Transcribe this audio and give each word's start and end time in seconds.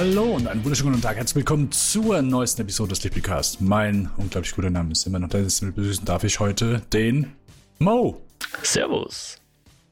Hallo 0.00 0.24
und 0.36 0.46
einen 0.46 0.64
wunderschönen 0.64 0.92
guten 0.92 1.02
Tag. 1.02 1.18
Herzlich 1.18 1.36
willkommen 1.36 1.70
zur 1.72 2.22
neuesten 2.22 2.62
Episode 2.62 2.88
des 2.88 3.04
Lippicast. 3.04 3.60
Mein 3.60 4.08
unglaublich 4.16 4.54
guter 4.54 4.70
Name 4.70 4.92
ist 4.92 5.06
immer 5.06 5.18
noch 5.18 5.28
der 5.28 5.42
Mit 5.42 5.74
begrüßen 5.76 6.06
darf 6.06 6.24
ich 6.24 6.40
heute 6.40 6.80
den 6.90 7.36
Mo. 7.80 8.18
Servus. 8.62 9.36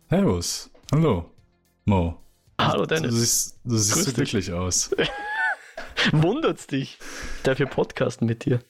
Servus. 0.09 0.71
Hallo. 0.93 1.31
Mo. 1.85 2.23
Hallo 2.59 2.87
Dennis. 2.87 3.11
Du 3.11 3.17
siehst, 3.17 3.59
du 3.65 3.77
siehst 3.77 4.05
so 4.07 4.13
glücklich 4.15 4.51
aus. 4.51 4.91
Wundert's 6.13 6.67
dich? 6.67 6.99
Dafür 7.43 7.67
podcasten 7.67 8.27
mit 8.27 8.47
dir. 8.47 8.61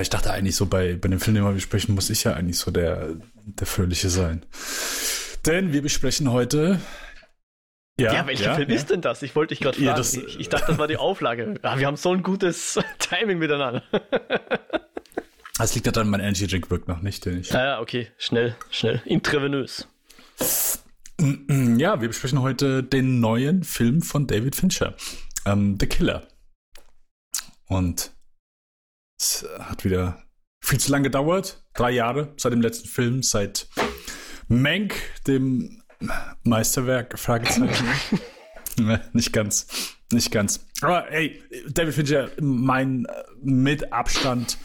Ich 0.00 0.10
dachte 0.10 0.32
eigentlich 0.32 0.56
so, 0.56 0.66
bei, 0.66 0.96
bei 0.96 1.06
dem 1.06 1.20
Film, 1.20 1.36
den 1.36 1.44
wir 1.44 1.52
besprechen, 1.52 1.94
muss 1.94 2.10
ich 2.10 2.24
ja 2.24 2.32
eigentlich 2.32 2.58
so 2.58 2.72
der, 2.72 3.14
der 3.44 3.66
Fröhliche 3.68 4.10
sein. 4.10 4.44
Denn 5.46 5.72
wir 5.72 5.82
besprechen 5.82 6.32
heute 6.32 6.80
ja, 8.00 8.12
ja 8.12 8.26
welcher 8.26 8.44
ja, 8.44 8.54
Film 8.54 8.70
ja. 8.70 8.76
ist 8.76 8.90
denn 8.90 9.00
das? 9.00 9.22
Ich 9.22 9.36
wollte 9.36 9.54
dich 9.54 9.60
gerade 9.60 9.76
fragen. 9.76 9.96
Das, 9.96 10.14
ich, 10.14 10.40
ich, 10.40 10.48
dachte, 10.48 10.66
das 10.68 10.78
war 10.78 10.88
die 10.88 10.96
Auflage. 10.98 11.54
Ja, 11.62 11.78
wir 11.78 11.86
haben 11.86 11.96
so 11.96 12.12
ein 12.12 12.22
gutes 12.22 12.78
Timing 12.98 13.38
miteinander. 13.38 13.82
Das 15.58 15.74
liegt 15.74 15.86
ja 15.86 15.92
dann, 15.92 16.08
mein 16.08 16.18
Energy 16.18 16.48
Drink 16.48 16.70
wirkt 16.70 16.88
noch 16.88 17.02
nicht, 17.02 17.24
den 17.24 17.38
ich. 17.38 17.54
Ah, 17.54 17.64
ja, 17.64 17.80
okay. 17.80 18.08
Schnell, 18.16 18.56
schnell. 18.70 19.00
Intravenös. 19.04 19.86
Ja, 21.20 22.00
wir 22.00 22.08
besprechen 22.08 22.40
heute 22.40 22.82
den 22.82 23.20
neuen 23.20 23.62
Film 23.62 24.02
von 24.02 24.26
David 24.26 24.56
Fincher. 24.56 24.96
Ähm, 25.44 25.76
The 25.78 25.86
Killer. 25.86 26.26
Und 27.68 28.12
es 29.20 29.46
hat 29.60 29.84
wieder 29.84 30.24
viel 30.64 30.80
zu 30.80 30.90
lange 30.90 31.04
gedauert. 31.04 31.62
Drei 31.74 31.92
Jahre 31.92 32.32
seit 32.38 32.52
dem 32.52 32.62
letzten 32.62 32.88
Film, 32.88 33.22
seit 33.22 33.68
Mank, 34.48 34.94
dem 35.26 35.81
Meisterwerk? 36.44 37.18
Fragezeichen. 37.18 37.86
nicht 39.12 39.32
ganz. 39.32 39.66
Nicht 40.12 40.30
ganz. 40.30 40.66
Aber 40.80 41.10
ey, 41.10 41.42
David 41.68 41.94
Fincher, 41.94 42.30
mein 42.40 43.06
äh, 43.06 43.22
mit 43.42 43.92
Abstand 43.92 44.58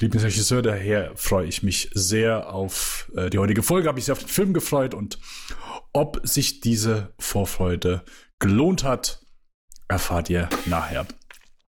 Lieblingsregisseur, 0.00 0.62
daher 0.62 1.12
freue 1.16 1.46
ich 1.46 1.62
mich 1.62 1.90
sehr 1.92 2.52
auf 2.52 3.10
äh, 3.16 3.30
die 3.30 3.38
heutige 3.38 3.62
Folge, 3.62 3.88
habe 3.88 3.96
mich 3.96 4.04
sehr 4.04 4.12
auf 4.12 4.20
den 4.20 4.28
Film 4.28 4.54
gefreut 4.54 4.94
und 4.94 5.18
ob 5.92 6.20
sich 6.22 6.60
diese 6.60 7.12
Vorfreude 7.18 8.04
gelohnt 8.38 8.84
hat, 8.84 9.20
erfahrt 9.88 10.30
ihr 10.30 10.48
nachher. 10.66 11.06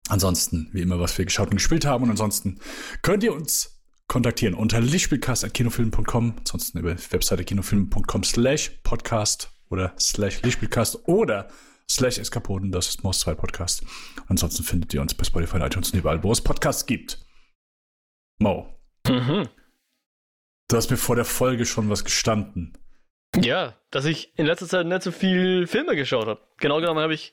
Ansonsten, 0.09 0.69
wie 0.73 0.83
immer, 0.83 0.99
was 0.99 1.17
wir 1.19 1.25
geschaut 1.25 1.51
und 1.51 1.57
gespielt 1.57 1.85
haben 1.85 2.05
und 2.05 2.11
ansonsten 2.11 2.61
könnt 3.03 3.23
ihr 3.23 3.33
uns 3.33 3.76
kontaktieren 4.09 4.55
unter 4.55 4.81
lichtspielcast.kinofilm.com, 4.81 6.35
ansonsten 6.39 6.79
über 6.79 6.95
die 6.95 7.13
Webseite 7.13 7.45
kinofilm.com 7.45 8.25
slash 8.25 8.71
podcast 8.83 9.51
oder 9.69 9.95
slash 9.99 10.43
lichtspielcast 10.43 11.09
oder 11.09 11.49
slash 11.91 12.19
eskapoden, 12.19 12.73
das 12.73 12.89
ist 12.89 13.05
Most 13.05 13.21
2 13.21 13.35
Podcast. 13.35 13.85
Ansonsten 14.29 14.63
findet 14.65 14.95
ihr 14.95 15.01
uns 15.01 15.15
bei 15.15 15.25
Spotify, 15.25 15.59
iTunes 15.59 15.91
und 15.93 15.99
überall, 15.99 16.23
wo 16.23 16.33
es 16.33 16.41
Podcasts 16.41 16.87
gibt. 16.87 17.25
Mo. 18.39 18.79
Mhm. 19.07 19.49
Du 20.69 20.77
hast 20.77 20.91
mir 20.91 20.97
vor 20.97 21.17
der 21.17 21.25
Folge 21.25 21.65
schon 21.65 21.89
was 21.91 22.05
gestanden. 22.05 22.77
Ja, 23.37 23.77
dass 23.91 24.05
ich 24.05 24.37
in 24.39 24.47
letzter 24.47 24.67
Zeit 24.67 24.87
nicht 24.87 25.03
so 25.03 25.13
viel 25.13 25.67
Filme 25.67 25.95
geschaut 25.95 26.27
habe. 26.27 26.41
Genau 26.59 26.81
genommen 26.81 27.01
habe 27.01 27.15
ich 27.15 27.33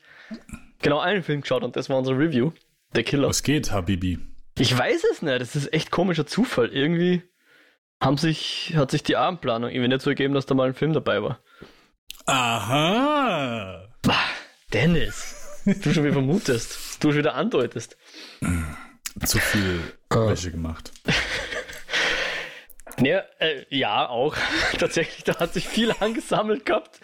genau 0.81 0.99
einen 0.99 1.23
Film 1.23 1.41
geschaut 1.41 1.63
und 1.63 1.75
das 1.75 1.89
war 1.89 1.97
unser 1.97 2.17
Review. 2.17 2.51
Der 2.95 3.03
Killer. 3.03 3.29
Was 3.29 3.41
geht, 3.44 3.71
Habibi? 3.71 4.19
Ich 4.58 4.78
weiß 4.78 5.04
es 5.12 5.22
nicht. 5.22 5.42
Das 5.42 5.56
ist 5.56 5.73
echt 5.73 5.92
komischer 5.92 6.26
Zufall. 6.26 6.70
Irgendwie 6.70 7.23
haben 8.00 8.18
sich, 8.18 8.73
hat 8.76 8.92
sich 8.92 9.04
die 9.04 9.16
Abendplanung 9.16 9.70
irgendwie 9.70 9.90
nicht 9.90 10.02
so 10.02 10.09
ergeben, 10.09 10.34
dass 10.34 10.46
da 10.46 10.54
mal 10.54 10.68
ein 10.68 10.73
Film 10.73 10.94
dabei 10.94 11.23
war. 11.23 11.40
Aha! 12.26 13.90
Bah, 14.02 14.16
Dennis, 14.72 15.63
du 15.66 15.94
schon 15.94 16.03
wieder 16.03 16.13
vermutest, 16.13 17.03
du 17.03 17.09
schon 17.09 17.19
wieder 17.19 17.36
andeutest. 17.36 17.97
Zu 19.25 19.40
viel 19.40 19.80
oh. 20.13 20.28
Wäsche 20.28 20.52
gemacht. 20.52 20.92
Ja, 23.02 23.24
äh, 23.40 23.66
ja, 23.69 24.08
auch. 24.08 24.36
Tatsächlich, 24.78 25.24
da 25.24 25.40
hat 25.40 25.53
sich 25.53 25.68
viel 25.68 25.92
angesammelt 26.00 26.63
gehabt. 26.63 27.00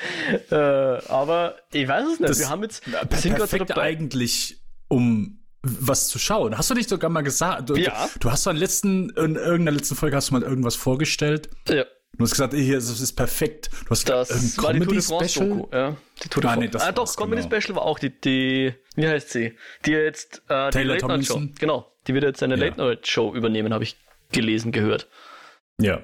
Äh, 0.52 0.56
aber 0.56 1.56
ich 1.72 1.88
weiß 1.88 2.06
es 2.06 2.20
nicht. 2.20 2.30
Das 2.30 2.40
wir 2.40 2.50
haben 2.50 2.62
jetzt. 2.62 2.86
Wir 2.86 3.18
sind 3.18 3.36
perfekt 3.36 3.76
eigentlich, 3.76 4.62
um 4.88 5.39
was 5.62 6.08
zu 6.08 6.20
schauen. 6.20 6.58
Hast 6.58 6.70
du 6.70 6.74
nicht 6.74 6.90
sogar 6.90 7.10
mal 7.10 7.22
gesagt? 7.22 7.70
Du, 7.70 7.76
ja. 7.76 8.10
Du 8.20 8.32
hast 8.32 8.46
doch 8.46 8.52
in, 8.52 8.58
letzten, 8.58 9.10
in 9.12 9.36
irgendeiner 9.36 9.72
letzten 9.72 9.96
Folge 9.96 10.16
hast 10.16 10.30
du 10.30 10.34
mal 10.34 10.44
irgendwas 10.44 10.76
vorgestellt. 10.76 11.50
Ja. 11.68 11.86
Du 12.18 12.24
hast 12.24 12.32
gesagt, 12.32 12.54
hier, 12.54 12.76
das 12.76 12.90
ist 12.90 13.14
perfekt. 13.14 13.70
Du 13.86 13.92
hast 13.92 14.10
das 14.10 14.32
ein 14.32 14.64
war 14.64 14.74
die 14.74 14.80
Tour 14.80 14.94
de 14.94 15.02
France 15.02 15.40
Doku, 15.40 15.68
ja. 15.72 15.96
Die 16.24 16.30
Tour 16.30 16.42
de 16.42 16.52
ah, 16.52 16.56
nee, 16.56 16.68
das 16.68 16.82
ah, 16.82 16.92
doch, 16.92 17.16
Comedy 17.16 17.44
genau. 17.44 17.62
Special 17.62 17.76
war 17.76 17.84
auch 17.84 18.00
die, 18.00 18.10
die, 18.10 18.74
wie 18.96 19.08
heißt 19.08 19.30
sie? 19.30 19.56
Die 19.86 19.92
jetzt, 19.92 20.42
äh, 20.50 20.70
die 20.72 20.84
Late 20.84 21.08
Night 21.08 21.26
Show. 21.26 21.42
Genau. 21.60 21.92
Die 22.08 22.14
wird 22.14 22.24
jetzt 22.24 22.44
eine 22.44 22.56
ja. 22.56 22.66
Late 22.66 22.78
Night 22.78 23.08
Show 23.08 23.34
übernehmen, 23.34 23.74
habe 23.74 23.84
ich 23.84 23.98
gelesen, 24.32 24.72
gehört. 24.72 25.08
Ja. 25.80 26.02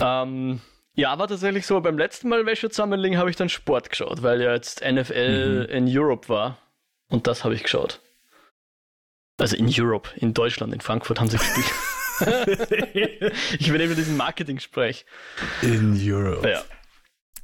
Ähm, 0.00 0.60
ja, 0.94 1.16
war 1.18 1.28
tatsächlich 1.28 1.66
so, 1.66 1.80
beim 1.80 1.98
letzten 1.98 2.28
Mal 2.28 2.46
Wäsche 2.46 2.70
zusammenlegen 2.70 3.18
habe 3.18 3.30
ich 3.30 3.36
dann 3.36 3.48
Sport 3.48 3.90
geschaut, 3.90 4.22
weil 4.22 4.40
ja 4.42 4.52
jetzt 4.52 4.82
NFL 4.84 5.66
mhm. 5.68 5.72
in 5.72 5.98
Europe 5.98 6.28
war. 6.28 6.58
Und 7.08 7.26
das 7.26 7.44
habe 7.44 7.54
ich 7.54 7.62
geschaut. 7.62 8.00
Also 9.40 9.56
in 9.56 9.68
Europe, 9.68 10.10
in 10.16 10.34
Deutschland, 10.34 10.72
in 10.72 10.80
Frankfurt 10.80 11.18
haben 11.18 11.28
sie 11.28 11.38
gespielt. 11.38 11.66
ich 13.58 13.68
übernehme 13.68 13.94
diesen 13.94 14.16
Marketing-Sprech. 14.16 15.06
In 15.62 15.98
Europe. 15.98 16.48
Ja. 16.48 16.62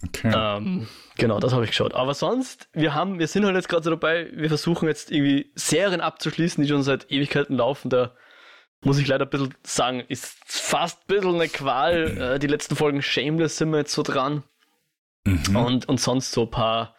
Okay. 0.04 0.30
Ähm, 0.34 0.86
genau, 1.16 1.40
das 1.40 1.52
habe 1.52 1.64
ich 1.64 1.70
geschaut. 1.70 1.94
Aber 1.94 2.12
sonst, 2.12 2.68
wir 2.74 2.94
haben, 2.94 3.18
wir 3.18 3.26
sind 3.26 3.46
halt 3.46 3.56
jetzt 3.56 3.68
gerade 3.68 3.84
so 3.84 3.90
dabei, 3.90 4.30
wir 4.34 4.48
versuchen 4.48 4.86
jetzt 4.88 5.10
irgendwie 5.10 5.50
Serien 5.54 6.02
abzuschließen, 6.02 6.62
die 6.62 6.68
schon 6.68 6.82
seit 6.82 7.10
Ewigkeiten 7.10 7.56
laufen. 7.56 7.88
Da 7.88 8.14
muss 8.84 8.98
ich 8.98 9.06
leider 9.08 9.24
ein 9.24 9.30
bisschen 9.30 9.54
sagen, 9.62 10.04
ist 10.08 10.36
fast 10.44 11.00
ein 11.00 11.06
bisschen 11.06 11.34
eine 11.34 11.48
Qual. 11.48 12.12
Mhm. 12.12 12.20
Äh, 12.20 12.38
die 12.38 12.46
letzten 12.46 12.76
Folgen 12.76 13.00
Shameless 13.00 13.56
sind 13.56 13.70
wir 13.70 13.78
jetzt 13.78 13.92
so 13.92 14.02
dran. 14.02 14.42
Mhm. 15.24 15.56
Und, 15.56 15.88
und 15.88 16.00
sonst 16.00 16.32
so 16.32 16.42
ein 16.42 16.50
paar 16.50 16.94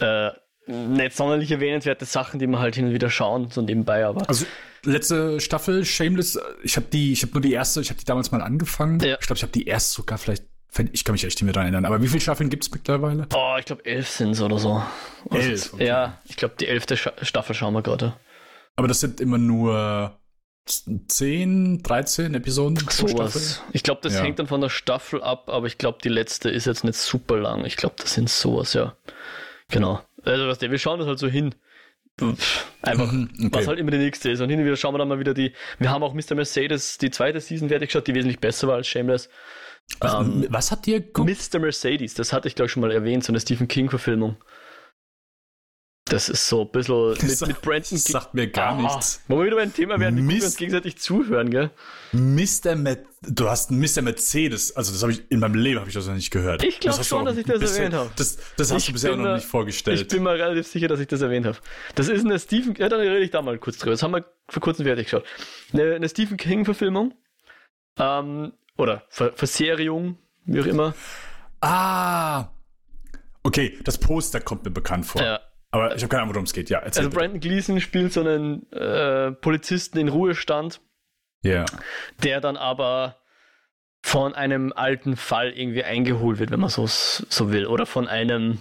äh, 0.00 0.30
nicht 0.66 1.16
sonderlich 1.16 1.50
erwähnenswerte 1.50 2.04
Sachen, 2.04 2.40
die 2.40 2.46
man 2.46 2.60
halt 2.60 2.74
hin 2.74 2.86
und 2.86 2.92
wieder 2.92 3.10
schauen, 3.10 3.50
so 3.50 3.62
nebenbei, 3.62 4.04
aber. 4.04 4.28
Also 4.28 4.46
letzte 4.84 5.40
Staffel, 5.40 5.84
Shameless, 5.84 6.38
ich 6.62 6.76
habe 6.76 6.86
die, 6.92 7.12
ich 7.12 7.22
habe 7.22 7.32
nur 7.32 7.42
die 7.42 7.52
erste, 7.52 7.80
ich 7.80 7.90
habe 7.90 7.98
die 7.98 8.04
damals 8.04 8.32
mal 8.32 8.42
angefangen. 8.42 9.00
Ja. 9.00 9.16
Ich 9.20 9.26
glaube, 9.26 9.36
ich 9.36 9.42
habe 9.42 9.52
die 9.52 9.66
erste 9.66 9.94
sogar 9.94 10.18
vielleicht, 10.18 10.44
ich 10.92 11.04
kann 11.04 11.12
mich 11.12 11.24
echt 11.24 11.36
nicht 11.36 11.44
mehr 11.44 11.52
daran 11.52 11.66
erinnern. 11.66 11.84
Aber 11.86 12.02
wie 12.02 12.08
viele 12.08 12.20
Staffeln 12.20 12.50
gibt 12.50 12.64
es 12.64 12.70
mittlerweile? 12.70 13.26
Oh, 13.34 13.56
ich 13.58 13.64
glaube 13.64 13.84
elf 13.84 14.08
sind 14.08 14.32
es 14.32 14.40
oder 14.40 14.58
so. 14.58 14.82
Elf? 15.30 15.72
Okay. 15.72 15.86
Ja, 15.86 16.20
ich 16.24 16.36
glaube 16.36 16.54
die 16.60 16.66
elfte 16.66 16.96
Staffel 16.96 17.54
schauen 17.54 17.74
wir 17.74 17.82
gerade. 17.82 18.14
Aber 18.76 18.88
das 18.88 19.00
sind 19.00 19.20
immer 19.20 19.38
nur 19.38 20.18
10, 20.66 21.82
13 21.82 22.34
Episoden 22.34 22.76
pro 22.76 23.06
Staffel? 23.06 23.42
Ich 23.72 23.82
glaube, 23.84 24.00
das 24.02 24.14
ja. 24.14 24.22
hängt 24.22 24.38
dann 24.38 24.48
von 24.48 24.60
der 24.60 24.68
Staffel 24.68 25.22
ab, 25.22 25.48
aber 25.48 25.66
ich 25.66 25.78
glaube, 25.78 25.98
die 26.02 26.08
letzte 26.08 26.50
ist 26.50 26.66
jetzt 26.66 26.84
nicht 26.84 26.98
super 26.98 27.36
lang. 27.38 27.64
Ich 27.64 27.76
glaube, 27.76 27.94
das 27.98 28.14
sind 28.14 28.28
sowas, 28.28 28.74
ja. 28.74 28.96
Genau. 29.70 30.02
Also 30.26 30.46
was 30.48 30.58
der, 30.58 30.70
wir 30.70 30.78
schauen 30.78 30.98
das 30.98 31.08
halt 31.08 31.18
so 31.18 31.28
hin. 31.28 31.54
Einfach, 32.82 33.12
mhm, 33.12 33.28
okay. 33.38 33.48
was 33.52 33.66
halt 33.66 33.78
immer 33.78 33.90
die 33.90 33.98
nächste 33.98 34.30
ist. 34.30 34.40
Und 34.40 34.48
hin 34.48 34.58
und 34.58 34.64
wieder 34.64 34.76
schauen 34.76 34.94
wir 34.94 34.98
dann 34.98 35.08
mal 35.08 35.18
wieder 35.18 35.34
die. 35.34 35.52
Wir 35.78 35.90
haben 35.90 36.02
auch 36.02 36.14
Mr. 36.14 36.34
Mercedes, 36.34 36.98
die 36.98 37.10
zweite 37.10 37.40
Season 37.40 37.68
fertig 37.68 37.90
geschaut, 37.90 38.06
die 38.06 38.14
wesentlich 38.14 38.40
besser 38.40 38.68
war 38.68 38.76
als 38.76 38.88
Shameless. 38.88 39.28
Was, 40.00 40.14
ähm, 40.14 40.46
was 40.48 40.70
habt 40.70 40.86
ihr 40.86 41.00
geguckt? 41.00 41.28
Mr. 41.28 41.58
Mercedes, 41.58 42.14
das 42.14 42.32
hatte 42.32 42.48
ich 42.48 42.54
glaube 42.54 42.66
ich 42.66 42.72
schon 42.72 42.80
mal 42.80 42.90
erwähnt, 42.90 43.22
so 43.22 43.32
eine 43.32 43.40
Stephen 43.40 43.68
King-Verfilmung. 43.68 44.36
Das 46.08 46.28
ist 46.28 46.46
so 46.46 46.62
ein 46.62 46.70
bisschen 46.70 47.10
mit, 47.10 47.48
mit 47.48 47.62
Brandon. 47.62 47.90
Das 47.90 48.04
sagt 48.04 48.32
mir 48.32 48.46
gar 48.46 48.78
ah, 48.78 48.80
nichts. 48.80 49.20
Wollen 49.26 49.40
wir 49.40 49.46
wieder 49.46 49.56
beim 49.56 49.74
Thema 49.74 49.98
werden, 49.98 50.16
wie 50.16 50.36
wir 50.36 50.44
uns 50.44 50.56
gegenseitig 50.56 50.98
zuhören, 50.98 51.50
gell? 51.50 51.70
Mr. 52.12 52.76
Met 52.76 53.06
du 53.22 53.48
hast 53.48 53.72
Mr. 53.72 54.02
Mercedes, 54.02 54.76
also 54.76 54.92
das 54.92 55.02
habe 55.02 55.10
ich 55.12 55.22
in 55.30 55.40
meinem 55.40 55.56
Leben 55.56 55.80
habe 55.80 55.88
ich 55.88 55.94
das 55.94 56.06
noch 56.06 56.14
nicht 56.14 56.30
gehört. 56.30 56.62
Ich 56.62 56.78
glaube 56.78 57.02
schon, 57.02 57.24
dass 57.24 57.36
ich 57.36 57.44
das 57.44 57.58
bisher, 57.58 57.86
erwähnt 57.86 57.94
habe. 57.94 58.10
Das, 58.14 58.38
das 58.56 58.72
hast 58.72 58.82
ich 58.82 58.86
du 58.86 58.92
bisher 58.92 59.16
noch 59.16 59.34
nicht 59.34 59.46
vorgestellt. 59.46 60.00
Ich 60.00 60.06
bin 60.06 60.22
mir 60.22 60.34
relativ 60.34 60.68
sicher, 60.68 60.86
dass 60.86 61.00
ich 61.00 61.08
das 61.08 61.22
erwähnt 61.22 61.46
habe. 61.46 61.58
Das 61.96 62.08
ist 62.08 62.24
eine 62.24 62.38
Stephen, 62.38 62.76
ja, 62.76 62.88
dann 62.88 63.00
rede 63.00 63.18
ich 63.18 63.32
da 63.32 63.42
mal 63.42 63.58
kurz 63.58 63.78
drüber. 63.78 63.90
Das 63.90 64.02
haben 64.04 64.12
wir 64.12 64.24
vor 64.48 64.62
kurzem 64.62 64.84
fertig 64.84 65.06
geschaut. 65.06 65.24
Eine, 65.72 65.96
eine 65.96 66.08
Stephen 66.08 66.36
King-Verfilmung. 66.36 67.14
Ähm, 67.98 68.52
oder 68.76 69.02
Ver 69.08 69.32
Verserierung, 69.34 70.18
wie 70.44 70.60
auch 70.60 70.66
immer. 70.66 70.94
Ah. 71.60 72.50
Okay, 73.42 73.78
das 73.82 73.98
Poster 73.98 74.40
kommt 74.40 74.64
mir 74.64 74.70
bekannt 74.70 75.06
vor. 75.06 75.22
Ja. 75.22 75.40
Aber 75.76 75.94
ich 75.94 76.02
habe 76.02 76.08
keine 76.08 76.22
Ahnung, 76.22 76.34
worum 76.34 76.44
es 76.44 76.54
geht. 76.54 76.70
Ja, 76.70 76.78
also 76.78 77.02
bitte. 77.02 77.14
Brandon 77.14 77.38
Gleason 77.38 77.80
spielt 77.82 78.10
so 78.10 78.20
einen 78.20 78.70
äh, 78.72 79.32
Polizisten 79.32 79.98
in 79.98 80.08
Ruhestand. 80.08 80.80
Yeah. 81.44 81.66
Der 82.22 82.40
dann 82.40 82.56
aber 82.56 83.16
von 84.02 84.34
einem 84.34 84.72
alten 84.74 85.16
Fall 85.16 85.52
irgendwie 85.52 85.84
eingeholt 85.84 86.38
wird, 86.38 86.50
wenn 86.50 86.60
man 86.60 86.70
so, 86.70 86.86
so 86.86 87.52
will. 87.52 87.66
Oder 87.66 87.84
von 87.84 88.08
einem, 88.08 88.58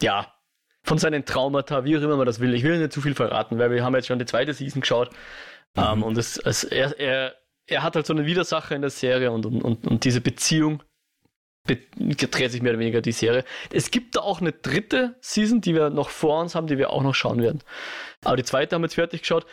ja, 0.00 0.34
von 0.82 0.98
seinen 0.98 1.24
Traumata, 1.24 1.84
wie 1.84 1.96
auch 1.96 2.02
immer 2.02 2.16
man 2.16 2.26
das 2.26 2.40
will. 2.40 2.52
Ich 2.54 2.64
will 2.64 2.78
nicht 2.78 2.92
zu 2.92 3.00
viel 3.00 3.14
verraten, 3.14 3.58
weil 3.60 3.70
wir 3.70 3.84
haben 3.84 3.94
jetzt 3.94 4.08
schon 4.08 4.18
die 4.18 4.26
zweite 4.26 4.52
Season 4.52 4.80
geschaut. 4.80 5.10
Mhm. 5.76 5.82
Um, 5.82 5.98
ähm, 5.98 6.02
und 6.02 6.18
es, 6.18 6.36
es, 6.36 6.64
er, 6.64 6.98
er, 6.98 7.36
er 7.66 7.82
hat 7.84 7.94
halt 7.94 8.06
so 8.06 8.12
eine 8.12 8.26
Widersacher 8.26 8.74
in 8.74 8.80
der 8.80 8.90
Serie 8.90 9.30
und, 9.30 9.46
und, 9.46 9.62
und, 9.62 9.86
und 9.86 10.04
diese 10.04 10.20
Beziehung 10.20 10.82
dreht 11.66 12.52
sich 12.52 12.62
mehr 12.62 12.72
oder 12.72 12.80
weniger 12.80 13.00
die 13.00 13.12
Serie. 13.12 13.44
Es 13.72 13.90
gibt 13.90 14.16
da 14.16 14.20
auch 14.20 14.40
eine 14.40 14.52
dritte 14.52 15.16
Season, 15.20 15.60
die 15.60 15.74
wir 15.74 15.90
noch 15.90 16.10
vor 16.10 16.40
uns 16.40 16.54
haben, 16.54 16.66
die 16.66 16.78
wir 16.78 16.90
auch 16.90 17.02
noch 17.02 17.14
schauen 17.14 17.42
werden. 17.42 17.62
Aber 18.24 18.36
die 18.36 18.44
zweite 18.44 18.74
haben 18.74 18.82
wir 18.82 18.86
jetzt 18.86 18.94
fertig 18.94 19.22
geschaut. 19.22 19.46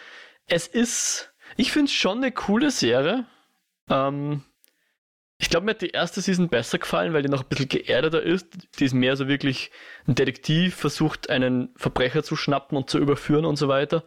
Es 0.48 0.68
ist, 0.68 1.34
ich 1.58 1.72
finde 1.72 1.86
es 1.86 1.94
schon 1.94 2.18
eine 2.18 2.32
coole 2.32 2.72
Serie. 2.72 3.26
Ähm, 3.90 4.44
ich 5.40 5.50
glaube, 5.50 5.66
mir 5.66 5.72
hat 5.72 5.82
die 5.82 5.92
erste 5.92 6.22
Season 6.22 6.50
besser 6.50 6.80
gefallen, 6.80 7.14
weil 7.14 7.22
die 7.22 7.30
noch 7.30 7.44
ein 7.44 7.50
bisschen 7.50 7.70
geerdeter 7.70 8.24
ist. 8.24 8.48
Die 8.80 8.86
ist 8.86 8.94
mehr 8.94 9.16
so 9.16 9.28
wirklich 9.28 9.70
ein 10.08 10.16
Detektiv, 10.16 10.76
versucht 10.76 11.30
einen 11.30 11.70
Verbrecher 11.76 12.24
zu 12.24 12.36
schnappen 12.36 12.76
und 12.76 12.90
zu 12.90 12.98
überführen 12.98 13.46
und 13.46 13.58
so 13.58 13.68
weiter. 13.68 14.04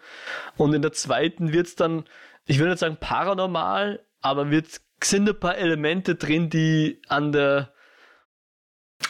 Und 0.57 0.75
in 0.75 0.83
der 0.83 0.93
zweiten 0.93 1.53
wird 1.53 1.69
es 1.69 1.77
dann, 1.77 2.05
ich 2.47 2.59
will 2.59 2.69
nicht 2.69 2.81
sagen 2.81 2.97
paranormal, 2.99 4.05
aber 4.21 4.51
wird, 4.51 4.81
sind 5.05 5.29
ein 5.29 5.39
paar 5.39 5.57
Elemente 5.57 6.17
drin, 6.17 6.51
die 6.51 7.01
an 7.07 7.31
der 7.31 7.73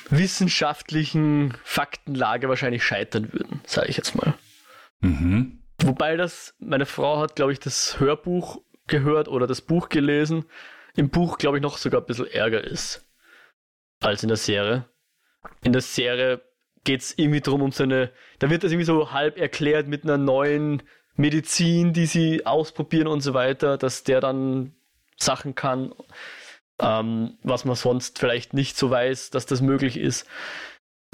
wissenschaftlichen 0.08 1.54
Faktenlage 1.64 2.48
wahrscheinlich 2.48 2.84
scheitern 2.84 3.32
würden, 3.32 3.60
sage 3.64 3.88
ich 3.88 3.96
jetzt 3.96 4.14
mal. 4.14 4.34
Mhm. 5.00 5.62
Wobei 5.82 6.16
das, 6.16 6.54
meine 6.58 6.86
Frau 6.86 7.18
hat, 7.20 7.36
glaube 7.36 7.52
ich, 7.52 7.60
das 7.60 7.98
Hörbuch 8.00 8.60
gehört 8.86 9.28
oder 9.28 9.46
das 9.46 9.60
Buch 9.60 9.88
gelesen 9.88 10.44
im 10.96 11.08
Buch, 11.10 11.38
glaube 11.38 11.58
ich, 11.58 11.62
noch 11.62 11.78
sogar 11.78 12.00
ein 12.00 12.06
bisschen 12.06 12.26
ärger 12.26 12.62
ist 12.62 13.06
als 14.00 14.22
in 14.22 14.28
der 14.28 14.36
Serie. 14.36 14.86
In 15.62 15.72
der 15.72 15.82
Serie 15.82 16.42
geht 16.84 17.02
es 17.02 17.16
irgendwie 17.16 17.40
darum, 17.40 17.62
um 17.62 17.72
seine, 17.72 18.10
da 18.38 18.50
wird 18.50 18.64
das 18.64 18.72
irgendwie 18.72 18.86
so 18.86 19.12
halb 19.12 19.38
erklärt 19.38 19.86
mit 19.86 20.04
einer 20.04 20.18
neuen 20.18 20.82
Medizin, 21.16 21.92
die 21.92 22.06
sie 22.06 22.46
ausprobieren 22.46 23.06
und 23.06 23.20
so 23.20 23.34
weiter, 23.34 23.76
dass 23.76 24.04
der 24.04 24.20
dann 24.20 24.74
Sachen 25.16 25.54
kann, 25.54 25.94
ähm, 26.80 27.38
was 27.42 27.64
man 27.64 27.76
sonst 27.76 28.18
vielleicht 28.18 28.54
nicht 28.54 28.76
so 28.76 28.90
weiß, 28.90 29.30
dass 29.30 29.46
das 29.46 29.60
möglich 29.60 29.96
ist. 29.96 30.26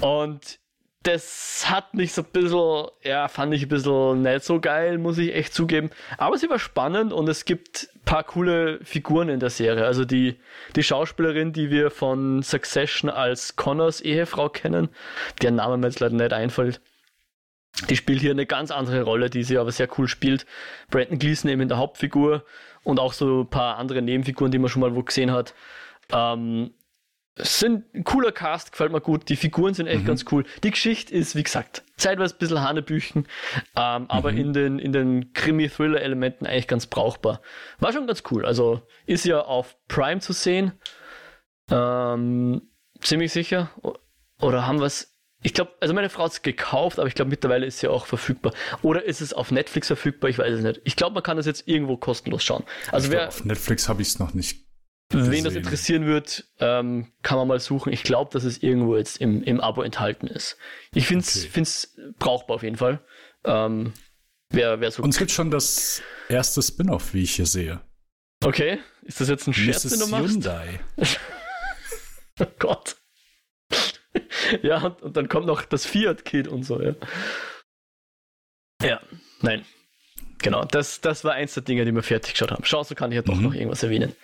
Und 0.01 0.59
das 1.03 1.69
hat 1.69 1.93
mich 1.93 2.13
so 2.13 2.21
ein 2.21 2.31
bisschen, 2.31 2.87
ja, 3.03 3.27
fand 3.27 3.53
ich 3.53 3.63
ein 3.63 3.69
bisschen 3.69 4.23
nicht 4.23 4.43
so 4.43 4.59
geil, 4.59 4.97
muss 4.97 5.17
ich 5.17 5.33
echt 5.33 5.53
zugeben. 5.53 5.89
Aber 6.17 6.37
sie 6.37 6.49
war 6.49 6.59
spannend 6.59 7.13
und 7.13 7.29
es 7.29 7.45
gibt 7.45 7.89
ein 7.95 8.01
paar 8.01 8.23
coole 8.23 8.79
Figuren 8.83 9.29
in 9.29 9.39
der 9.39 9.49
Serie. 9.49 9.85
Also 9.85 10.03
die, 10.03 10.39
die 10.75 10.83
Schauspielerin, 10.83 11.53
die 11.53 11.69
wir 11.69 11.91
von 11.91 12.43
Succession 12.43 13.09
als 13.09 13.55
Connors 13.55 14.01
Ehefrau 14.01 14.49
kennen, 14.49 14.89
deren 15.41 15.55
Name 15.55 15.77
mir 15.77 15.87
jetzt 15.87 15.99
leider 15.99 16.15
nicht 16.15 16.33
einfällt, 16.33 16.81
die 17.89 17.95
spielt 17.95 18.21
hier 18.21 18.31
eine 18.31 18.45
ganz 18.45 18.71
andere 18.71 19.03
Rolle, 19.03 19.29
die 19.29 19.43
sie 19.43 19.57
aber 19.57 19.71
sehr 19.71 19.87
cool 19.97 20.07
spielt. 20.07 20.45
Brandon 20.89 21.19
Gleason 21.19 21.49
eben 21.49 21.61
in 21.61 21.69
der 21.69 21.77
Hauptfigur 21.77 22.43
und 22.87 23.01
auch 23.01 23.11
so 23.11 23.41
ein 23.41 23.49
paar 23.49 23.77
andere 23.77 24.01
Nebenfiguren, 24.01 24.49
die 24.49 24.59
man 24.59 24.69
schon 24.69 24.79
mal 24.79 24.95
wo 24.95 25.03
gesehen 25.03 25.31
hat. 25.31 25.53
Ähm, 26.09 26.71
sind 27.35 27.93
ein 27.93 28.05
cooler 28.05 28.31
Cast, 28.31 28.71
gefällt 28.71 28.93
mir 28.93 29.01
gut. 29.01 29.27
Die 29.27 29.35
Figuren 29.35 29.73
sind 29.73 29.87
echt 29.87 30.03
mhm. 30.03 30.07
ganz 30.07 30.25
cool. 30.31 30.45
Die 30.63 30.71
Geschichte 30.71 31.13
ist, 31.13 31.35
wie 31.35 31.43
gesagt, 31.43 31.83
zeitweise 31.97 32.33
ein 32.33 32.39
bisschen 32.39 32.61
Hanebüchen, 32.61 33.27
ähm, 33.75 34.03
mhm. 34.03 34.09
aber 34.09 34.31
in 34.31 34.53
den, 34.53 34.79
in 34.79 34.93
den 34.93 35.33
Krimi-Thriller-Elementen 35.33 36.47
eigentlich 36.47 36.69
ganz 36.69 36.87
brauchbar. 36.87 37.41
War 37.79 37.91
schon 37.91 38.07
ganz 38.07 38.23
cool. 38.31 38.45
Also 38.45 38.81
ist 39.05 39.25
ja 39.25 39.41
auf 39.41 39.75
Prime 39.89 40.21
zu 40.21 40.31
sehen. 40.31 40.71
Ähm, 41.69 42.61
ziemlich 43.01 43.33
sicher. 43.33 43.69
Oder 44.39 44.65
haben 44.65 44.79
wir 44.79 44.85
es. 44.85 45.16
Ich 45.43 45.53
glaube, 45.53 45.71
also 45.79 45.93
meine 45.93 46.09
Frau 46.09 46.23
hat 46.23 46.31
es 46.31 46.41
gekauft, 46.41 46.99
aber 46.99 47.07
ich 47.07 47.15
glaube 47.15 47.29
mittlerweile 47.29 47.65
ist 47.65 47.79
sie 47.79 47.87
auch 47.87 48.07
verfügbar. 48.07 48.53
Oder 48.81 49.05
ist 49.05 49.21
es 49.21 49.33
auf 49.33 49.51
Netflix 49.51 49.87
verfügbar? 49.87 50.29
Ich 50.29 50.39
weiß 50.39 50.53
es 50.53 50.63
nicht. 50.63 50.81
Ich 50.83 50.95
glaube, 50.95 51.13
man 51.13 51.23
kann 51.23 51.37
das 51.37 51.45
jetzt 51.45 51.67
irgendwo 51.67 51.95
kostenlos 51.97 52.43
schauen. 52.43 52.63
Also 52.91 53.11
wer, 53.11 53.27
auf 53.27 53.45
Netflix 53.45 53.87
habe 53.87 54.01
ich 54.01 54.07
es 54.09 54.19
noch 54.19 54.33
nicht 54.33 54.67
Wen 55.09 55.45
das 55.45 55.55
interessieren 55.55 56.05
wird, 56.05 56.49
ähm, 56.59 57.13
kann 57.21 57.37
man 57.37 57.47
mal 57.47 57.61
suchen. 57.61 57.93
Ich 57.93 58.03
glaube, 58.03 58.29
dass 58.33 58.43
es 58.43 58.61
irgendwo 58.61 58.97
jetzt 58.97 59.21
im, 59.21 59.41
im 59.41 59.61
Abo 59.61 59.81
enthalten 59.81 60.27
ist. 60.27 60.57
Ich 60.93 61.07
finde 61.07 61.23
es 61.23 61.93
okay. 61.97 62.13
brauchbar 62.19 62.55
auf 62.55 62.63
jeden 62.63 62.75
Fall. 62.75 62.99
Ähm, 63.45 63.93
wer, 64.49 64.81
wer 64.81 64.91
so 64.91 65.01
Und 65.03 65.11
es 65.11 65.17
gibt 65.17 65.31
schon 65.31 65.49
das 65.49 66.01
erste 66.27 66.61
Spin-off, 66.61 67.13
wie 67.13 67.23
ich 67.23 67.35
hier 67.35 67.45
sehe. 67.45 67.79
Okay, 68.43 68.79
ist 69.03 69.21
das 69.21 69.29
jetzt 69.29 69.47
ein 69.47 69.53
Scherz, 69.53 69.85
Mrs. 69.85 69.91
den 69.91 69.99
du 70.01 70.07
machst? 70.07 70.33
Hyundai. 70.33 70.79
oh 72.41 72.45
Gott. 72.59 72.96
Ja, 74.61 74.83
und, 74.83 75.01
und, 75.01 75.17
dann 75.17 75.27
kommt 75.27 75.45
noch 75.45 75.63
das 75.63 75.85
Fiat-Kid 75.85 76.47
und 76.47 76.63
so, 76.63 76.81
ja. 76.81 76.95
Ja, 78.83 79.01
nein. 79.41 79.65
Genau, 80.39 80.63
das, 80.65 81.01
das 81.01 81.23
war 81.23 81.33
eins 81.33 81.55
der 81.55 81.63
Dinge, 81.63 81.83
die 81.83 81.91
wir 81.91 82.03
fertig 82.03 82.33
geschaut 82.33 82.51
haben. 82.51 82.63
Schau, 82.63 82.83
so 82.83 82.93
kann 82.93 83.11
ich 83.11 83.15
ja 83.15 83.23
doch 83.23 83.35
mhm. 83.35 83.43
noch 83.43 83.53
irgendwas 83.53 83.81
erwähnen 83.81 84.15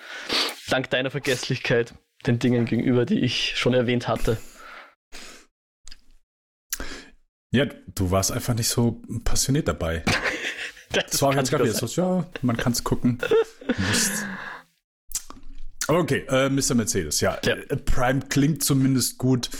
dank 0.70 0.90
deiner 0.90 1.12
Vergesslichkeit 1.12 1.94
den 2.25 2.40
Dingen 2.40 2.66
gegenüber, 2.66 3.06
die 3.06 3.20
ich 3.20 3.58
schon 3.58 3.74
erwähnt 3.74 4.08
hatte. 4.08 4.38
Ja, 7.52 7.66
du 7.66 8.10
warst 8.10 8.31
einfach 8.31 8.56
nicht 8.56 8.70
so 8.70 9.02
passioniert 9.24 9.68
dabei. 9.68 10.04
das 10.90 11.22
war 11.22 11.36
ganz 11.36 11.50
klar, 11.50 11.66
so, 11.68 11.86
ja, 12.02 12.25
man 12.42 12.58
kann 12.58 12.72
es 12.72 12.84
gucken. 12.84 13.20
okay, 15.88 16.25
äh, 16.28 16.50
Mr. 16.50 16.74
Mercedes, 16.74 17.22
ja. 17.22 17.38
ja. 17.46 17.54
Äh, 17.54 17.78
Prime 17.78 18.22
klingt 18.30 18.64
zumindest 18.64 19.20
gut, 19.20 19.52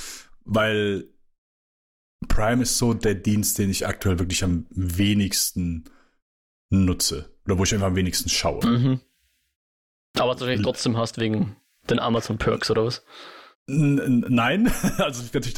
weil 0.45 1.09
Prime 2.27 2.63
ist 2.63 2.77
so 2.77 2.93
der 2.93 3.15
Dienst, 3.15 3.57
den 3.57 3.69
ich 3.69 3.87
aktuell 3.87 4.19
wirklich 4.19 4.43
am 4.43 4.65
wenigsten 4.69 5.85
nutze. 6.69 7.33
Oder 7.45 7.57
wo 7.57 7.63
ich 7.63 7.73
einfach 7.73 7.87
am 7.87 7.95
wenigsten 7.95 8.29
schaue. 8.29 8.65
Mhm. 8.65 9.01
Aber 10.17 10.31
wahrscheinlich 10.31 10.61
trotzdem 10.61 10.97
hast 10.97 11.19
wegen 11.19 11.55
den 11.89 11.99
Amazon 11.99 12.37
Perks 12.37 12.71
oder 12.71 12.85
was? 12.85 13.03
Nein, 13.65 14.67
also 14.97 15.23
natürlich 15.23 15.57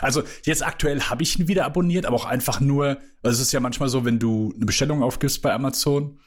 also 0.00 0.22
jetzt 0.44 0.66
aktuell 0.66 1.02
habe 1.02 1.22
ich 1.22 1.38
ihn 1.38 1.46
wieder 1.46 1.64
abonniert, 1.64 2.04
aber 2.04 2.16
auch 2.16 2.24
einfach 2.24 2.60
nur, 2.60 2.98
also 3.22 3.36
es 3.36 3.40
ist 3.40 3.52
ja 3.52 3.60
manchmal 3.60 3.88
so, 3.88 4.04
wenn 4.04 4.18
du 4.18 4.52
eine 4.56 4.66
Bestellung 4.66 5.02
aufgibst 5.02 5.40
bei 5.40 5.52
Amazon 5.52 6.18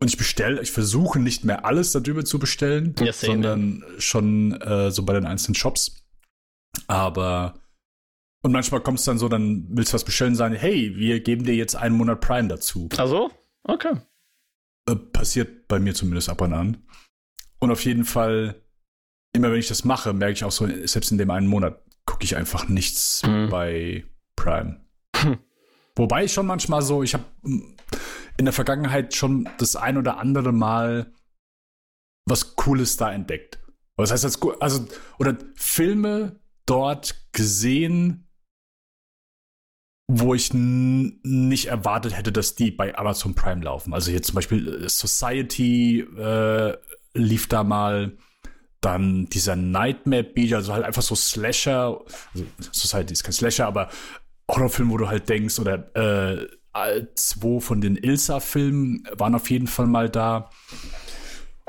und 0.00 0.08
ich 0.08 0.16
bestelle, 0.16 0.62
ich 0.62 0.72
versuche 0.72 1.20
nicht 1.20 1.44
mehr 1.44 1.66
alles 1.66 1.92
darüber 1.92 2.24
zu 2.24 2.38
bestellen, 2.38 2.94
ja, 2.98 3.12
sondern 3.12 3.84
schon 3.98 4.60
äh, 4.60 4.90
so 4.90 5.04
bei 5.04 5.12
den 5.12 5.26
einzelnen 5.26 5.54
Shops. 5.54 6.01
Aber 6.86 7.54
und 8.42 8.50
manchmal 8.50 8.80
kommt 8.80 8.98
es 8.98 9.04
dann 9.04 9.18
so, 9.18 9.28
dann 9.28 9.66
willst 9.70 9.92
du 9.92 9.94
was 9.94 10.04
bestellen, 10.04 10.34
sagen, 10.34 10.54
hey, 10.54 10.96
wir 10.96 11.20
geben 11.20 11.44
dir 11.44 11.54
jetzt 11.54 11.76
einen 11.76 11.96
Monat 11.96 12.20
Prime 12.20 12.48
dazu. 12.48 12.88
Also, 12.96 13.30
okay. 13.62 13.94
Äh, 14.88 14.96
passiert 14.96 15.68
bei 15.68 15.78
mir 15.78 15.94
zumindest 15.94 16.28
ab 16.28 16.40
und 16.40 16.52
an. 16.52 16.84
Und 17.60 17.70
auf 17.70 17.84
jeden 17.84 18.04
Fall, 18.04 18.60
immer 19.32 19.52
wenn 19.52 19.60
ich 19.60 19.68
das 19.68 19.84
mache, 19.84 20.12
merke 20.12 20.32
ich 20.32 20.44
auch 20.44 20.50
so, 20.50 20.66
selbst 20.66 21.12
in 21.12 21.18
dem 21.18 21.30
einen 21.30 21.46
Monat 21.46 21.84
gucke 22.04 22.24
ich 22.24 22.36
einfach 22.36 22.68
nichts 22.68 23.22
mhm. 23.24 23.48
bei 23.48 24.04
Prime. 24.34 24.84
Hm. 25.16 25.38
Wobei 25.94 26.24
ich 26.24 26.32
schon 26.32 26.46
manchmal 26.46 26.82
so, 26.82 27.04
ich 27.04 27.14
habe 27.14 27.24
hm, 27.44 27.76
in 28.38 28.44
der 28.44 28.52
Vergangenheit 28.54 29.14
schon 29.14 29.48
das 29.58 29.76
ein 29.76 29.96
oder 29.96 30.18
andere 30.18 30.52
Mal 30.52 31.12
was 32.26 32.56
Cooles 32.56 32.96
da 32.96 33.12
entdeckt. 33.12 33.60
Was 33.96 34.10
heißt 34.10 34.24
das? 34.24 34.40
Also, 34.58 34.88
oder 35.18 35.36
Filme 35.54 36.41
dort 36.66 37.14
gesehen, 37.32 38.28
wo 40.08 40.34
ich 40.34 40.52
nicht 40.52 41.66
erwartet 41.66 42.16
hätte, 42.16 42.32
dass 42.32 42.54
die 42.54 42.70
bei 42.70 42.96
Amazon 42.96 43.34
Prime 43.34 43.62
laufen. 43.62 43.94
Also 43.94 44.10
hier 44.10 44.22
zum 44.22 44.34
Beispiel 44.34 44.84
äh, 44.84 44.88
Society 44.88 46.00
äh, 46.00 46.76
lief 47.14 47.48
da 47.48 47.64
mal, 47.64 48.16
dann 48.80 49.26
dieser 49.26 49.54
Nightmare 49.54 50.24
Beach, 50.24 50.54
also 50.54 50.72
halt 50.72 50.84
einfach 50.84 51.02
so 51.02 51.14
Slasher, 51.14 52.00
also 52.34 52.46
Society 52.72 53.12
ist 53.12 53.22
kein 53.22 53.32
Slasher, 53.32 53.66
aber 53.66 53.88
Horrorfilm, 54.50 54.90
wo 54.90 54.98
du 54.98 55.08
halt 55.08 55.28
denkst, 55.28 55.58
oder 55.60 55.94
äh, 55.96 56.48
zwei 57.14 57.60
von 57.60 57.80
den 57.80 57.96
Ilsa-Filmen 57.96 59.08
waren 59.12 59.34
auf 59.34 59.50
jeden 59.50 59.68
Fall 59.68 59.86
mal 59.86 60.10
da. 60.10 60.50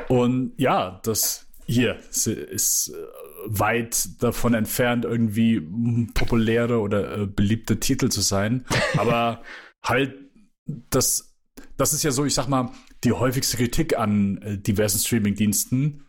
Und 0.09 0.53
ja, 0.57 0.99
das 1.03 1.45
hier 1.65 1.97
ist 2.09 2.27
äh, 2.27 2.57
weit 3.45 4.21
davon 4.21 4.53
entfernt, 4.53 5.05
irgendwie 5.05 5.61
populäre 6.13 6.79
oder 6.79 7.17
äh, 7.17 7.27
beliebte 7.27 7.79
Titel 7.79 8.09
zu 8.09 8.21
sein. 8.21 8.65
Aber 8.97 9.41
halt, 9.83 10.15
das, 10.65 11.35
das 11.77 11.93
ist 11.93 12.03
ja 12.03 12.11
so, 12.11 12.25
ich 12.25 12.33
sag 12.33 12.47
mal, 12.47 12.71
die 13.03 13.11
häufigste 13.11 13.57
Kritik 13.57 13.97
an 13.97 14.37
äh, 14.41 14.57
diversen 14.57 14.99
Streaming-Diensten. 14.99 16.05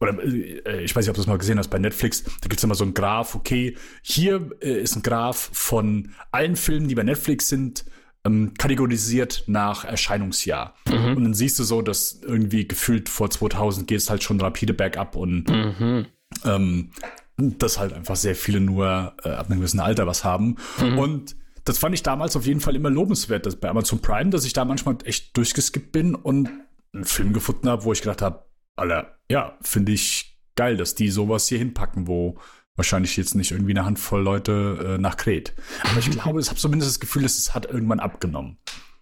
Oder 0.00 0.22
äh, 0.22 0.82
ich 0.82 0.94
weiß 0.94 1.04
nicht, 1.04 1.10
ob 1.10 1.16
du 1.16 1.20
das 1.20 1.26
mal 1.26 1.38
gesehen 1.38 1.58
hast 1.58 1.68
bei 1.68 1.78
Netflix. 1.78 2.24
Da 2.24 2.48
gibt 2.48 2.58
es 2.58 2.64
immer 2.64 2.74
so 2.74 2.84
ein 2.84 2.94
Graph, 2.94 3.34
okay, 3.34 3.76
hier 4.02 4.50
äh, 4.60 4.80
ist 4.80 4.96
ein 4.96 5.02
Graph 5.02 5.50
von 5.52 6.14
allen 6.30 6.56
Filmen, 6.56 6.88
die 6.88 6.94
bei 6.94 7.02
Netflix 7.02 7.48
sind, 7.48 7.84
ähm, 8.24 8.52
kategorisiert 8.58 9.44
nach 9.46 9.84
Erscheinungsjahr. 9.84 10.74
Mhm. 10.86 11.16
Und 11.16 11.24
dann 11.24 11.34
siehst 11.34 11.58
du 11.58 11.64
so, 11.64 11.82
dass 11.82 12.20
irgendwie 12.22 12.68
gefühlt 12.68 13.08
vor 13.08 13.30
2000 13.30 13.86
geht 13.86 13.98
es 13.98 14.10
halt 14.10 14.22
schon 14.22 14.40
rapide 14.40 14.74
bergab 14.74 15.16
und 15.16 15.48
mhm. 15.48 16.06
Ähm, 16.44 16.90
dass 17.36 17.78
halt 17.78 17.92
einfach 17.92 18.16
sehr 18.16 18.34
viele 18.34 18.60
nur 18.60 19.14
äh, 19.24 19.30
ab 19.30 19.50
einem 19.50 19.60
gewissen 19.60 19.80
Alter 19.80 20.06
was 20.06 20.24
haben. 20.24 20.56
Mhm. 20.80 20.98
Und 20.98 21.36
das 21.64 21.78
fand 21.78 21.94
ich 21.94 22.02
damals 22.02 22.36
auf 22.36 22.46
jeden 22.46 22.60
Fall 22.60 22.76
immer 22.76 22.90
lobenswert, 22.90 23.46
dass 23.46 23.56
bei 23.56 23.68
Amazon 23.68 24.00
Prime, 24.00 24.30
dass 24.30 24.44
ich 24.44 24.52
da 24.52 24.64
manchmal 24.64 24.96
echt 25.04 25.36
durchgeskippt 25.36 25.92
bin 25.92 26.14
und 26.14 26.50
einen 26.92 27.04
Film 27.04 27.32
gefunden 27.32 27.68
habe, 27.68 27.84
wo 27.84 27.92
ich 27.92 28.02
gedacht 28.02 28.22
habe, 28.22 28.44
Alter, 28.76 29.18
ja, 29.30 29.56
finde 29.62 29.92
ich 29.92 30.38
geil, 30.56 30.76
dass 30.76 30.94
die 30.94 31.08
sowas 31.08 31.46
hier 31.46 31.58
hinpacken, 31.58 32.06
wo 32.06 32.38
wahrscheinlich 32.76 33.16
jetzt 33.16 33.34
nicht 33.34 33.50
irgendwie 33.50 33.72
eine 33.72 33.84
Handvoll 33.84 34.22
Leute 34.22 34.94
äh, 34.96 34.98
nach 34.98 35.16
Kret. 35.16 35.54
Aber 35.84 35.98
ich 35.98 36.10
glaube, 36.10 36.40
ich 36.40 36.48
habe 36.48 36.58
zumindest 36.58 36.90
das 36.90 37.00
Gefühl, 37.00 37.22
dass 37.22 37.38
es 37.38 37.54
hat 37.54 37.66
irgendwann 37.66 38.00
abgenommen. 38.00 38.58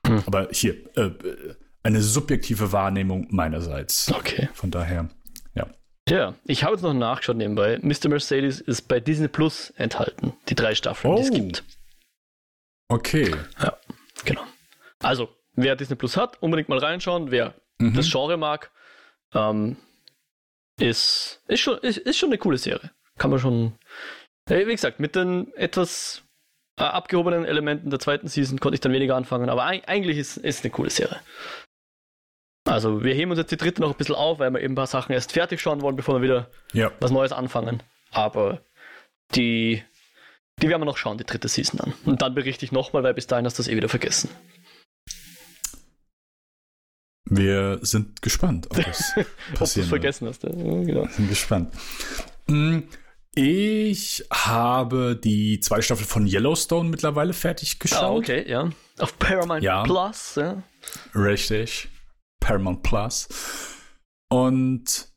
Hm. 0.06 0.22
Aber 0.26 0.48
hier, 0.50 0.74
äh, 0.96 1.10
eine 1.82 2.02
subjektive 2.02 2.72
Wahrnehmung 2.72 3.28
meinerseits. 3.30 4.12
Okay. 4.12 4.48
Von 4.52 4.70
daher, 4.70 5.08
ja. 6.10 6.34
Ich 6.44 6.64
habe 6.64 6.74
jetzt 6.74 6.82
noch 6.82 6.94
nachgeschaut 6.94 7.36
nebenbei. 7.36 7.78
Mr. 7.82 8.08
Mercedes 8.08 8.60
ist 8.60 8.88
bei 8.88 9.00
Disney 9.00 9.28
Plus 9.28 9.70
enthalten, 9.76 10.32
die 10.48 10.54
drei 10.54 10.74
Staffeln, 10.74 11.14
oh. 11.14 11.16
die 11.16 11.22
es 11.22 11.30
oh. 11.30 11.34
gibt. 11.34 11.64
Okay. 12.88 13.34
Ja, 13.60 13.76
genau. 14.24 14.42
Also, 15.00 15.28
wer 15.54 15.76
Disney 15.76 15.96
Plus 15.96 16.16
hat, 16.16 16.42
unbedingt 16.42 16.68
mal 16.68 16.78
reinschauen. 16.78 17.30
Wer 17.30 17.54
mhm. 17.78 17.94
das 17.94 18.10
Genre 18.10 18.36
mag, 18.36 18.70
ähm, 19.34 19.76
ist, 20.80 21.42
ist, 21.48 21.60
schon, 21.60 21.78
ist, 21.78 21.98
ist 21.98 22.18
schon 22.18 22.30
eine 22.30 22.38
coole 22.38 22.58
Serie. 22.58 22.90
Kann 23.18 23.30
man 23.30 23.38
schon. 23.38 23.74
Wie 24.46 24.64
gesagt, 24.64 24.98
mit 24.98 25.14
den 25.14 25.52
etwas 25.54 26.22
äh, 26.78 26.84
abgehobenen 26.84 27.44
Elementen 27.44 27.90
der 27.90 27.98
zweiten 27.98 28.28
Season 28.28 28.58
konnte 28.60 28.76
ich 28.76 28.80
dann 28.80 28.92
weniger 28.92 29.14
anfangen, 29.14 29.50
aber 29.50 29.64
eigentlich 29.64 30.16
ist 30.16 30.38
es 30.38 30.62
eine 30.62 30.70
coole 30.70 30.88
Serie. 30.88 31.20
Also, 32.68 33.02
wir 33.02 33.14
heben 33.14 33.30
uns 33.30 33.38
jetzt 33.38 33.50
die 33.50 33.56
dritte 33.56 33.80
noch 33.80 33.90
ein 33.90 33.96
bisschen 33.96 34.14
auf, 34.14 34.38
weil 34.38 34.52
wir 34.52 34.60
eben 34.60 34.72
ein 34.72 34.76
paar 34.76 34.86
Sachen 34.86 35.12
erst 35.12 35.32
fertig 35.32 35.60
schauen 35.60 35.80
wollen, 35.80 35.96
bevor 35.96 36.16
wir 36.16 36.22
wieder 36.22 36.50
ja. 36.72 36.92
was 37.00 37.10
Neues 37.10 37.32
anfangen. 37.32 37.82
Aber 38.10 38.60
die, 39.34 39.82
die 40.60 40.68
werden 40.68 40.82
wir 40.82 40.86
noch 40.86 40.98
schauen, 40.98 41.16
die 41.18 41.24
dritte 41.24 41.48
Season 41.48 41.78
dann. 41.78 41.94
Und 42.04 42.20
dann 42.20 42.34
berichte 42.34 42.64
ich 42.64 42.72
nochmal, 42.72 43.02
weil 43.02 43.14
bis 43.14 43.26
dahin 43.26 43.46
hast 43.46 43.58
du 43.58 43.62
das 43.62 43.68
eh 43.68 43.76
wieder 43.76 43.88
vergessen. 43.88 44.28
Wir 47.24 47.78
sind 47.82 48.22
gespannt, 48.22 48.66
ob 48.70 48.76
das 48.84 49.14
passiert. 49.54 49.86
ob 49.86 49.90
vergessen 49.90 50.28
hast. 50.28 50.42
Ja, 50.44 50.50
genau. 50.50 51.06
Sind 51.06 51.28
gespannt. 51.28 51.74
Hm, 52.48 52.88
ich 53.34 54.24
habe 54.32 55.18
die 55.22 55.60
zweite 55.60 55.82
Staffel 55.82 56.06
von 56.06 56.26
Yellowstone 56.26 56.88
mittlerweile 56.88 57.32
fertig 57.32 57.78
geschaut. 57.78 58.02
Ah, 58.02 58.12
okay, 58.12 58.44
ja. 58.48 58.70
Auf 58.98 59.18
Paramount 59.18 59.62
ja. 59.62 59.84
Plus, 59.84 60.36
ja. 60.36 60.62
Richtig. 61.14 61.88
Paramount 62.40 62.82
Plus. 62.82 63.28
Und 64.28 65.08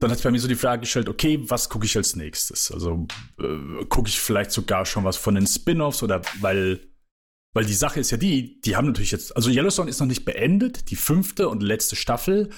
dann 0.00 0.10
hat 0.10 0.18
sich 0.18 0.24
bei 0.24 0.30
mir 0.30 0.40
so 0.40 0.48
die 0.48 0.54
Frage 0.54 0.80
gestellt, 0.80 1.08
okay, 1.08 1.38
was 1.48 1.68
gucke 1.68 1.86
ich 1.86 1.96
als 1.96 2.16
nächstes? 2.16 2.70
Also 2.70 3.06
äh, 3.40 3.84
gucke 3.86 4.08
ich 4.08 4.20
vielleicht 4.20 4.50
sogar 4.50 4.86
schon 4.86 5.04
was 5.04 5.16
von 5.16 5.34
den 5.34 5.46
Spin-offs 5.46 6.02
oder 6.02 6.22
weil 6.40 6.80
weil 7.54 7.64
die 7.64 7.74
Sache 7.74 8.00
ist 8.00 8.10
ja 8.10 8.16
die, 8.16 8.60
die 8.60 8.76
haben 8.76 8.88
natürlich 8.88 9.12
jetzt, 9.12 9.34
also 9.36 9.48
Yellowstone 9.48 9.88
ist 9.88 10.00
noch 10.00 10.08
nicht 10.08 10.24
beendet, 10.24 10.90
die 10.90 10.96
fünfte 10.96 11.48
und 11.48 11.62
letzte 11.62 11.94
Staffel. 11.94 12.50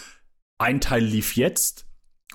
Ein 0.58 0.80
Teil 0.80 1.04
lief 1.04 1.37
jetzt 1.37 1.87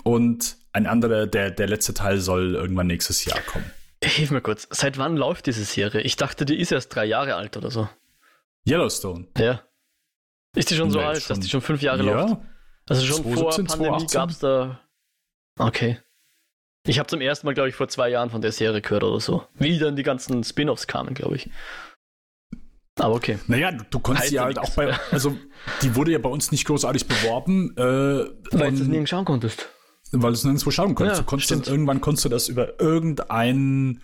und 0.03 0.57
ein 0.71 0.85
anderer, 0.85 1.25
der, 1.25 1.50
der 1.50 1.67
letzte 1.67 1.95
Teil 1.95 2.19
soll 2.19 2.53
irgendwann 2.53 2.88
nächstes 2.88 3.25
Jahr 3.25 3.41
kommen. 3.41 3.65
Hilf 4.03 4.29
mir 4.29 4.41
kurz, 4.41 4.67
seit 4.69 5.00
wann 5.00 5.17
läuft 5.17 5.47
diese 5.47 5.63
Serie? 5.63 6.01
Ich 6.01 6.15
dachte, 6.15 6.45
die 6.45 6.59
ist 6.59 6.71
erst 6.71 6.95
drei 6.95 7.05
Jahre 7.05 7.35
alt 7.35 7.57
oder 7.57 7.71
so. 7.71 7.89
Yellowstone? 8.67 9.27
Ja. 9.38 9.63
Ist 10.55 10.70
die 10.70 10.75
schon 10.75 10.88
nee, 10.88 10.93
so 10.93 11.00
alt, 11.00 11.22
schon. 11.22 11.36
dass 11.36 11.39
die 11.39 11.50
schon 11.50 11.62
fünf 11.62 11.81
Jahre 11.81 12.03
ja. 12.05 12.13
läuft? 12.13 12.38
Also 12.89 13.05
schon 13.05 13.24
2017, 13.24 13.67
vor 13.67 13.77
Pandemie 13.77 14.08
gab 14.12 14.29
es 14.29 14.39
da. 14.39 14.81
Okay. 15.58 16.00
Ich 16.88 16.98
habe 16.98 17.08
zum 17.08 17.22
ersten 17.22 17.46
Mal, 17.46 17.53
glaube 17.53 17.70
ich, 17.70 17.75
vor 17.75 17.88
zwei 17.88 18.10
Jahren 18.10 18.31
von 18.31 18.41
der 18.41 18.51
Serie 18.51 18.81
gehört 18.81 19.03
oder 19.03 19.20
so. 19.20 19.46
Wie 19.53 19.77
dann 19.77 19.96
die 19.96 20.03
ganzen 20.03 20.43
Spin-offs 20.43 20.88
kamen, 20.88 21.13
glaube 21.13 21.36
ich. 21.36 21.50
Aber 23.00 23.15
okay. 23.15 23.38
Naja, 23.48 23.72
du, 23.72 23.84
du 23.89 24.00
konntest 24.00 24.25
heißt 24.25 24.34
ja 24.34 24.43
halt 24.43 24.58
auch 24.58 24.70
bei, 24.72 24.93
also 25.12 25.38
die 25.81 25.96
wurde 25.96 26.12
ja 26.12 26.17
bei 26.17 26.29
uns 26.29 26.51
nicht 26.51 26.65
großartig 26.65 27.08
beworben. 27.08 27.75
Äh, 27.77 27.81
weil 27.81 28.72
du 28.72 28.81
es 28.81 28.88
nirgends 28.88 29.10
schauen 29.10 29.25
konntest. 29.25 29.70
Weil 30.12 30.31
du 30.31 30.36
es 30.36 30.43
nirgendwo 30.43 30.72
schauen 30.72 30.96
konntest. 30.96 31.20
Ja, 31.20 31.24
du 31.24 31.29
konntest 31.29 31.51
dann, 31.51 31.63
irgendwann 31.63 32.01
konntest 32.01 32.25
du 32.25 32.29
das 32.29 32.50
über 32.50 32.81
irgendeinen 32.81 34.03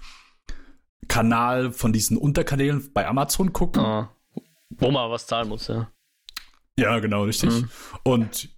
Kanal 1.08 1.72
von 1.72 1.92
diesen 1.94 2.18
Unterkanälen 2.18 2.92
bei 2.94 3.08
Amazon 3.08 3.54
gucken. 3.54 3.84
Ah, 3.84 4.16
wo 4.70 4.92
man 4.92 5.10
was 5.10 5.28
zahlen 5.28 5.50
muss, 5.50 5.68
ja. 5.68 5.92
Ja, 6.78 7.00
genau, 7.00 7.24
richtig. 7.24 7.50
Mhm. 7.50 7.70
Und 8.04 8.50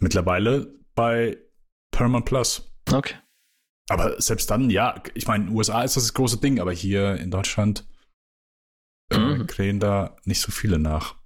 mittlerweile 0.00 0.74
bei 0.94 1.38
Paramount 1.90 2.26
Plus. 2.26 2.74
Okay. 2.92 3.14
Aber 3.88 4.20
selbst 4.20 4.50
dann, 4.50 4.70
ja, 4.70 5.02
ich 5.14 5.26
meine, 5.26 5.44
in 5.44 5.50
den 5.50 5.56
USA 5.56 5.82
ist 5.82 5.96
das 5.96 6.04
das 6.04 6.14
große 6.14 6.38
Ding, 6.38 6.58
aber 6.58 6.72
hier 6.72 7.16
in 7.16 7.30
Deutschland 7.30 7.86
äh, 9.10 9.18
mhm. 9.18 9.46
krähen 9.46 9.78
da 9.78 10.16
nicht 10.24 10.40
so 10.40 10.50
viele 10.50 10.78
nach. 10.78 11.16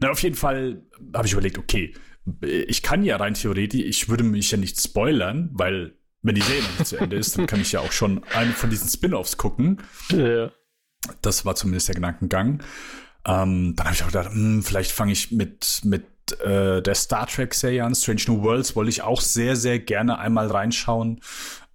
Na, 0.00 0.10
auf 0.10 0.22
jeden 0.22 0.36
Fall 0.36 0.86
habe 1.14 1.26
ich 1.26 1.32
überlegt, 1.32 1.58
okay, 1.58 1.94
ich 2.40 2.82
kann 2.82 3.04
ja 3.04 3.16
rein 3.16 3.34
theoretisch, 3.34 3.80
ich 3.80 4.08
würde 4.08 4.24
mich 4.24 4.50
ja 4.50 4.58
nicht 4.58 4.80
spoilern, 4.80 5.50
weil 5.52 5.98
wenn 6.22 6.34
die 6.34 6.42
Serie 6.42 6.62
noch 6.62 6.78
nicht 6.78 6.86
zu 6.86 6.96
Ende 6.96 7.16
ist, 7.16 7.38
dann 7.38 7.46
kann 7.46 7.60
ich 7.60 7.72
ja 7.72 7.80
auch 7.80 7.92
schon 7.92 8.24
einen 8.34 8.52
von 8.52 8.70
diesen 8.70 8.88
Spin-offs 8.88 9.36
gucken. 9.36 9.80
Ja. 10.10 10.50
Das 11.22 11.44
war 11.44 11.54
zumindest 11.54 11.88
der 11.88 11.94
Gedankengang. 11.94 12.62
Ähm, 13.28 13.74
dann 13.76 13.86
habe 13.86 13.94
ich 13.94 14.02
auch 14.02 14.08
gedacht, 14.08 14.30
mh, 14.30 14.34
hm, 14.34 14.62
vielleicht 14.62 14.90
fange 14.90 15.12
ich 15.12 15.30
mit, 15.30 15.82
mit 15.84 16.06
äh, 16.40 16.80
der 16.80 16.94
Star 16.94 17.26
Trek-Serie 17.26 17.84
an. 17.84 17.94
Strange 17.94 18.22
New 18.26 18.42
Worlds 18.42 18.74
wollte 18.74 18.90
ich 18.90 19.02
auch 19.02 19.20
sehr, 19.20 19.54
sehr 19.54 19.78
gerne 19.78 20.18
einmal 20.18 20.48
reinschauen. 20.48 21.20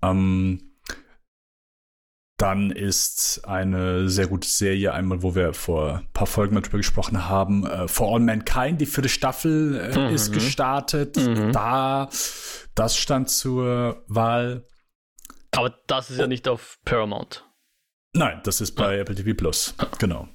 Ähm, 0.01 0.73
dann 2.37 2.71
ist 2.71 3.45
eine 3.45 4.09
sehr 4.09 4.27
gute 4.27 4.47
Serie, 4.47 4.93
einmal, 4.93 5.21
wo 5.21 5.35
wir 5.35 5.53
vor 5.53 5.99
ein 5.99 6.07
paar 6.13 6.27
Folgen 6.27 6.55
mal 6.55 6.61
drüber 6.61 6.79
gesprochen 6.79 7.29
haben, 7.29 7.65
äh, 7.65 7.87
For 7.87 8.13
All 8.13 8.19
Mankind, 8.19 8.81
die 8.81 8.87
vierte 8.87 9.09
Staffel 9.09 9.79
äh, 9.79 9.97
mhm. 9.97 10.15
ist 10.15 10.33
gestartet. 10.33 11.15
Mhm. 11.15 11.51
Da, 11.51 12.09
das 12.73 12.97
stand 12.97 13.29
zur 13.29 14.03
Wahl. 14.07 14.65
Aber 15.51 15.69
das 15.85 16.09
ist 16.09 16.17
oh. 16.17 16.21
ja 16.21 16.27
nicht 16.27 16.47
auf 16.47 16.79
Paramount. 16.83 17.45
Nein, 18.13 18.41
das 18.43 18.61
ist 18.61 18.73
bei 18.73 18.95
ja. 18.95 19.01
Apple 19.01 19.15
TV 19.15 19.35
Plus. 19.35 19.75
Genau. 19.99 20.27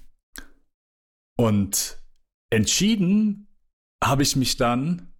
Und 1.41 2.03
entschieden 2.51 3.49
habe 4.03 4.23
ich 4.23 4.37
mich 4.37 4.57
dann 4.57 5.13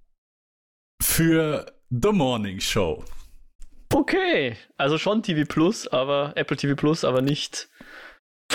für 1.01 1.81
The 1.91 2.11
Morning 2.13 2.61
Show. 2.61 3.05
Okay, 3.93 4.57
also 4.77 4.99
schon 4.99 5.23
TV 5.23 5.47
Plus, 5.47 5.87
aber 5.89 6.33
Apple 6.37 6.57
TV 6.57 6.75
Plus, 6.75 7.05
aber 7.05 7.23
nicht 7.23 7.71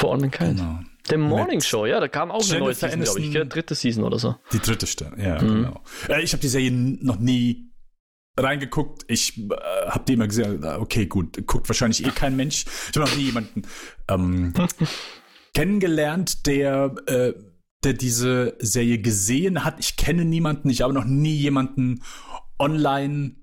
All 0.02 0.18
Mankind. 0.18 0.58
Genau. 0.58 0.80
The 1.08 1.18
Morning 1.18 1.58
Mit 1.58 1.66
Show, 1.66 1.86
ja, 1.86 2.00
da 2.00 2.08
kam 2.08 2.32
auch 2.32 2.48
eine 2.50 2.60
neue 2.60 2.74
Season, 2.74 3.02
glaube 3.02 3.20
ich, 3.20 3.32
gell? 3.32 3.48
dritte 3.48 3.76
Season 3.76 4.04
oder 4.04 4.20
so. 4.20 4.36
Die 4.52 4.60
dritte 4.60 4.88
Stelle, 4.88 5.22
ja, 5.22 5.42
mhm. 5.42 5.48
genau. 5.48 5.84
Äh, 6.08 6.22
ich 6.22 6.34
habe 6.34 6.42
die 6.42 6.48
Serie 6.48 6.72
noch 6.72 7.20
nie 7.20 7.72
reingeguckt. 8.38 9.04
Ich 9.08 9.38
äh, 9.38 9.50
habe 9.88 10.06
die 10.08 10.14
immer 10.14 10.28
gesehen, 10.28 10.64
okay, 10.64 11.06
gut, 11.06 11.46
guckt 11.46 11.68
wahrscheinlich 11.68 12.06
eh 12.06 12.12
kein 12.12 12.36
Mensch. 12.36 12.66
Ich 12.90 12.98
habe 12.98 13.10
noch 13.10 13.16
nie 13.18 13.24
jemanden 13.24 13.64
ähm, 14.08 14.54
kennengelernt, 15.54 16.46
der, 16.46 16.96
äh, 17.08 17.34
der 17.86 17.94
diese 17.94 18.56
Serie 18.60 19.00
gesehen 19.00 19.64
hat. 19.64 19.80
Ich 19.80 19.98
kenne 19.98 20.26
niemanden, 20.26 20.70
ich 20.70 20.82
habe 20.82 20.94
noch 20.94 21.06
nie 21.06 21.36
jemanden 21.36 22.02
online 22.60 23.36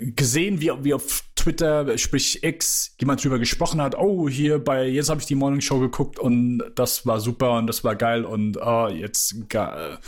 gesehen, 0.00 0.60
wie, 0.60 0.70
wie 0.84 0.94
auf 0.94 1.24
Twitter, 1.34 1.98
sprich 1.98 2.42
X, 2.44 2.94
jemand 3.00 3.22
drüber 3.24 3.38
gesprochen 3.38 3.82
hat, 3.82 3.96
oh, 3.96 4.28
hier 4.28 4.58
bei, 4.58 4.86
jetzt 4.86 5.08
habe 5.08 5.20
ich 5.20 5.26
die 5.26 5.34
Morning 5.34 5.60
Show 5.60 5.80
geguckt 5.80 6.18
und 6.18 6.62
das 6.76 7.06
war 7.06 7.20
super 7.20 7.58
und 7.58 7.66
das 7.66 7.84
war 7.84 7.96
geil 7.96 8.24
und 8.24 8.56
oh, 8.56 8.88
jetzt 8.88 9.48
gar, 9.48 9.98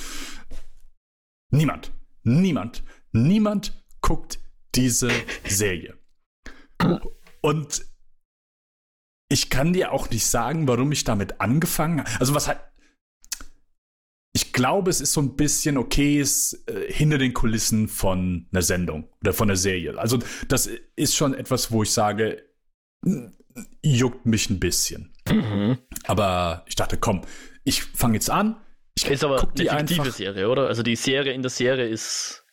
niemand, 1.51 1.93
niemand, 2.23 2.85
niemand 3.13 3.85
guckt 4.01 4.39
diese 4.75 5.11
Serie. 5.47 5.99
Und 7.41 7.87
ich 9.29 9.51
kann 9.51 9.73
dir 9.73 9.93
auch 9.93 10.11
nicht 10.11 10.27
sagen, 10.27 10.69
warum 10.69 10.93
ich 10.93 11.05
damit 11.05 11.41
angefangen 11.41 12.01
habe. 12.01 12.11
Also 12.21 12.35
was 12.35 12.49
halt, 12.49 12.61
ich 14.33 14.53
glaube, 14.53 14.91
es 14.91 15.01
ist 15.01 15.13
so 15.13 15.21
ein 15.21 15.37
bisschen 15.37 15.77
okay, 15.79 16.21
ist 16.21 16.69
äh, 16.69 16.93
hinter 16.93 17.19
den 17.19 17.33
Kulissen 17.33 17.89
von 17.89 18.47
einer 18.53 18.63
Sendung 18.63 19.09
oder 19.21 19.33
von 19.33 19.49
einer 19.49 19.57
Serie. 19.57 19.99
Also 19.99 20.19
das 20.49 20.69
ist 20.95 21.17
schon 21.17 21.35
etwas, 21.35 21.73
wo 21.73 21.83
ich 21.83 21.91
sage, 21.91 22.45
juckt 23.83 24.27
mich 24.27 24.51
ein 24.51 24.61
bisschen. 24.61 25.15
Mhm. 25.29 25.79
Aber 26.05 26.65
ich 26.67 26.77
dachte, 26.77 26.97
komm, 26.97 27.23
ich 27.65 27.83
fange 27.83 28.15
jetzt 28.15 28.31
an. 28.31 28.57
Ich 28.95 29.07
ist 29.07 29.25
aber 29.25 29.47
die 29.57 29.71
eine 29.71 29.87
fiktive. 29.87 30.11
Serie, 30.11 30.49
oder? 30.49 30.69
Also 30.69 30.83
die 30.83 30.97
Serie 30.97 31.33
in 31.33 31.43
der 31.43 31.51
Serie 31.51 31.89
ist 31.89 32.45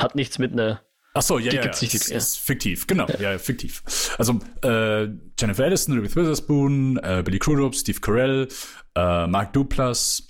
hat 0.00 0.14
nichts 0.14 0.38
mit 0.38 0.52
einer 0.52 0.82
Ach 1.14 1.22
so, 1.22 1.38
ja, 1.38 1.50
die 1.50 1.56
ja, 1.56 1.62
gibt's 1.62 1.82
nicht, 1.82 1.94
ist, 1.94 2.08
ja. 2.08 2.16
ist 2.16 2.38
fiktiv, 2.38 2.86
genau, 2.86 3.06
ja, 3.06 3.32
ja 3.32 3.38
fiktiv. 3.38 3.82
Also 4.16 4.40
äh, 4.62 5.08
Jennifer 5.38 5.66
Aniston, 5.66 5.98
Ruth 5.98 6.16
Witherspoon, 6.16 6.96
äh, 7.02 7.22
Billy 7.24 7.38
Crudup, 7.38 7.74
Steve 7.74 8.00
Carell, 8.00 8.48
äh, 8.94 9.26
Mark 9.26 9.52
Duplass, 9.52 10.26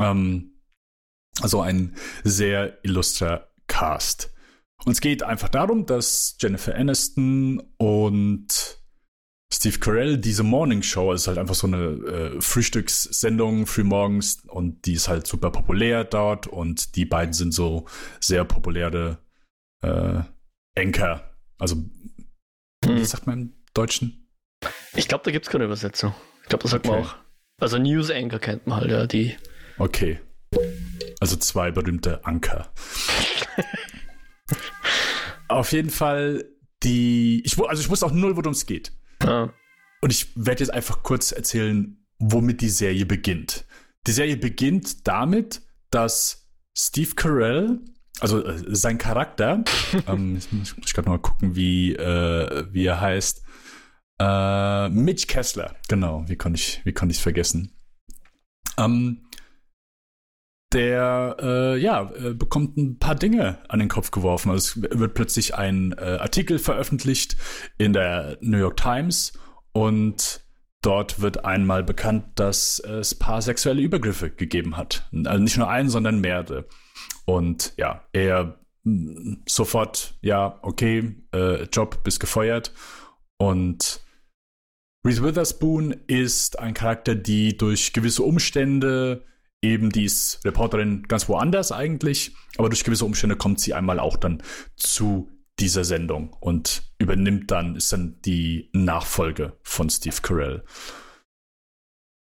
ähm, 0.00 0.60
also 1.40 1.60
ein 1.60 1.94
sehr 2.24 2.78
illustrer 2.84 3.48
Cast. 3.68 4.32
Und 4.84 4.92
es 4.92 5.00
geht 5.00 5.22
einfach 5.22 5.48
darum, 5.48 5.86
dass 5.86 6.36
Jennifer 6.40 6.74
Aniston 6.74 7.62
und 7.78 8.78
Steve 9.52 9.78
Carell, 9.78 10.18
diese 10.18 10.42
Morning 10.42 10.82
Show 10.82 11.12
ist 11.12 11.28
halt 11.28 11.38
einfach 11.38 11.54
so 11.54 11.68
eine 11.68 11.76
äh, 11.76 12.40
Frühstückssendung 12.40 13.66
frühmorgens 13.66 14.42
und 14.48 14.84
die 14.84 14.94
ist 14.94 15.06
halt 15.06 15.28
super 15.28 15.50
populär 15.50 16.02
dort 16.02 16.48
und 16.48 16.96
die 16.96 17.04
beiden 17.04 17.32
sind 17.32 17.54
so 17.54 17.86
sehr 18.20 18.44
populäre 18.44 19.23
äh, 19.84 20.80
Anchor. 20.80 21.22
Also, 21.58 21.76
hm. 21.76 22.96
wie 22.96 23.04
sagt 23.04 23.26
man 23.26 23.40
im 23.40 23.52
Deutschen? 23.74 24.28
Ich 24.94 25.08
glaube, 25.08 25.24
da 25.24 25.30
gibt 25.30 25.46
es 25.46 25.50
keine 25.50 25.64
Übersetzung. 25.64 26.14
Ich 26.42 26.48
glaube, 26.48 26.62
das 26.62 26.70
sagt 26.70 26.86
okay. 26.86 26.96
man 26.96 27.06
auch. 27.06 27.16
Also 27.60 27.78
News 27.78 28.10
Anchor 28.10 28.38
kennt 28.38 28.66
man 28.66 28.80
halt, 28.80 28.90
ja, 28.90 29.06
die. 29.06 29.36
Okay. 29.78 30.20
Also 31.20 31.36
zwei 31.36 31.70
berühmte 31.70 32.24
Anker. 32.24 32.72
Auf 35.48 35.72
jeden 35.72 35.90
Fall 35.90 36.44
die. 36.82 37.42
Ich, 37.44 37.58
also 37.58 37.82
ich 37.82 37.88
wusste 37.88 38.06
auch 38.06 38.12
null, 38.12 38.36
worum 38.36 38.52
es 38.52 38.66
geht. 38.66 38.92
Ah. 39.20 39.48
Und 40.00 40.10
ich 40.10 40.28
werde 40.36 40.60
jetzt 40.62 40.70
einfach 40.72 41.02
kurz 41.02 41.32
erzählen, 41.32 42.04
womit 42.18 42.60
die 42.60 42.68
Serie 42.68 43.06
beginnt. 43.06 43.64
Die 44.06 44.12
Serie 44.12 44.36
beginnt 44.36 45.06
damit, 45.06 45.62
dass 45.90 46.50
Steve 46.76 47.14
Carell, 47.14 47.80
also 48.20 48.44
äh, 48.44 48.62
sein 48.74 48.98
Charakter, 48.98 49.64
ähm, 50.08 50.36
ich 50.36 50.76
muss 50.76 50.94
gerade 50.94 51.08
mal 51.08 51.18
gucken, 51.18 51.56
wie, 51.56 51.94
äh, 51.94 52.66
wie 52.70 52.86
er 52.86 53.00
heißt. 53.00 53.42
Äh, 54.20 54.88
Mitch 54.90 55.26
Kessler, 55.26 55.74
genau, 55.88 56.24
wie 56.28 56.36
konnte 56.36 56.60
ich 56.60 56.80
es 56.84 57.18
wie 57.18 57.20
vergessen? 57.20 57.72
Ähm, 58.78 59.24
der 60.74 61.36
äh, 61.40 61.78
ja 61.78 62.10
äh, 62.10 62.34
bekommt 62.34 62.76
ein 62.76 62.98
paar 62.98 63.14
Dinge 63.14 63.58
an 63.68 63.78
den 63.78 63.88
Kopf 63.88 64.10
geworfen. 64.10 64.50
Also 64.50 64.80
es 64.82 64.98
wird 64.98 65.14
plötzlich 65.14 65.54
ein 65.54 65.92
äh, 65.92 66.18
Artikel 66.20 66.58
veröffentlicht 66.58 67.36
in 67.78 67.92
der 67.92 68.38
New 68.40 68.58
York 68.58 68.76
Times 68.76 69.32
und 69.72 70.42
dort 70.82 71.20
wird 71.20 71.44
einmal 71.44 71.82
bekannt, 71.82 72.26
dass 72.34 72.80
es 72.80 73.14
ein 73.14 73.18
paar 73.18 73.40
sexuelle 73.40 73.80
Übergriffe 73.80 74.30
gegeben 74.30 74.76
hat. 74.76 75.08
Also 75.24 75.42
nicht 75.42 75.56
nur 75.56 75.70
einen, 75.70 75.88
sondern 75.88 76.20
mehrere. 76.20 76.66
Und 77.24 77.72
ja, 77.76 78.04
er 78.12 78.58
mm, 78.84 79.42
sofort, 79.46 80.14
ja, 80.20 80.58
okay, 80.62 81.16
äh, 81.32 81.64
Job, 81.64 82.02
bist 82.04 82.20
gefeuert. 82.20 82.72
Und 83.38 84.04
Reese 85.06 85.22
Witherspoon 85.22 85.94
ist 86.06 86.58
ein 86.58 86.74
Charakter, 86.74 87.14
die 87.14 87.56
durch 87.56 87.92
gewisse 87.92 88.22
Umstände 88.22 89.24
eben, 89.60 89.90
die 89.90 90.04
ist 90.04 90.40
Reporterin 90.44 91.02
ganz 91.04 91.28
woanders 91.28 91.72
eigentlich, 91.72 92.34
aber 92.56 92.68
durch 92.68 92.84
gewisse 92.84 93.04
Umstände 93.04 93.36
kommt 93.36 93.60
sie 93.60 93.74
einmal 93.74 93.98
auch 93.98 94.16
dann 94.16 94.42
zu 94.76 95.30
dieser 95.58 95.84
Sendung 95.84 96.32
und 96.40 96.82
übernimmt 96.98 97.50
dann, 97.50 97.76
ist 97.76 97.92
dann 97.92 98.18
die 98.24 98.70
Nachfolge 98.72 99.58
von 99.62 99.88
Steve 99.90 100.16
Carell. 100.22 100.64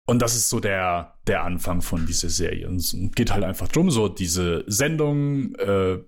Und 0.06 0.22
das 0.22 0.36
ist 0.36 0.48
so 0.48 0.60
der, 0.60 1.18
der 1.26 1.42
Anfang 1.42 1.82
von 1.82 2.06
dieser 2.06 2.28
Serie. 2.28 2.68
Und 2.68 2.76
es 2.76 2.96
geht 3.14 3.32
halt 3.32 3.44
einfach 3.44 3.68
drum, 3.68 3.90
so 3.90 4.08
diese 4.08 4.64
Sendung, 4.68 5.54
äh, 5.56 5.98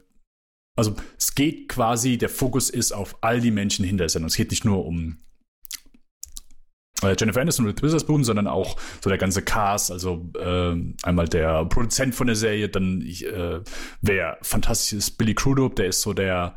also 0.77 0.95
es 1.19 1.35
geht 1.35 1.69
quasi, 1.69 2.17
der 2.17 2.29
Fokus 2.29 2.71
ist 2.71 2.93
auf 2.93 3.19
all 3.23 3.41
die 3.41 3.51
Menschen 3.51 3.85
hinter 3.85 4.05
der 4.05 4.09
Sendung. 4.09 4.29
Es 4.29 4.37
geht 4.37 4.53
nicht 4.53 4.65
nur 4.65 4.87
um 4.87 5.19
äh, 7.03 7.17
Jennifer 7.19 7.41
Aniston 7.41 7.67
und 7.67 7.83
Witherspoon, 7.83 8.23
sondern 8.23 8.47
auch 8.47 8.77
so 9.03 9.11
der 9.11 9.19
ganze 9.19 9.43
Cast, 9.43 9.91
also 9.91 10.31
äh, 10.39 10.77
einmal 11.03 11.29
der 11.29 11.65
Produzent 11.65 12.15
von 12.15 12.29
der 12.29 12.37
Serie, 12.37 12.69
dann 12.69 13.03
äh, 13.03 13.61
wer 14.01 14.39
fantastisch 14.43 14.93
ist, 14.97 15.11
Billy 15.19 15.35
Crudup, 15.35 15.75
der 15.77 15.87
ist 15.87 16.03
so 16.03 16.13
der 16.13 16.57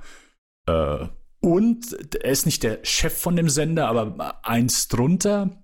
äh, 0.67 1.07
und 1.43 2.15
er 2.23 2.31
ist 2.31 2.45
nicht 2.45 2.61
der 2.61 2.79
Chef 2.83 3.19
von 3.19 3.35
dem 3.35 3.49
Sender, 3.49 3.87
aber 3.87 4.45
eins 4.45 4.87
drunter. 4.87 5.60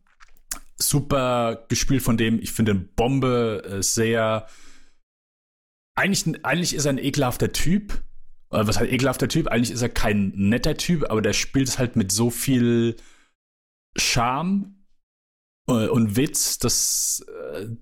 Super 0.80 1.66
gespielt 1.70 2.04
von 2.04 2.18
dem, 2.18 2.40
ich 2.40 2.52
finde 2.52 2.76
Bombe 2.76 3.64
äh, 3.66 3.84
sehr. 3.84 4.48
Eigentlich, 5.96 6.46
eigentlich 6.46 6.76
ist 6.76 6.86
er 6.86 6.94
ein 6.94 7.00
ekelhafter 7.00 7.52
Typ. 7.52 8.04
Äh, 8.52 8.68
was 8.68 8.80
heißt 8.80 8.92
ekelhafter 8.92 9.28
Typ? 9.28 9.48
Eigentlich 9.48 9.72
ist 9.72 9.82
er 9.82 9.90
kein 9.90 10.34
netter 10.36 10.78
Typ, 10.78 11.10
aber 11.10 11.22
der 11.22 11.34
spielt 11.34 11.68
es 11.68 11.80
halt 11.80 11.96
mit 11.96 12.12
so 12.12 12.30
viel 12.30 12.96
Charme 13.98 14.78
äh, 15.68 15.88
und 15.88 16.16
Witz, 16.16 16.60
das, 16.60 17.26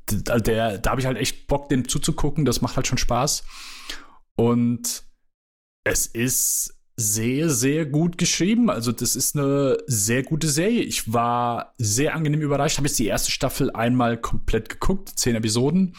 der, 0.09 0.77
da 0.77 0.89
habe 0.89 1.01
ich 1.01 1.07
halt 1.07 1.17
echt 1.17 1.47
Bock, 1.47 1.69
dem 1.69 1.87
zuzugucken. 1.87 2.45
Das 2.45 2.61
macht 2.61 2.75
halt 2.75 2.87
schon 2.87 2.97
Spaß. 2.97 3.43
Und 4.35 5.03
es 5.83 6.07
ist 6.07 6.74
sehr, 6.97 7.49
sehr 7.49 7.85
gut 7.85 8.17
geschrieben. 8.17 8.69
Also, 8.69 8.91
das 8.91 9.15
ist 9.15 9.35
eine 9.35 9.77
sehr 9.85 10.23
gute 10.23 10.47
Serie. 10.47 10.81
Ich 10.81 11.11
war 11.11 11.73
sehr 11.77 12.15
angenehm 12.15 12.41
überrascht. 12.41 12.77
Habe 12.77 12.87
jetzt 12.87 12.99
die 12.99 13.07
erste 13.07 13.31
Staffel 13.31 13.71
einmal 13.71 14.17
komplett 14.17 14.69
geguckt, 14.69 15.11
zehn 15.15 15.35
Episoden. 15.35 15.95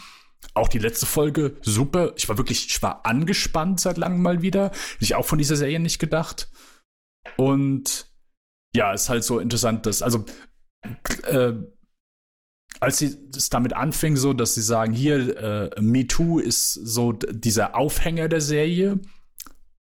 Auch 0.53 0.67
die 0.67 0.79
letzte 0.79 1.05
Folge 1.05 1.57
super. 1.61 2.13
Ich 2.17 2.27
war 2.29 2.37
wirklich, 2.37 2.67
ich 2.67 2.81
war 2.81 3.05
angespannt 3.05 3.79
seit 3.79 3.97
langem 3.97 4.21
mal 4.21 4.41
wieder. 4.41 4.65
Hätte 4.65 5.01
ich 5.01 5.15
auch 5.15 5.25
von 5.25 5.37
dieser 5.37 5.55
Serie 5.55 5.79
nicht 5.79 5.99
gedacht. 5.99 6.49
Und 7.35 8.07
ja, 8.75 8.93
ist 8.93 9.09
halt 9.09 9.23
so 9.23 9.39
interessant, 9.39 9.85
dass, 9.85 10.01
also, 10.01 10.25
äh, 11.23 11.53
als 12.79 12.97
sie 12.99 13.17
es 13.35 13.49
damit 13.49 13.73
anfing, 13.73 14.15
so, 14.15 14.33
dass 14.33 14.55
sie 14.55 14.61
sagen, 14.61 14.93
hier, 14.93 15.37
äh, 15.37 15.81
Me 15.81 16.07
Too 16.07 16.39
ist 16.39 16.73
so 16.73 17.13
dieser 17.13 17.75
Aufhänger 17.75 18.27
der 18.27 18.41
Serie 18.41 18.99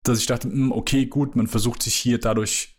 dass 0.08 0.20
ich 0.20 0.26
dachte, 0.26 0.50
hm, 0.50 0.72
okay, 0.72 1.06
gut, 1.06 1.36
man 1.36 1.48
versucht 1.48 1.84
sich 1.84 1.96
hier 1.96 2.20
dadurch, 2.20 2.78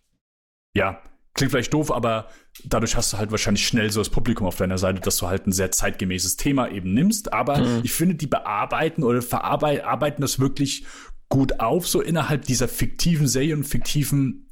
ja, 0.74 1.02
klingt 1.34 1.52
vielleicht 1.52 1.74
doof, 1.74 1.92
aber 1.92 2.28
dadurch 2.64 2.96
hast 2.96 3.12
du 3.12 3.18
halt 3.18 3.30
wahrscheinlich 3.30 3.66
schnell 3.66 3.90
so 3.90 4.00
das 4.00 4.08
Publikum 4.08 4.46
auf 4.46 4.56
deiner 4.56 4.78
Seite, 4.78 5.00
dass 5.00 5.18
du 5.18 5.26
halt 5.26 5.46
ein 5.46 5.52
sehr 5.52 5.70
zeitgemäßes 5.70 6.36
Thema 6.36 6.70
eben 6.70 6.94
nimmst. 6.94 7.32
Aber 7.32 7.58
mhm. 7.58 7.80
ich 7.84 7.92
finde, 7.92 8.14
die 8.14 8.26
bearbeiten 8.26 9.02
oder 9.02 9.22
verarbeiten 9.22 10.22
das 10.22 10.40
wirklich 10.40 10.84
gut 11.28 11.60
auf, 11.60 11.86
so 11.86 12.00
innerhalb 12.00 12.44
dieser 12.46 12.68
fiktiven 12.68 13.28
Serie 13.28 13.54
und 13.54 13.64
fiktiven 13.64 14.50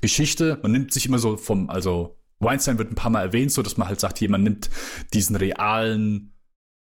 Geschichte. 0.00 0.58
Man 0.62 0.72
nimmt 0.72 0.92
sich 0.92 1.06
immer 1.06 1.18
so 1.18 1.36
vom, 1.36 1.70
also 1.70 2.18
Weinstein 2.38 2.78
wird 2.78 2.90
ein 2.90 2.96
paar 2.96 3.10
Mal 3.10 3.22
erwähnt, 3.22 3.52
so 3.52 3.62
dass 3.62 3.76
man 3.76 3.88
halt 3.88 4.00
sagt, 4.00 4.20
jemand 4.20 4.44
nimmt 4.44 4.70
diesen 5.14 5.36
realen 5.36 6.32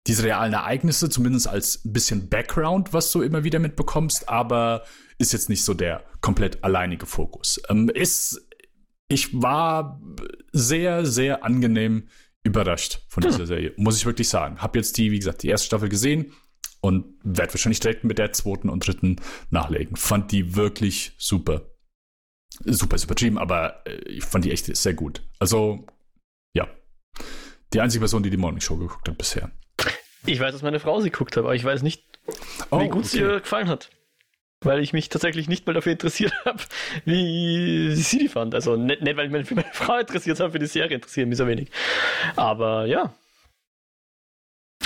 diese 0.07 0.25
realen 0.25 0.55
Ereignisse, 0.55 1.11
zumindest 1.11 1.47
als 1.47 1.85
ein 1.85 1.93
bisschen 1.93 2.29
Background, 2.29 2.93
was 2.93 3.13
du 3.13 3.23
immer 3.23 3.45
wieder 3.45 3.59
mitbekommst, 3.59 4.29
aber 4.29 4.85
ist 5.21 5.33
jetzt 5.33 5.49
nicht 5.49 5.65
so 5.65 5.75
der 5.75 6.05
komplett 6.21 6.65
alleinige 6.65 7.07
Fokus. 7.07 7.61
Ähm, 7.69 7.89
ist, 7.91 8.49
ich 9.09 9.41
war 9.41 10.01
sehr, 10.53 11.05
sehr 11.05 11.45
angenehm 11.45 12.09
überrascht 12.43 13.01
von 13.09 13.23
dieser 13.23 13.41
hm. 13.41 13.47
Serie, 13.47 13.75
muss 13.77 13.99
ich 13.99 14.07
wirklich 14.07 14.29
sagen. 14.29 14.63
Hab 14.63 14.75
jetzt 14.75 14.97
die, 14.97 15.11
wie 15.11 15.19
gesagt, 15.19 15.43
die 15.43 15.49
erste 15.49 15.67
Staffel 15.67 15.91
gesehen 15.91 16.33
und 16.81 17.05
werde 17.23 17.53
wahrscheinlich 17.53 17.81
direkt 17.81 18.05
mit 18.05 18.19
der 18.19 18.33
zweiten 18.33 18.71
und 18.71 18.87
dritten 18.87 19.17
nachlegen. 19.51 19.97
Fand 19.97 20.33
die 20.33 20.57
wirklich 20.57 21.13
super. 21.19 21.67
Super, 22.65 22.99
super 22.99 23.13
übertrieben, 23.13 23.39
aber 23.39 23.87
äh, 23.87 23.97
ich 24.09 24.25
fand 24.25 24.45
die 24.45 24.51
echt 24.51 24.75
sehr 24.75 24.95
gut. 24.95 25.23
Also, 25.39 25.87
ja. 26.55 26.67
Die 27.73 27.81
einzige 27.81 28.01
Person, 28.01 28.23
die 28.23 28.31
die 28.31 28.37
Morning 28.37 28.61
Show 28.61 28.77
geguckt 28.77 29.07
hat 29.09 29.19
bisher. 29.19 29.51
Ich 30.27 30.41
weiß, 30.41 30.53
dass 30.53 30.63
meine 30.63 30.81
Frau 30.81 31.01
sie 31.01 31.11
geguckt 31.11 31.37
hat, 31.37 31.45
aber 31.45 31.55
ich 31.55 31.65
weiß 31.65 31.83
nicht, 31.83 32.05
oh, 32.71 32.81
wie 32.81 32.89
gut 32.89 33.05
okay. 33.05 33.09
sie 33.09 33.19
ihr 33.19 33.41
gefallen 33.41 33.69
hat. 33.69 33.91
Weil 34.63 34.81
ich 34.81 34.93
mich 34.93 35.09
tatsächlich 35.09 35.49
nicht 35.49 35.67
mal 35.67 35.73
dafür 35.73 35.93
interessiert 35.93 36.33
habe, 36.45 36.63
wie 37.05 37.95
sie 37.95 38.19
die 38.19 38.29
fand. 38.29 38.55
Also 38.55 38.77
nicht, 38.77 39.01
nicht 39.03 39.17
weil 39.17 39.27
ich 39.27 39.33
mich 39.33 39.49
für 39.49 39.55
meine 39.55 39.73
Frau 39.73 39.99
interessiert 39.99 40.41
habe, 40.41 40.53
für 40.53 40.59
die 40.59 40.67
Serie 40.67 40.97
interessiert 40.97 41.29
mich 41.29 41.39
so 41.39 41.47
wenig. 41.47 41.71
Aber 42.37 42.87
ja. 42.87 43.15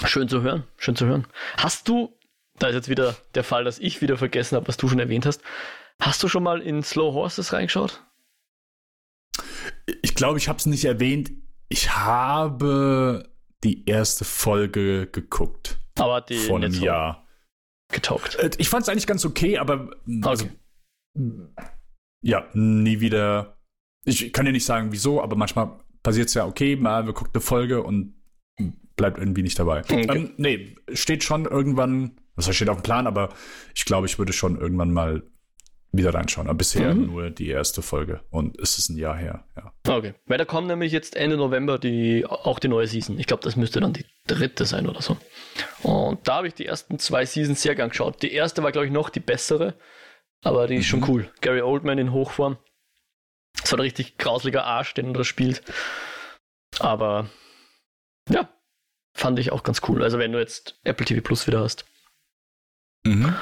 Schön 0.04 0.28
zu 0.28 0.42
hören, 0.42 0.64
schön 0.76 0.96
zu 0.96 1.06
hören. 1.06 1.26
Hast 1.56 1.88
du, 1.88 2.16
da 2.58 2.68
ist 2.68 2.74
jetzt 2.74 2.88
wieder 2.88 3.16
der 3.34 3.44
Fall, 3.44 3.64
dass 3.64 3.78
ich 3.78 4.00
wieder 4.00 4.16
vergessen 4.16 4.56
habe, 4.56 4.68
was 4.68 4.76
du 4.76 4.88
schon 4.88 4.98
erwähnt 4.98 5.26
hast, 5.26 5.40
hast 6.00 6.22
du 6.22 6.28
schon 6.28 6.42
mal 6.42 6.60
in 6.60 6.82
Slow 6.82 7.14
Horses 7.14 7.52
reingeschaut? 7.52 8.02
Ich 10.02 10.14
glaube, 10.14 10.38
ich 10.38 10.48
habe 10.48 10.58
es 10.58 10.66
nicht 10.66 10.84
erwähnt. 10.84 11.32
Ich 11.68 11.94
habe 11.94 13.28
die 13.64 13.88
erste 13.88 14.24
Folge 14.24 15.06
geguckt. 15.06 15.78
Aber 15.98 16.20
die 16.20 16.36
vor 16.36 16.56
einem 16.56 16.72
Jahr. 16.72 17.23
Getaugt. 17.92 18.36
Äh, 18.36 18.50
ich 18.58 18.68
fand 18.68 18.82
es 18.82 18.88
eigentlich 18.88 19.06
ganz 19.06 19.24
okay, 19.24 19.58
aber 19.58 19.90
also, 20.22 20.48
ja, 22.22 22.48
nie 22.54 23.00
wieder. 23.00 23.58
Ich 24.04 24.32
kann 24.32 24.46
dir 24.46 24.52
nicht 24.52 24.66
sagen, 24.66 24.92
wieso, 24.92 25.22
aber 25.22 25.36
manchmal 25.36 25.78
passiert 26.02 26.28
es 26.28 26.34
ja, 26.34 26.46
okay, 26.46 26.76
mal 26.76 27.06
wir 27.06 27.14
gucken 27.14 27.32
eine 27.34 27.40
Folge 27.40 27.82
und 27.82 28.14
bleibt 28.96 29.18
irgendwie 29.18 29.42
nicht 29.42 29.58
dabei. 29.58 29.80
Okay. 29.80 30.06
Ähm, 30.08 30.34
nee, 30.36 30.76
steht 30.92 31.24
schon 31.24 31.46
irgendwann, 31.46 32.20
was 32.36 32.54
steht 32.54 32.68
auf 32.68 32.78
dem 32.78 32.82
Plan, 32.82 33.06
aber 33.06 33.30
ich 33.74 33.84
glaube, 33.84 34.06
ich 34.06 34.18
würde 34.18 34.32
schon 34.32 34.58
irgendwann 34.58 34.92
mal 34.92 35.22
wieder 35.96 36.14
reinschauen. 36.14 36.48
Aber 36.48 36.58
bisher 36.58 36.94
mhm. 36.94 37.06
nur 37.06 37.30
die 37.30 37.48
erste 37.48 37.82
Folge 37.82 38.22
und 38.30 38.58
es 38.58 38.78
ist 38.78 38.88
ein 38.88 38.96
Jahr 38.96 39.16
her. 39.16 39.44
Ja. 39.56 39.72
Okay, 39.88 40.14
weil 40.26 40.38
da 40.38 40.44
kommt 40.44 40.68
nämlich 40.68 40.92
jetzt 40.92 41.16
Ende 41.16 41.36
November 41.36 41.78
die, 41.78 42.24
auch 42.26 42.58
die 42.58 42.68
neue 42.68 42.86
Season. 42.86 43.18
Ich 43.18 43.26
glaube, 43.26 43.42
das 43.42 43.56
müsste 43.56 43.80
dann 43.80 43.92
die 43.92 44.06
dritte 44.26 44.64
sein 44.64 44.88
oder 44.88 45.02
so. 45.02 45.16
Und 45.82 46.26
da 46.26 46.36
habe 46.36 46.48
ich 46.48 46.54
die 46.54 46.66
ersten 46.66 46.98
zwei 46.98 47.26
Seasons 47.26 47.62
sehr 47.62 47.74
gern 47.74 47.90
geschaut. 47.90 48.22
Die 48.22 48.32
erste 48.32 48.62
war, 48.62 48.72
glaube 48.72 48.86
ich, 48.86 48.92
noch 48.92 49.10
die 49.10 49.20
bessere, 49.20 49.74
aber 50.42 50.66
die 50.66 50.76
ist 50.76 50.86
mhm. 50.86 50.88
schon 50.88 51.08
cool. 51.08 51.30
Gary 51.40 51.62
Oldman 51.62 51.98
in 51.98 52.12
Hochform. 52.12 52.58
so 53.64 53.76
ein 53.76 53.80
richtig 53.80 54.18
grausliger 54.18 54.64
Arsch, 54.64 54.94
den 54.94 55.14
das 55.14 55.26
spielt. 55.26 55.62
Aber 56.80 57.28
ja, 58.28 58.48
fand 59.14 59.38
ich 59.38 59.52
auch 59.52 59.62
ganz 59.62 59.82
cool. 59.88 60.02
Also 60.02 60.18
wenn 60.18 60.32
du 60.32 60.38
jetzt 60.38 60.80
Apple 60.84 61.06
TV 61.06 61.20
Plus 61.20 61.46
wieder 61.46 61.60
hast. 61.60 61.84
Mhm. 63.06 63.34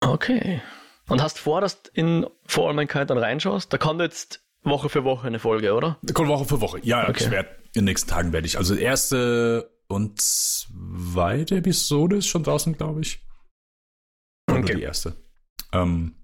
Okay. 0.00 0.62
Und 1.08 1.22
hast 1.22 1.38
vor, 1.38 1.60
dass 1.60 1.82
du 1.82 1.90
in 1.92 2.26
For 2.46 2.68
All 2.68 2.74
Mankind 2.74 3.10
dann 3.10 3.18
reinschaust? 3.18 3.72
Da 3.72 3.78
kommt 3.78 4.00
jetzt 4.00 4.42
Woche 4.62 4.88
für 4.88 5.04
Woche 5.04 5.26
eine 5.26 5.38
Folge, 5.38 5.74
oder? 5.74 5.98
Da 6.02 6.14
kommt 6.14 6.28
Woche 6.28 6.46
für 6.46 6.60
Woche. 6.60 6.80
Ja, 6.82 7.08
okay. 7.08 7.24
ich 7.24 7.30
werde 7.30 7.50
in 7.74 7.80
den 7.80 7.84
nächsten 7.84 8.08
Tagen 8.08 8.32
werde 8.32 8.46
ich. 8.46 8.56
Also 8.56 8.74
erste 8.74 9.70
und 9.88 10.20
zweite 10.20 11.56
Episode 11.56 12.16
ist 12.16 12.26
schon 12.26 12.42
draußen, 12.42 12.76
glaube 12.76 13.02
ich. 13.02 13.20
Oder 14.48 14.60
okay. 14.60 14.76
die 14.76 14.82
erste. 14.82 15.16
Ähm, 15.72 16.16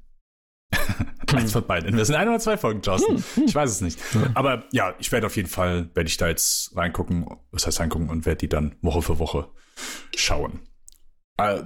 Eins 1.35 1.53
von 1.53 1.67
beiden. 1.67 1.97
Wir 1.97 2.05
sind 2.05 2.15
ein 2.17 2.29
oder 2.29 2.39
zwei 2.39 2.57
Folgen, 2.57 2.81
Justin. 2.83 3.17
Hm, 3.17 3.25
hm. 3.35 3.45
Ich 3.45 3.55
weiß 3.55 3.71
es 3.71 3.81
nicht. 3.81 3.99
Aber 4.35 4.65
ja, 4.73 4.95
ich 4.99 5.11
werde 5.13 5.27
auf 5.27 5.37
jeden 5.37 5.49
Fall, 5.49 5.91
werde 5.95 6.09
ich 6.09 6.17
da 6.17 6.29
jetzt 6.29 6.77
reingucken, 6.77 7.27
was 7.51 7.67
heißt 7.67 7.81
reingucken 7.81 8.09
und 8.09 8.27
werde 8.27 8.39
die 8.39 8.49
dann 8.49 8.77
Woche 8.81 9.03
für 9.03 9.19
Woche 9.19 9.49
schauen. 10.15 10.61
Äh, 11.37 11.63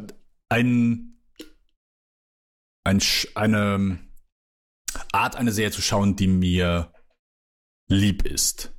ein, 0.49 1.14
ein, 2.85 3.03
eine 3.35 3.99
Art, 5.13 5.37
eine 5.37 5.53
Serie 5.53 5.73
zu 5.73 5.83
schauen, 5.83 6.17
die 6.17 6.29
mir 6.29 6.93
lieb 7.89 8.25
ist. 8.25 8.75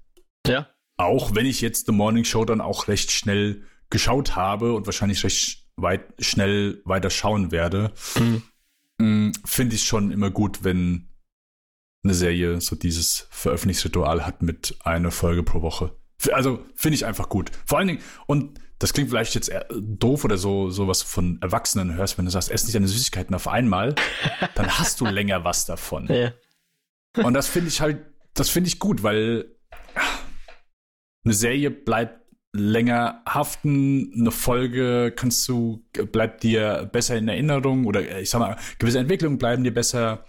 Ja. 0.47 0.69
Auch 0.97 1.35
wenn 1.35 1.45
ich 1.45 1.61
jetzt 1.61 1.87
The 1.87 1.91
Morning 1.91 2.23
Show 2.23 2.45
dann 2.45 2.61
auch 2.61 2.87
recht 2.87 3.11
schnell 3.11 3.63
geschaut 3.89 4.35
habe 4.35 4.73
und 4.73 4.85
wahrscheinlich 4.85 5.23
recht 5.23 5.67
weit 5.75 6.13
schnell 6.19 6.81
weiter 6.85 7.09
schauen 7.09 7.51
werde. 7.51 7.93
Mhm 8.17 8.43
Mm, 8.97 9.31
finde 9.43 9.75
ich 9.75 9.83
schon 9.83 10.11
immer 10.11 10.31
gut, 10.31 10.63
wenn 10.63 11.09
eine 12.03 12.13
Serie 12.13 12.61
so 12.61 12.75
dieses 12.75 13.27
Veröffentlichungsritual 13.31 14.25
hat 14.25 14.41
mit 14.41 14.77
einer 14.83 15.11
Folge 15.11 15.43
pro 15.43 15.61
Woche. 15.61 15.95
Also 16.31 16.63
finde 16.75 16.95
ich 16.95 17.05
einfach 17.05 17.29
gut. 17.29 17.51
Vor 17.65 17.77
allen 17.77 17.87
Dingen, 17.87 18.01
und 18.27 18.59
das 18.85 18.93
klingt 18.93 19.09
vielleicht 19.09 19.33
jetzt 19.33 19.51
doof 19.71 20.25
oder 20.25 20.37
so, 20.37 20.69
sowas 20.69 21.01
von 21.01 21.41
Erwachsenen 21.41 21.95
hörst, 21.95 22.19
wenn 22.19 22.25
du 22.25 22.31
sagst, 22.31 22.51
ess 22.51 22.65
nicht 22.65 22.75
deine 22.75 22.87
Süßigkeiten 22.87 23.33
auf 23.33 23.47
einmal, 23.47 23.95
dann 24.53 24.77
hast 24.77 25.01
du 25.01 25.05
länger 25.07 25.43
was 25.43 25.65
davon. 25.65 26.05
Ja. 26.05 26.33
Und 27.17 27.33
das 27.33 27.47
finde 27.47 27.69
ich 27.69 27.81
halt, 27.81 28.05
das 28.35 28.51
finde 28.51 28.67
ich 28.67 28.77
gut, 28.77 29.01
weil 29.01 29.55
eine 31.23 31.33
Serie 31.33 31.71
bleibt 31.71 32.31
länger 32.53 33.23
haften, 33.27 34.13
eine 34.19 34.29
Folge 34.29 35.11
kannst 35.15 35.47
du, 35.47 35.83
bleibt 36.11 36.43
dir 36.43 36.87
besser 36.93 37.17
in 37.17 37.27
Erinnerung 37.27 37.85
oder 37.87 38.19
ich 38.19 38.29
sag 38.29 38.37
mal, 38.37 38.55
gewisse 38.77 38.99
Entwicklungen 38.99 39.39
bleiben 39.39 39.63
dir 39.63 39.73
besser 39.73 40.27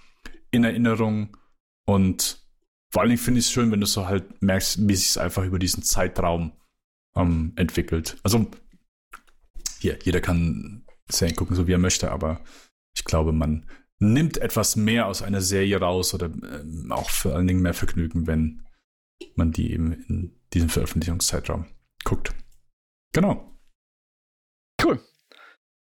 in 0.50 0.64
Erinnerung 0.64 1.36
und 1.84 2.42
vor 2.90 3.02
allen 3.02 3.10
Dingen 3.10 3.20
finde 3.20 3.40
ich 3.40 3.46
es 3.48 3.52
schön, 3.52 3.70
wenn 3.70 3.82
du 3.82 3.86
so 3.86 4.08
halt 4.08 4.40
merkst, 4.40 4.88
wie 4.88 4.94
sich 4.94 5.10
es 5.10 5.18
einfach 5.18 5.44
über 5.44 5.58
diesen 5.58 5.82
Zeitraum 5.82 6.52
ähm, 7.16 7.52
entwickelt. 7.56 8.18
Also 8.22 8.46
hier, 9.80 9.98
jeder 10.02 10.20
kann 10.20 10.84
Serien 11.08 11.36
gucken, 11.36 11.56
so 11.56 11.66
wie 11.66 11.72
er 11.72 11.78
möchte, 11.78 12.10
aber 12.10 12.40
ich 12.94 13.04
glaube, 13.04 13.32
man 13.32 13.68
nimmt 13.98 14.38
etwas 14.38 14.76
mehr 14.76 15.06
aus 15.06 15.22
einer 15.22 15.40
Serie 15.40 15.80
raus 15.80 16.14
oder 16.14 16.26
äh, 16.26 16.90
auch 16.90 17.10
vor 17.10 17.34
allen 17.34 17.46
Dingen 17.46 17.62
mehr 17.62 17.74
Vergnügen, 17.74 18.26
wenn 18.26 18.66
man 19.34 19.52
die 19.52 19.72
eben 19.72 19.92
in 19.92 20.40
diesem 20.52 20.68
Veröffentlichungszeitraum 20.68 21.66
guckt. 22.04 22.34
Genau. 23.12 23.58
Cool. 24.82 25.00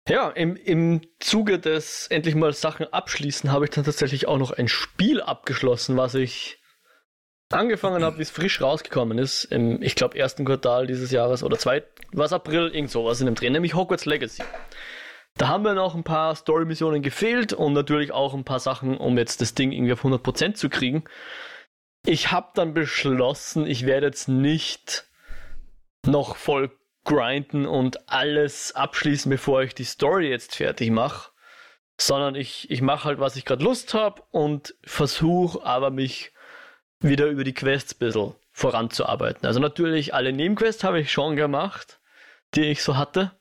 Ja, 0.08 0.30
im, 0.30 0.56
im 0.56 1.02
Zuge 1.20 1.60
des 1.60 2.08
endlich 2.08 2.36
mal 2.36 2.54
Sachen 2.54 2.88
abschließen 2.92 3.52
habe 3.52 3.66
ich 3.66 3.72
dann 3.72 3.84
tatsächlich 3.84 4.28
auch 4.28 4.38
noch 4.38 4.52
ein 4.52 4.68
Spiel 4.68 5.22
abgeschlossen, 5.22 5.98
was 5.98 6.16
ich 6.16 6.59
angefangen 7.52 8.04
habe, 8.04 8.18
wie 8.18 8.22
es 8.22 8.30
frisch 8.30 8.62
rausgekommen 8.62 9.18
ist, 9.18 9.46
im, 9.46 9.82
ich 9.82 9.96
glaube, 9.96 10.18
ersten 10.18 10.46
Quartal 10.46 10.88
dieses 10.88 11.12
Jahres 11.12 11.44
oder 11.44 11.58
zwei, 11.58 11.84
was 12.12 12.34
April, 12.34 12.70
irgend 12.74 12.92
sowas 12.92 13.20
in 13.20 13.26
dem 13.26 13.36
Dreh, 13.36 13.50
nämlich 13.50 13.74
Hogwarts 13.74 14.06
Legacy. 14.06 14.44
Da 15.38 15.48
haben 15.48 15.64
wir 15.64 15.74
noch 15.74 15.96
ein 15.96 16.04
paar 16.04 16.36
Story-Missionen 16.36 17.02
gefehlt 17.02 17.54
und 17.54 17.74
natürlich 17.74 18.12
auch 18.12 18.34
ein 18.34 18.44
paar 18.44 18.60
Sachen, 18.60 18.98
um 18.98 19.18
jetzt 19.18 19.42
das 19.42 19.56
Ding 19.56 19.72
irgendwie 19.72 19.94
auf 19.94 20.04
100% 20.04 20.54
zu 20.56 20.70
kriegen. 20.70 21.06
Ich 22.06 22.32
habe 22.32 22.50
dann 22.56 22.74
beschlossen, 22.74 23.66
ich 23.66 23.86
werde 23.86 24.08
jetzt 24.08 24.28
nicht 24.28 25.08
noch 26.06 26.36
voll 26.36 26.72
grinden 27.04 27.66
und 27.66 28.10
alles 28.10 28.76
abschließen, 28.76 29.30
bevor 29.30 29.64
ich 29.64 29.74
die 29.74 29.86
Story 29.86 30.30
jetzt 30.30 30.56
fertig 30.56 30.92
mache, 30.92 31.32
sondern 31.98 32.36
ich, 32.36 32.70
ich 32.70 32.82
mache 32.82 33.06
halt, 33.06 33.20
was 33.20 33.36
ich 33.36 33.46
gerade 33.46 33.64
Lust 33.64 33.94
habe 33.94 34.22
und 34.32 34.76
versuche 34.84 35.66
aber 35.66 35.90
mich 35.90 36.32
wieder 37.00 37.28
über 37.28 37.44
die 37.44 37.54
Quests 37.54 37.94
ein 37.94 38.00
bisschen 38.00 38.36
voranzuarbeiten. 38.52 39.46
Also 39.46 39.60
natürlich, 39.60 40.14
alle 40.14 40.34
Nebenquests 40.34 40.84
habe 40.84 41.00
ich 41.00 41.12
schon 41.12 41.36
gemacht, 41.36 42.00
die 42.56 42.66
ich 42.66 42.84
so 42.84 42.98
hatte, 42.98 43.32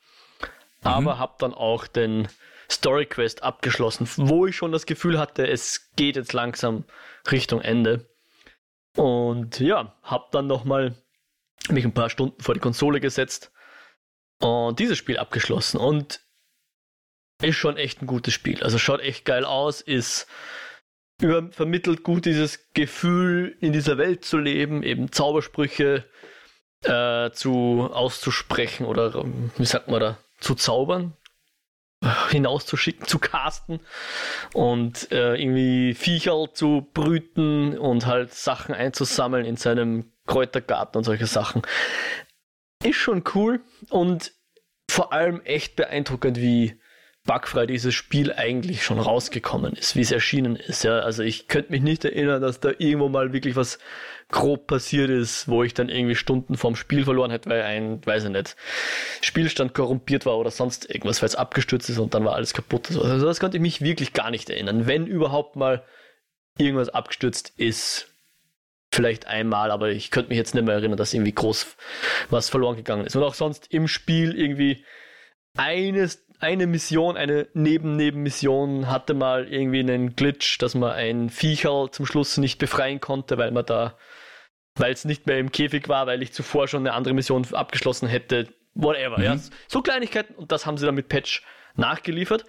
mhm. 0.42 0.49
aber 0.83 1.18
habe 1.18 1.35
dann 1.38 1.55
auch 1.55 1.87
den 1.87 2.29
Story 2.71 3.07
Quest 3.07 3.42
abgeschlossen, 3.42 4.07
wo 4.16 4.47
ich 4.47 4.57
schon 4.57 4.73
das 4.73 4.87
Gefühl 4.87 5.18
hatte, 5.18 5.49
es 5.49 5.90
geht 5.97 6.16
jetzt 6.16 6.33
langsam 6.33 6.85
Richtung 7.31 7.61
Ende. 7.61 8.09
Und 8.97 9.61
ja, 9.61 9.94
habe 10.03 10.27
dann 10.33 10.47
nochmal 10.47 10.94
mich 11.68 11.85
ein 11.85 11.94
paar 11.94 12.11
Stunden 12.11 12.40
vor 12.42 12.55
die 12.55 12.61
Konsole 12.61 13.01
gesetzt 13.01 13.53
und 14.40 14.79
dieses 14.79 14.99
Spiel 14.99 15.18
abgeschlossen. 15.18 15.79
Und 15.79 16.21
ist 17.40 17.57
schon 17.57 17.77
echt 17.77 18.03
ein 18.03 18.07
gutes 18.07 18.35
Spiel. 18.35 18.62
Also 18.62 18.79
schaut 18.79 19.01
echt 19.01 19.25
geil 19.25 19.44
aus, 19.44 19.81
ist 19.81 20.27
über, 21.20 21.50
vermittelt 21.50 22.02
gut 22.02 22.24
dieses 22.24 22.72
Gefühl, 22.74 23.57
in 23.61 23.72
dieser 23.72 23.98
Welt 23.98 24.24
zu 24.24 24.38
leben, 24.38 24.83
eben 24.83 25.12
Zaubersprüche 25.12 26.04
äh, 26.85 27.31
zu 27.31 27.90
auszusprechen 27.92 28.87
oder 28.87 29.24
wie 29.57 29.64
sagt 29.64 29.88
man 29.88 30.00
da, 30.00 30.18
zu 30.38 30.54
zaubern, 30.54 31.16
hinauszuschicken, 32.31 33.07
zu 33.07 33.18
casten 33.18 33.81
und 34.54 35.11
äh, 35.11 35.35
irgendwie 35.35 35.94
Viecherl 35.94 36.52
zu 36.52 36.88
brüten 36.94 37.76
und 37.76 38.07
halt 38.07 38.33
Sachen 38.33 38.74
einzusammeln 38.74 39.44
in 39.44 39.57
seinem 39.57 40.12
Kräutergarten 40.26 40.98
und 40.98 41.04
solche 41.04 41.26
Sachen. 41.26 41.62
Ist 42.85 42.96
schon 42.96 43.24
cool 43.35 43.61
und 43.90 44.33
vor 44.88 45.12
allem 45.12 45.40
echt 45.42 45.74
beeindruckend, 45.74 46.38
wie 46.38 46.81
bugfrei 47.29 47.67
dieses 47.67 47.95
Spiel 47.95 48.33
eigentlich 48.33 48.83
schon 48.83 48.99
rausgekommen 48.99 49.75
ist, 49.75 49.95
wie 49.95 50.01
es 50.01 50.11
erschienen 50.11 50.57
ist. 50.57 50.83
Ja, 50.83 51.01
also 51.01 51.23
ich 51.23 51.47
könnte 51.47 51.71
mich 51.71 51.83
nicht 51.83 52.07
erinnern, 52.07 52.41
dass 52.41 52.59
da 52.59 52.71
irgendwo 52.79 53.11
mal 53.11 53.35
wirklich 53.35 53.55
was 53.55 53.79
grob 54.31 54.67
passiert 54.67 55.11
ist, 55.11 55.47
wo 55.47 55.62
ich 55.62 55.75
dann 55.75 55.91
irgendwie 55.91 56.14
Stunden 56.14 56.57
vom 56.57 56.75
Spiel 56.75 57.05
verloren 57.05 57.31
hätte, 57.31 57.51
weil 57.51 57.62
ein, 57.62 58.05
weiß 58.05 58.25
ich 58.25 58.31
nicht, 58.31 58.57
Spielstand 59.21 59.75
korrumpiert 59.75 60.25
war 60.25 60.38
oder 60.38 60.51
sonst 60.51 60.88
irgendwas, 60.88 61.21
weil 61.21 61.29
es 61.29 61.35
abgestürzt 61.35 61.91
ist 61.91 61.99
und 61.99 62.14
dann 62.14 62.25
war 62.25 62.35
alles 62.35 62.55
kaputt. 62.55 62.88
Also 62.91 63.27
das 63.27 63.41
konnte 63.41 63.59
ich 63.59 63.62
mich 63.62 63.83
wirklich 63.83 64.14
gar 64.14 64.31
nicht 64.31 64.49
erinnern. 64.49 64.87
Wenn 64.87 65.07
überhaupt 65.07 65.55
mal 65.55 65.85
irgendwas 66.57 66.88
abgestürzt 66.88 67.53
ist, 67.59 68.09
vielleicht 68.91 69.27
einmal, 69.27 69.71
aber 69.71 69.91
ich 69.91 70.11
könnte 70.11 70.31
mich 70.31 70.38
jetzt 70.38 70.55
nicht 70.55 70.64
mehr 70.64 70.77
erinnern, 70.77 70.97
dass 70.97 71.12
irgendwie 71.12 71.33
groß 71.33 71.77
was 72.31 72.49
verloren 72.49 72.77
gegangen 72.77 73.05
ist. 73.05 73.17
Und 73.17 73.23
auch 73.23 73.35
sonst 73.35 73.67
im 73.71 73.87
Spiel 73.87 74.35
irgendwie 74.35 74.83
eines, 75.57 76.27
eine 76.40 76.66
Mission, 76.66 77.16
eine 77.16 77.48
Neben-Neben-Mission 77.55 78.88
hatte 78.88 79.14
mal 79.14 79.53
irgendwie 79.53 79.81
einen 79.81 80.14
Glitch, 80.14 80.59
dass 80.59 80.74
man 80.74 80.92
ein 80.92 81.31
Viecherl 81.31 81.90
zum 81.90 82.07
Schluss 82.07 82.37
nicht 82.37 82.59
befreien 82.59 83.01
konnte, 83.01 83.38
weil 83.38 83.51
man 83.51 83.66
da, 83.66 83.96
weil 84.77 84.92
es 84.92 85.05
nicht 85.05 85.27
mehr 85.27 85.38
im 85.38 85.51
Käfig 85.51 85.88
war, 85.88 86.07
weil 86.07 86.22
ich 86.22 86.33
zuvor 86.33 86.68
schon 86.68 86.87
eine 86.87 86.94
andere 86.94 87.14
Mission 87.14 87.46
abgeschlossen 87.53 88.09
hätte. 88.09 88.48
Whatever, 88.74 89.18
mhm. 89.18 89.24
ja. 89.24 89.37
So 89.66 89.83
Kleinigkeiten 89.83 90.35
und 90.35 90.53
das 90.53 90.64
haben 90.64 90.79
sie 90.79 90.87
dann 90.87 90.94
mit 90.94 91.09
Patch 91.09 91.42
nachgeliefert. 91.74 92.44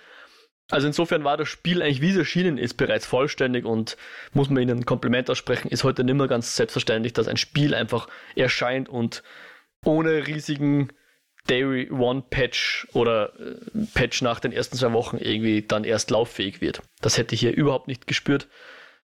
Also 0.71 0.85
insofern 0.85 1.23
war 1.23 1.35
das 1.35 1.47
Spiel 1.47 1.81
eigentlich, 1.81 2.01
wie 2.01 2.11
es 2.11 2.17
erschienen 2.17 2.59
ist, 2.59 2.75
bereits 2.75 3.07
vollständig 3.07 3.65
und 3.65 3.97
muss 4.33 4.51
man 4.51 4.61
ihnen 4.61 4.79
ein 4.79 4.85
Kompliment 4.85 5.27
aussprechen, 5.31 5.69
ist 5.69 5.83
heute 5.83 6.03
nicht 6.03 6.13
mehr 6.13 6.27
ganz 6.27 6.55
selbstverständlich, 6.55 7.13
dass 7.13 7.27
ein 7.27 7.37
Spiel 7.37 7.73
einfach 7.73 8.07
erscheint 8.35 8.87
und 8.87 9.23
ohne 9.83 10.27
riesigen 10.27 10.89
Day 11.49 11.89
One 11.91 12.23
Patch 12.29 12.87
oder 12.93 13.33
äh, 13.39 13.85
Patch 13.93 14.21
nach 14.21 14.39
den 14.39 14.51
ersten 14.51 14.77
zwei 14.77 14.93
Wochen 14.93 15.17
irgendwie 15.17 15.61
dann 15.61 15.83
erst 15.83 16.11
lauffähig 16.11 16.61
wird. 16.61 16.81
Das 17.01 17.17
hätte 17.17 17.35
ich 17.35 17.41
hier 17.41 17.55
überhaupt 17.55 17.87
nicht 17.87 18.07
gespürt. 18.07 18.47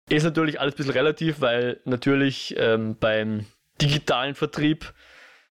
Ist 0.09 0.23
natürlich 0.23 0.59
alles 0.59 0.73
ein 0.73 0.77
bisschen 0.77 0.93
relativ, 0.93 1.41
weil 1.41 1.79
natürlich 1.85 2.55
ähm, 2.57 2.97
beim 2.99 3.45
digitalen 3.81 4.35
Vertrieb 4.35 4.93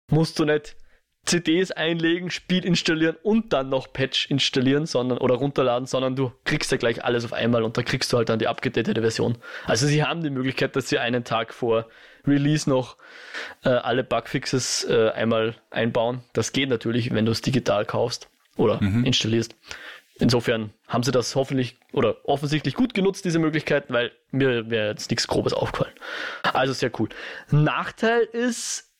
musst 0.08 0.38
du 0.38 0.44
nicht 0.44 0.76
CDs 1.24 1.72
einlegen, 1.72 2.30
Spiel 2.30 2.64
installieren 2.64 3.16
und 3.22 3.52
dann 3.52 3.68
noch 3.68 3.92
Patch 3.92 4.30
installieren, 4.30 4.86
sondern 4.86 5.18
oder 5.18 5.34
runterladen, 5.34 5.86
sondern 5.86 6.14
du 6.14 6.32
kriegst 6.44 6.70
ja 6.70 6.78
gleich 6.78 7.04
alles 7.04 7.24
auf 7.24 7.32
einmal 7.32 7.64
und 7.64 7.76
da 7.76 7.82
kriegst 7.82 8.12
du 8.12 8.16
halt 8.16 8.28
dann 8.28 8.38
die 8.38 8.46
abgedatete 8.46 9.00
Version. 9.00 9.36
Also 9.64 9.86
sie 9.86 10.04
haben 10.04 10.22
die 10.22 10.30
Möglichkeit, 10.30 10.76
dass 10.76 10.88
sie 10.88 10.98
einen 10.98 11.24
Tag 11.24 11.52
vor 11.52 11.88
Release 12.26 12.68
noch 12.68 12.96
äh, 13.64 13.68
alle 13.68 14.04
Bugfixes 14.04 14.84
äh, 14.84 15.10
einmal 15.10 15.56
einbauen. 15.70 16.22
Das 16.32 16.52
geht 16.52 16.68
natürlich, 16.68 17.12
wenn 17.12 17.26
du 17.26 17.32
es 17.32 17.42
digital 17.42 17.84
kaufst 17.84 18.28
oder 18.56 18.82
mhm. 18.82 19.04
installierst. 19.04 19.54
insofern 20.18 20.70
haben 20.88 21.02
sie 21.02 21.12
das 21.12 21.34
hoffentlich 21.34 21.76
oder 21.92 22.16
offensichtlich 22.24 22.74
gut 22.74 22.94
genutzt, 22.94 23.24
diese 23.24 23.38
Möglichkeiten, 23.38 23.92
weil 23.92 24.12
mir 24.30 24.70
wäre 24.70 24.88
jetzt 24.88 25.10
nichts 25.10 25.26
Grobes 25.26 25.52
aufgefallen. 25.52 25.94
Also 26.42 26.72
sehr 26.72 26.90
cool. 26.98 27.08
Nachteil 27.50 28.22
ist, 28.22 28.92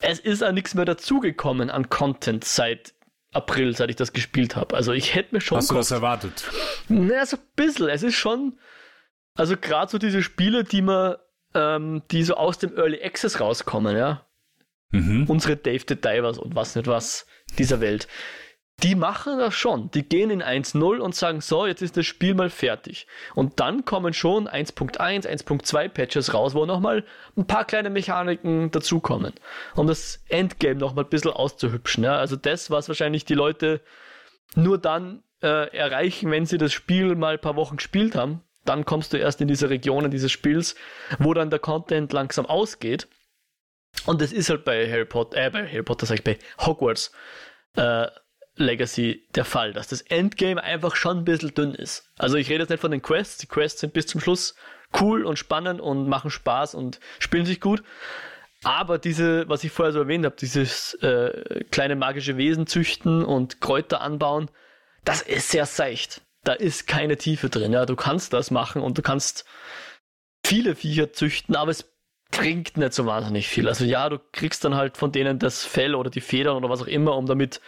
es 0.00 0.18
ist 0.18 0.42
auch 0.42 0.52
nichts 0.52 0.74
mehr 0.74 0.84
dazugekommen 0.84 1.70
an 1.70 1.90
Content 1.90 2.44
seit 2.44 2.94
April, 3.32 3.76
seit 3.76 3.90
ich 3.90 3.96
das 3.96 4.12
gespielt 4.12 4.56
habe. 4.56 4.74
Also 4.74 4.92
ich 4.92 5.14
hätte 5.14 5.34
mir 5.34 5.40
schon. 5.40 5.58
Hast 5.58 5.70
du 5.70 5.74
das 5.74 5.90
erwartet? 5.90 6.44
Na, 6.88 7.26
so 7.26 7.36
ein 7.36 7.42
bisschen. 7.56 7.88
Es 7.88 8.02
ist 8.02 8.14
schon. 8.14 8.58
Also 9.34 9.56
gerade 9.56 9.90
so 9.90 9.98
diese 9.98 10.22
Spiele, 10.22 10.64
die 10.64 10.82
man, 10.82 11.16
ähm, 11.54 12.02
die 12.10 12.22
so 12.22 12.34
aus 12.34 12.58
dem 12.58 12.76
Early 12.76 13.02
Access 13.02 13.40
rauskommen, 13.40 13.96
ja. 13.96 14.24
Mhm. 14.90 15.26
Unsere 15.28 15.56
Dave 15.56 15.84
the 15.86 15.96
Divers 15.96 16.38
und 16.38 16.54
was 16.54 16.74
nicht 16.74 16.86
was 16.86 17.26
dieser 17.58 17.80
Welt 17.80 18.08
die 18.82 18.94
machen 18.94 19.38
das 19.38 19.54
schon. 19.54 19.90
Die 19.90 20.08
gehen 20.08 20.30
in 20.30 20.42
1.0 20.42 20.98
und 20.98 21.14
sagen, 21.14 21.40
so, 21.40 21.66
jetzt 21.66 21.82
ist 21.82 21.96
das 21.96 22.06
Spiel 22.06 22.34
mal 22.34 22.48
fertig. 22.48 23.08
Und 23.34 23.58
dann 23.58 23.84
kommen 23.84 24.14
schon 24.14 24.48
1.1, 24.48 25.26
1.2 25.26 25.88
Patches 25.88 26.32
raus, 26.32 26.54
wo 26.54 26.64
nochmal 26.64 27.04
ein 27.36 27.46
paar 27.46 27.64
kleine 27.64 27.90
Mechaniken 27.90 28.70
dazukommen, 28.70 29.32
um 29.74 29.88
das 29.88 30.22
Endgame 30.28 30.76
nochmal 30.76 31.04
ein 31.04 31.10
bisschen 31.10 31.32
auszuhübschen. 31.32 32.04
Ja? 32.04 32.18
Also 32.18 32.36
das, 32.36 32.70
was 32.70 32.88
wahrscheinlich 32.88 33.24
die 33.24 33.34
Leute 33.34 33.80
nur 34.54 34.78
dann 34.78 35.24
äh, 35.42 35.76
erreichen, 35.76 36.30
wenn 36.30 36.46
sie 36.46 36.58
das 36.58 36.72
Spiel 36.72 37.16
mal 37.16 37.34
ein 37.34 37.40
paar 37.40 37.56
Wochen 37.56 37.76
gespielt 37.76 38.14
haben. 38.14 38.42
Dann 38.68 38.84
kommst 38.84 39.12
du 39.12 39.16
erst 39.16 39.40
in 39.40 39.48
diese 39.48 39.70
Regionen 39.70 40.10
dieses 40.10 40.30
Spiels, 40.30 40.74
wo 41.18 41.34
dann 41.34 41.50
der 41.50 41.58
Content 41.58 42.12
langsam 42.12 42.46
ausgeht. 42.46 43.08
Und 44.06 44.20
das 44.20 44.32
ist 44.32 44.50
halt 44.50 44.64
bei 44.64 44.90
Harry 44.90 45.04
Potter, 45.04 45.36
äh, 45.38 45.50
bei 45.50 45.66
Harry 45.66 45.82
Potter 45.82 46.06
sag 46.06 46.16
ich, 46.16 46.24
bei 46.24 46.38
Hogwarts 46.58 47.12
äh, 47.76 48.06
Legacy 48.56 49.26
der 49.34 49.44
Fall, 49.44 49.72
dass 49.72 49.88
das 49.88 50.02
Endgame 50.02 50.62
einfach 50.62 50.96
schon 50.96 51.18
ein 51.18 51.24
bisschen 51.24 51.54
dünn 51.54 51.74
ist. 51.74 52.10
Also 52.18 52.36
ich 52.36 52.50
rede 52.50 52.60
jetzt 52.60 52.70
nicht 52.70 52.80
von 52.80 52.90
den 52.90 53.02
Quests, 53.02 53.38
die 53.38 53.46
Quests 53.46 53.80
sind 53.80 53.92
bis 53.92 54.06
zum 54.06 54.20
Schluss 54.20 54.54
cool 55.00 55.24
und 55.24 55.38
spannend 55.38 55.80
und 55.80 56.08
machen 56.08 56.30
Spaß 56.30 56.74
und 56.74 57.00
spielen 57.18 57.46
sich 57.46 57.60
gut. 57.60 57.82
Aber 58.64 58.98
diese, 58.98 59.48
was 59.48 59.62
ich 59.62 59.70
vorher 59.70 59.92
so 59.92 60.00
erwähnt 60.00 60.24
habe, 60.24 60.36
dieses 60.36 60.94
äh, 60.94 61.64
kleine 61.70 61.94
magische 61.94 62.36
Wesen 62.36 62.66
züchten 62.66 63.24
und 63.24 63.60
Kräuter 63.60 64.00
anbauen, 64.00 64.50
das 65.04 65.22
ist 65.22 65.50
sehr 65.50 65.66
seicht. 65.66 66.22
Da 66.44 66.52
ist 66.52 66.86
keine 66.86 67.16
Tiefe 67.16 67.48
drin. 67.48 67.72
Ja, 67.72 67.86
du 67.86 67.96
kannst 67.96 68.32
das 68.32 68.50
machen 68.50 68.82
und 68.82 68.96
du 68.96 69.02
kannst 69.02 69.44
viele 70.44 70.74
Viecher 70.74 71.12
züchten, 71.12 71.56
aber 71.56 71.70
es 71.70 71.92
bringt 72.30 72.76
nicht 72.76 72.92
so 72.92 73.06
wahnsinnig 73.06 73.48
viel. 73.48 73.68
Also 73.68 73.84
ja, 73.84 74.08
du 74.08 74.18
kriegst 74.32 74.64
dann 74.64 74.74
halt 74.74 74.96
von 74.96 75.12
denen 75.12 75.38
das 75.38 75.64
Fell 75.64 75.94
oder 75.94 76.10
die 76.10 76.20
Federn 76.20 76.56
oder 76.56 76.68
was 76.68 76.82
auch 76.82 76.86
immer, 76.86 77.16
um 77.16 77.26
damit 77.26 77.60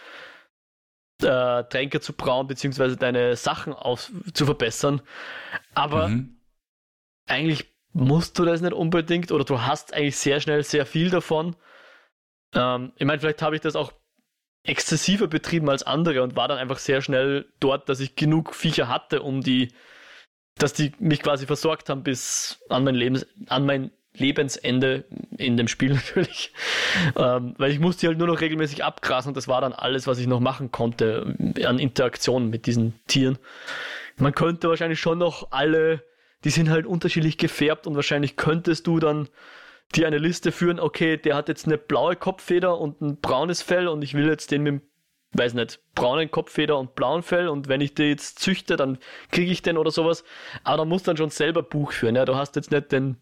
äh, 1.21 1.63
Tränke 1.65 1.99
zu 1.99 2.13
brauen, 2.13 2.47
beziehungsweise 2.47 2.97
deine 2.97 3.35
Sachen 3.35 3.73
auf, 3.73 4.11
zu 4.33 4.45
verbessern. 4.45 5.01
Aber 5.73 6.09
mhm. 6.09 6.37
eigentlich 7.27 7.71
musst 7.93 8.39
du 8.39 8.45
das 8.45 8.61
nicht 8.61 8.73
unbedingt 8.73 9.31
oder 9.31 9.43
du 9.43 9.61
hast 9.61 9.93
eigentlich 9.93 10.17
sehr 10.17 10.39
schnell 10.39 10.63
sehr 10.63 10.85
viel 10.85 11.09
davon. 11.09 11.55
Ähm, 12.53 12.93
ich 12.95 13.05
meine, 13.05 13.19
vielleicht 13.19 13.41
habe 13.41 13.55
ich 13.55 13.61
das 13.61 13.75
auch 13.75 13.91
exzessiver 14.63 15.27
betrieben 15.27 15.69
als 15.69 15.83
andere 15.83 16.21
und 16.21 16.35
war 16.35 16.47
dann 16.47 16.57
einfach 16.57 16.79
sehr 16.79 17.01
schnell 17.01 17.45
dort, 17.59 17.89
dass 17.89 17.99
ich 17.99 18.15
genug 18.15 18.53
Viecher 18.53 18.87
hatte, 18.87 19.21
um 19.21 19.41
die, 19.41 19.69
dass 20.55 20.73
die 20.73 20.91
mich 20.99 21.21
quasi 21.21 21.45
versorgt 21.45 21.89
haben 21.89 22.03
bis 22.03 22.59
an 22.69 22.83
mein 22.83 22.95
Lebens, 22.95 23.25
an 23.47 23.65
mein 23.65 23.91
Lebensende 24.13 25.05
in 25.37 25.57
dem 25.57 25.67
Spiel 25.67 25.93
natürlich. 25.93 26.53
Ähm, 27.15 27.55
weil 27.57 27.71
ich 27.71 27.79
musste 27.79 28.07
halt 28.07 28.17
nur 28.17 28.27
noch 28.27 28.41
regelmäßig 28.41 28.83
abgrasen 28.83 29.29
und 29.29 29.37
das 29.37 29.47
war 29.47 29.61
dann 29.61 29.73
alles, 29.73 30.05
was 30.05 30.19
ich 30.19 30.27
noch 30.27 30.39
machen 30.39 30.71
konnte 30.71 31.35
an 31.65 31.79
Interaktion 31.79 32.49
mit 32.49 32.65
diesen 32.65 32.93
Tieren. 33.07 33.39
Man 34.17 34.35
könnte 34.35 34.69
wahrscheinlich 34.69 34.99
schon 34.99 35.17
noch 35.17 35.51
alle, 35.51 36.03
die 36.43 36.49
sind 36.49 36.69
halt 36.69 36.85
unterschiedlich 36.85 37.37
gefärbt 37.37 37.87
und 37.87 37.95
wahrscheinlich 37.95 38.35
könntest 38.35 38.85
du 38.85 38.99
dann 38.99 39.29
dir 39.91 40.07
eine 40.07 40.17
Liste 40.17 40.51
führen, 40.51 40.79
okay, 40.79 41.17
der 41.17 41.35
hat 41.35 41.47
jetzt 41.47 41.65
eine 41.65 41.77
blaue 41.77 42.15
Kopffeder 42.15 42.77
und 42.77 43.01
ein 43.01 43.19
braunes 43.19 43.61
Fell 43.61 43.87
und 43.87 44.01
ich 44.01 44.13
will 44.13 44.27
jetzt 44.27 44.51
den 44.51 44.63
mit 44.63 44.81
weiß 45.33 45.53
nicht, 45.53 45.79
braunen 45.95 46.29
Kopffeder 46.29 46.77
und 46.77 46.95
blauen 46.95 47.23
Fell 47.23 47.47
und 47.47 47.67
wenn 47.67 47.81
ich 47.81 47.93
den 47.93 48.09
jetzt 48.09 48.39
züchte, 48.39 48.75
dann 48.75 48.97
kriege 49.31 49.51
ich 49.51 49.61
den 49.61 49.77
oder 49.77 49.91
sowas. 49.91 50.23
Aber 50.63 50.77
da 50.77 50.85
musst 50.85 51.07
dann 51.07 51.17
schon 51.17 51.29
selber 51.29 51.63
Buch 51.63 51.93
führen. 51.93 52.15
Ja? 52.15 52.25
Du 52.25 52.35
hast 52.35 52.55
jetzt 52.55 52.71
nicht 52.71 52.91
den 52.91 53.17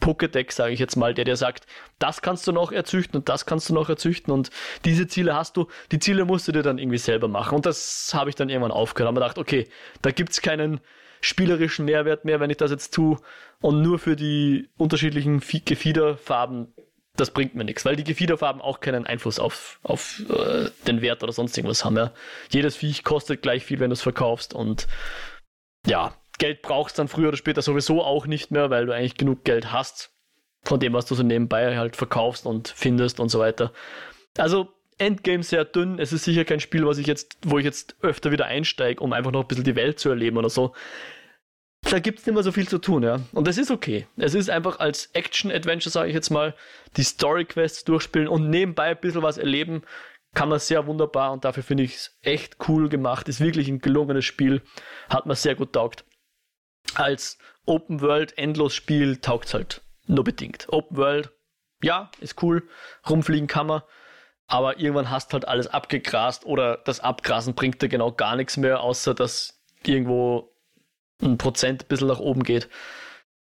Pokédex, 0.00 0.54
sage 0.54 0.74
ich 0.74 0.80
jetzt 0.80 0.96
mal, 0.96 1.14
der 1.14 1.24
dir 1.24 1.36
sagt, 1.36 1.66
das 2.00 2.22
kannst 2.22 2.46
du 2.48 2.52
noch 2.52 2.72
erzüchten 2.72 3.16
und 3.18 3.28
das 3.28 3.46
kannst 3.46 3.70
du 3.70 3.74
noch 3.74 3.88
erzüchten 3.88 4.32
und 4.32 4.50
diese 4.84 5.06
Ziele 5.06 5.36
hast 5.36 5.56
du, 5.56 5.68
die 5.92 6.00
Ziele 6.00 6.24
musst 6.24 6.48
du 6.48 6.52
dir 6.52 6.64
dann 6.64 6.78
irgendwie 6.78 6.98
selber 6.98 7.28
machen. 7.28 7.54
Und 7.54 7.66
das 7.66 8.10
habe 8.12 8.28
ich 8.28 8.34
dann 8.34 8.48
irgendwann 8.48 8.72
aufgehört. 8.72 9.06
Habe 9.06 9.20
mir 9.20 9.24
gedacht, 9.24 9.38
okay, 9.38 9.68
da 10.02 10.10
gibt 10.10 10.30
es 10.30 10.42
keinen 10.42 10.80
spielerischen 11.22 11.86
Mehrwert 11.86 12.24
mehr, 12.24 12.40
wenn 12.40 12.50
ich 12.50 12.58
das 12.58 12.70
jetzt 12.70 12.92
tue 12.92 13.16
und 13.60 13.80
nur 13.80 13.98
für 13.98 14.16
die 14.16 14.68
unterschiedlichen 14.76 15.40
Gefiederfarben, 15.40 16.74
das 17.16 17.30
bringt 17.30 17.54
mir 17.54 17.64
nichts, 17.64 17.84
weil 17.84 17.96
die 17.96 18.04
Gefiederfarben 18.04 18.60
auch 18.60 18.80
keinen 18.80 19.06
Einfluss 19.06 19.38
auf, 19.38 19.78
auf 19.82 20.22
äh, 20.28 20.68
den 20.86 21.00
Wert 21.00 21.22
oder 21.22 21.32
sonst 21.32 21.56
irgendwas 21.56 21.84
haben. 21.84 21.96
Ja. 21.96 22.12
Jedes 22.50 22.76
Viech 22.76 23.04
kostet 23.04 23.40
gleich 23.42 23.64
viel, 23.64 23.80
wenn 23.80 23.90
du 23.90 23.94
es 23.94 24.02
verkaufst 24.02 24.52
und 24.52 24.88
ja, 25.86 26.14
Geld 26.38 26.62
brauchst 26.62 26.98
dann 26.98 27.08
früher 27.08 27.28
oder 27.28 27.36
später 27.36 27.62
sowieso 27.62 28.02
auch 28.02 28.26
nicht 28.26 28.50
mehr, 28.50 28.70
weil 28.70 28.86
du 28.86 28.94
eigentlich 28.94 29.16
genug 29.16 29.44
Geld 29.44 29.72
hast 29.72 30.10
von 30.64 30.80
dem, 30.80 30.92
was 30.92 31.06
du 31.06 31.14
so 31.14 31.22
nebenbei 31.22 31.76
halt 31.76 31.96
verkaufst 31.96 32.46
und 32.46 32.68
findest 32.68 33.20
und 33.20 33.28
so 33.28 33.38
weiter. 33.38 33.72
Also 34.36 34.68
Endgame 34.98 35.42
sehr 35.42 35.64
dünn. 35.64 35.98
Es 35.98 36.12
ist 36.12 36.24
sicher 36.24 36.44
kein 36.44 36.60
Spiel, 36.60 36.86
was 36.86 36.98
ich 36.98 37.06
jetzt, 37.06 37.36
wo 37.42 37.58
ich 37.58 37.64
jetzt 37.64 37.96
öfter 38.02 38.32
wieder 38.32 38.46
einsteige, 38.46 39.00
um 39.00 39.12
einfach 39.12 39.32
noch 39.32 39.42
ein 39.42 39.48
bisschen 39.48 39.64
die 39.64 39.76
Welt 39.76 39.98
zu 39.98 40.08
erleben 40.08 40.36
oder 40.36 40.50
so. 40.50 40.74
Da 41.90 41.98
gibt 41.98 42.20
es 42.20 42.26
nicht 42.26 42.34
mehr 42.34 42.44
so 42.44 42.52
viel 42.52 42.68
zu 42.68 42.78
tun, 42.78 43.02
ja. 43.02 43.20
Und 43.32 43.48
das 43.48 43.58
ist 43.58 43.70
okay. 43.70 44.06
Es 44.16 44.34
ist 44.34 44.50
einfach 44.50 44.78
als 44.78 45.06
Action-Adventure, 45.14 45.90
sage 45.90 46.08
ich 46.08 46.14
jetzt 46.14 46.30
mal, 46.30 46.54
die 46.96 47.02
Story-Quests 47.02 47.84
durchspielen 47.84 48.28
und 48.28 48.50
nebenbei 48.50 48.90
ein 48.90 49.00
bisschen 49.00 49.22
was 49.22 49.36
erleben, 49.36 49.82
kann 50.34 50.48
man 50.48 50.60
sehr 50.60 50.86
wunderbar 50.86 51.32
und 51.32 51.44
dafür 51.44 51.62
finde 51.62 51.82
ich 51.82 51.94
es 51.94 52.18
echt 52.22 52.56
cool 52.68 52.88
gemacht. 52.88 53.28
Ist 53.28 53.40
wirklich 53.40 53.68
ein 53.68 53.80
gelungenes 53.80 54.24
Spiel. 54.24 54.62
Hat 55.10 55.26
mir 55.26 55.34
sehr 55.34 55.56
gut 55.56 55.72
taugt 55.72 56.04
als 56.94 57.38
Open 57.66 58.00
World 58.00 58.36
Endlos-Spiel 58.36 59.18
taugt 59.18 59.46
es 59.46 59.54
halt 59.54 59.82
nur 60.06 60.24
bedingt. 60.24 60.66
Open 60.68 60.96
World, 60.96 61.30
ja, 61.82 62.10
ist 62.20 62.42
cool, 62.42 62.68
rumfliegen 63.08 63.46
kann 63.46 63.66
man, 63.66 63.82
aber 64.52 64.78
irgendwann 64.78 65.08
hast 65.08 65.32
halt 65.32 65.48
alles 65.48 65.66
abgegrast 65.66 66.44
oder 66.44 66.76
das 66.76 67.00
Abgrasen 67.00 67.54
bringt 67.54 67.80
dir 67.80 67.88
genau 67.88 68.12
gar 68.12 68.36
nichts 68.36 68.58
mehr, 68.58 68.82
außer 68.82 69.14
dass 69.14 69.58
irgendwo 69.82 70.54
ein 71.22 71.38
Prozent 71.38 71.84
ein 71.84 71.88
bisschen 71.88 72.08
nach 72.08 72.18
oben 72.18 72.42
geht. 72.42 72.68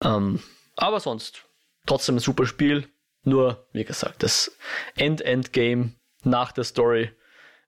Ähm, 0.05 0.43
aber 0.77 1.01
sonst 1.01 1.47
trotzdem 1.87 2.17
ein 2.17 2.21
super 2.21 2.45
Spiel. 2.45 2.87
Nur, 3.23 3.67
wie 3.73 3.85
gesagt, 3.85 4.23
das 4.23 4.55
End-End-Game 4.95 5.95
nach 6.23 6.53
der 6.53 6.65
Story 6.65 7.11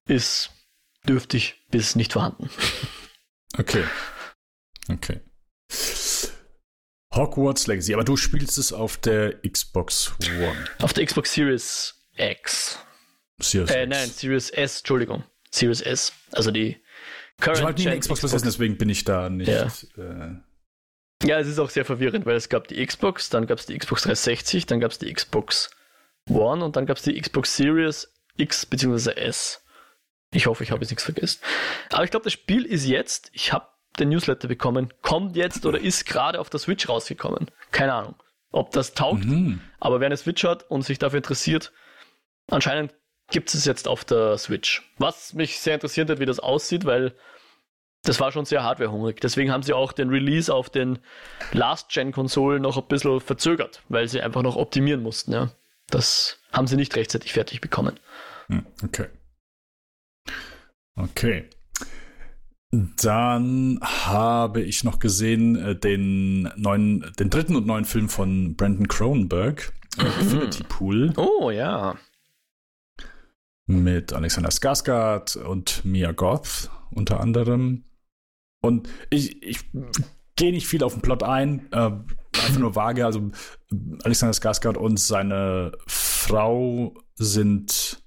ist 0.05 0.51
dürftig 1.09 1.65
bis 1.71 1.97
nicht 1.97 2.13
vorhanden. 2.13 2.51
Okay. 3.59 3.85
Okay. 4.89 5.21
Hogwarts 7.15 7.67
Legacy, 7.67 7.93
aber 7.93 8.03
du 8.03 8.17
spielst 8.17 8.57
es 8.57 8.73
auf 8.73 8.97
der 8.97 9.43
Xbox 9.43 10.15
One. 10.39 10.65
Auf 10.81 10.95
der 10.95 11.05
Xbox 11.05 11.35
Series 11.35 12.03
X. 12.17 12.79
Series 13.43 13.71
äh, 13.71 13.85
X. 13.85 13.91
Nein, 13.91 14.09
Series 14.09 14.51
S, 14.51 14.79
Entschuldigung. 14.79 15.25
Series 15.51 15.81
S. 15.81 16.13
Also 16.33 16.51
die 16.51 16.81
Current 17.41 17.59
Ich 17.59 17.65
wollte 17.65 17.83
nie 17.83 17.89
eine 17.89 17.99
Xbox, 17.99 18.21
Xbox. 18.21 18.33
Besetzen, 18.33 18.49
deswegen 18.49 18.79
bin 18.79 18.89
ich 18.89 19.05
da 19.05 19.29
nicht. 19.29 19.49
Ja. 19.49 19.67
Äh 19.97 20.37
ja, 21.25 21.39
es 21.39 21.47
ist 21.47 21.59
auch 21.59 21.71
sehr 21.71 21.85
verwirrend, 21.85 22.27
weil 22.27 22.37
es 22.37 22.49
gab 22.49 22.69
die 22.69 22.85
Xbox, 22.85 23.31
dann 23.31 23.47
gab 23.47 23.59
es 23.59 23.67
die 23.67 23.79
Xbox 23.79 24.03
360, 24.03 24.67
dann 24.67 24.81
gab 24.81 24.91
es 24.91 24.99
die 24.99 25.13
Xbox 25.13 25.71
One 26.29 26.65
und 26.65 26.77
dann 26.77 26.87
gab 26.87 26.97
es 26.97 27.03
die 27.05 27.21
Xbox 27.21 27.57
Series 27.57 28.13
X 28.37 28.67
bzw. 28.67 29.13
S. 29.13 29.65
Ich 30.33 30.47
hoffe, 30.47 30.65
ich 30.65 30.71
habe 30.71 30.81
jetzt 30.81 30.91
nichts 30.91 31.05
vergessen. 31.05 31.41
Aber 31.91 32.05
ich 32.05 32.11
glaube, 32.11 32.25
das 32.25 32.33
Spiel 32.33 32.65
ist 32.65 32.87
jetzt, 32.87 33.31
ich 33.33 33.53
habe 33.53 33.67
den 33.99 34.09
Newsletter 34.09 34.49
bekommen, 34.49 34.93
kommt 35.03 35.37
jetzt 35.37 35.67
oder 35.67 35.79
ist 35.79 36.07
gerade 36.07 36.41
auf 36.41 36.49
der 36.49 36.59
Switch 36.59 36.89
rausgekommen. 36.89 37.51
Keine 37.71 37.93
Ahnung, 37.93 38.15
ob 38.51 38.71
das 38.71 38.95
taugt. 38.95 39.25
Mhm. 39.25 39.61
Aber 39.79 40.01
wer 40.01 40.07
eine 40.07 40.17
Switch 40.17 40.43
hat 40.45 40.69
und 40.71 40.83
sich 40.83 40.99
dafür 40.99 41.19
interessiert, 41.19 41.73
anscheinend 42.51 42.95
gibt 43.33 43.53
es 43.53 43.65
jetzt 43.65 43.89
auf 43.89 44.05
der 44.05 44.39
Switch. 44.39 44.83
Was 44.99 45.35
mich 45.35 45.59
sehr 45.59 45.75
interessiert 45.75 46.09
hat, 46.11 46.21
wie 46.21 46.27
das 46.27 46.39
aussieht, 46.39 46.85
weil 46.85 47.15
das 48.05 48.21
war 48.21 48.33
schon 48.33 48.45
sehr 48.45 48.63
hardwarehungrig. 48.63 49.21
Deswegen 49.21 49.51
haben 49.51 49.63
sie 49.63 49.73
auch 49.73 49.93
den 49.93 50.11
Release 50.11 50.53
auf 50.53 50.71
den 50.71 50.99
Last-Gen-Konsolen 51.53 52.63
noch 52.63 52.77
ein 52.77 52.89
bisschen 52.89 53.21
verzögert, 53.21 53.83
weil 53.89 54.09
sie 54.09 54.21
einfach 54.21 54.43
noch 54.43 54.57
optimieren 54.57 55.03
mussten. 55.03 55.33
Ja. 55.33 55.51
Das 55.89 56.39
haben 56.53 56.67
sie 56.67 56.77
nicht 56.77 56.95
rechtzeitig 56.97 57.33
fertig 57.33 57.61
bekommen. 57.61 57.99
Hm, 58.49 58.67
okay. 58.85 59.07
Okay. 60.97 61.49
Dann 62.71 63.79
habe 63.83 64.63
ich 64.63 64.83
noch 64.83 64.99
gesehen 64.99 65.57
äh, 65.57 65.77
den 65.77 66.51
neuen, 66.57 67.13
den 67.19 67.29
dritten 67.29 67.55
und 67.55 67.67
neuen 67.67 67.85
Film 67.85 68.09
von 68.09 68.57
Brandon 68.57 68.89
Cronenberg, 68.89 69.73
äh, 69.99 70.05
mhm. 70.05 70.11
Infinity 70.21 70.65
Pool. 70.65 71.13
Oh 71.17 71.51
ja. 71.51 71.97
Mit 73.73 74.13
Alexander 74.13 74.51
Skarsgård 74.51 75.37
und 75.37 75.85
Mia 75.85 76.13
Goth 76.13 76.71
unter 76.91 77.21
anderem. 77.21 77.85
Und 78.63 78.89
ich, 79.11 79.43
ich 79.43 79.65
gehe 80.37 80.53
nicht 80.53 80.67
viel 80.67 80.85
auf 80.85 80.93
den 80.93 81.03
Plot 81.03 81.23
ein, 81.23 81.73
äh, 81.73 81.77
einfach 81.77 82.59
nur 82.59 82.77
vage. 82.77 83.07
Also 83.07 83.31
Alexander 84.05 84.35
Skarsgård 84.35 84.77
und 84.77 84.99
seine 84.99 85.73
Frau 85.87 86.95
sind 87.15 88.03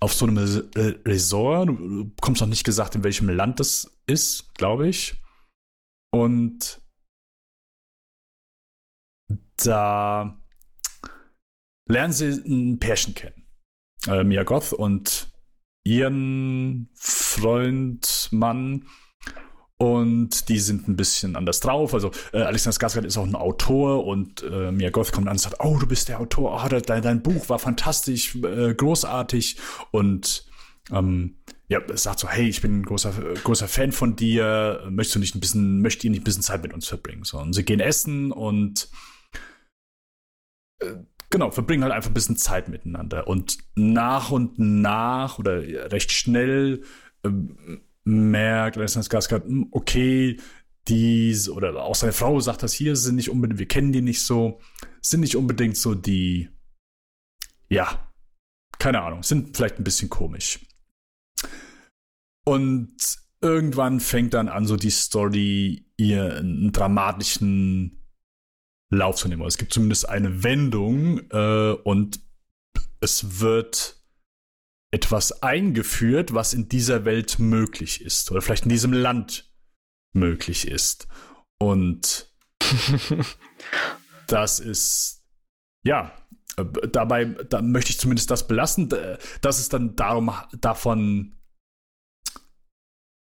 auf 0.00 0.12
so 0.14 0.26
einem 0.26 0.38
Resort. 0.38 1.68
Du 1.68 2.10
bekommst 2.10 2.40
noch 2.40 2.48
nicht 2.48 2.64
gesagt, 2.64 2.94
in 2.94 3.04
welchem 3.04 3.28
Land 3.28 3.60
das 3.60 3.98
ist, 4.06 4.54
glaube 4.54 4.88
ich. 4.88 5.14
Und 6.10 6.80
da 9.56 10.42
lernen 11.88 12.12
sie 12.12 12.30
ein 12.30 12.78
Pärchen 12.78 13.14
kennen. 13.14 13.41
Äh, 14.06 14.24
Mia 14.24 14.42
Goth 14.42 14.72
und 14.72 15.32
ihren 15.84 16.88
Freund, 16.94 18.28
Mann. 18.30 18.86
Und 19.78 20.48
die 20.48 20.60
sind 20.60 20.86
ein 20.86 20.94
bisschen 20.94 21.34
anders 21.34 21.58
drauf. 21.58 21.92
Also 21.92 22.12
äh, 22.32 22.42
Alexander 22.42 22.76
Skarsgård 22.76 23.04
ist 23.04 23.16
auch 23.16 23.26
ein 23.26 23.34
Autor 23.34 24.06
und 24.06 24.42
äh, 24.44 24.70
Mia 24.70 24.90
Goth 24.90 25.10
kommt 25.10 25.26
an 25.26 25.32
und 25.32 25.38
sagt, 25.38 25.56
oh, 25.58 25.76
du 25.76 25.88
bist 25.88 26.08
der 26.08 26.20
Autor, 26.20 26.62
oh, 26.64 26.68
dein, 26.68 27.02
dein 27.02 27.22
Buch 27.22 27.48
war 27.48 27.58
fantastisch, 27.58 28.36
äh, 28.36 28.74
großartig. 28.74 29.58
Und 29.90 30.46
ähm, 30.92 31.38
ja, 31.68 31.80
sagt 31.96 32.20
so, 32.20 32.28
hey, 32.28 32.48
ich 32.48 32.60
bin 32.60 32.80
ein 32.80 32.84
großer, 32.84 33.12
großer 33.42 33.66
Fan 33.66 33.92
von 33.92 34.14
dir, 34.14 34.86
möchtest 34.90 35.16
du 35.16 35.18
nicht 35.20 35.34
ein 35.34 35.40
bisschen, 35.40 35.80
möchtest 35.80 36.04
ihr 36.04 36.10
nicht 36.10 36.20
ein 36.20 36.24
bisschen 36.24 36.42
Zeit 36.42 36.62
mit 36.62 36.74
uns 36.74 36.86
verbringen? 36.86 37.24
So, 37.24 37.38
und 37.38 37.52
sie 37.52 37.64
gehen 37.64 37.80
essen 37.80 38.30
und 38.30 38.88
äh, 40.80 40.94
genau, 41.32 41.50
verbringen 41.50 41.82
halt 41.82 41.92
einfach 41.92 42.10
ein 42.10 42.14
bisschen 42.14 42.36
Zeit 42.36 42.68
miteinander. 42.68 43.26
Und 43.26 43.58
nach 43.74 44.30
und 44.30 44.58
nach 44.60 45.40
oder 45.40 45.60
recht 45.90 46.12
schnell 46.12 46.84
ähm, 47.24 47.80
merkt 48.04 48.76
Alexander 48.76 49.08
Skarsgård, 49.08 49.44
hm, 49.44 49.68
okay, 49.72 50.38
die, 50.88 51.36
oder 51.50 51.82
auch 51.82 51.94
seine 51.94 52.12
Frau 52.12 52.38
sagt 52.40 52.62
das 52.62 52.72
hier, 52.72 52.94
sind 52.94 53.16
nicht 53.16 53.30
unbedingt, 53.30 53.58
wir 53.58 53.66
kennen 53.66 53.92
die 53.92 54.02
nicht 54.02 54.22
so, 54.22 54.60
sind 55.00 55.20
nicht 55.20 55.36
unbedingt 55.36 55.76
so 55.76 55.94
die, 55.94 56.48
ja, 57.68 58.12
keine 58.78 59.02
Ahnung, 59.02 59.22
sind 59.22 59.56
vielleicht 59.56 59.78
ein 59.78 59.84
bisschen 59.84 60.10
komisch. 60.10 60.60
Und 62.44 62.96
irgendwann 63.40 64.00
fängt 64.00 64.34
dann 64.34 64.48
an, 64.48 64.66
so 64.66 64.76
die 64.76 64.90
Story 64.90 65.86
ihr 65.96 66.36
einen 66.36 66.72
dramatischen 66.72 68.01
Lauf 68.92 69.16
zu 69.16 69.28
nehmen. 69.28 69.42
Es 69.46 69.58
gibt 69.58 69.72
zumindest 69.72 70.08
eine 70.08 70.44
Wendung 70.44 71.20
äh, 71.30 71.72
und 71.84 72.20
es 73.00 73.40
wird 73.40 74.02
etwas 74.92 75.42
eingeführt, 75.42 76.34
was 76.34 76.52
in 76.52 76.68
dieser 76.68 77.04
Welt 77.04 77.38
möglich 77.38 78.02
ist 78.02 78.30
oder 78.30 78.42
vielleicht 78.42 78.64
in 78.64 78.68
diesem 78.68 78.92
Land 78.92 79.50
möglich 80.14 80.68
ist. 80.68 81.08
Und 81.58 82.30
das 84.26 84.60
ist, 84.60 85.24
ja, 85.84 86.12
äh, 86.56 86.64
dabei 86.92 87.24
da 87.24 87.62
möchte 87.62 87.90
ich 87.90 87.98
zumindest 87.98 88.30
das 88.30 88.46
belassen, 88.46 88.88
dass 89.40 89.58
es 89.58 89.68
dann 89.68 89.96
darum, 89.96 90.32
davon 90.60 91.36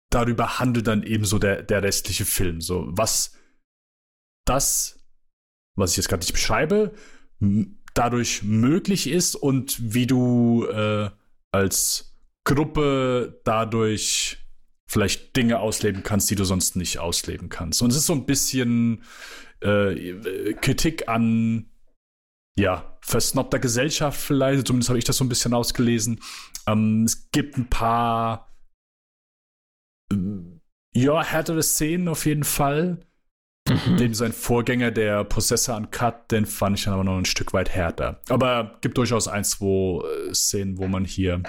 darüber 0.10 0.60
handelt 0.60 0.88
dann 0.88 1.04
eben 1.04 1.26
so 1.26 1.40
der, 1.40 1.64
der 1.64 1.82
restliche 1.84 2.26
Film. 2.26 2.62
So, 2.62 2.88
was 2.90 3.38
das, 4.46 5.00
was 5.76 5.92
ich 5.92 5.98
jetzt 5.98 6.10
gerade 6.10 6.22
nicht 6.22 6.34
beschreibe, 6.34 6.94
dadurch 7.94 8.44
möglich 8.44 9.08
ist 9.08 9.36
und 9.36 9.94
wie 9.94 10.08
du 10.08 10.66
äh, 10.66 11.10
als 11.52 12.16
Gruppe 12.44 13.42
dadurch 13.44 14.38
vielleicht 14.88 15.36
Dinge 15.36 15.60
ausleben 15.60 16.04
kannst, 16.04 16.30
die 16.30 16.36
du 16.36 16.44
sonst 16.44 16.76
nicht 16.76 17.00
ausleben 17.00 17.50
kannst. 17.50 17.82
Und 17.82 17.92
es 17.92 17.98
ist 17.98 18.08
so 18.08 18.14
ein 18.14 18.26
bisschen 18.26 19.04
äh, 19.62 20.54
Kritik 20.56 21.08
an 21.08 21.68
ja, 22.58 22.98
versnobter 23.02 23.60
Gesellschaft 23.60 24.20
vielleicht, 24.20 24.68
zumindest 24.68 24.90
habe 24.90 25.00
ich 25.00 25.06
das 25.06 25.18
so 25.18 25.24
ein 25.24 25.30
bisschen 25.30 25.54
ausgelesen. 25.54 26.20
Ähm, 26.68 27.06
es 27.06 27.32
gibt 27.32 27.58
ein 27.58 27.70
paar 27.70 28.54
ja, 30.94 31.24
härtere 31.24 31.64
Szenen 31.64 32.08
auf 32.10 32.26
jeden 32.26 32.44
Fall. 32.44 33.00
Mhm. 33.70 33.98
Dem 33.98 34.14
sein 34.14 34.34
Vorgänger, 34.34 34.92
der 34.92 35.24
Possessor 35.24 35.78
Uncut, 35.78 36.32
den 36.32 36.46
fand 36.46 36.78
ich 36.80 36.86
dann 36.86 36.96
aber 36.96 37.04
noch 37.04 37.18
ein 37.18 37.26
Stück 37.26 37.54
weit 37.54 37.70
härter. 37.70 38.20
Aber 38.30 38.78
gibt 38.82 38.98
durchaus 38.98 39.28
ein, 39.28 39.44
zwei 39.44 40.04
äh, 40.04 40.34
Szenen, 40.34 40.78
wo 40.78 40.88
man 40.88 41.06
hier 41.06 41.44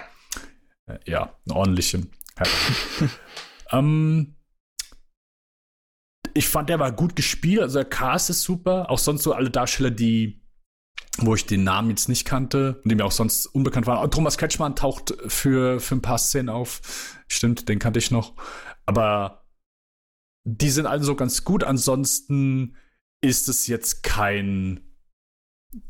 äh, 0.86 0.98
ja, 1.06 1.34
eine 1.46 1.56
ordentliche 1.56 2.02
ähm, 3.72 4.36
ich 6.34 6.48
fand, 6.48 6.68
der 6.68 6.78
war 6.78 6.92
gut 6.92 7.16
gespielt. 7.16 7.60
Also 7.60 7.80
der 7.80 7.88
Cast 7.88 8.30
ist 8.30 8.42
super. 8.42 8.90
Auch 8.90 8.98
sonst 8.98 9.22
so 9.22 9.32
alle 9.32 9.50
Darsteller, 9.50 9.90
die, 9.90 10.42
wo 11.18 11.34
ich 11.34 11.46
den 11.46 11.64
Namen 11.64 11.90
jetzt 11.90 12.08
nicht 12.08 12.24
kannte 12.24 12.80
und 12.82 12.90
die 12.90 12.94
mir 12.94 13.04
auch 13.04 13.12
sonst 13.12 13.46
unbekannt 13.46 13.86
waren. 13.86 14.10
Thomas 14.10 14.38
Kretschmann 14.38 14.76
taucht 14.76 15.14
für, 15.26 15.80
für 15.80 15.94
ein 15.94 16.02
paar 16.02 16.18
Szenen 16.18 16.48
auf. 16.48 16.80
Stimmt, 17.28 17.68
den 17.68 17.78
kannte 17.78 17.98
ich 17.98 18.10
noch. 18.10 18.34
Aber 18.86 19.41
die 20.44 20.70
sind 20.70 20.86
alle 20.86 21.02
so 21.02 21.14
ganz 21.14 21.44
gut. 21.44 21.64
Ansonsten 21.64 22.76
ist 23.20 23.48
es 23.48 23.66
jetzt 23.66 24.02
kein, 24.02 24.80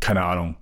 keine 0.00 0.22
Ahnung, 0.22 0.56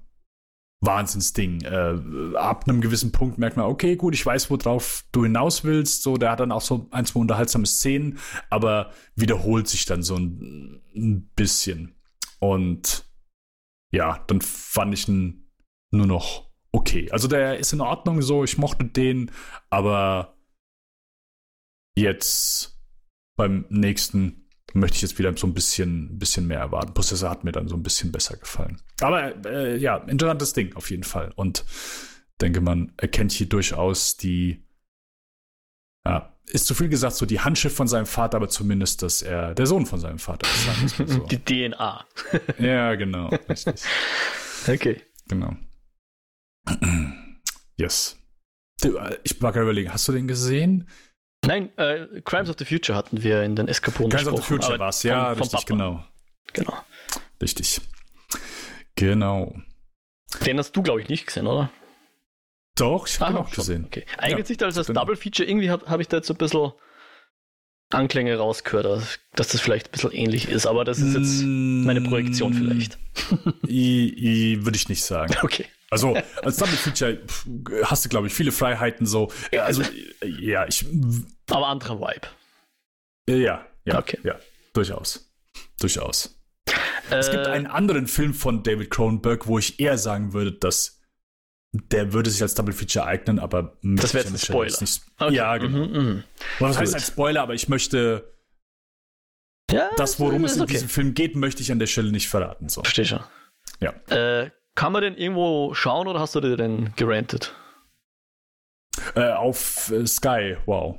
Wahnsinnsding. 0.81 1.62
Äh, 1.62 2.37
ab 2.37 2.64
einem 2.66 2.81
gewissen 2.81 3.12
Punkt 3.12 3.38
merkt 3.38 3.57
man, 3.57 3.66
okay, 3.66 3.96
gut, 3.96 4.14
ich 4.14 4.24
weiß, 4.24 4.50
worauf 4.50 5.05
du 5.12 5.24
hinaus 5.24 5.64
willst. 5.64 6.03
So, 6.03 6.16
der 6.16 6.31
hat 6.31 6.40
dann 6.40 6.53
auch 6.53 6.62
so 6.62 6.88
ein, 6.90 7.05
zwei 7.05 7.20
unterhaltsame 7.20 7.66
Szenen, 7.66 8.18
aber 8.48 8.92
wiederholt 9.14 9.68
sich 9.68 9.85
dann 9.85 10.03
so 10.03 10.16
ein, 10.16 10.83
ein 10.94 11.29
bisschen. 11.37 11.96
Und 12.38 13.05
ja, 13.92 14.24
dann 14.26 14.40
fand 14.40 14.94
ich 14.94 15.09
ihn 15.09 15.50
nur 15.90 16.07
noch 16.07 16.50
okay. 16.72 17.11
Also 17.11 17.29
der 17.29 17.59
ist 17.59 17.72
in 17.72 17.81
Ordnung 17.81 18.22
so, 18.22 18.44
ich 18.44 18.57
mochte 18.57 18.85
den, 18.85 19.31
aber 19.68 20.38
jetzt 21.94 22.80
beim 23.40 23.64
nächsten 23.70 24.46
möchte 24.74 24.96
ich 24.96 25.03
jetzt 25.03 25.18
wieder 25.18 25.35
so 25.35 25.46
ein 25.46 25.55
bisschen, 25.55 26.18
bisschen 26.18 26.46
mehr 26.46 26.59
erwarten. 26.59 26.92
Prozessor 26.92 27.31
hat 27.31 27.42
mir 27.42 27.53
dann 27.53 27.68
so 27.68 27.74
ein 27.74 27.83
bisschen 27.83 28.12
besser 28.12 28.37
gefallen. 28.37 28.83
Aber 29.00 29.46
äh, 29.46 29.79
ja, 29.79 29.96
interessantes 29.96 30.53
Ding 30.53 30.76
auf 30.76 30.90
jeden 30.90 31.05
Fall. 31.05 31.33
Und 31.37 31.64
denke, 32.38 32.61
man 32.61 32.92
erkennt 32.98 33.33
hier 33.33 33.48
durchaus 33.48 34.18
die, 34.18 34.62
ja, 36.07 36.37
ist 36.44 36.66
zu 36.66 36.74
viel 36.74 36.90
gesagt, 36.90 37.16
so 37.16 37.24
die 37.24 37.40
Handschrift 37.40 37.74
von 37.74 37.88
seinem 37.88 38.05
Vater, 38.05 38.37
aber 38.37 38.50
zumindest, 38.50 39.03
dass 39.03 39.22
er 39.22 39.55
der 39.55 39.64
Sohn 39.64 39.87
von 39.87 40.00
seinem 40.00 40.18
Vater 40.18 40.46
ist. 40.46 40.98
So. 40.98 41.18
Die 41.31 41.38
DNA. 41.42 42.05
ja, 42.59 42.94
genau. 42.94 43.31
Richtig. 43.48 43.83
Okay. 44.68 45.00
Genau. 45.29 45.57
yes. 47.79 48.18
Äh, 48.83 49.16
ich 49.24 49.40
mag 49.40 49.57
überlegen, 49.57 49.94
hast 49.94 50.07
du 50.09 50.12
den 50.12 50.29
gesehen? 50.29 50.87
Nein, 51.46 51.76
äh, 51.79 52.20
Crimes 52.22 52.50
of 52.50 52.57
the 52.59 52.64
Future 52.64 52.96
hatten 52.96 53.22
wir 53.22 53.42
in 53.42 53.57
den 53.57 53.66
Eskapoden 53.68 54.11
Crimes 54.11 54.29
of 54.29 54.40
the 54.40 54.42
Future 54.42 54.79
war 54.79 54.90
es, 54.90 55.03
ja, 55.03 55.35
vom, 55.35 55.42
richtig, 55.42 55.66
genau. 55.66 56.05
Genau. 56.53 56.74
Richtig. 57.40 57.81
Genau. 58.94 59.55
Den 60.44 60.59
hast 60.59 60.72
du, 60.72 60.83
glaube 60.83 61.00
ich, 61.00 61.09
nicht 61.09 61.26
gesehen, 61.26 61.46
oder? 61.46 61.70
Doch, 62.76 63.07
ich 63.07 63.20
habe 63.20 63.33
ihn 63.33 63.37
auch 63.38 63.50
gesehen. 63.50 63.85
Okay. 63.87 64.05
Eignet 64.18 64.40
ja, 64.40 64.44
sich 64.44 64.57
da 64.59 64.66
als 64.66 64.87
Double 64.87 65.16
Feature, 65.16 65.48
irgendwie 65.48 65.70
habe 65.70 65.87
hab 65.87 66.00
ich 66.00 66.09
da 66.09 66.18
jetzt 66.18 66.26
so 66.26 66.35
ein 66.35 66.38
bisschen 66.38 66.72
Anklänge 67.90 68.37
rausgehört, 68.37 69.18
dass 69.35 69.48
das 69.48 69.61
vielleicht 69.61 69.88
ein 69.88 69.92
bisschen 69.92 70.12
ähnlich 70.12 70.48
ist, 70.48 70.66
aber 70.66 70.85
das 70.85 70.98
ist 70.98 71.14
jetzt 71.14 71.42
meine 71.42 72.00
Projektion 72.00 72.55
vielleicht. 72.55 72.98
Würde 73.62 74.76
ich 74.76 74.88
nicht 74.88 75.03
sagen. 75.03 75.35
Okay. 75.42 75.66
Also 75.90 76.16
als 76.42 76.57
Double 76.57 76.76
Feature 76.76 77.20
hast 77.85 78.05
du, 78.05 78.09
glaube 78.09 78.29
ich, 78.29 78.35
viele 78.35 78.53
Freiheiten 78.53 79.07
so. 79.07 79.31
Also 79.59 79.83
ja, 80.24 80.66
ich. 80.66 80.87
Aber 81.50 81.66
anderer 81.66 82.00
Vibe. 82.00 82.29
Ja, 83.29 83.66
ja, 83.85 83.98
okay. 83.98 84.18
ja, 84.22 84.38
durchaus, 84.72 85.33
durchaus. 85.79 86.38
Äh, 87.11 87.16
es 87.16 87.31
gibt 87.31 87.46
äh, 87.46 87.50
einen 87.50 87.66
anderen 87.66 88.07
Film 88.07 88.34
von 88.34 88.62
David 88.62 88.91
Cronenberg, 88.91 89.47
wo 89.47 89.59
ich 89.59 89.80
eher 89.80 89.99
sagen 89.99 90.32
würde, 90.32 90.53
dass 90.53 91.01
der 91.72 92.12
würde 92.12 92.30
sich 92.30 92.43
als 92.43 92.55
Double 92.55 92.74
Feature 92.74 93.05
eignen, 93.05 93.38
aber 93.38 93.76
das 93.82 94.12
wäre 94.12 94.24
jetzt 94.24 94.32
ein 94.32 94.38
Spoiler. 94.38 94.76
Nicht, 94.80 95.03
okay. 95.18 95.34
Ja, 95.34 95.57
genau. 95.57 95.86
Mhm, 95.86 96.14
mh. 96.14 96.24
Das 96.59 96.78
heißt 96.78 96.95
ein 96.95 97.01
Spoiler, 97.01 97.43
aber 97.43 97.55
ich 97.55 97.68
möchte 97.68 98.34
ja, 99.70 99.91
das, 99.97 100.18
worum 100.18 100.45
es 100.45 100.57
in 100.57 100.62
okay. 100.62 100.72
diesem 100.72 100.88
Film 100.88 101.14
geht, 101.14 101.36
möchte 101.36 101.62
ich 101.62 101.70
an 101.70 101.78
der 101.78 101.86
Stelle 101.86 102.11
nicht 102.11 102.28
verraten. 102.28 102.68
So. 102.68 102.82
Verstehe 102.82 103.05
schon. 103.05 103.20
Ja. 103.78 103.93
Äh, 104.09 104.51
kann 104.75 104.93
man 104.93 105.03
den 105.03 105.16
irgendwo 105.16 105.75
schauen 105.75 106.09
oder 106.09 106.21
hast 106.21 106.35
du 106.35 106.41
dir 106.41 106.57
den 106.57 106.95
gerantet? 106.97 107.55
Äh, 109.14 109.33
auf 109.33 109.91
äh, 109.91 110.07
Sky, 110.07 110.57
wow. 110.66 110.99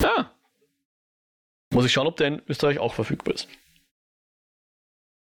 Ja. 0.00 0.32
Muss 1.72 1.86
ich 1.86 1.92
schauen, 1.92 2.06
ob 2.06 2.16
der 2.16 2.28
in 2.28 2.42
Österreich 2.48 2.78
auch 2.78 2.94
verfügbar 2.94 3.34
ist. 3.34 3.48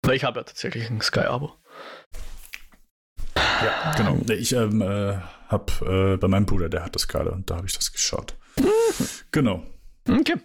Weil 0.03 0.17
ich 0.17 0.25
habe 0.25 0.41
ja 0.41 0.45
tatsächlich 0.45 0.89
ein 0.89 1.01
Sky-Abo. 1.01 1.53
Ja, 3.37 3.95
genau. 3.97 4.19
Ich 4.33 4.53
ähm, 4.53 4.81
äh, 4.81 5.19
habe 5.49 6.15
äh, 6.15 6.17
bei 6.17 6.29
meinem 6.29 6.47
Bruder, 6.47 6.69
der 6.69 6.85
hat 6.85 6.95
das 6.95 7.09
gerade 7.09 7.31
und 7.31 7.51
da 7.51 7.57
habe 7.57 7.67
ich 7.67 7.75
das 7.75 7.93
geschaut. 7.93 8.35
Genau. 9.33 9.63
Okay. 10.09 10.37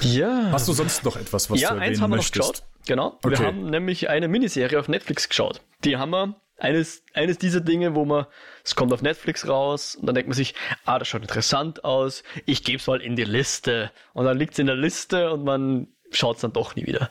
Ja. 0.00 0.50
Hast 0.52 0.68
du 0.68 0.72
sonst 0.72 1.04
noch 1.04 1.16
etwas, 1.16 1.50
was 1.50 1.60
ja, 1.60 1.70
du 1.70 1.74
erwähnen 1.76 1.90
eins 1.92 2.00
haben 2.00 2.10
wir 2.10 2.16
möchtest? 2.16 2.36
noch 2.36 2.52
geschaut. 2.52 2.62
Genau. 2.86 3.18
Wir 3.22 3.32
Okay. 3.32 3.44
haben 3.46 3.70
nämlich 3.70 4.08
eine 4.10 4.28
Miniserie 4.28 4.78
auf 4.78 4.88
Netflix 4.88 5.28
geschaut. 5.28 5.60
Die 5.84 5.96
haben 5.96 6.10
wir. 6.10 6.40
Eines, 6.56 7.02
eines 7.14 7.38
dieser 7.38 7.60
Dinge, 7.60 7.96
wo 7.96 8.04
man, 8.04 8.26
es 8.62 8.76
kommt 8.76 8.92
auf 8.92 9.02
Netflix 9.02 9.48
raus 9.48 9.96
und 9.96 10.06
dann 10.06 10.14
denkt 10.14 10.28
man 10.28 10.36
sich, 10.36 10.54
ah, 10.84 11.00
das 11.00 11.08
schaut 11.08 11.22
interessant 11.22 11.84
aus, 11.84 12.22
ich 12.46 12.62
gebe 12.62 12.78
es 12.78 12.86
mal 12.86 13.00
in 13.00 13.16
die 13.16 13.24
Liste. 13.24 13.90
Und 14.12 14.24
dann 14.24 14.38
liegt 14.38 14.52
es 14.52 14.60
in 14.60 14.66
der 14.68 14.76
Liste 14.76 15.32
und 15.32 15.42
man 15.44 15.88
schaut 16.12 16.36
es 16.36 16.42
dann 16.42 16.52
doch 16.52 16.76
nie 16.76 16.86
wieder. 16.86 17.10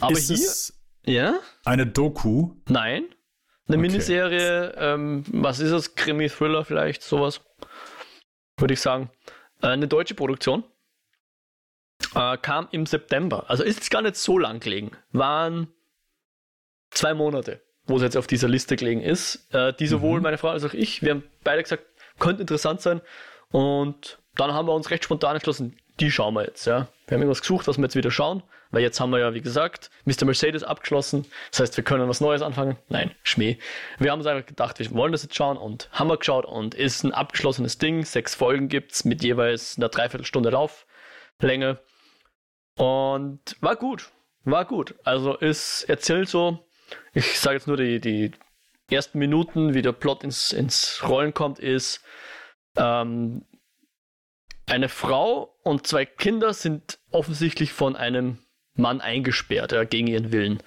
Aber 0.00 0.12
ist 0.18 0.72
hier, 1.04 1.14
ja, 1.14 1.34
eine 1.64 1.86
Doku? 1.86 2.54
nein. 2.68 3.04
Eine 3.68 3.76
Okay. 3.76 3.88
Miniserie, 3.88 4.74
ähm, 4.76 5.24
was 5.28 5.60
ist 5.60 5.70
es? 5.70 5.94
Krimi-Thriller 5.94 6.64
vielleicht, 6.64 7.02
sowas. 7.02 7.40
Würde 8.58 8.74
ich 8.74 8.80
sagen. 8.80 9.10
Äh, 9.62 9.68
eine 9.68 9.86
deutsche 9.86 10.14
Produktion. 10.14 10.64
Äh, 12.14 12.36
kam 12.38 12.68
im 12.72 12.86
September. 12.86 13.44
Also 13.48 13.62
ist 13.64 13.76
jetzt 13.76 13.90
gar 13.90 14.02
nicht 14.02 14.16
so 14.16 14.38
lang 14.38 14.60
gelegen. 14.60 14.90
Waren 15.12 15.68
zwei 16.90 17.14
Monate, 17.14 17.60
wo 17.86 17.96
es 17.96 18.02
jetzt 18.02 18.16
auf 18.16 18.26
dieser 18.26 18.48
Liste 18.48 18.76
gelegen 18.76 19.00
ist. 19.00 19.52
Äh, 19.54 19.72
die 19.72 19.86
sowohl 19.86 20.18
Mhm. 20.18 20.24
meine 20.24 20.38
Frau 20.38 20.48
als 20.48 20.64
auch 20.64 20.74
ich, 20.74 21.02
wir 21.02 21.12
haben 21.12 21.24
beide 21.44 21.62
gesagt, 21.62 21.84
könnte 22.18 22.42
interessant 22.42 22.80
sein. 22.80 23.00
Und 23.50 24.18
dann 24.36 24.52
haben 24.52 24.66
wir 24.66 24.74
uns 24.74 24.90
recht 24.90 25.04
spontan 25.04 25.34
entschlossen, 25.34 25.76
die 26.00 26.10
schauen 26.10 26.34
wir 26.34 26.44
jetzt. 26.44 26.66
Ja. 26.66 26.88
Wir 27.06 27.16
haben 27.16 27.22
irgendwas 27.22 27.40
gesucht, 27.42 27.66
was 27.68 27.76
wir 27.78 27.84
jetzt 27.84 27.96
wieder 27.96 28.10
schauen, 28.10 28.42
weil 28.70 28.82
jetzt 28.82 28.98
haben 29.00 29.10
wir 29.10 29.18
ja, 29.18 29.34
wie 29.34 29.42
gesagt, 29.42 29.90
Mr. 30.06 30.24
Mercedes 30.24 30.64
abgeschlossen. 30.64 31.26
Das 31.50 31.60
heißt, 31.60 31.76
wir 31.76 31.84
können 31.84 32.08
was 32.08 32.20
Neues 32.22 32.40
anfangen. 32.40 32.78
Nein, 32.88 33.10
Schmäh. 33.22 33.58
Wir 33.98 34.10
haben 34.10 34.20
uns 34.20 34.26
einfach 34.26 34.46
gedacht, 34.46 34.78
wir 34.78 34.90
wollen 34.92 35.12
das 35.12 35.22
jetzt 35.22 35.36
schauen 35.36 35.58
und 35.58 35.88
haben 35.92 36.08
wir 36.08 36.16
geschaut 36.16 36.46
und 36.46 36.74
ist 36.74 37.04
ein 37.04 37.12
abgeschlossenes 37.12 37.76
Ding. 37.78 38.04
Sechs 38.04 38.34
Folgen 38.34 38.68
gibt's 38.68 39.04
mit 39.04 39.22
jeweils 39.22 39.76
einer 39.76 39.90
Dreiviertelstunde 39.90 40.48
Lauflänge. 40.50 41.78
Und 42.76 43.56
war 43.60 43.76
gut. 43.76 44.10
War 44.44 44.64
gut. 44.64 44.94
Also 45.04 45.38
es 45.38 45.84
erzählt 45.84 46.28
so, 46.28 46.58
ich 47.12 47.38
sage 47.38 47.56
jetzt 47.56 47.68
nur 47.68 47.76
die, 47.76 48.00
die 48.00 48.32
ersten 48.90 49.18
Minuten, 49.18 49.74
wie 49.74 49.82
der 49.82 49.92
Plot 49.92 50.24
ins, 50.24 50.52
ins 50.52 51.02
Rollen 51.06 51.34
kommt, 51.34 51.58
ist, 51.58 52.02
ähm, 52.76 53.44
eine 54.66 54.88
Frau 54.88 55.54
und 55.62 55.86
zwei 55.86 56.06
Kinder 56.06 56.54
sind 56.54 56.98
offensichtlich 57.10 57.72
von 57.72 57.96
einem 57.96 58.38
Mann 58.74 59.00
eingesperrt, 59.00 59.72
ja, 59.72 59.84
gegen 59.84 60.06
ihren 60.06 60.32
Willen. 60.32 60.62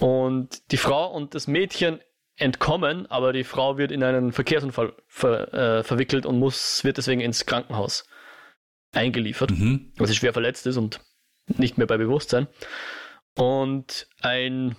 Und 0.00 0.70
die 0.72 0.76
Frau 0.76 1.10
und 1.12 1.34
das 1.34 1.46
Mädchen 1.46 2.00
entkommen, 2.36 3.06
aber 3.10 3.32
die 3.32 3.44
Frau 3.44 3.76
wird 3.78 3.92
in 3.92 4.02
einen 4.02 4.32
Verkehrsunfall 4.32 4.94
ver, 5.06 5.52
äh, 5.52 5.82
verwickelt 5.84 6.26
und 6.26 6.38
muss, 6.38 6.82
wird 6.84 6.96
deswegen 6.96 7.20
ins 7.20 7.46
Krankenhaus 7.46 8.08
eingeliefert 8.92 9.50
Mhm. 9.50 9.92
weil 9.96 10.06
sie 10.06 10.14
schwer 10.14 10.32
verletzt 10.32 10.66
ist 10.66 10.76
und 10.76 11.00
nicht 11.46 11.78
mehr 11.78 11.86
bei 11.86 11.96
Bewusstsein. 11.96 12.48
Und 13.36 14.06
ein 14.20 14.76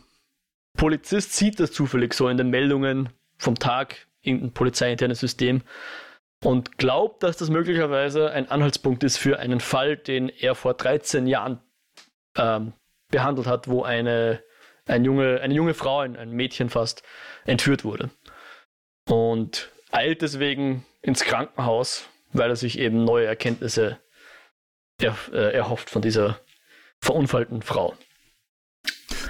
Polizist 0.77 1.33
sieht 1.33 1.59
das 1.59 1.71
zufällig 1.71 2.13
so 2.13 2.27
in 2.29 2.37
den 2.37 2.49
Meldungen 2.49 3.09
vom 3.37 3.55
Tag, 3.55 4.07
irgendein 4.21 4.53
polizeiinternes 4.53 5.19
System, 5.19 5.61
und 6.43 6.77
glaubt, 6.77 7.23
dass 7.23 7.37
das 7.37 7.49
möglicherweise 7.49 8.31
ein 8.31 8.49
Anhaltspunkt 8.49 9.03
ist 9.03 9.17
für 9.17 9.39
einen 9.39 9.59
Fall, 9.59 9.97
den 9.97 10.29
er 10.29 10.53
vor 10.53 10.73
13 10.73 11.27
Jahren 11.27 11.59
ähm, 12.37 12.73
behandelt 13.09 13.47
hat, 13.47 13.67
wo 13.67 13.83
eine, 13.83 14.43
ein 14.85 15.05
junge, 15.05 15.41
eine 15.41 15.53
junge 15.53 15.73
Frau, 15.73 15.99
ein, 15.99 16.15
ein 16.15 16.31
Mädchen 16.31 16.69
fast, 16.69 17.03
entführt 17.45 17.83
wurde. 17.83 18.09
Und 19.07 19.71
eilt 19.91 20.21
deswegen 20.21 20.85
ins 21.01 21.23
Krankenhaus, 21.23 22.09
weil 22.33 22.49
er 22.49 22.55
sich 22.55 22.79
eben 22.79 23.03
neue 23.03 23.25
Erkenntnisse 23.25 23.99
er, 25.01 25.15
äh, 25.31 25.53
erhofft 25.53 25.89
von 25.89 26.01
dieser 26.01 26.39
verunfallten 27.01 27.61
Frau. 27.61 27.95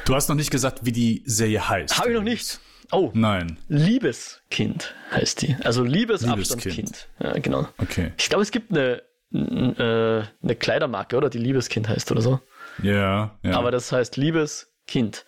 Du 0.05 0.13
hast 0.16 0.30
noch 0.30 0.36
nicht 0.36 0.51
gesagt, 0.51 0.86
wie 0.86 0.91
die 0.91 1.24
Serie 1.26 1.68
heißt. 1.68 1.97
Habe 1.97 2.09
ich 2.09 2.16
noch 2.16 2.24
nicht. 2.24 2.59
Oh, 2.91 3.09
Nein. 3.13 3.57
Liebeskind 3.68 4.93
heißt 5.11 5.41
die. 5.41 5.55
Also 5.63 5.84
Liebesabstandskind. 5.84 6.76
Liebeskind. 6.78 7.07
Ja, 7.20 7.34
genau. 7.39 7.68
Okay. 7.78 8.11
Ich 8.18 8.30
glaube, 8.30 8.43
es 8.43 8.51
gibt 8.51 8.72
eine, 8.72 9.01
äh, 9.34 10.24
eine 10.43 10.55
Kleidermarke, 10.55 11.18
oder? 11.18 11.30
Die 11.30 11.39
Liebeskind 11.39 11.89
heißt 11.89 12.11
oder 12.11 12.22
so. 12.22 12.39
Ja, 12.84 13.38
ja. 13.41 13.57
Aber 13.57 13.72
das 13.72 13.91
heißt 13.91 14.18
Liebeskind. 14.18 15.26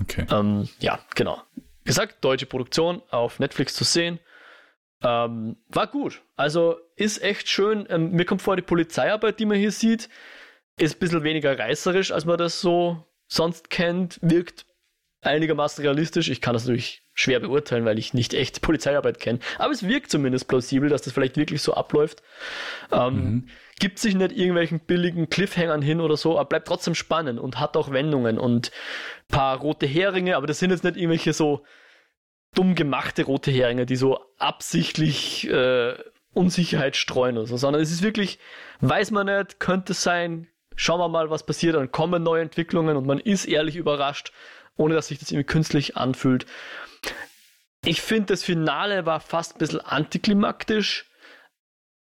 okay. 0.00 0.26
Ähm, 0.30 0.68
ja, 0.80 0.98
genau. 1.14 1.42
Wie 1.54 1.88
gesagt, 1.88 2.24
deutsche 2.24 2.46
Produktion 2.46 3.02
auf 3.10 3.38
Netflix 3.38 3.74
zu 3.74 3.84
sehen. 3.84 4.18
Ähm, 5.02 5.56
war 5.68 5.86
gut. 5.86 6.22
Also 6.36 6.76
ist 6.96 7.22
echt 7.22 7.48
schön. 7.48 7.86
Ähm, 7.90 8.12
mir 8.12 8.24
kommt 8.24 8.40
vor, 8.40 8.56
die 8.56 8.62
Polizeiarbeit, 8.62 9.38
die 9.38 9.44
man 9.44 9.58
hier 9.58 9.70
sieht, 9.72 10.08
ist 10.78 10.96
ein 10.96 10.98
bisschen 10.98 11.22
weniger 11.22 11.58
reißerisch, 11.58 12.12
als 12.12 12.24
man 12.24 12.38
das 12.38 12.60
so 12.60 13.04
sonst 13.28 13.70
kennt. 13.70 14.18
Wirkt 14.22 14.66
einigermaßen 15.22 15.82
realistisch. 15.82 16.28
Ich 16.28 16.40
kann 16.40 16.52
das 16.52 16.64
natürlich 16.64 17.02
schwer 17.14 17.40
beurteilen, 17.40 17.84
weil 17.84 17.98
ich 17.98 18.14
nicht 18.14 18.34
echt 18.34 18.60
Polizeiarbeit 18.60 19.18
kenne. 19.18 19.38
Aber 19.58 19.72
es 19.72 19.88
wirkt 19.88 20.10
zumindest 20.10 20.48
plausibel, 20.48 20.88
dass 20.88 21.02
das 21.02 21.14
vielleicht 21.14 21.36
wirklich 21.36 21.62
so 21.62 21.74
abläuft. 21.74 22.22
Ähm, 22.92 23.14
Mhm. 23.14 23.48
Gibt 23.78 23.98
sich 23.98 24.14
nicht 24.14 24.32
irgendwelchen 24.32 24.80
billigen 24.80 25.28
Cliffhangern 25.28 25.82
hin 25.82 26.00
oder 26.00 26.16
so, 26.16 26.38
aber 26.38 26.48
bleibt 26.48 26.68
trotzdem 26.68 26.94
spannend 26.94 27.38
und 27.40 27.60
hat 27.60 27.76
auch 27.76 27.90
Wendungen 27.90 28.38
und 28.38 28.70
paar 29.28 29.58
rote 29.58 29.86
Heringe, 29.86 30.36
aber 30.36 30.46
das 30.46 30.58
sind 30.60 30.70
jetzt 30.70 30.84
nicht 30.84 30.96
irgendwelche 30.96 31.32
so 31.34 31.64
dumm 32.54 32.74
gemachte 32.74 33.24
rote 33.24 33.50
Heringe, 33.50 33.84
die 33.84 33.96
so 33.96 34.18
absichtlich 34.38 35.46
äh, 35.50 35.94
Unsicherheit 36.32 36.96
streuen 36.96 37.36
oder 37.36 37.46
so, 37.46 37.58
sondern 37.58 37.82
es 37.82 37.90
ist 37.90 38.02
wirklich, 38.02 38.38
weiß 38.80 39.10
man 39.10 39.26
nicht, 39.26 39.60
könnte 39.60 39.92
sein, 39.92 40.48
schauen 40.76 41.00
wir 41.00 41.08
mal, 41.08 41.30
was 41.30 41.44
passiert, 41.44 41.74
dann 41.74 41.90
kommen 41.90 42.22
neue 42.22 42.42
Entwicklungen 42.42 42.96
und 42.96 43.06
man 43.06 43.18
ist 43.18 43.46
ehrlich 43.46 43.76
überrascht, 43.76 44.32
ohne 44.76 44.94
dass 44.94 45.08
sich 45.08 45.18
das 45.18 45.30
irgendwie 45.30 45.46
künstlich 45.46 45.96
anfühlt. 45.96 46.46
Ich 47.84 48.02
finde, 48.02 48.26
das 48.26 48.42
Finale 48.44 49.06
war 49.06 49.20
fast 49.20 49.56
ein 49.56 49.58
bisschen 49.58 49.80
antiklimaktisch, 49.80 51.10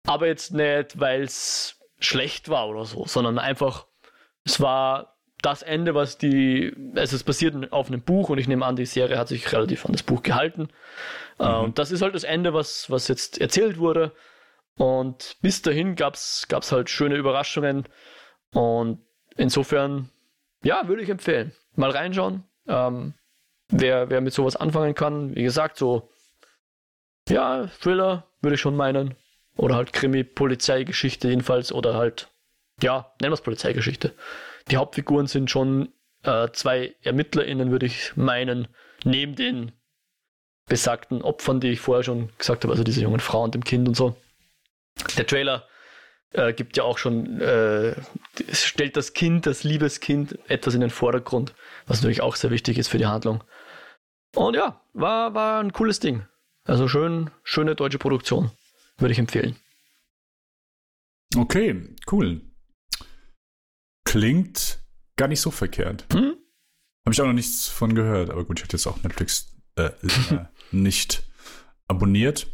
aber 0.06 0.26
jetzt 0.26 0.52
nicht, 0.52 0.98
weil 1.00 1.22
es 1.22 1.78
schlecht 1.98 2.48
war 2.48 2.68
oder 2.68 2.84
so, 2.84 3.06
sondern 3.06 3.38
einfach, 3.38 3.86
es 4.44 4.60
war 4.60 5.14
das 5.40 5.62
Ende, 5.62 5.94
was 5.94 6.16
die, 6.16 6.74
also 6.96 7.16
es 7.16 7.22
basiert 7.22 7.72
auf 7.72 7.88
einem 7.88 8.02
Buch 8.02 8.30
und 8.30 8.38
ich 8.38 8.48
nehme 8.48 8.64
an, 8.64 8.76
die 8.76 8.86
Serie 8.86 9.18
hat 9.18 9.28
sich 9.28 9.52
relativ 9.52 9.84
an 9.84 9.92
das 9.92 10.02
Buch 10.02 10.22
gehalten. 10.22 10.68
Äh, 11.38 11.44
Mhm. 11.48 11.64
Und 11.64 11.78
das 11.78 11.90
ist 11.90 12.02
halt 12.02 12.14
das 12.14 12.24
Ende, 12.24 12.54
was, 12.54 12.90
was 12.90 13.08
jetzt 13.08 13.40
erzählt 13.40 13.78
wurde. 13.78 14.12
Und 14.76 15.36
bis 15.40 15.62
dahin 15.62 15.94
gab 15.96 16.14
es 16.14 16.46
halt 16.70 16.90
schöne 16.90 17.16
Überraschungen. 17.16 17.84
Und 18.54 19.00
insofern, 19.36 20.08
ja, 20.62 20.88
würde 20.88 21.02
ich 21.02 21.10
empfehlen. 21.10 21.52
Mal 21.76 21.90
reinschauen. 21.90 22.44
Ähm, 22.66 23.14
wer, 23.68 24.08
wer 24.08 24.20
mit 24.20 24.32
sowas 24.32 24.56
anfangen 24.56 24.94
kann, 24.94 25.34
wie 25.34 25.42
gesagt, 25.42 25.76
so, 25.76 26.08
ja, 27.28 27.66
Thriller 27.80 28.26
würde 28.40 28.54
ich 28.54 28.60
schon 28.60 28.76
meinen. 28.76 29.14
Oder 29.56 29.76
halt 29.76 29.92
Krimi-Polizeigeschichte 29.92 31.28
jedenfalls. 31.28 31.72
Oder 31.72 31.94
halt, 31.94 32.28
ja, 32.80 33.12
nennen 33.20 33.32
wir 33.32 33.34
es 33.34 33.40
Polizeigeschichte. 33.40 34.14
Die 34.70 34.76
Hauptfiguren 34.76 35.26
sind 35.26 35.50
schon 35.50 35.92
äh, 36.22 36.48
zwei 36.52 36.94
ErmittlerInnen, 37.02 37.70
würde 37.70 37.86
ich 37.86 38.16
meinen, 38.16 38.68
neben 39.04 39.34
den 39.34 39.72
besagten 40.66 41.22
Opfern, 41.22 41.60
die 41.60 41.70
ich 41.70 41.80
vorher 41.80 42.02
schon 42.02 42.30
gesagt 42.38 42.64
habe, 42.64 42.72
also 42.72 42.84
diese 42.84 43.02
jungen 43.02 43.20
Frau 43.20 43.42
und 43.42 43.54
dem 43.54 43.64
Kind 43.64 43.86
und 43.86 43.94
so. 43.94 44.16
Der 45.18 45.26
Trailer 45.26 45.66
äh, 46.34 46.52
gibt 46.52 46.76
ja 46.76 46.84
auch 46.84 46.98
schon, 46.98 47.40
äh, 47.40 47.94
stellt 48.52 48.96
das 48.96 49.12
Kind, 49.12 49.46
das 49.46 49.64
Liebeskind, 49.64 50.38
etwas 50.48 50.74
in 50.74 50.80
den 50.80 50.90
Vordergrund, 50.90 51.54
was 51.86 51.98
natürlich 51.98 52.20
auch 52.20 52.36
sehr 52.36 52.50
wichtig 52.50 52.78
ist 52.78 52.88
für 52.88 52.98
die 52.98 53.06
Handlung. 53.06 53.42
Und 54.34 54.54
ja, 54.54 54.80
war, 54.92 55.34
war 55.34 55.60
ein 55.60 55.72
cooles 55.72 56.00
Ding. 56.00 56.26
Also 56.64 56.88
schön, 56.88 57.30
schöne 57.42 57.74
deutsche 57.74 57.98
Produktion. 57.98 58.50
Würde 58.98 59.12
ich 59.12 59.18
empfehlen. 59.18 59.56
Okay, 61.36 61.94
cool. 62.10 62.42
Klingt 64.04 64.80
gar 65.16 65.28
nicht 65.28 65.40
so 65.40 65.50
verkehrt. 65.50 66.06
Hm? 66.12 66.36
Habe 67.04 67.12
ich 67.12 67.20
auch 67.20 67.26
noch 67.26 67.32
nichts 67.32 67.68
von 67.68 67.94
gehört, 67.94 68.30
aber 68.30 68.44
gut, 68.44 68.58
ich 68.58 68.64
hatte 68.64 68.76
jetzt 68.76 68.86
auch 68.86 69.02
Netflix 69.02 69.54
äh, 69.76 69.90
länger 70.00 70.50
nicht 70.70 71.24
abonniert. 71.86 72.46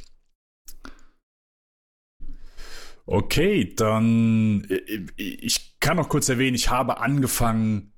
Okay, 3.10 3.74
dann 3.74 4.64
äh, 4.70 5.04
ich 5.16 5.80
kann 5.80 5.96
noch 5.96 6.08
kurz 6.08 6.28
erwähnen, 6.28 6.54
ich 6.54 6.70
habe 6.70 6.98
angefangen 6.98 7.92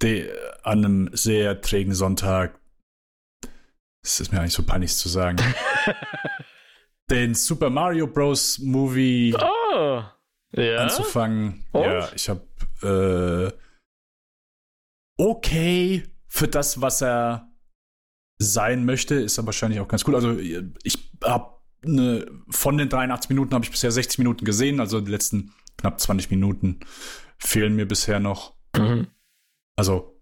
de, 0.00 0.32
an 0.62 0.78
einem 0.78 1.10
sehr 1.12 1.60
trägen 1.60 1.92
Sonntag. 1.92 2.58
Es 4.02 4.18
ist 4.18 4.32
mir 4.32 4.40
eigentlich 4.40 4.54
so 4.54 4.62
peinlich 4.62 4.96
zu 4.96 5.10
sagen. 5.10 5.36
den 7.10 7.34
Super 7.34 7.68
Mario 7.68 8.06
Bros. 8.06 8.58
Movie 8.60 9.34
Oh, 9.34 10.04
ja. 10.52 10.76
anzufangen. 10.78 11.66
Und? 11.72 11.82
Ja, 11.82 12.10
ich 12.14 12.30
habe 12.30 12.46
äh, 12.82 15.22
okay 15.22 16.02
für 16.28 16.48
das, 16.48 16.80
was 16.80 17.02
er 17.02 17.52
sein 18.38 18.86
möchte, 18.86 19.16
ist 19.16 19.36
er 19.36 19.44
wahrscheinlich 19.44 19.80
auch 19.80 19.88
ganz 19.88 20.08
cool. 20.08 20.14
Also 20.14 20.38
ich 20.38 21.12
habe 21.22 21.59
eine, 21.84 22.26
von 22.50 22.78
den 22.78 22.88
83 22.88 23.30
Minuten 23.30 23.54
habe 23.54 23.64
ich 23.64 23.70
bisher 23.70 23.90
60 23.90 24.18
Minuten 24.18 24.44
gesehen, 24.44 24.80
also 24.80 25.00
die 25.00 25.10
letzten 25.10 25.52
knapp 25.78 26.00
20 26.00 26.30
Minuten 26.30 26.80
fehlen 27.38 27.76
mir 27.76 27.86
bisher 27.86 28.20
noch. 28.20 28.54
Mhm. 28.76 29.08
Also 29.76 30.20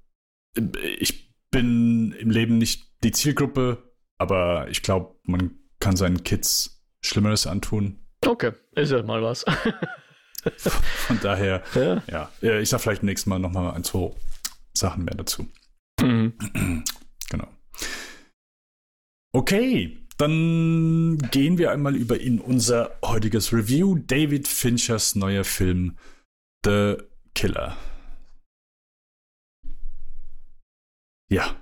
ich 0.98 1.34
bin 1.50 2.12
im 2.12 2.30
Leben 2.30 2.58
nicht 2.58 2.92
die 3.02 3.12
Zielgruppe, 3.12 3.92
aber 4.18 4.68
ich 4.68 4.82
glaube, 4.82 5.16
man 5.24 5.58
kann 5.80 5.96
seinen 5.96 6.22
Kids 6.24 6.84
Schlimmeres 7.00 7.46
antun. 7.46 7.98
Okay, 8.26 8.52
ist 8.72 8.90
ja 8.90 9.02
mal 9.02 9.22
was. 9.22 9.44
Von 10.56 11.20
daher, 11.20 11.62
ja. 11.74 12.30
ja, 12.40 12.58
ich 12.58 12.68
sag 12.68 12.80
vielleicht 12.80 13.02
nächstes 13.02 13.26
Mal 13.26 13.38
nochmal 13.38 13.74
ein, 13.74 13.84
zwei 13.84 14.12
Sachen 14.72 15.04
mehr 15.04 15.14
dazu. 15.14 15.48
Mhm. 16.00 16.84
Genau. 17.30 17.48
Okay, 19.32 20.07
dann 20.18 21.18
gehen 21.30 21.58
wir 21.58 21.70
einmal 21.70 21.96
über 21.96 22.20
in 22.20 22.40
unser 22.40 22.98
heutiges 23.04 23.52
Review. 23.52 23.96
David 23.98 24.48
Finchers 24.48 25.14
neuer 25.14 25.44
Film 25.44 25.96
The 26.64 26.96
Killer. 27.34 27.76
Ja, 31.30 31.56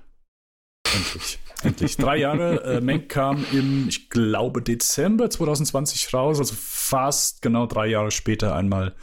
endlich. 0.93 1.39
Endlich. 1.63 1.97
Drei 1.97 2.17
Jahre. 2.17 2.63
Äh, 2.63 2.81
Mank 2.81 3.09
kam 3.09 3.45
im, 3.51 3.87
ich 3.89 4.09
glaube, 4.09 4.61
Dezember 4.61 5.29
2020 5.29 6.13
raus, 6.13 6.39
also 6.39 6.55
fast 6.57 7.41
genau 7.41 7.65
drei 7.65 7.87
Jahre 7.87 8.11
später 8.11 8.55
einmal. 8.55 8.95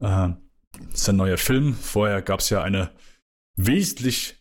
Äh, 0.00 0.30
ist 0.92 1.12
neuer 1.12 1.38
Film. 1.38 1.74
Vorher 1.74 2.22
gab 2.22 2.40
es 2.40 2.50
ja 2.50 2.62
eine 2.62 2.90
wesentlich 3.56 4.36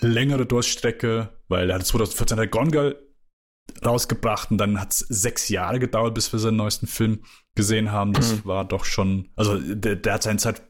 längere 0.00 0.46
Durchstrecke, 0.46 1.30
weil 1.48 1.70
er 1.70 1.76
hat 1.76 1.86
2014 1.86 2.36
der 2.36 2.48
Gone 2.48 2.70
Girl 2.70 3.05
rausgebracht 3.84 4.50
und 4.50 4.58
dann 4.58 4.80
hat 4.80 4.92
es 4.92 4.98
sechs 4.98 5.48
Jahre 5.48 5.78
gedauert, 5.78 6.14
bis 6.14 6.32
wir 6.32 6.38
seinen 6.38 6.56
neuesten 6.56 6.86
Film 6.86 7.22
gesehen 7.54 7.92
haben. 7.92 8.12
Das 8.12 8.32
mhm. 8.32 8.44
war 8.44 8.64
doch 8.64 8.84
schon, 8.84 9.30
also 9.36 9.58
der, 9.58 9.96
der 9.96 10.14
hat 10.14 10.22
seine 10.22 10.38
Zeit 10.38 10.62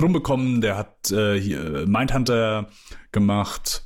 rumbekommen, 0.00 0.60
der 0.60 0.76
hat 0.76 1.10
äh, 1.10 1.40
hier 1.40 1.86
Mindhunter 1.86 2.68
gemacht 3.12 3.84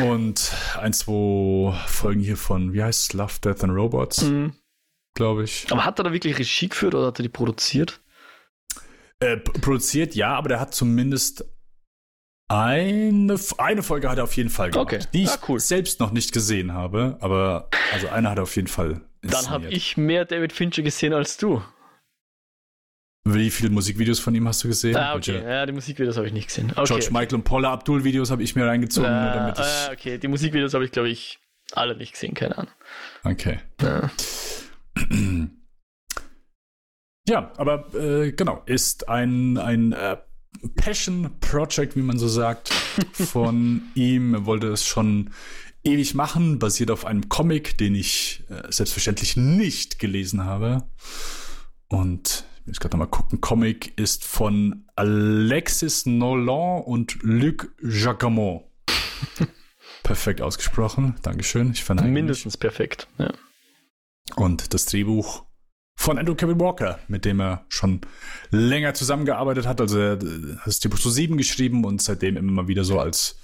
und 0.00 0.52
ein, 0.78 0.92
zwei 0.92 1.72
Folgen 1.86 2.20
hier 2.20 2.36
von, 2.36 2.72
wie 2.72 2.82
heißt 2.82 3.02
es, 3.02 3.12
Love, 3.12 3.34
Death 3.42 3.64
and 3.64 3.72
Robots, 3.72 4.22
mhm. 4.22 4.54
glaube 5.14 5.44
ich. 5.44 5.66
Aber 5.70 5.84
hat 5.84 5.98
er 5.98 6.04
da 6.04 6.12
wirklich 6.12 6.38
Regie 6.38 6.68
geführt 6.68 6.94
oder 6.94 7.06
hat 7.06 7.18
er 7.18 7.22
die 7.22 7.28
produziert? 7.28 8.00
Äh, 9.20 9.38
produziert, 9.38 10.14
ja, 10.14 10.34
aber 10.34 10.48
der 10.50 10.60
hat 10.60 10.74
zumindest 10.74 11.44
eine, 12.48 13.38
eine 13.58 13.82
Folge 13.82 14.08
hat 14.08 14.18
er 14.18 14.24
auf 14.24 14.36
jeden 14.36 14.50
Fall 14.50 14.70
gemacht, 14.70 14.94
okay. 14.94 15.04
die 15.12 15.24
ich 15.24 15.30
ah, 15.30 15.38
cool. 15.48 15.58
selbst 15.58 15.98
noch 15.98 16.12
nicht 16.12 16.32
gesehen 16.32 16.72
habe, 16.72 17.16
aber 17.20 17.68
also 17.92 18.08
eine 18.08 18.30
hat 18.30 18.38
er 18.38 18.44
auf 18.44 18.54
jeden 18.54 18.68
Fall. 18.68 19.00
Dann 19.22 19.50
habe 19.50 19.68
ich 19.68 19.96
mehr 19.96 20.24
David 20.24 20.52
Fincher 20.52 20.82
gesehen 20.82 21.12
als 21.12 21.36
du. 21.36 21.62
Wie 23.28 23.50
viele 23.50 23.70
Musikvideos 23.70 24.20
von 24.20 24.36
ihm 24.36 24.46
hast 24.46 24.62
du 24.62 24.68
gesehen? 24.68 24.94
Ah, 24.94 25.16
okay. 25.16 25.34
Welche? 25.34 25.48
Ja, 25.48 25.66
die 25.66 25.72
Musikvideos 25.72 26.16
habe 26.16 26.28
ich 26.28 26.32
nicht 26.32 26.46
gesehen. 26.46 26.70
Okay, 26.70 26.84
George 26.84 27.06
okay. 27.06 27.12
Michael 27.12 27.34
und 27.34 27.42
Paula 27.42 27.72
Abdul 27.72 28.04
Videos 28.04 28.30
habe 28.30 28.44
ich 28.44 28.54
mir 28.54 28.64
reingezogen. 28.66 29.10
Ah, 29.10 29.34
damit 29.34 29.58
ich 29.58 29.64
ah, 29.64 29.90
okay, 29.92 30.18
die 30.18 30.28
Musikvideos 30.28 30.74
habe 30.74 30.84
ich, 30.84 30.92
glaube 30.92 31.08
ich, 31.08 31.40
alle 31.72 31.96
nicht 31.96 32.12
gesehen, 32.12 32.34
keine 32.34 32.56
Ahnung. 32.56 32.72
Okay. 33.24 33.58
Ja, 33.82 34.10
ja 37.28 37.52
aber 37.56 37.92
äh, 37.94 38.30
genau, 38.30 38.62
ist 38.66 39.08
ein, 39.08 39.58
ein 39.58 39.92
äh, 39.92 40.18
Passion 40.76 41.30
Project, 41.40 41.96
wie 41.96 42.02
man 42.02 42.18
so 42.18 42.28
sagt, 42.28 42.70
von 43.12 43.82
ihm. 43.94 44.34
Er 44.34 44.46
wollte 44.46 44.68
es 44.68 44.84
schon 44.84 45.30
ewig 45.84 46.14
machen, 46.14 46.58
basiert 46.58 46.90
auf 46.90 47.04
einem 47.04 47.28
Comic, 47.28 47.78
den 47.78 47.94
ich 47.94 48.44
äh, 48.48 48.70
selbstverständlich 48.70 49.36
nicht 49.36 49.98
gelesen 49.98 50.44
habe. 50.44 50.88
Und 51.88 52.44
ich 52.62 52.66
muss 52.66 52.80
gerade 52.80 52.96
mal 52.96 53.06
gucken. 53.06 53.40
Comic 53.40 53.96
ist 53.96 54.24
von 54.24 54.84
Alexis 54.96 56.04
Nolan 56.06 56.82
und 56.82 57.18
Luc 57.22 57.72
Jacquemont. 57.82 58.64
perfekt 60.02 60.40
ausgesprochen. 60.40 61.14
Dankeschön. 61.22 61.70
Ich 61.72 61.84
verneige 61.84 62.08
Mindestens 62.08 62.54
mich. 62.54 62.60
perfekt, 62.60 63.08
ja. 63.18 63.32
Und 64.34 64.74
das 64.74 64.86
Drehbuch 64.86 65.45
von 65.96 66.18
Andrew 66.18 66.34
Kevin 66.34 66.60
Walker, 66.60 66.98
mit 67.08 67.24
dem 67.24 67.40
er 67.40 67.64
schon 67.68 68.02
länger 68.50 68.94
zusammengearbeitet 68.94 69.66
hat. 69.66 69.80
Also 69.80 69.98
er 69.98 70.12
hat 70.12 70.66
das 70.66 70.78
zu 70.80 71.10
sieben 71.10 71.36
geschrieben 71.36 71.84
und 71.84 72.02
seitdem 72.02 72.36
immer 72.36 72.68
wieder 72.68 72.84
so 72.84 73.00
als 73.00 73.40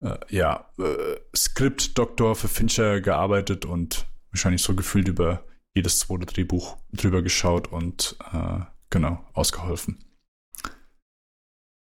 äh, 0.00 0.16
ja, 0.28 0.70
äh, 0.78 1.16
Skriptdoktor 1.36 2.34
für 2.36 2.48
Fincher 2.48 3.00
gearbeitet 3.00 3.64
und 3.64 4.06
wahrscheinlich 4.30 4.62
so 4.62 4.74
gefühlt 4.74 5.08
über 5.08 5.44
jedes 5.74 5.98
zweite 5.98 6.26
Drehbuch 6.26 6.76
drüber 6.92 7.22
geschaut 7.22 7.70
und 7.72 8.16
äh, 8.32 8.60
genau, 8.90 9.24
ausgeholfen. 9.32 10.04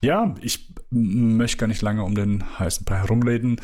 Ja, 0.03 0.35
ich 0.41 0.73
möchte 0.91 1.59
gar 1.59 1.67
nicht 1.67 1.83
lange 1.83 2.05
um 2.05 2.15
den 2.15 2.59
heißen 2.59 2.85
Brei 2.85 2.99
herumreden. 2.99 3.61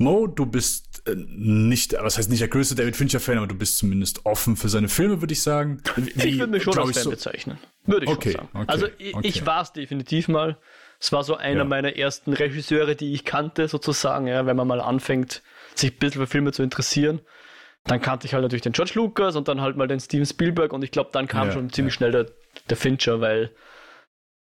Mo, 0.00 0.26
du 0.26 0.46
bist 0.46 1.02
äh, 1.06 1.14
nicht, 1.14 1.94
was 2.00 2.18
heißt 2.18 2.30
nicht 2.30 2.40
der 2.40 2.48
größte 2.48 2.74
David 2.74 2.96
Fincher-Fan, 2.96 3.38
aber 3.38 3.46
du 3.46 3.54
bist 3.54 3.78
zumindest 3.78 4.24
offen 4.24 4.56
für 4.56 4.68
seine 4.68 4.88
Filme, 4.88 5.20
würde 5.20 5.32
ich 5.32 5.42
sagen. 5.42 5.82
Wie, 5.96 6.10
ich 6.10 6.38
würde 6.38 6.52
mich 6.52 6.62
schon 6.62 6.78
als 6.78 6.92
Fan 6.92 7.04
so? 7.04 7.10
bezeichnen. 7.10 7.58
Würde 7.84 8.06
ich 8.06 8.12
okay, 8.12 8.32
schon 8.32 8.40
sagen. 8.40 8.48
Okay, 8.54 8.72
also 8.72 8.86
ich, 8.98 9.14
okay. 9.14 9.28
ich 9.28 9.46
war 9.46 9.62
es 9.62 9.72
definitiv 9.72 10.28
mal. 10.28 10.58
Es 10.98 11.12
war 11.12 11.22
so 11.22 11.36
einer 11.36 11.60
ja. 11.60 11.64
meiner 11.64 11.96
ersten 11.96 12.32
Regisseure, 12.32 12.96
die 12.96 13.12
ich 13.12 13.24
kannte, 13.24 13.68
sozusagen, 13.68 14.26
ja, 14.26 14.46
wenn 14.46 14.56
man 14.56 14.68
mal 14.68 14.80
anfängt, 14.80 15.42
sich 15.74 15.92
ein 15.92 15.98
bisschen 15.98 16.20
für 16.22 16.26
Filme 16.26 16.52
zu 16.52 16.62
interessieren 16.62 17.20
dann 17.84 18.00
kannte 18.00 18.26
ich 18.26 18.34
halt 18.34 18.42
natürlich 18.42 18.62
den 18.62 18.72
George 18.72 18.92
Lucas 18.94 19.36
und 19.36 19.48
dann 19.48 19.60
halt 19.60 19.76
mal 19.76 19.88
den 19.88 20.00
Steven 20.00 20.26
Spielberg 20.26 20.72
und 20.72 20.84
ich 20.84 20.90
glaube, 20.90 21.10
dann 21.12 21.26
kam 21.26 21.48
ja, 21.48 21.54
schon 21.54 21.72
ziemlich 21.72 21.94
schnell 21.94 22.12
der, 22.12 22.26
der 22.68 22.76
Fincher, 22.76 23.20
weil, 23.20 23.50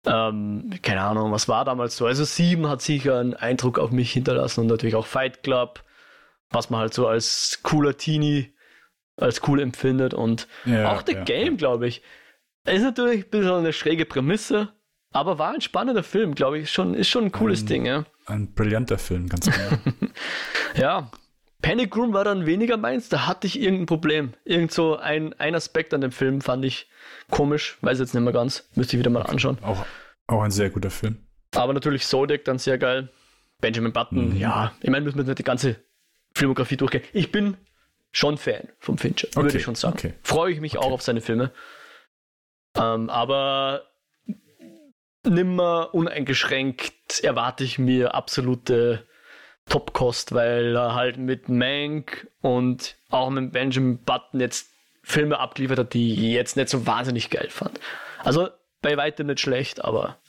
ähm, 0.06 0.72
keine 0.82 1.02
Ahnung, 1.02 1.32
was 1.32 1.48
war 1.48 1.66
damals 1.66 1.98
so. 1.98 2.06
Also 2.06 2.24
Sieben 2.24 2.68
hat 2.68 2.82
sicher 2.82 3.20
einen 3.20 3.34
Eindruck 3.34 3.80
auf 3.80 3.92
mich 3.92 4.12
hinterlassen 4.12 4.62
und 4.62 4.68
natürlich 4.68 4.96
auch 4.96 5.06
Fight 5.06 5.44
Club, 5.44 5.84
was 6.50 6.70
man 6.70 6.82
halt 6.82 6.94
so 6.94 7.08
als 7.08 7.60
cooler 7.64 7.98
Teenie 7.98 8.54
als 9.18 9.42
cool 9.48 9.60
empfindet 9.60 10.14
und 10.14 10.48
ja, 10.66 10.94
auch 10.94 11.04
The 11.06 11.16
Game, 11.26 11.58
glaube 11.58 11.88
ich. 11.88 12.02
Ist 12.66 12.84
natürlich 12.84 13.26
ein 13.26 13.30
bisschen 13.30 13.52
eine 13.52 13.74
schräge 13.74 14.06
Prämisse, 14.06 14.70
aber 15.12 15.40
war 15.40 15.54
ein 15.54 15.62
spannender 15.62 16.04
Film, 16.04 16.36
glaube 16.36 16.60
ich. 16.60 16.72
Schon, 16.72 16.94
ist 16.94 17.10
schon 17.10 17.26
ein 17.26 17.32
cooles 17.32 17.64
ein, 17.64 17.66
Ding, 17.68 17.86
ja. 17.86 18.06
Ein 18.26 18.54
brillanter 18.54 18.98
Film, 18.98 19.28
ganz 19.28 19.46
genau. 19.52 20.12
ja, 20.76 21.12
Panic 21.62 21.96
Room 21.96 22.14
war 22.14 22.24
dann 22.24 22.46
weniger 22.46 22.78
meins, 22.78 23.10
da 23.10 23.28
hatte 23.28 23.48
ich 23.48 23.60
irgendein 23.60 23.88
Problem. 23.88 24.34
Irgend 24.46 24.72
so 24.72 24.98
ein, 24.98 25.34
ein 25.34 25.56
Aspekt 25.56 25.94
an 25.94 26.02
dem 26.02 26.12
Film 26.12 26.42
fand 26.42 26.64
ich 26.64 26.88
komisch, 27.30 27.78
weiß 27.82 28.00
jetzt 28.00 28.14
nicht 28.14 28.24
mehr 28.24 28.34
ganz, 28.34 28.70
müsste 28.76 28.96
ich 28.96 29.00
wieder 29.00 29.10
mal 29.10 29.24
anschauen. 29.24 29.58
Auch, 29.62 29.86
auch 30.28 30.42
ein 30.42 30.52
sehr 30.52 30.70
guter 30.70 30.90
Film. 30.90 31.18
Aber 31.56 31.74
natürlich 31.74 32.06
Zodiac 32.06 32.46
dann 32.46 32.60
sehr 32.60 32.78
geil. 32.78 33.10
Benjamin 33.62 33.92
Button, 33.92 34.30
mhm. 34.30 34.38
ja, 34.38 34.72
ich 34.82 34.90
meine, 34.90 35.04
müssen 35.04 35.18
wir 35.18 35.26
nicht 35.26 35.40
die 35.40 35.44
ganze 35.44 35.78
Filmografie 36.34 36.78
durchgehen. 36.78 37.04
Ich 37.12 37.32
bin 37.32 37.58
schon 38.12 38.38
Fan 38.38 38.70
vom 38.80 38.98
Fincher, 38.98 39.28
okay. 39.28 39.44
würde 39.44 39.58
ich 39.58 39.64
schon 39.64 39.76
sagen. 39.76 39.96
Okay. 39.98 40.14
Freue 40.24 40.54
ich 40.54 40.62
mich 40.62 40.78
okay. 40.78 40.88
auch 40.88 40.92
auf 40.92 41.02
seine 41.02 41.22
Filme. 41.22 41.52
Ähm, 42.76 43.10
aber 43.10 43.84
nimmer 45.26 45.94
uneingeschränkt 45.94 47.20
erwarte 47.24 47.64
ich 47.64 47.80
mir 47.80 48.16
absolute 48.16 49.06
Top-Cost, 49.68 50.34
weil 50.34 50.76
er 50.76 50.96
halt 50.96 51.18
mit 51.18 51.50
Mank 51.50 52.28
und 52.42 52.96
auch 53.10 53.30
mit 53.30 53.52
Benjamin 53.52 54.04
Button 54.04 54.40
jetzt 54.40 54.72
Filme 55.10 55.40
abgeliefert 55.40 55.80
hat, 55.80 55.94
die 55.94 56.14
ich 56.14 56.20
jetzt 56.20 56.56
nicht 56.56 56.70
so 56.70 56.86
wahnsinnig 56.86 57.30
geil 57.30 57.50
fand. 57.50 57.80
Also 58.20 58.50
bei 58.82 58.96
weitem 58.96 59.28
nicht 59.28 59.40
schlecht, 59.40 59.84
aber 59.84 60.20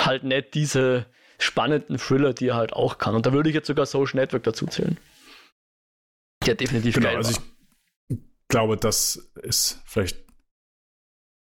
halt 0.00 0.24
nicht 0.24 0.54
diese 0.54 1.06
spannenden 1.38 1.98
Thriller, 1.98 2.32
die 2.32 2.48
er 2.48 2.56
halt 2.56 2.72
auch 2.72 2.98
kann. 2.98 3.14
Und 3.14 3.26
da 3.26 3.32
würde 3.32 3.50
ich 3.50 3.54
jetzt 3.54 3.66
sogar 3.66 3.86
Social 3.86 4.20
Network 4.20 4.44
dazu 4.44 4.66
zählen. 4.66 4.98
Der 6.46 6.54
definitiv 6.54 6.94
genau, 6.94 7.08
geil 7.08 7.16
also 7.16 7.36
war. 7.36 7.42
ich 8.08 8.18
glaube, 8.48 8.76
das 8.76 9.30
ist 9.42 9.80
vielleicht 9.84 10.16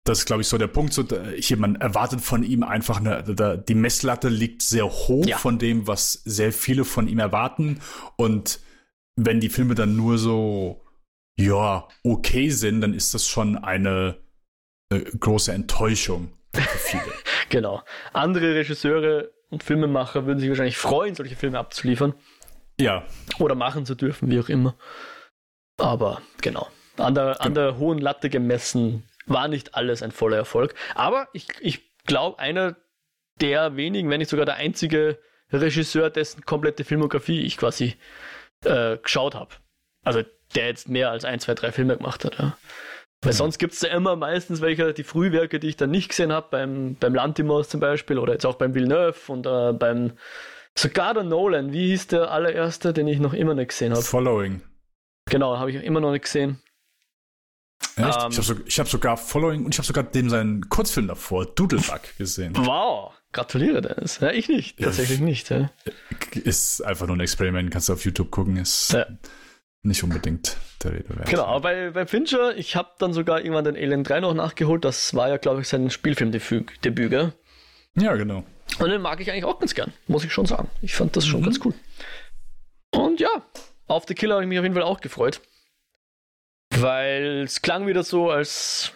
das 0.04 0.18
ist, 0.20 0.26
glaube 0.26 0.42
ich, 0.42 0.48
so 0.48 0.58
der 0.58 0.66
Punkt. 0.66 0.92
So, 0.92 1.04
hier, 1.36 1.56
man 1.56 1.76
erwartet 1.76 2.20
von 2.20 2.42
ihm 2.42 2.64
einfach 2.64 2.98
eine, 2.98 3.22
da, 3.22 3.56
die 3.56 3.76
Messlatte 3.76 4.28
liegt 4.28 4.62
sehr 4.62 4.84
hoch 4.84 5.24
ja. 5.26 5.38
von 5.38 5.58
dem, 5.58 5.86
was 5.86 6.12
sehr 6.24 6.52
viele 6.52 6.84
von 6.84 7.06
ihm 7.06 7.20
erwarten. 7.20 7.80
Und 8.16 8.58
wenn 9.14 9.38
die 9.38 9.48
Filme 9.48 9.76
dann 9.76 9.94
nur 9.94 10.18
so, 10.18 10.81
ja, 11.38 11.88
okay 12.04 12.50
sind, 12.50 12.80
dann 12.80 12.94
ist 12.94 13.14
das 13.14 13.26
schon 13.26 13.56
eine 13.56 14.16
äh, 14.90 15.00
große 15.00 15.52
Enttäuschung 15.52 16.32
für 16.54 16.78
viele. 16.78 17.12
genau. 17.48 17.82
Andere 18.12 18.54
Regisseure 18.54 19.32
und 19.50 19.62
Filmemacher 19.62 20.26
würden 20.26 20.40
sich 20.40 20.48
wahrscheinlich 20.48 20.76
freuen, 20.76 21.14
solche 21.14 21.36
Filme 21.36 21.58
abzuliefern. 21.58 22.14
Ja. 22.80 23.04
Oder 23.38 23.54
machen 23.54 23.86
zu 23.86 23.94
dürfen, 23.94 24.30
wie 24.30 24.40
auch 24.40 24.48
immer. 24.48 24.76
Aber 25.78 26.22
genau. 26.40 26.68
An 26.96 27.14
der, 27.14 27.32
genau. 27.32 27.38
an 27.38 27.54
der 27.54 27.78
hohen 27.78 27.98
Latte 27.98 28.28
gemessen 28.30 29.08
war 29.26 29.48
nicht 29.48 29.74
alles 29.74 30.02
ein 30.02 30.10
voller 30.10 30.36
Erfolg. 30.36 30.74
Aber 30.94 31.28
ich, 31.32 31.46
ich 31.60 31.80
glaube, 32.04 32.38
einer 32.38 32.76
der 33.40 33.76
wenigen, 33.76 34.10
wenn 34.10 34.18
nicht 34.18 34.30
sogar 34.30 34.46
der 34.46 34.56
einzige 34.56 35.18
Regisseur, 35.50 36.10
dessen 36.10 36.44
komplette 36.44 36.84
Filmografie 36.84 37.40
ich 37.40 37.56
quasi 37.56 37.96
äh, 38.64 38.98
geschaut 38.98 39.34
habe. 39.34 39.54
Also 40.04 40.22
der 40.54 40.66
jetzt 40.66 40.88
mehr 40.88 41.10
als 41.10 41.24
ein, 41.24 41.40
zwei, 41.40 41.54
drei 41.54 41.72
Filme 41.72 41.96
gemacht 41.96 42.24
hat. 42.24 42.38
Ja. 42.38 42.56
Weil 43.24 43.32
sonst 43.32 43.58
gibt 43.58 43.74
es 43.74 43.80
ja 43.82 43.90
immer 43.90 44.16
meistens 44.16 44.60
welche, 44.60 44.92
die 44.92 45.04
Frühwerke, 45.04 45.60
die 45.60 45.68
ich 45.68 45.76
dann 45.76 45.90
nicht 45.90 46.08
gesehen 46.08 46.32
habe, 46.32 46.48
beim, 46.50 46.96
beim 46.96 47.14
Lantimos 47.14 47.68
zum 47.68 47.78
Beispiel 47.78 48.18
oder 48.18 48.32
jetzt 48.32 48.44
auch 48.44 48.56
beim 48.56 48.74
Villeneuve 48.74 49.32
und 49.32 49.46
äh, 49.46 49.72
beim 49.72 50.12
sogar 50.74 51.14
der 51.14 51.22
Nolan. 51.22 51.72
Wie 51.72 51.90
hieß 51.90 52.08
der 52.08 52.32
allererste, 52.32 52.92
den 52.92 53.06
ich 53.06 53.20
noch 53.20 53.32
immer 53.32 53.54
nicht 53.54 53.68
gesehen 53.68 53.92
habe? 53.92 54.02
Following. 54.02 54.60
Genau, 55.30 55.56
habe 55.56 55.70
ich 55.70 55.76
immer 55.76 56.00
noch 56.00 56.10
nicht 56.10 56.24
gesehen. 56.24 56.60
Echt? 57.96 57.98
Ähm, 57.98 58.30
ich 58.30 58.38
habe 58.38 58.42
so, 58.42 58.54
hab 58.54 58.88
sogar 58.88 59.16
Following 59.16 59.66
und 59.66 59.74
ich 59.74 59.78
habe 59.78 59.86
sogar 59.86 60.02
den 60.02 60.28
seinen 60.28 60.68
Kurzfilm 60.68 61.06
davor, 61.06 61.46
Doodlebug, 61.46 62.00
gesehen. 62.18 62.56
Wow, 62.56 63.12
gratuliere 63.32 63.82
Dennis. 63.82 64.18
Ja, 64.20 64.30
ich 64.32 64.48
nicht, 64.48 64.80
tatsächlich 64.80 65.20
ja, 65.20 65.24
nicht. 65.24 65.50
Ja. 65.50 65.70
Ist 66.32 66.80
einfach 66.80 67.06
nur 67.06 67.16
ein 67.16 67.20
Experiment, 67.20 67.70
kannst 67.70 67.88
du 67.88 67.92
auf 67.92 68.04
YouTube 68.04 68.32
gucken, 68.32 68.56
ist 68.56 68.94
ja. 68.94 69.06
Nicht 69.82 70.02
unbedingt 70.02 70.56
der 70.82 70.92
Rede 70.92 71.16
wert. 71.16 71.28
Genau, 71.28 71.44
aber 71.44 71.60
bei, 71.60 71.90
bei 71.90 72.06
Fincher, 72.06 72.56
ich 72.56 72.76
habe 72.76 72.90
dann 72.98 73.12
sogar 73.12 73.40
irgendwann 73.40 73.64
den 73.64 73.76
Alien 73.76 74.04
3 74.04 74.20
noch 74.20 74.34
nachgeholt, 74.34 74.84
das 74.84 75.14
war 75.14 75.28
ja, 75.28 75.36
glaube 75.36 75.60
ich, 75.60 75.68
sein 75.68 75.90
Spielfilmdebüt, 75.90 76.82
gell? 76.82 77.32
Ja, 77.96 78.14
genau. 78.14 78.44
Und 78.78 78.88
den 78.88 79.02
mag 79.02 79.20
ich 79.20 79.30
eigentlich 79.30 79.44
auch 79.44 79.58
ganz 79.58 79.74
gern, 79.74 79.92
muss 80.06 80.24
ich 80.24 80.32
schon 80.32 80.46
sagen. 80.46 80.68
Ich 80.80 80.94
fand 80.94 81.16
das 81.16 81.26
schon 81.26 81.40
mhm. 81.40 81.44
ganz 81.44 81.60
cool. 81.64 81.74
Und 82.92 83.20
ja, 83.20 83.30
auf 83.86 84.04
The 84.06 84.14
Killer 84.14 84.34
habe 84.34 84.44
ich 84.44 84.48
mich 84.48 84.58
auf 84.58 84.64
jeden 84.64 84.74
Fall 84.74 84.84
auch 84.84 85.00
gefreut. 85.00 85.40
Weil 86.70 87.42
es 87.44 87.60
klang 87.60 87.86
wieder 87.86 88.02
so, 88.02 88.30
als 88.30 88.92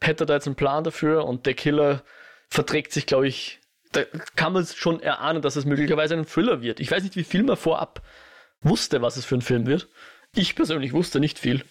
hätte 0.00 0.24
er 0.24 0.26
da 0.26 0.34
jetzt 0.34 0.46
einen 0.46 0.56
Plan 0.56 0.82
dafür 0.82 1.26
und 1.26 1.46
der 1.46 1.54
Killer 1.54 2.02
verträgt 2.48 2.92
sich, 2.92 3.06
glaube 3.06 3.28
ich, 3.28 3.60
da 3.92 4.02
kann 4.36 4.52
man 4.52 4.66
schon 4.66 5.00
erahnen, 5.00 5.42
dass 5.42 5.56
es 5.56 5.64
möglicherweise 5.64 6.14
ein 6.14 6.26
Thriller 6.26 6.62
wird. 6.62 6.80
Ich 6.80 6.90
weiß 6.90 7.02
nicht, 7.02 7.16
wie 7.16 7.24
viel 7.24 7.42
man 7.42 7.56
vorab 7.56 8.02
wusste, 8.62 9.02
was 9.02 9.16
es 9.16 9.24
für 9.24 9.36
ein 9.36 9.42
Film 9.42 9.66
wird. 9.66 9.88
Ich 10.34 10.54
persönlich 10.54 10.92
wusste 10.92 11.20
nicht 11.20 11.38
viel. 11.38 11.64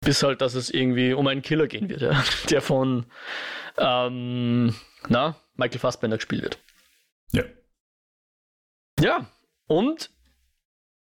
Bis 0.00 0.22
halt, 0.22 0.40
dass 0.40 0.54
es 0.54 0.70
irgendwie 0.70 1.12
um 1.12 1.26
einen 1.26 1.42
Killer 1.42 1.66
gehen 1.66 1.88
wird, 1.88 2.02
ja, 2.02 2.24
der 2.50 2.62
von 2.62 3.06
ähm, 3.76 4.74
na, 5.08 5.36
Michael 5.54 5.80
Fassbender 5.80 6.16
gespielt 6.16 6.42
wird. 6.42 6.58
Ja. 7.32 7.44
Ja, 9.00 9.30
und 9.66 10.10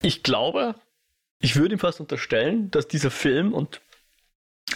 ich 0.03 0.23
glaube, 0.23 0.75
ich 1.41 1.57
würde 1.57 1.75
ihm 1.75 1.79
fast 1.79 2.01
unterstellen, 2.01 2.71
dass 2.71 2.89
dieser 2.89 3.11
Film 3.11 3.53
und 3.53 3.81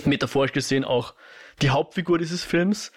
metaphorisch 0.04 0.52
gesehen 0.52 0.84
auch 0.84 1.14
die 1.62 1.70
Hauptfigur 1.70 2.18
dieses 2.18 2.44
Films 2.44 2.92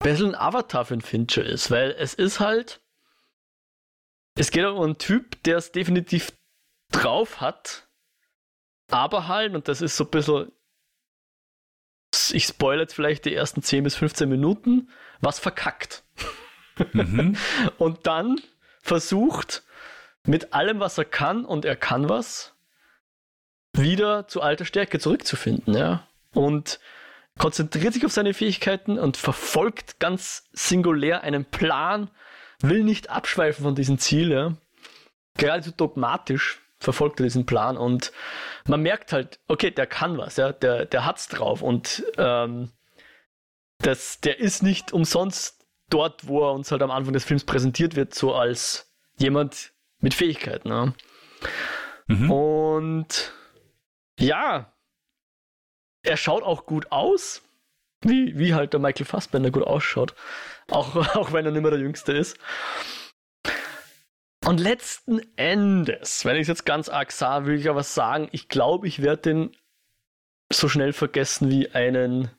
ein 0.00 0.10
bisschen 0.10 0.34
ein 0.34 0.34
Avatar 0.34 0.84
für 0.84 0.94
einen 0.94 1.00
Fincher 1.00 1.44
ist, 1.44 1.70
weil 1.70 1.92
es 1.92 2.14
ist 2.14 2.40
halt, 2.40 2.80
es 4.36 4.50
geht 4.50 4.64
um 4.64 4.80
einen 4.80 4.98
Typ, 4.98 5.42
der 5.44 5.58
es 5.58 5.72
definitiv 5.72 6.32
drauf 6.92 7.40
hat, 7.40 7.88
aber 8.90 9.26
halt, 9.28 9.54
und 9.54 9.68
das 9.68 9.80
ist 9.80 9.96
so 9.96 10.04
ein 10.04 10.10
bisschen, 10.10 10.52
ich 12.32 12.44
spoilere 12.44 12.82
jetzt 12.82 12.94
vielleicht 12.94 13.24
die 13.24 13.34
ersten 13.34 13.62
10 13.62 13.84
bis 13.84 13.96
15 13.96 14.28
Minuten, 14.28 14.90
was 15.20 15.38
verkackt. 15.38 16.04
Mhm. 16.92 17.36
und 17.78 18.06
dann 18.06 18.40
versucht, 18.82 19.64
mit 20.24 20.52
allem, 20.52 20.80
was 20.80 20.98
er 20.98 21.04
kann, 21.04 21.44
und 21.44 21.64
er 21.64 21.76
kann 21.76 22.08
was, 22.08 22.54
wieder 23.72 24.28
zu 24.28 24.42
alter 24.42 24.64
Stärke 24.64 24.98
zurückzufinden, 24.98 25.74
ja. 25.74 26.06
Und 26.34 26.78
konzentriert 27.38 27.94
sich 27.94 28.04
auf 28.04 28.12
seine 28.12 28.34
Fähigkeiten 28.34 28.98
und 28.98 29.16
verfolgt 29.16 29.98
ganz 29.98 30.48
singulär 30.52 31.22
einen 31.22 31.44
Plan, 31.44 32.10
will 32.60 32.84
nicht 32.84 33.10
abschweifen 33.10 33.64
von 33.64 33.74
diesem 33.74 33.98
Ziel, 33.98 34.30
ja. 34.30 34.56
Geradezu 35.38 35.72
dogmatisch 35.72 36.61
verfolgt 36.82 37.20
er 37.20 37.24
diesen 37.24 37.46
Plan 37.46 37.76
und 37.76 38.12
man 38.66 38.82
merkt 38.82 39.12
halt, 39.12 39.40
okay, 39.48 39.70
der 39.70 39.86
kann 39.86 40.18
was, 40.18 40.36
ja, 40.36 40.52
der, 40.52 40.84
der 40.84 41.04
hat's 41.04 41.28
drauf 41.28 41.62
und 41.62 42.04
ähm, 42.18 42.70
das, 43.78 44.20
der 44.20 44.38
ist 44.38 44.62
nicht 44.62 44.92
umsonst 44.92 45.66
dort, 45.90 46.26
wo 46.26 46.42
er 46.44 46.52
uns 46.52 46.70
halt 46.70 46.82
am 46.82 46.90
Anfang 46.90 47.12
des 47.12 47.24
Films 47.24 47.44
präsentiert 47.44 47.96
wird, 47.96 48.14
so 48.14 48.34
als 48.34 48.92
jemand 49.18 49.72
mit 50.00 50.14
Fähigkeiten. 50.14 50.68
Ja. 50.68 50.92
Mhm. 52.06 52.30
Und 52.30 53.32
ja, 54.18 54.72
er 56.02 56.16
schaut 56.16 56.42
auch 56.42 56.66
gut 56.66 56.90
aus, 56.90 57.42
wie, 58.02 58.36
wie 58.38 58.54
halt 58.54 58.72
der 58.72 58.80
Michael 58.80 59.06
Fassbender 59.06 59.50
gut 59.50 59.64
ausschaut, 59.64 60.14
auch, 60.70 60.96
auch 61.16 61.32
wenn 61.32 61.44
er 61.44 61.52
nicht 61.52 61.62
mehr 61.62 61.70
der 61.70 61.80
Jüngste 61.80 62.12
ist. 62.12 62.38
Und 64.44 64.58
letzten 64.58 65.20
Endes, 65.36 66.24
wenn 66.24 66.36
ich 66.36 66.42
es 66.42 66.48
jetzt 66.48 66.66
ganz 66.66 66.88
arg 66.88 67.12
sah, 67.12 67.46
will 67.46 67.58
ich 67.58 67.68
aber 67.68 67.82
sagen, 67.82 68.28
ich 68.32 68.48
glaube, 68.48 68.88
ich 68.88 69.00
werde 69.00 69.22
den 69.22 69.56
so 70.52 70.68
schnell 70.68 70.92
vergessen 70.92 71.48
wie 71.50 71.70
einen 71.70 72.30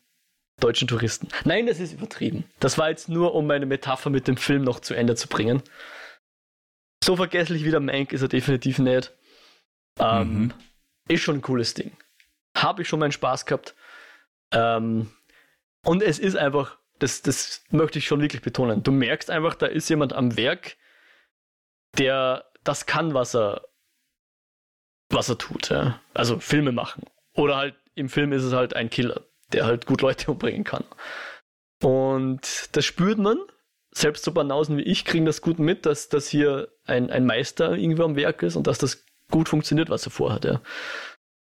deutschen 0.60 0.88
Touristen. 0.88 1.30
Nein, 1.46 1.66
das 1.66 1.80
ist 1.80 1.94
übertrieben. 1.94 2.44
Das 2.60 2.78
war 2.78 2.90
jetzt 2.90 3.10
nur, 3.10 3.34
um 3.34 3.48
meine 3.48 3.66
Metapher 3.66 4.10
mit 4.10 4.28
dem 4.28 4.38
Film 4.38 4.64
noch 4.64 4.80
zu 4.80 4.94
Ende 4.94 5.16
zu 5.16 5.28
bringen. 5.28 5.64
So 7.04 7.16
vergesslich 7.16 7.64
wie 7.64 7.72
der 7.72 7.80
Mank 7.80 8.14
ist 8.14 8.22
er 8.22 8.28
definitiv 8.28 8.80
nicht. 8.80 9.14
Ähm, 10.00 10.34
mhm. 10.34 10.54
Ist 11.08 11.22
schon 11.22 11.38
ein 11.38 11.42
cooles 11.42 11.74
Ding. 11.74 11.92
Habe 12.56 12.82
ich 12.82 12.88
schon 12.88 13.00
meinen 13.00 13.12
Spaß 13.12 13.46
gehabt. 13.46 13.76
Ähm, 14.52 15.12
und 15.86 16.04
es 16.04 16.20
ist 16.20 16.36
einfach, 16.36 16.78
das, 17.00 17.22
das 17.22 17.64
möchte 17.72 18.00
ich 18.00 18.06
schon 18.06 18.22
wirklich 18.22 18.42
betonen. 18.42 18.84
Du 18.84 18.92
merkst 18.92 19.30
einfach, 19.30 19.56
da 19.56 19.66
ist 19.66 19.90
jemand 19.90 20.14
am 20.14 20.38
Werk, 20.38 20.78
der 21.98 22.46
das 22.64 22.86
kann, 22.86 23.14
was 23.14 23.36
er, 23.36 23.62
was 25.10 25.30
er 25.30 25.38
tut. 25.38 25.70
Ja? 25.70 26.00
Also 26.14 26.40
Filme 26.40 26.72
machen. 26.72 27.04
Oder 27.34 27.58
halt 27.58 27.76
im 27.96 28.10
Film 28.10 28.32
ist 28.34 28.44
es 28.44 28.54
halt 28.54 28.76
ein 28.76 28.90
Killer, 28.90 29.22
der 29.52 29.66
halt 29.66 29.86
gut 29.86 30.02
Leute 30.02 30.32
umbringen 30.32 30.64
kann. 30.64 30.84
Und 31.82 32.70
das 32.72 32.86
spürt 32.86 33.20
man. 33.20 33.38
Selbst 33.96 34.24
so 34.24 34.32
Banausen 34.32 34.78
wie 34.78 34.84
ich 34.84 35.06
kriegen 35.06 35.26
das 35.26 35.42
gut 35.42 35.60
mit, 35.60 35.86
dass, 35.86 36.10
dass 36.10 36.28
hier 36.28 36.70
ein, 36.86 37.12
ein 37.12 37.28
Meister 37.28 37.74
irgendwo 37.74 38.04
am 38.04 38.16
Werk 38.16 38.42
ist 38.42 38.56
und 38.56 38.66
dass 38.66 38.80
das 38.80 39.06
gut 39.30 39.50
funktioniert, 39.50 39.90
was 39.90 40.08
er 40.08 40.12
vorhat. 40.12 40.46
Ja. 40.46 40.62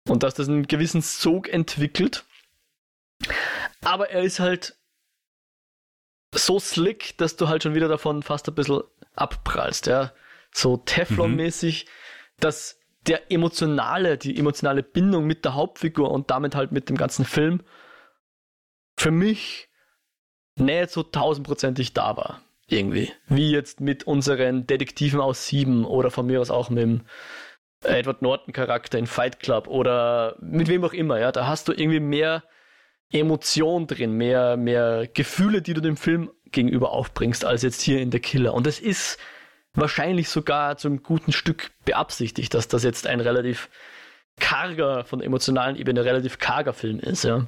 Und 0.09 0.25
dass 0.25 0.35
das 0.35 0.49
einen 0.49 0.67
gewissen 0.67 1.03
Sog 1.03 1.49
entwickelt. 1.49 2.25
Aber 3.85 4.11
er 4.11 4.23
ist 4.23 4.41
halt 4.41 4.75
so 6.35 6.59
slick, 6.59 7.17
dass 7.19 7.37
du 7.37 7.49
halt 7.49 7.63
schon 7.63 7.75
wieder 7.75 7.87
davon 7.87 8.25
fast 8.25 8.49
ein 8.49 8.55
bisschen 8.57 8.83
abprallst. 9.15 9.87
Ja 9.87 10.13
so 10.53 10.77
Teflon-mäßig, 10.77 11.85
mhm. 11.85 11.89
dass 12.41 12.79
der 13.07 13.33
emotionale, 13.33 14.17
die 14.17 14.39
emotionale 14.39 14.83
Bindung 14.83 15.27
mit 15.27 15.45
der 15.45 15.55
Hauptfigur 15.55 16.11
und 16.11 16.31
damit 16.31 16.55
halt 16.55 16.73
mit 16.73 16.89
dem 16.89 16.97
ganzen 16.97 17.25
Film 17.25 17.63
für 18.97 19.11
mich 19.11 19.69
nicht 20.57 20.91
so 20.91 21.03
tausendprozentig 21.03 21.95
da 21.95 22.17
war. 22.17 22.41
Irgendwie. 22.69 23.13
Wie 23.27 23.51
jetzt 23.51 23.81
mit 23.81 24.05
unseren 24.05 24.67
Detektiven 24.67 25.21
aus 25.21 25.47
Sieben 25.47 25.85
oder 25.85 26.11
von 26.11 26.27
mir 26.27 26.41
aus 26.41 26.51
auch 26.51 26.71
mit 26.71 26.83
dem 26.83 27.03
Edward 27.83 28.23
Norton 28.23 28.53
Charakter 28.53 28.99
in 28.99 29.07
Fight 29.07 29.41
Club 29.41 29.67
oder 29.67 30.37
mit 30.41 30.69
wem 30.69 30.85
auch 30.85 30.93
immer, 30.93 31.19
ja. 31.19 31.33
Da 31.33 31.47
hast 31.47 31.69
du 31.69 31.73
irgendwie 31.73 32.01
mehr 32.01 32.45
Emotion 33.11 33.87
drin, 33.87 34.13
mehr, 34.13 34.57
mehr 34.57 35.09
Gefühle, 35.13 35.61
die 35.61 35.75
du 35.75 35.81
dem 35.81 35.97
Film 35.97 36.31
gegenüber 36.47 36.93
aufbringst, 36.93 37.45
als 37.45 37.63
jetzt 37.63 37.83
hier 37.83 38.01
in 38.01 38.13
The 38.13 38.21
Killer. 38.21 38.55
Und 38.55 38.67
es 38.67 38.79
ist 38.79 39.19
wahrscheinlich 39.75 40.29
sogar 40.29 40.77
zum 40.77 41.03
guten 41.03 41.33
Stück 41.33 41.71
beabsichtigt, 41.85 42.55
dass 42.55 42.69
das 42.69 42.83
jetzt 42.83 43.07
ein 43.07 43.21
relativ 43.21 43.69
karger, 44.39 45.05
von 45.05 45.19
der 45.19 45.27
emotionalen 45.27 45.77
Ebene 45.77 46.05
relativ 46.05 46.39
karger 46.39 46.73
Film 46.73 46.99
ist, 47.01 47.25
ja. 47.25 47.47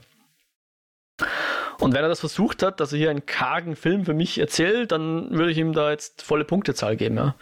Und 1.80 1.92
wenn 1.92 2.02
er 2.02 2.08
das 2.08 2.20
versucht 2.20 2.62
hat, 2.62 2.80
dass 2.80 2.92
er 2.92 2.98
hier 2.98 3.10
einen 3.10 3.26
kargen 3.26 3.76
Film 3.76 4.04
für 4.04 4.14
mich 4.14 4.38
erzählt, 4.38 4.92
dann 4.92 5.30
würde 5.30 5.50
ich 5.50 5.58
ihm 5.58 5.72
da 5.72 5.90
jetzt 5.90 6.22
volle 6.22 6.44
Punktezahl 6.44 6.96
geben, 6.96 7.16
ja. 7.16 7.34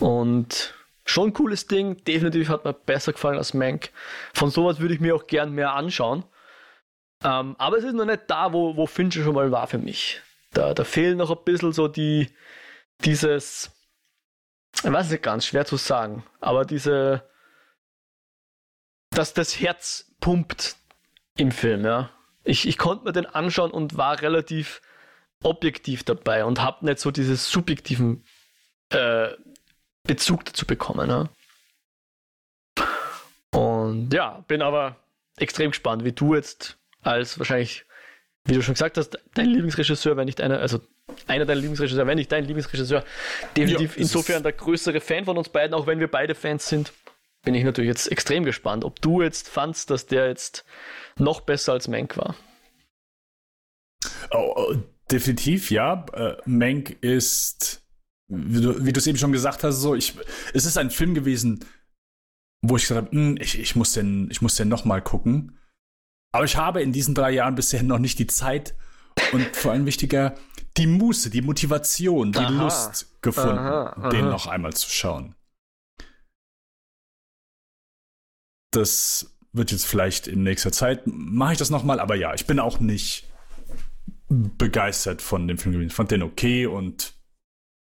Und 0.00 0.74
schon 1.04 1.28
ein 1.28 1.32
cooles 1.32 1.66
Ding, 1.66 2.02
definitiv 2.04 2.48
hat 2.48 2.64
mir 2.64 2.72
besser 2.72 3.12
gefallen 3.12 3.38
als 3.38 3.54
Mank. 3.54 3.90
Von 4.34 4.50
sowas 4.50 4.80
würde 4.80 4.94
ich 4.94 5.00
mir 5.00 5.14
auch 5.14 5.26
gern 5.26 5.52
mehr 5.52 5.74
anschauen. 5.74 6.24
Ähm, 7.22 7.54
aber 7.58 7.76
es 7.78 7.84
ist 7.84 7.94
noch 7.94 8.06
nicht 8.06 8.22
da, 8.28 8.52
wo, 8.52 8.76
wo 8.76 8.86
Fincher 8.86 9.22
schon 9.22 9.34
mal 9.34 9.50
war 9.50 9.66
für 9.66 9.78
mich. 9.78 10.20
Da, 10.52 10.72
da 10.74 10.84
fehlen 10.84 11.18
noch 11.18 11.30
ein 11.30 11.44
bisschen 11.44 11.72
so 11.72 11.86
die, 11.86 12.28
dieses, 13.04 13.70
weiß 14.82 15.10
nicht 15.10 15.22
ganz, 15.22 15.46
schwer 15.46 15.64
zu 15.64 15.76
sagen, 15.76 16.24
aber 16.40 16.64
diese, 16.64 17.28
dass 19.10 19.34
das 19.34 19.60
Herz 19.60 20.12
pumpt 20.20 20.76
im 21.36 21.52
Film, 21.52 21.84
ja. 21.84 22.10
Ich, 22.44 22.66
ich 22.66 22.78
konnte 22.78 23.04
mir 23.04 23.12
den 23.12 23.26
anschauen 23.26 23.70
und 23.70 23.96
war 23.96 24.20
relativ 24.22 24.80
objektiv 25.42 26.04
dabei 26.04 26.44
und 26.44 26.60
habe 26.60 26.84
nicht 26.84 26.98
so 26.98 27.10
diesen 27.10 27.36
subjektiven 27.36 28.24
äh, 28.90 29.28
Bezug 30.04 30.44
dazu 30.44 30.66
bekommen. 30.66 31.10
Ja. 31.10 31.28
Und 33.52 34.12
ja, 34.12 34.44
bin 34.48 34.62
aber 34.62 34.96
extrem 35.36 35.70
gespannt, 35.70 36.04
wie 36.04 36.12
du 36.12 36.34
jetzt 36.34 36.78
als 37.02 37.38
wahrscheinlich, 37.38 37.84
wie 38.44 38.54
du 38.54 38.62
schon 38.62 38.74
gesagt 38.74 38.96
hast, 38.96 39.18
dein 39.34 39.46
Lieblingsregisseur, 39.46 40.16
wenn 40.16 40.26
nicht 40.26 40.40
einer, 40.40 40.60
also 40.60 40.80
einer 41.26 41.44
deiner 41.44 41.60
Lieblingsregisseure, 41.60 42.06
wenn 42.06 42.18
nicht 42.18 42.32
dein 42.32 42.44
Lieblingsregisseur. 42.44 43.04
Definitiv 43.56 43.96
ja, 43.96 44.02
insofern 44.02 44.42
der 44.42 44.52
größere 44.52 45.00
Fan 45.00 45.24
von 45.24 45.38
uns 45.38 45.48
beiden, 45.48 45.74
auch 45.74 45.86
wenn 45.86 46.00
wir 46.00 46.08
beide 46.08 46.34
Fans 46.34 46.68
sind. 46.68 46.92
bin 47.44 47.54
ich 47.54 47.64
natürlich 47.64 47.88
jetzt 47.88 48.10
extrem 48.10 48.44
gespannt, 48.44 48.84
ob 48.84 49.00
du 49.00 49.22
jetzt 49.22 49.48
fandst, 49.48 49.90
dass 49.90 50.06
der 50.06 50.28
jetzt 50.28 50.64
noch 51.16 51.40
besser 51.40 51.72
als 51.72 51.88
Mank 51.88 52.16
war. 52.16 52.34
Oh, 54.30 54.52
oh, 54.56 54.76
definitiv, 55.10 55.70
ja. 55.70 56.04
Äh, 56.12 56.36
Mank 56.44 57.02
ist, 57.02 57.82
wie 58.28 58.60
du, 58.60 58.98
es 58.98 59.06
eben 59.06 59.18
schon 59.18 59.32
gesagt 59.32 59.64
hast, 59.64 59.80
so, 59.80 59.94
ich, 59.94 60.14
es 60.54 60.64
ist 60.64 60.78
ein 60.78 60.90
Film 60.90 61.14
gewesen, 61.14 61.64
wo 62.62 62.76
ich 62.76 62.82
gesagt 62.82 63.06
habe, 63.06 63.16
hm, 63.16 63.36
ich, 63.40 63.58
ich 63.58 63.76
muss 63.76 63.92
den, 63.92 64.30
ich 64.30 64.42
muss 64.42 64.56
den 64.56 64.68
nochmal 64.68 65.02
gucken. 65.02 65.58
Aber 66.32 66.44
ich 66.44 66.56
habe 66.56 66.82
in 66.82 66.92
diesen 66.92 67.14
drei 67.14 67.32
Jahren 67.32 67.54
bisher 67.54 67.82
noch 67.82 67.98
nicht 67.98 68.18
die 68.18 68.26
Zeit 68.26 68.74
und 69.32 69.44
vor 69.56 69.72
allem 69.72 69.86
wichtiger, 69.86 70.34
die 70.80 70.86
Muße, 70.86 71.28
die 71.28 71.42
Motivation, 71.42 72.32
die 72.32 72.38
aha, 72.38 72.48
Lust 72.48 73.20
gefunden, 73.20 73.58
aha, 73.58 73.92
aha. 73.96 74.08
den 74.08 74.30
noch 74.30 74.46
einmal 74.46 74.72
zu 74.72 74.88
schauen. 74.88 75.34
Das 78.72 79.36
wird 79.52 79.72
jetzt 79.72 79.84
vielleicht 79.84 80.26
in 80.26 80.42
nächster 80.42 80.72
Zeit, 80.72 81.02
mache 81.06 81.52
ich 81.52 81.58
das 81.58 81.70
nochmal, 81.70 82.00
aber 82.00 82.14
ja, 82.14 82.32
ich 82.32 82.46
bin 82.46 82.58
auch 82.58 82.80
nicht 82.80 83.28
begeistert 84.28 85.20
von 85.20 85.46
dem 85.48 85.58
Film 85.58 85.72
gewesen. 85.72 85.88
Ich 85.88 85.94
fand 85.94 86.12
den 86.12 86.22
okay 86.22 86.66
und 86.66 87.14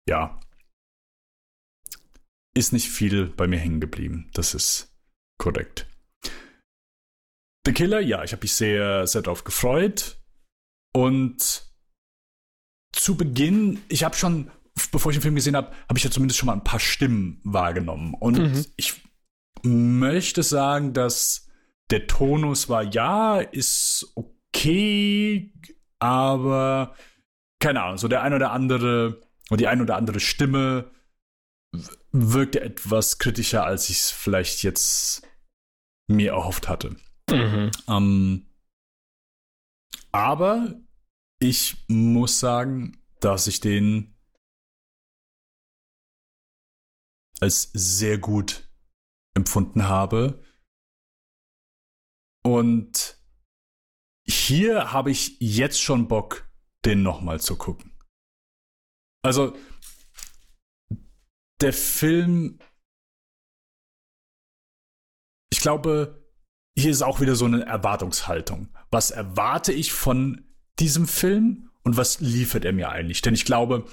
ja, 0.08 0.40
ist 2.54 2.72
nicht 2.72 2.90
viel 2.90 3.26
bei 3.26 3.48
mir 3.48 3.60
hängen 3.60 3.82
geblieben. 3.82 4.30
Das 4.34 4.54
ist 4.54 4.96
korrekt. 5.38 5.88
The 7.66 7.74
Killer, 7.74 8.00
ja, 8.00 8.24
ich 8.24 8.32
habe 8.32 8.44
mich 8.44 8.54
sehr, 8.54 9.08
sehr 9.08 9.24
darauf 9.24 9.44
gefreut. 9.44 10.22
Und 10.94 11.67
zu 12.98 13.16
Beginn, 13.16 13.80
ich 13.90 14.04
habe 14.04 14.16
schon, 14.16 14.52
bevor 14.92 15.12
ich 15.12 15.18
den 15.18 15.22
Film 15.22 15.36
gesehen 15.36 15.56
habe, 15.56 15.72
habe 15.88 15.98
ich 15.98 16.04
ja 16.04 16.12
zumindest 16.12 16.40
schon 16.40 16.48
mal 16.48 16.54
ein 16.54 16.64
paar 16.64 16.80
Stimmen 16.80 17.40
wahrgenommen. 17.44 18.14
Und 18.14 18.38
mhm. 18.38 18.66
ich 18.76 19.02
möchte 19.64 20.44
sagen, 20.44 20.94
dass 20.94 21.48
der 21.90 22.08
Tonus 22.08 22.70
war, 22.70 22.84
ja, 22.84 23.40
ist 23.40 24.12
okay, 24.16 25.54
aber 26.00 26.96
keine 27.60 27.84
Ahnung, 27.84 27.98
so 27.98 28.08
der 28.08 28.22
ein 28.22 28.34
oder 28.34 28.52
andere 28.52 29.22
oder 29.50 29.58
die 29.58 29.68
ein 29.68 29.82
oder 29.82 29.96
andere 29.96 30.20
Stimme 30.20 30.92
wirkte 32.12 32.62
etwas 32.62 33.20
kritischer, 33.20 33.66
als 33.66 33.90
ich 33.90 33.98
es 33.98 34.12
vielleicht 34.12 34.64
jetzt 34.64 35.26
mir 36.08 36.32
erhofft 36.32 36.68
hatte. 36.68 36.96
Mhm. 37.30 37.72
Ähm, 37.88 38.48
aber 40.12 40.76
ich 41.40 41.86
muss 41.88 42.40
sagen, 42.40 43.04
dass 43.20 43.48
ich 43.48 43.60
den 43.60 44.16
als 47.40 47.70
sehr 47.74 48.18
gut 48.18 48.68
empfunden 49.36 49.84
habe. 49.84 50.44
Und 52.44 53.22
hier 54.28 54.92
habe 54.92 55.12
ich 55.12 55.38
jetzt 55.40 55.82
schon 55.82 56.08
Bock, 56.08 56.50
den 56.86 57.04
nochmal 57.04 57.40
zu 57.40 57.58
gucken. 57.58 57.98
Also, 59.24 59.56
der 61.62 61.74
Film, 61.74 62.60
ich 65.52 65.60
glaube, 65.60 66.28
hier 66.78 66.92
ist 66.92 67.02
auch 67.02 67.20
wieder 67.20 67.36
so 67.36 67.46
eine 67.46 67.66
Erwartungshaltung. 67.66 68.74
Was 68.92 69.12
erwarte 69.12 69.74
ich 69.74 69.92
von 69.92 70.47
diesem 70.80 71.08
Film 71.08 71.70
und 71.84 71.98
was 71.98 72.20
liefert 72.20 72.66
er 72.66 72.74
mir 72.74 72.90
eigentlich? 72.90 73.22
Denn 73.22 73.34
ich 73.34 73.46
glaube, 73.46 73.86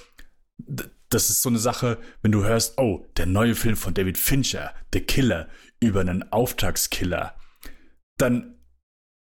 das 1.09 1.31
ist 1.31 1.43
so 1.43 1.49
eine 1.49 1.59
Sache, 1.59 1.99
wenn 2.23 2.33
du 2.33 2.45
hörst, 2.45 2.79
oh, 2.79 3.07
der 3.17 3.27
neue 3.27 3.55
Film 3.55 3.77
von 3.77 3.95
David 3.95 4.19
Fincher, 4.19 4.75
The 4.93 5.01
Killer, 5.01 5.49
über 5.81 6.01
einen 6.01 6.33
Auftragskiller, 6.33 7.35
dann 8.19 8.55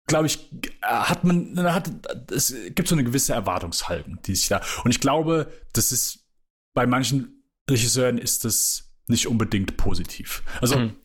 glaube 0.06 0.26
ich, 0.26 0.50
hat 0.82 1.24
man, 1.24 1.58
hat, 1.72 1.90
es 2.30 2.54
gibt 2.74 2.88
so 2.88 2.94
eine 2.94 3.04
gewisse 3.04 3.32
Erwartungshaltung, 3.32 4.20
die 4.22 4.34
sich 4.34 4.48
da, 4.48 4.60
und 4.84 4.90
ich 4.90 5.00
glaube, 5.00 5.52
das 5.72 5.92
ist 5.92 6.26
bei 6.74 6.86
manchen 6.86 7.44
Regisseuren 7.70 8.18
ist 8.18 8.44
das 8.44 8.92
nicht 9.06 9.26
unbedingt 9.26 9.76
positiv. 9.76 10.42
Also, 10.60 10.78
mhm. 10.78 10.96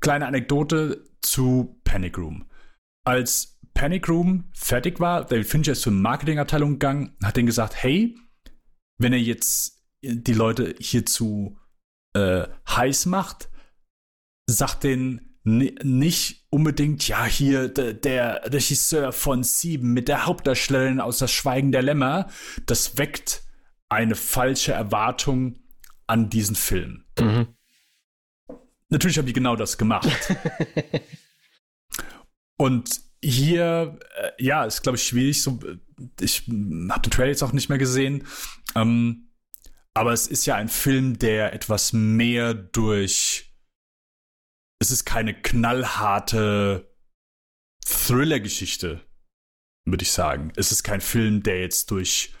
kleine 0.00 0.26
Anekdote 0.26 1.04
zu 1.20 1.80
Panic 1.84 2.18
Room. 2.18 2.48
Als 3.04 3.53
Panic 3.74 4.08
Room 4.08 4.44
fertig 4.54 5.00
war, 5.00 5.24
David 5.24 5.46
Fincher 5.46 5.72
ist 5.72 5.82
zur 5.82 5.92
Marketingabteilung 5.92 6.72
gegangen, 6.72 7.16
hat 7.22 7.36
denen 7.36 7.46
gesagt, 7.46 7.74
hey, 7.82 8.16
wenn 8.98 9.12
er 9.12 9.18
jetzt 9.18 9.84
die 10.02 10.32
Leute 10.32 10.74
hierzu 10.78 11.58
äh, 12.14 12.46
heiß 12.68 13.06
macht, 13.06 13.50
sagt 14.46 14.84
denen 14.84 15.38
nicht 15.44 16.46
unbedingt, 16.48 17.06
ja, 17.06 17.26
hier 17.26 17.68
der 17.68 18.50
Regisseur 18.50 19.12
von 19.12 19.42
Sieben 19.42 19.92
mit 19.92 20.08
der 20.08 20.24
Hauptdarstellerin 20.24 21.00
aus 21.00 21.18
Das 21.18 21.32
Schweigen 21.32 21.70
der 21.70 21.82
Lämmer, 21.82 22.30
das 22.64 22.96
weckt 22.96 23.42
eine 23.90 24.14
falsche 24.14 24.72
Erwartung 24.72 25.58
an 26.06 26.30
diesen 26.30 26.56
Film. 26.56 27.04
Mhm. 27.18 27.48
Natürlich 28.88 29.18
haben 29.18 29.26
die 29.26 29.32
genau 29.34 29.56
das 29.56 29.76
gemacht. 29.76 30.08
Und 32.56 33.03
hier, 33.24 33.98
äh, 34.16 34.30
ja, 34.44 34.64
ist, 34.64 34.82
glaube 34.82 34.96
ich, 34.96 35.04
schwierig. 35.04 35.42
So, 35.42 35.58
ich 36.20 36.42
habe 36.90 37.00
den 37.00 37.10
Trailer 37.10 37.28
jetzt 37.28 37.42
auch 37.42 37.52
nicht 37.52 37.68
mehr 37.68 37.78
gesehen. 37.78 38.26
Ähm, 38.74 39.30
aber 39.94 40.12
es 40.12 40.26
ist 40.26 40.46
ja 40.46 40.56
ein 40.56 40.68
Film, 40.68 41.18
der 41.18 41.52
etwas 41.52 41.92
mehr 41.92 42.52
durch. 42.54 43.52
Es 44.80 44.90
ist 44.90 45.04
keine 45.04 45.34
knallharte 45.34 46.92
Thriller-Geschichte, 47.86 49.00
würde 49.86 50.02
ich 50.02 50.10
sagen. 50.12 50.52
Es 50.56 50.72
ist 50.72 50.82
kein 50.82 51.00
Film, 51.00 51.42
der 51.42 51.60
jetzt 51.60 51.90
durch 51.90 52.34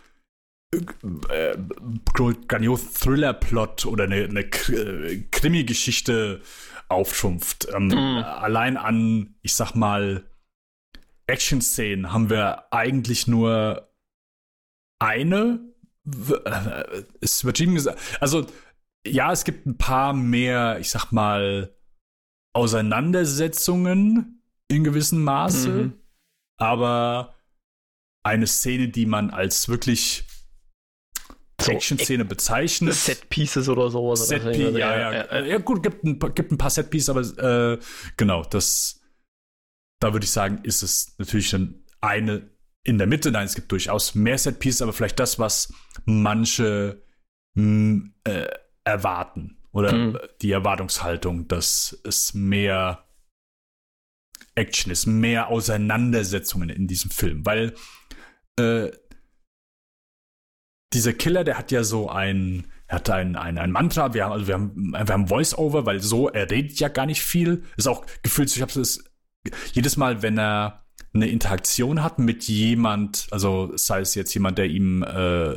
äh, 1.28 1.56
grandios 2.48 2.92
Thriller-Plot 2.94 3.86
oder 3.86 4.04
eine, 4.04 4.24
eine 4.24 4.48
Krimi-Geschichte 4.50 6.42
auftrumpft. 6.88 7.68
Ähm, 7.72 7.86
mm. 7.86 8.18
Allein 8.18 8.76
an, 8.76 9.36
ich 9.42 9.54
sag 9.54 9.74
mal, 9.74 10.24
Action-Szenen 11.26 12.12
haben 12.12 12.30
wir 12.30 12.72
eigentlich 12.72 13.26
nur 13.26 13.90
eine. 14.98 15.60
Es 17.20 17.44
wird 17.44 17.60
ihm 17.60 17.74
gesagt. 17.74 17.98
Also, 18.20 18.46
ja, 19.06 19.32
es 19.32 19.44
gibt 19.44 19.66
ein 19.66 19.78
paar 19.78 20.12
mehr, 20.12 20.78
ich 20.80 20.90
sag 20.90 21.12
mal, 21.12 21.74
Auseinandersetzungen 22.54 24.42
in 24.68 24.84
gewissem 24.84 25.22
Maße. 25.24 25.68
Mhm. 25.68 25.92
Aber 26.56 27.34
eine 28.22 28.46
Szene, 28.46 28.88
die 28.88 29.06
man 29.06 29.30
als 29.30 29.68
wirklich 29.68 30.24
so 31.60 31.72
Action-Szene 31.72 32.24
bezeichnet. 32.24 32.94
Set 32.94 33.28
Pieces 33.28 33.68
oder 33.68 33.90
sowas. 33.90 34.28
Set 34.28 34.42
Pieces, 34.42 34.76
ja, 34.76 34.96
ja, 34.98 35.12
ja, 35.12 35.44
ja. 35.44 35.58
gut, 35.58 35.82
gibt 35.82 36.04
ein, 36.04 36.18
gibt 36.18 36.52
ein 36.52 36.58
paar 36.58 36.70
Set 36.70 36.90
Pieces, 36.90 37.08
aber 37.08 37.72
äh, 37.72 37.78
genau, 38.16 38.44
das, 38.44 39.00
da 40.00 40.12
würde 40.12 40.24
ich 40.24 40.30
sagen, 40.30 40.60
ist 40.62 40.82
es 40.82 41.14
natürlich 41.18 41.50
dann 41.50 41.84
eine 42.00 42.50
in 42.84 42.98
der 42.98 43.06
Mitte. 43.06 43.30
Nein, 43.30 43.46
es 43.46 43.54
gibt 43.54 43.72
durchaus 43.72 44.14
mehr 44.14 44.38
Set 44.38 44.58
Pieces, 44.58 44.82
aber 44.82 44.92
vielleicht 44.92 45.18
das, 45.18 45.38
was 45.38 45.72
manche 46.04 47.02
mh, 47.54 47.62
hm, 47.62 48.14
äh, 48.24 48.48
erwarten 48.84 49.58
oder 49.72 49.92
mhm. 49.92 50.18
die 50.42 50.52
Erwartungshaltung, 50.52 51.48
dass 51.48 51.98
es 52.04 52.34
mehr 52.34 53.08
Action 54.54 54.92
ist, 54.92 55.06
mehr 55.06 55.48
Auseinandersetzungen 55.48 56.68
in 56.68 56.86
diesem 56.86 57.10
Film, 57.10 57.44
weil 57.44 57.74
äh, 58.58 58.90
dieser 60.92 61.12
Killer, 61.12 61.42
der 61.42 61.58
hat 61.58 61.72
ja 61.72 61.82
so 61.82 62.08
ein, 62.08 62.68
er 62.86 62.96
hat 62.96 63.10
ein, 63.10 63.34
ein, 63.34 63.58
ein 63.58 63.72
Mantra, 63.72 64.14
wir 64.14 64.24
haben, 64.24 64.32
also 64.32 64.46
wir 64.46 64.54
haben, 64.54 64.92
wir 64.92 65.00
haben 65.00 65.26
Voice-Over, 65.26 65.86
weil 65.86 66.00
so, 66.00 66.28
er 66.28 66.48
redet 66.50 66.78
ja 66.78 66.88
gar 66.88 67.06
nicht 67.06 67.22
viel. 67.22 67.64
Ist 67.76 67.88
auch 67.88 68.06
gefühlt, 68.22 68.54
ich 68.54 68.62
habe 68.62 68.80
es 68.80 69.02
jedes 69.72 69.96
Mal, 69.96 70.22
wenn 70.22 70.38
er 70.38 70.84
eine 71.14 71.28
Interaktion 71.28 72.02
hat 72.02 72.18
mit 72.18 72.44
jemand, 72.44 73.28
also 73.30 73.70
sei 73.76 74.00
es 74.00 74.14
jetzt 74.16 74.34
jemand, 74.34 74.58
der 74.58 74.66
ihm 74.66 75.02
äh, 75.04 75.52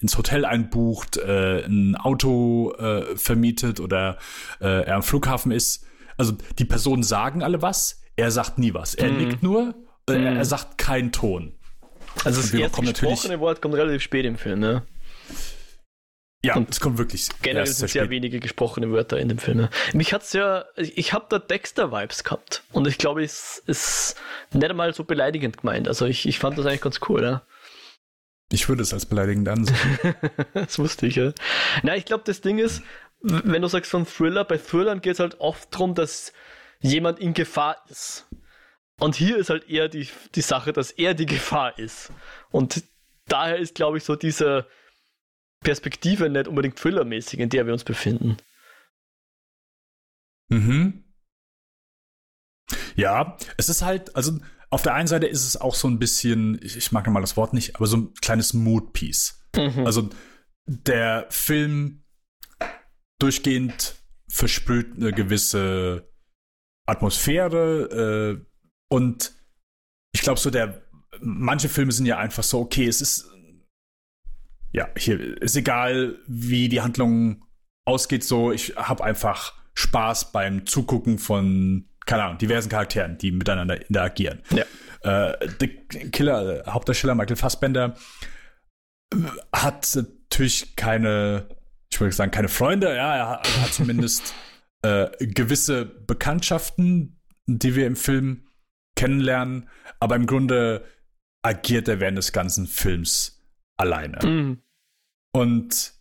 ins 0.00 0.16
Hotel 0.16 0.44
einbucht, 0.44 1.16
äh, 1.16 1.64
ein 1.64 1.96
Auto 1.96 2.72
äh, 2.78 3.16
vermietet 3.16 3.80
oder 3.80 4.18
äh, 4.60 4.84
er 4.84 4.94
am 4.94 5.02
Flughafen 5.02 5.50
ist. 5.50 5.84
Also 6.16 6.34
die 6.58 6.64
Personen 6.64 7.02
sagen 7.02 7.42
alle 7.42 7.62
was, 7.62 8.00
er 8.14 8.30
sagt 8.30 8.58
nie 8.58 8.74
was. 8.74 8.94
Er 8.94 9.10
mm. 9.10 9.16
nickt 9.16 9.42
nur, 9.42 9.74
mm. 10.08 10.12
er, 10.12 10.36
er 10.36 10.44
sagt 10.44 10.78
keinen 10.78 11.10
Ton. 11.10 11.54
Also 12.24 12.40
das 12.40 12.54
erste 12.54 12.82
gesprochene 12.82 13.40
Wort 13.40 13.60
kommt 13.60 13.74
relativ 13.74 14.02
spät 14.02 14.24
im 14.24 14.36
Film, 14.36 14.60
ne? 14.60 14.82
Ja, 16.44 16.56
und 16.56 16.70
es 16.70 16.80
kommt 16.80 16.98
wirklich. 16.98 17.28
Generell 17.40 17.66
sind 17.66 17.88
sehr, 17.88 18.02
sehr 18.02 18.10
wenige 18.10 18.40
gesprochene 18.40 18.90
Wörter 18.90 19.18
in 19.18 19.28
dem 19.28 19.38
Film. 19.38 19.58
Ne? 19.58 19.70
Mich 19.92 20.12
hat's 20.12 20.32
ja, 20.32 20.64
ich 20.76 21.12
habe 21.12 21.26
da 21.28 21.38
Dexter-Vibes 21.38 22.24
gehabt 22.24 22.64
und 22.72 22.88
ich 22.88 22.98
glaube, 22.98 23.22
es 23.22 23.62
ist 23.66 24.16
nicht 24.52 24.68
einmal 24.68 24.92
so 24.92 25.04
beleidigend 25.04 25.58
gemeint. 25.58 25.86
Also 25.86 26.04
ich, 26.06 26.26
ich 26.26 26.40
fand 26.40 26.58
das 26.58 26.66
eigentlich 26.66 26.80
ganz 26.80 27.00
cool, 27.08 27.22
ja. 27.22 27.42
Ich 28.50 28.68
würde 28.68 28.82
es 28.82 28.92
als 28.92 29.06
beleidigend 29.06 29.48
ansehen. 29.48 29.76
das 30.54 30.78
wusste 30.80 31.06
ich, 31.06 31.16
ja. 31.16 31.32
Na, 31.84 31.96
ich 31.96 32.04
glaube, 32.04 32.24
das 32.26 32.40
Ding 32.40 32.58
ist, 32.58 32.82
wenn 33.20 33.62
du 33.62 33.68
sagst 33.68 33.90
von 33.90 34.04
Thriller, 34.04 34.44
bei 34.44 34.58
Thrillern 34.58 35.00
geht 35.00 35.14
es 35.14 35.20
halt 35.20 35.40
oft 35.40 35.72
darum, 35.72 35.94
dass 35.94 36.32
jemand 36.80 37.20
in 37.20 37.34
Gefahr 37.34 37.76
ist. 37.88 38.26
Und 38.98 39.14
hier 39.14 39.36
ist 39.36 39.48
halt 39.48 39.70
eher 39.70 39.88
die, 39.88 40.08
die 40.34 40.42
Sache, 40.42 40.72
dass 40.72 40.90
er 40.90 41.14
die 41.14 41.26
Gefahr 41.26 41.78
ist. 41.78 42.10
Und 42.50 42.82
daher 43.26 43.58
ist, 43.58 43.76
glaube 43.76 43.98
ich, 43.98 44.04
so 44.04 44.16
diese 44.16 44.66
Perspektive 45.62 46.28
nicht 46.28 46.48
unbedingt 46.48 46.76
thrillermäßig, 46.76 47.40
in 47.40 47.48
der 47.48 47.66
wir 47.66 47.72
uns 47.72 47.84
befinden. 47.84 48.36
Mhm. 50.48 51.04
Ja, 52.94 53.36
es 53.56 53.68
ist 53.68 53.82
halt, 53.82 54.14
also 54.16 54.38
auf 54.70 54.82
der 54.82 54.94
einen 54.94 55.08
Seite 55.08 55.26
ist 55.26 55.46
es 55.46 55.56
auch 55.56 55.74
so 55.74 55.88
ein 55.88 55.98
bisschen, 55.98 56.58
ich, 56.62 56.76
ich 56.76 56.92
mag 56.92 57.06
mal 57.08 57.20
das 57.20 57.36
Wort 57.36 57.52
nicht, 57.52 57.76
aber 57.76 57.86
so 57.86 57.96
ein 57.96 58.14
kleines 58.14 58.54
Mood-Piece. 58.54 59.46
Mhm. 59.56 59.86
Also 59.86 60.10
der 60.66 61.26
Film 61.30 62.04
durchgehend 63.18 63.96
versprüht 64.28 64.96
eine 64.96 65.12
gewisse 65.12 66.10
Atmosphäre 66.86 68.40
äh, 68.40 68.46
und 68.88 69.34
ich 70.14 70.22
glaube 70.22 70.40
so 70.40 70.50
der 70.50 70.82
manche 71.20 71.68
Filme 71.68 71.92
sind 71.92 72.06
ja 72.06 72.18
einfach 72.18 72.42
so 72.42 72.60
okay 72.60 72.86
es 72.86 73.00
ist 73.00 73.31
ja 74.72 74.88
hier 74.96 75.40
ist 75.40 75.56
egal 75.56 76.18
wie 76.26 76.68
die 76.68 76.80
Handlung 76.80 77.44
ausgeht 77.84 78.24
so 78.24 78.52
ich 78.52 78.74
habe 78.76 79.04
einfach 79.04 79.54
Spaß 79.74 80.32
beim 80.32 80.66
Zugucken 80.66 81.18
von 81.18 81.88
keine 82.06 82.24
Ahnung 82.24 82.38
diversen 82.38 82.68
Charakteren 82.68 83.18
die 83.18 83.32
miteinander 83.32 83.80
interagieren 83.86 84.42
ja. 84.50 84.64
äh, 85.30 85.48
The 85.60 85.68
Killer 86.10 86.64
Hauptdarsteller 86.66 87.14
Michael 87.14 87.36
Fassbender 87.36 87.94
hat 89.52 89.94
natürlich 89.94 90.76
keine 90.76 91.46
ich 91.92 92.00
würde 92.00 92.14
sagen, 92.14 92.30
keine 92.30 92.48
Freunde, 92.48 92.94
ja, 92.94 93.16
er 93.16 93.28
hat, 93.28 93.48
er 93.54 93.62
hat 93.62 93.72
zumindest 93.72 94.34
äh, 94.82 95.08
gewisse 95.20 95.84
Bekanntschaften, 95.84 97.20
die 97.46 97.74
wir 97.74 97.86
im 97.86 97.96
Film 97.96 98.46
kennenlernen, 98.96 99.68
aber 100.00 100.16
im 100.16 100.26
Grunde 100.26 100.84
agiert 101.42 101.88
er 101.88 102.00
während 102.00 102.18
des 102.18 102.32
ganzen 102.32 102.66
Films 102.66 103.41
alleine. 103.76 104.18
Mhm. 104.24 104.62
Und 105.32 105.94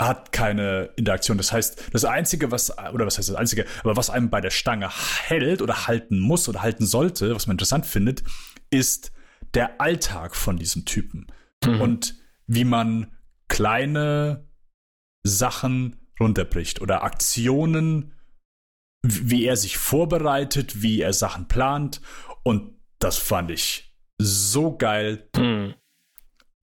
hat 0.00 0.32
keine 0.32 0.90
Interaktion. 0.96 1.36
Das 1.36 1.52
heißt, 1.52 1.90
das 1.92 2.04
Einzige, 2.04 2.50
was, 2.50 2.76
oder 2.92 3.06
was 3.06 3.18
heißt 3.18 3.28
das 3.28 3.36
Einzige, 3.36 3.66
aber 3.80 3.96
was 3.96 4.10
einem 4.10 4.30
bei 4.30 4.40
der 4.40 4.50
Stange 4.50 4.88
hält 4.90 5.62
oder 5.62 5.86
halten 5.86 6.18
muss 6.18 6.48
oder 6.48 6.62
halten 6.62 6.86
sollte, 6.86 7.34
was 7.34 7.46
man 7.46 7.54
interessant 7.54 7.86
findet, 7.86 8.24
ist 8.70 9.12
der 9.54 9.80
Alltag 9.80 10.34
von 10.34 10.56
diesem 10.56 10.84
Typen. 10.84 11.26
Mhm. 11.64 11.80
Und 11.80 12.14
wie 12.46 12.64
man 12.64 13.12
kleine 13.48 14.48
Sachen 15.22 15.96
runterbricht 16.18 16.80
oder 16.80 17.02
Aktionen, 17.02 18.14
wie 19.02 19.44
er 19.44 19.56
sich 19.56 19.76
vorbereitet, 19.76 20.82
wie 20.82 21.00
er 21.00 21.12
Sachen 21.12 21.48
plant. 21.48 22.00
Und 22.44 22.80
das 22.98 23.18
fand 23.18 23.50
ich 23.50 23.94
so 24.18 24.76
geil. 24.76 25.28
Hm. 25.36 25.74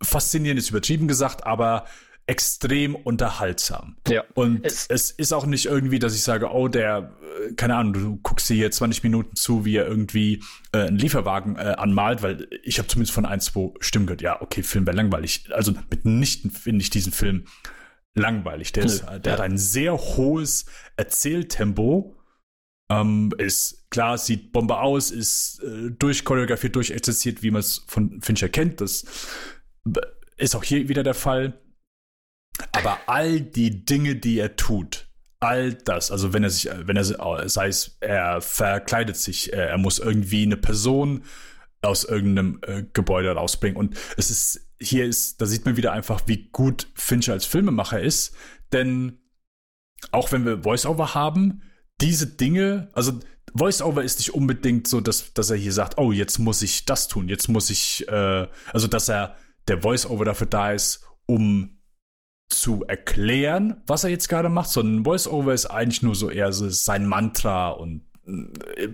Faszinierend 0.02 0.60
ist 0.60 0.70
übertrieben 0.70 1.08
gesagt, 1.08 1.45
aber 1.45 1.86
extrem 2.30 2.95
unterhaltsam. 2.95 3.97
Ja. 4.08 4.24
Und 4.36 4.64
es, 4.64 4.86
es, 4.88 5.10
ist 5.10 5.34
auch 5.34 5.47
nicht 5.47 5.66
irgendwie, 5.66 5.97
dass 5.97 6.14
ich 6.14 6.22
sage, 6.22 6.52
oh, 6.52 6.68
der, 6.68 7.12
äh, 7.50 7.54
keine 7.56 7.76
Ahnung, 7.76 7.93
du 7.93 8.18
guckst 8.18 8.47
dir 8.47 8.54
hier 8.54 8.70
20 8.70 9.02
Minuten 9.02 9.36
zu, 9.36 9.66
wie 9.66 9.78
er 9.78 9.88
irgendwie 9.88 10.43
äh, 10.72 10.84
einen 10.84 10.97
Lieferwagen 11.00 11.56
äh, 11.56 11.74
anmalt, 11.78 12.22
weil 12.22 12.47
ich 12.62 12.78
habe 12.78 12.88
zumindest 12.88 13.16
von 13.16 13.26
ein, 13.26 13.41
zwei 13.41 13.72
Stimmen 13.80 14.06
gehört, 14.06 14.22
ja, 14.22 14.39
okay, 14.43 14.62
Film 14.62 14.86
wäre 14.86 14.95
langweilig. 14.95 15.50
Also 15.52 15.74
mitnichten 15.89 16.52
finde 16.52 16.84
ich 16.84 16.91
diesen 16.91 17.14
Film 17.14 17.45
langweilig. 18.14 18.74
Der, 18.74 18.86
ist, 18.86 19.06
der 19.24 19.34
hat 19.34 19.41
ein 19.41 19.58
sehr 19.58 19.97
hohes 19.97 20.68
Erzähltempo. 20.97 22.16
Ähm, 22.91 23.34
ist 23.39 23.89
klar, 23.89 24.20
sieht 24.20 24.52
Bombe 24.52 24.78
aus, 24.78 25.10
ist 25.10 25.64
äh, 25.64 25.89
durchchoreografiert, 25.91 26.76
durchexerziert, 26.76 27.41
wie 27.41 27.50
man 27.50 27.62
es 27.62 27.86
von 27.88 28.22
Fincher 28.22 28.50
kennt. 28.50 28.82
Das 28.82 29.04
ist 30.38 30.56
auch 30.56 30.64
hier 30.64 30.90
wieder 30.90 31.04
der 31.04 31.14
Fall. 31.14 31.60
Aber 32.72 32.98
all 33.08 33.42
die 33.42 33.86
Dinge, 33.86 34.16
die 34.16 34.40
er 34.40 34.56
tut, 34.56 35.08
all 35.40 35.74
das, 35.74 36.12
also 36.12 36.34
wenn 36.34 36.44
er 36.44 36.50
sich, 36.50 36.70
wenn 36.74 36.98
er, 36.98 37.04
sei 37.50 37.68
es, 37.68 37.98
er 38.02 38.42
verkleidet 38.42 39.16
sich, 39.16 39.54
er, 39.54 39.70
er 39.70 39.78
muss 39.78 40.00
irgendwie 40.00 40.44
eine 40.44 40.58
Person 40.58 41.24
aus 41.82 42.04
irgendeinem 42.04 42.60
äh, 42.64 42.84
Gebäude 42.92 43.32
rausbringen. 43.32 43.78
Und 43.78 43.98
es 44.18 44.30
ist 44.30 44.70
hier 44.82 45.06
ist, 45.06 45.42
da 45.42 45.46
sieht 45.46 45.66
man 45.66 45.78
wieder 45.78 45.92
einfach, 45.92 46.22
wie 46.26 46.50
gut 46.50 46.88
Fincher 46.94 47.34
als 47.34 47.46
Filmemacher 47.46 48.02
ist. 48.02 48.36
Denn 48.72 49.20
auch 50.12 50.32
wenn 50.32 50.46
wir 50.46 50.64
Voice-Over 50.64 51.14
haben, 51.14 51.62
diese 52.02 52.28
Dinge, 52.28 52.90
also 52.94 53.20
Voice-Over 53.54 54.04
ist 54.04 54.20
nicht 54.20 54.34
unbedingt 54.34 54.88
so, 54.88 55.02
dass, 55.02 55.34
dass 55.34 55.50
er 55.50 55.58
hier 55.58 55.74
sagt, 55.74 55.98
oh, 55.98 56.12
jetzt 56.12 56.40
muss 56.40 56.62
ich 56.62 56.86
das 56.86 57.08
tun, 57.08 57.28
jetzt 57.28 57.50
muss 57.50 57.70
ich, 57.70 58.08
äh, 58.08 58.48
also 58.72 58.88
dass 58.88 59.10
er 59.10 59.36
der 59.70 59.82
Voice-Over 59.82 60.26
dafür 60.26 60.47
da 60.47 60.72
ist, 60.72 61.05
um 61.26 61.80
zu 62.49 62.84
erklären, 62.86 63.82
was 63.86 64.03
er 64.03 64.09
jetzt 64.09 64.28
gerade 64.28 64.49
macht, 64.49 64.70
sondern 64.70 65.05
Voice-Over 65.05 65.53
ist 65.53 65.67
eigentlich 65.67 66.01
nur 66.01 66.15
so 66.15 66.30
eher 66.30 66.51
so 66.51 66.70
sein 66.70 67.05
Mantra 67.05 67.70
und 67.70 68.09
äh, 68.26 68.88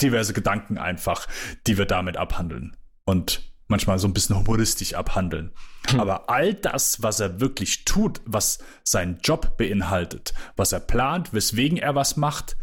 diverse 0.00 0.32
Gedanken 0.32 0.78
einfach, 0.78 1.26
die 1.66 1.76
wir 1.76 1.84
damit 1.84 2.16
abhandeln. 2.16 2.76
Und 3.04 3.52
manchmal 3.68 3.98
so 3.98 4.08
ein 4.08 4.14
bisschen 4.14 4.36
humoristisch 4.36 4.94
abhandeln. 4.94 5.52
Hm. 5.88 6.00
Aber 6.00 6.30
all 6.30 6.54
das, 6.54 7.02
was 7.02 7.20
er 7.20 7.40
wirklich 7.40 7.84
tut, 7.84 8.22
was 8.24 8.58
sein 8.82 9.18
Job 9.22 9.58
beinhaltet, 9.58 10.32
was 10.56 10.72
er 10.72 10.80
plant, 10.80 11.34
weswegen 11.34 11.76
er 11.76 11.94
was 11.94 12.16
macht, 12.16 12.56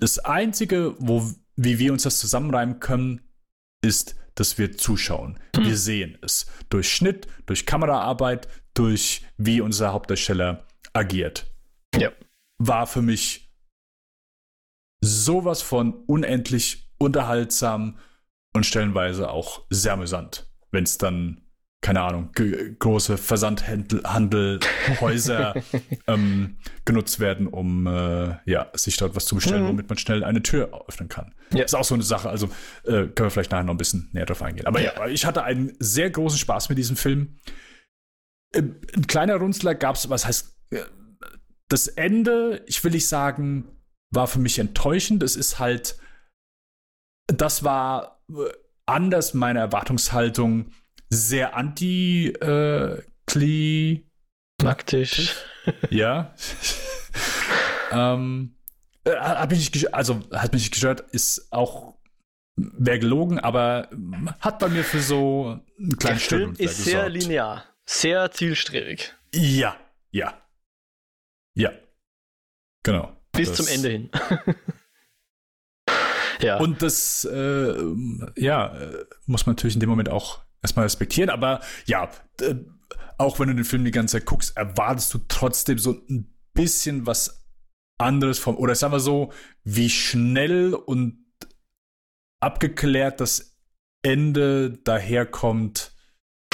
das 0.00 0.18
Einzige, 0.18 0.94
wo, 0.98 1.30
wie 1.56 1.78
wir 1.78 1.92
uns 1.92 2.02
das 2.02 2.18
zusammenreimen 2.18 2.80
können, 2.80 3.20
ist, 3.82 4.16
dass 4.38 4.56
wir 4.56 4.76
zuschauen. 4.76 5.38
Wir 5.56 5.76
sehen 5.76 6.16
es. 6.22 6.46
Durch 6.68 6.92
Schnitt, 6.92 7.26
durch 7.46 7.66
Kameraarbeit, 7.66 8.46
durch 8.74 9.22
wie 9.36 9.60
unser 9.60 9.92
Hauptdarsteller 9.92 10.64
agiert. 10.92 11.50
Ja. 11.96 12.12
War 12.58 12.86
für 12.86 13.02
mich 13.02 13.52
sowas 15.00 15.62
von 15.62 15.92
unendlich 16.06 16.92
unterhaltsam 16.98 17.98
und 18.52 18.64
stellenweise 18.64 19.30
auch 19.30 19.62
sehr 19.70 19.94
amüsant, 19.94 20.48
wenn 20.70 20.84
es 20.84 20.98
dann 20.98 21.40
keine 21.80 22.00
Ahnung, 22.00 22.32
große 22.78 23.16
Versandhandelhäuser 23.16 25.54
ähm, 26.08 26.56
genutzt 26.84 27.20
werden, 27.20 27.46
um 27.46 27.86
äh, 27.86 28.36
ja, 28.46 28.68
sich 28.74 28.96
dort 28.96 29.14
was 29.14 29.26
zu 29.26 29.36
bestellen, 29.36 29.62
mhm. 29.62 29.68
womit 29.68 29.88
man 29.88 29.96
schnell 29.96 30.24
eine 30.24 30.42
Tür 30.42 30.84
öffnen 30.88 31.08
kann. 31.08 31.36
Ja. 31.52 31.62
Ist 31.64 31.76
auch 31.76 31.84
so 31.84 31.94
eine 31.94 32.02
Sache, 32.02 32.28
also 32.28 32.48
äh, 32.84 33.06
können 33.06 33.14
wir 33.16 33.30
vielleicht 33.30 33.52
nachher 33.52 33.62
noch 33.62 33.74
ein 33.74 33.78
bisschen 33.78 34.08
näher 34.12 34.26
drauf 34.26 34.42
eingehen. 34.42 34.66
Aber 34.66 34.80
ja, 34.80 35.06
ich 35.06 35.24
hatte 35.24 35.44
einen 35.44 35.76
sehr 35.78 36.10
großen 36.10 36.38
Spaß 36.38 36.68
mit 36.68 36.78
diesem 36.78 36.96
Film. 36.96 37.38
Äh, 38.52 38.62
ein 38.96 39.06
kleiner 39.06 39.36
Runzler 39.36 39.76
gab 39.76 39.94
es, 39.94 40.10
was 40.10 40.26
heißt, 40.26 40.56
äh, 40.70 40.82
das 41.68 41.86
Ende, 41.86 42.64
ich 42.66 42.82
will 42.82 42.90
nicht 42.90 43.06
sagen, 43.06 43.68
war 44.10 44.26
für 44.26 44.40
mich 44.40 44.58
enttäuschend. 44.58 45.22
Es 45.22 45.36
ist 45.36 45.60
halt, 45.60 45.96
das 47.28 47.62
war 47.62 48.20
anders 48.84 49.34
meine 49.34 49.60
Erwartungshaltung 49.60 50.72
sehr 51.10 51.56
anti 51.56 52.28
äh, 52.28 53.02
Praktisch. 54.58 55.36
Ja. 55.90 56.34
ähm, 57.92 58.56
äh, 59.04 59.16
hat 59.16 59.50
mich 59.50 59.72
nicht, 59.72 59.94
also 59.94 60.20
hat 60.32 60.52
mich 60.52 60.62
nicht 60.62 60.72
gestört, 60.72 61.00
ist 61.12 61.52
auch 61.52 61.94
wäre 62.56 62.98
gelogen, 62.98 63.38
aber 63.38 63.88
hat 64.40 64.58
bei 64.58 64.68
mir 64.68 64.82
für 64.82 65.00
so 65.00 65.60
einen 65.78 65.96
kleinen 65.96 66.18
Der 66.18 66.28
Film 66.28 66.54
ist 66.58 66.84
sehr 66.84 67.08
linear, 67.08 67.64
sehr 67.86 68.30
zielstrebig. 68.32 69.14
Ja, 69.32 69.76
ja, 70.10 70.34
ja, 71.54 71.70
genau. 72.82 73.16
Bis 73.32 73.48
das, 73.48 73.58
zum 73.58 73.68
Ende 73.68 73.88
hin. 73.88 74.10
Ja. 76.40 76.58
Und 76.58 76.82
das, 76.82 77.24
äh, 77.24 77.74
ja, 78.36 78.72
muss 79.26 79.46
man 79.46 79.56
natürlich 79.56 79.74
in 79.74 79.80
dem 79.80 79.88
Moment 79.88 80.08
auch 80.08 80.44
erstmal 80.62 80.84
respektieren. 80.84 81.30
Aber 81.30 81.60
ja, 81.86 82.10
auch 83.18 83.38
wenn 83.38 83.48
du 83.48 83.54
den 83.54 83.64
Film 83.64 83.84
die 83.84 83.90
ganze 83.90 84.18
Zeit 84.18 84.26
guckst, 84.26 84.56
erwartest 84.56 85.12
du 85.14 85.18
trotzdem 85.28 85.78
so 85.78 85.92
ein 86.08 86.34
bisschen 86.54 87.06
was 87.06 87.46
anderes 87.98 88.38
vom, 88.38 88.56
oder 88.56 88.74
sagen 88.74 88.92
wir 88.92 89.00
so, 89.00 89.32
wie 89.64 89.90
schnell 89.90 90.74
und 90.74 91.24
abgeklärt 92.40 93.20
das 93.20 93.56
Ende 94.02 94.78
daherkommt. 94.84 95.92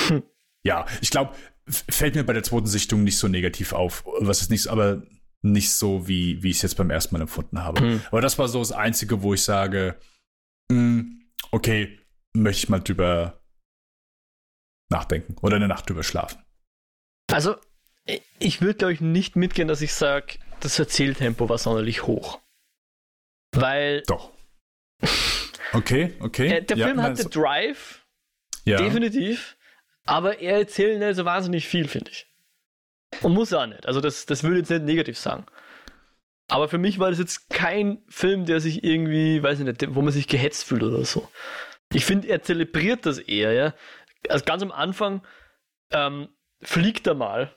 Hm. 0.00 0.22
Ja, 0.64 0.86
ich 1.02 1.11
glaube, 1.11 1.34
fällt 1.68 2.14
mir 2.14 2.24
bei 2.24 2.32
der 2.32 2.42
zweiten 2.42 2.66
Sichtung 2.66 3.05
nicht 3.05 3.18
so 3.18 3.28
negativ 3.28 3.72
auf. 3.72 4.05
Was 4.20 4.40
ist 4.40 4.50
nicht, 4.50 4.68
aber 4.68 5.02
nicht 5.42 5.72
so, 5.72 6.09
wie, 6.09 6.42
wie 6.42 6.50
ich 6.50 6.57
es 6.57 6.62
jetzt 6.62 6.76
beim 6.76 6.90
ersten 6.90 7.14
Mal 7.14 7.20
empfunden 7.20 7.62
habe. 7.62 7.82
Mhm. 7.82 8.00
Aber 8.11 8.22
das 8.22 8.38
war 8.38 8.48
so 8.48 8.61
das 8.61 8.72
Einzige, 8.72 9.22
wo 9.22 9.34
ich 9.34 9.42
sage, 9.42 9.96
mh, 10.70 10.78
hm, 10.78 11.22
okay, 11.50 11.98
möchte 12.32 12.64
ich 12.64 12.68
mal 12.70 12.80
drüber 12.80 13.43
nachdenken 14.91 15.37
oder 15.43 15.57
eine 15.57 15.68
Nacht 15.68 15.89
drüber 15.89 16.03
schlafen. 16.03 16.43
Also, 17.30 17.57
ich 18.39 18.61
würde, 18.61 18.74
glaube 18.74 18.93
ich, 18.93 19.01
nicht 19.01 19.37
mitgehen, 19.37 19.68
dass 19.68 19.80
ich 19.80 19.95
sage, 19.95 20.39
das 20.61 20.78
Erzähltempo 20.78 21.49
war 21.49 21.59
sonderlich 21.59 22.07
hoch. 22.07 22.41
Weil. 23.53 24.03
Doch. 24.07 24.32
Okay, 25.72 26.14
okay. 26.20 26.49
Äh, 26.59 26.62
der 26.62 26.76
ja, 26.76 26.87
Film 26.87 27.03
hatte 27.03 27.28
Drive. 27.28 28.07
Ja. 28.64 28.78
Definitiv. 28.78 29.57
Aber 30.07 30.39
er 30.39 30.59
erzählt 30.59 30.99
nicht 30.99 31.16
so 31.16 31.24
wahnsinnig 31.24 31.66
viel, 31.66 31.89
finde 31.89 32.11
ich. 32.11 32.26
Und 33.22 33.32
muss 33.32 33.53
er 33.53 33.62
auch 33.62 33.66
nicht. 33.66 33.87
Also, 33.87 34.01
das, 34.01 34.26
das 34.26 34.43
würde 34.43 34.57
ich 34.57 34.68
jetzt 34.68 34.70
nicht 34.70 34.85
negativ 34.85 35.18
sagen. 35.18 35.47
Aber 36.49 36.68
für 36.68 36.78
mich 36.78 36.99
war 36.99 37.11
das 37.11 37.18
jetzt 37.18 37.49
kein 37.49 38.03
Film, 38.09 38.45
der 38.45 38.61
sich 38.61 38.85
irgendwie, 38.85 39.43
weiß 39.43 39.61
ich 39.61 39.64
nicht, 39.64 39.95
wo 39.95 40.03
man 40.03 40.12
sich 40.12 40.28
gehetzt 40.28 40.64
fühlt 40.64 40.82
oder 40.82 41.05
so. 41.05 41.28
Ich 41.93 42.05
finde, 42.05 42.28
er 42.28 42.43
zelebriert 42.43 43.07
das 43.07 43.18
eher, 43.18 43.53
ja. 43.53 43.74
Also 44.28 44.44
ganz 44.44 44.62
am 44.62 44.72
Anfang 44.72 45.26
ähm, 45.90 46.28
fliegt 46.62 47.06
er 47.06 47.14
mal 47.14 47.54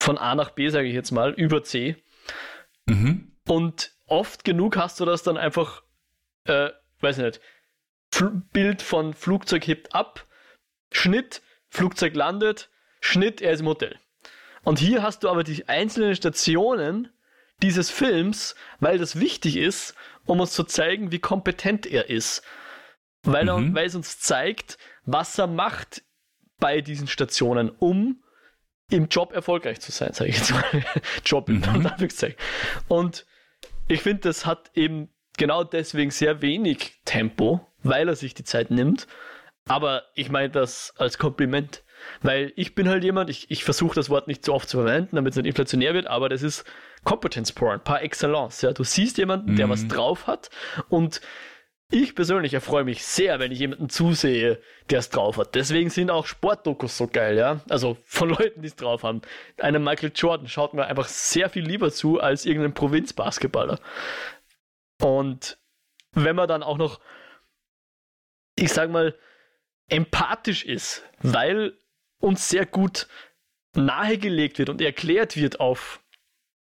von 0.00 0.18
A 0.18 0.34
nach 0.34 0.50
B, 0.50 0.68
sage 0.68 0.88
ich 0.88 0.94
jetzt 0.94 1.12
mal, 1.12 1.32
über 1.32 1.62
C. 1.64 1.96
Mhm. 2.86 3.32
Und 3.46 3.92
oft 4.06 4.44
genug 4.44 4.76
hast 4.76 5.00
du 5.00 5.04
das 5.04 5.22
dann 5.22 5.36
einfach, 5.36 5.82
äh, 6.44 6.70
weiß 7.00 7.18
ich 7.18 7.24
nicht, 7.24 7.40
Fl 8.12 8.42
Bild 8.52 8.82
von 8.82 9.14
Flugzeug 9.14 9.66
hebt 9.66 9.94
ab, 9.94 10.26
Schnitt, 10.92 11.42
Flugzeug 11.68 12.14
landet, 12.14 12.70
Schnitt, 13.00 13.40
er 13.42 13.52
ist 13.52 13.60
im 13.60 13.66
Hotel. 13.66 13.98
Und 14.62 14.78
hier 14.78 15.02
hast 15.02 15.24
du 15.24 15.28
aber 15.28 15.42
die 15.42 15.68
einzelnen 15.68 16.14
Stationen 16.14 17.10
dieses 17.62 17.90
Films, 17.90 18.54
weil 18.80 18.98
das 18.98 19.18
wichtig 19.18 19.56
ist, 19.56 19.94
um 20.26 20.40
uns 20.40 20.52
zu 20.52 20.64
zeigen, 20.64 21.12
wie 21.12 21.18
kompetent 21.18 21.86
er 21.86 22.08
ist. 22.08 22.42
Weil, 23.24 23.48
er, 23.48 23.58
mhm. 23.58 23.74
weil 23.74 23.86
es 23.86 23.94
uns 23.94 24.18
zeigt, 24.18 24.78
was 25.04 25.38
er 25.38 25.46
macht 25.46 26.02
bei 26.58 26.80
diesen 26.80 27.08
Stationen, 27.08 27.70
um 27.70 28.22
im 28.90 29.08
Job 29.08 29.32
erfolgreich 29.32 29.80
zu 29.80 29.92
sein, 29.92 30.12
sage 30.12 30.30
ich 30.30 30.36
jetzt 30.36 30.52
mal. 30.52 30.64
Job 31.24 31.48
im 31.48 31.60
mhm. 31.60 31.90
Und 32.88 33.26
ich 33.88 34.02
finde, 34.02 34.22
das 34.22 34.46
hat 34.46 34.70
eben 34.74 35.08
genau 35.36 35.64
deswegen 35.64 36.10
sehr 36.10 36.42
wenig 36.42 37.00
Tempo, 37.04 37.66
weil 37.82 38.08
er 38.08 38.16
sich 38.16 38.34
die 38.34 38.44
Zeit 38.44 38.70
nimmt. 38.70 39.06
Aber 39.66 40.04
ich 40.14 40.30
meine 40.30 40.50
das 40.50 40.92
als 40.96 41.18
Kompliment. 41.18 41.82
Weil 42.20 42.52
ich 42.56 42.74
bin 42.74 42.88
halt 42.88 43.02
jemand, 43.02 43.30
ich, 43.30 43.50
ich 43.50 43.64
versuche 43.64 43.94
das 43.94 44.10
Wort 44.10 44.28
nicht 44.28 44.44
zu 44.44 44.52
oft 44.52 44.68
zu 44.68 44.78
verwenden, 44.78 45.16
damit 45.16 45.32
es 45.32 45.36
nicht 45.36 45.46
inflationär 45.46 45.94
wird, 45.94 46.06
aber 46.06 46.28
das 46.28 46.42
ist 46.42 46.64
Competence 47.02 47.52
Porn 47.52 47.80
par 47.82 48.02
excellence. 48.02 48.60
Ja? 48.60 48.72
Du 48.72 48.84
siehst 48.84 49.16
jemanden, 49.16 49.56
der 49.56 49.66
mhm. 49.66 49.70
was 49.70 49.88
drauf 49.88 50.26
hat 50.26 50.50
und 50.88 51.22
ich 51.90 52.14
persönlich 52.14 52.54
erfreue 52.54 52.84
mich 52.84 53.04
sehr, 53.04 53.38
wenn 53.38 53.52
ich 53.52 53.58
jemanden 53.58 53.88
zusehe, 53.88 54.60
der 54.90 54.98
es 54.98 55.10
drauf 55.10 55.36
hat. 55.36 55.54
Deswegen 55.54 55.90
sind 55.90 56.10
auch 56.10 56.26
Sportdokus 56.26 56.96
so 56.96 57.06
geil, 57.06 57.36
ja. 57.36 57.60
Also 57.68 57.98
von 58.04 58.28
Leuten, 58.30 58.62
die 58.62 58.68
es 58.68 58.76
drauf 58.76 59.02
haben. 59.02 59.22
Einem 59.58 59.84
Michael 59.84 60.12
Jordan 60.14 60.48
schaut 60.48 60.74
mir 60.74 60.86
einfach 60.86 61.08
sehr 61.08 61.48
viel 61.50 61.64
lieber 61.64 61.92
zu 61.92 62.20
als 62.20 62.46
irgendein 62.46 62.74
Provinzbasketballer. 62.74 63.78
Und 65.00 65.58
wenn 66.12 66.36
man 66.36 66.48
dann 66.48 66.62
auch 66.62 66.78
noch, 66.78 67.00
ich 68.56 68.72
sag 68.72 68.90
mal, 68.90 69.14
empathisch 69.88 70.64
ist, 70.64 71.04
weil 71.20 71.76
uns 72.18 72.48
sehr 72.48 72.64
gut 72.64 73.08
nahegelegt 73.74 74.58
wird 74.58 74.70
und 74.70 74.80
erklärt 74.80 75.36
wird 75.36 75.60
auf 75.60 76.00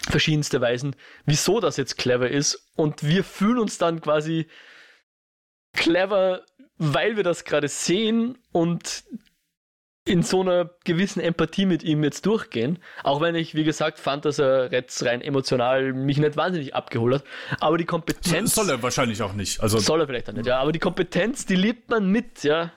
verschiedenste 0.09 0.61
Weisen, 0.61 0.97
wieso 1.25 1.61
das 1.61 1.77
jetzt 1.77 1.99
clever 1.99 2.31
ist. 2.31 2.71
Und 2.77 3.03
wir 3.03 3.25
fühlen 3.25 3.59
uns 3.59 3.79
dann 3.79 4.01
quasi 4.01 4.47
clever, 5.73 6.43
weil 6.79 7.17
wir 7.17 7.23
das 7.23 7.45
gerade 7.45 7.69
sehen 7.69 8.39
und 8.53 9.05
in 10.05 10.23
so 10.23 10.41
einer 10.41 10.71
gewissen 10.85 11.21
Empathie 11.21 11.67
mit 11.67 11.83
ihm 11.83 12.03
jetzt 12.03 12.25
durchgehen. 12.25 12.79
Auch 13.05 13.21
wenn 13.21 13.35
ich, 13.35 13.55
wie 13.55 13.65
gesagt, 13.65 13.99
fand, 13.99 14.25
dass 14.25 14.39
er 14.39 14.73
jetzt 14.73 15.05
rein 15.05 15.21
emotional 15.21 15.93
mich 15.93 16.19
nicht 16.19 16.37
wahnsinnig 16.37 16.75
abgeholt 16.75 17.17
hat. 17.17 17.25
Aber 17.61 17.77
die 17.77 17.85
Kompetenz. 17.85 18.55
Soll 18.55 18.71
er 18.71 18.83
wahrscheinlich 18.83 19.23
auch 19.23 19.35
nicht. 19.35 19.61
Also 19.61 19.79
soll 19.79 20.01
er 20.01 20.07
vielleicht 20.07 20.29
auch 20.29 20.33
nicht, 20.33 20.47
ja. 20.47 20.59
Aber 20.59 20.73
die 20.73 20.79
Kompetenz, 20.79 21.45
die 21.47 21.57
liebt 21.57 21.91
man 21.91 22.11
mit, 22.11 22.43
ja. 22.45 22.73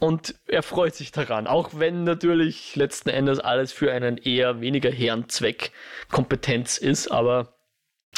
Und 0.00 0.34
er 0.48 0.64
freut 0.64 0.94
sich 0.96 1.12
daran. 1.12 1.46
Auch 1.46 1.70
wenn 1.74 2.04
natürlich 2.04 2.74
letzten 2.74 3.10
Endes 3.10 3.38
alles 3.38 3.72
für 3.72 3.92
einen 3.92 4.16
eher 4.16 4.60
weniger 4.60 4.90
hehren 4.90 5.28
Zweck 5.28 5.70
Kompetenz 6.10 6.78
ist. 6.78 7.08
Aber 7.12 7.54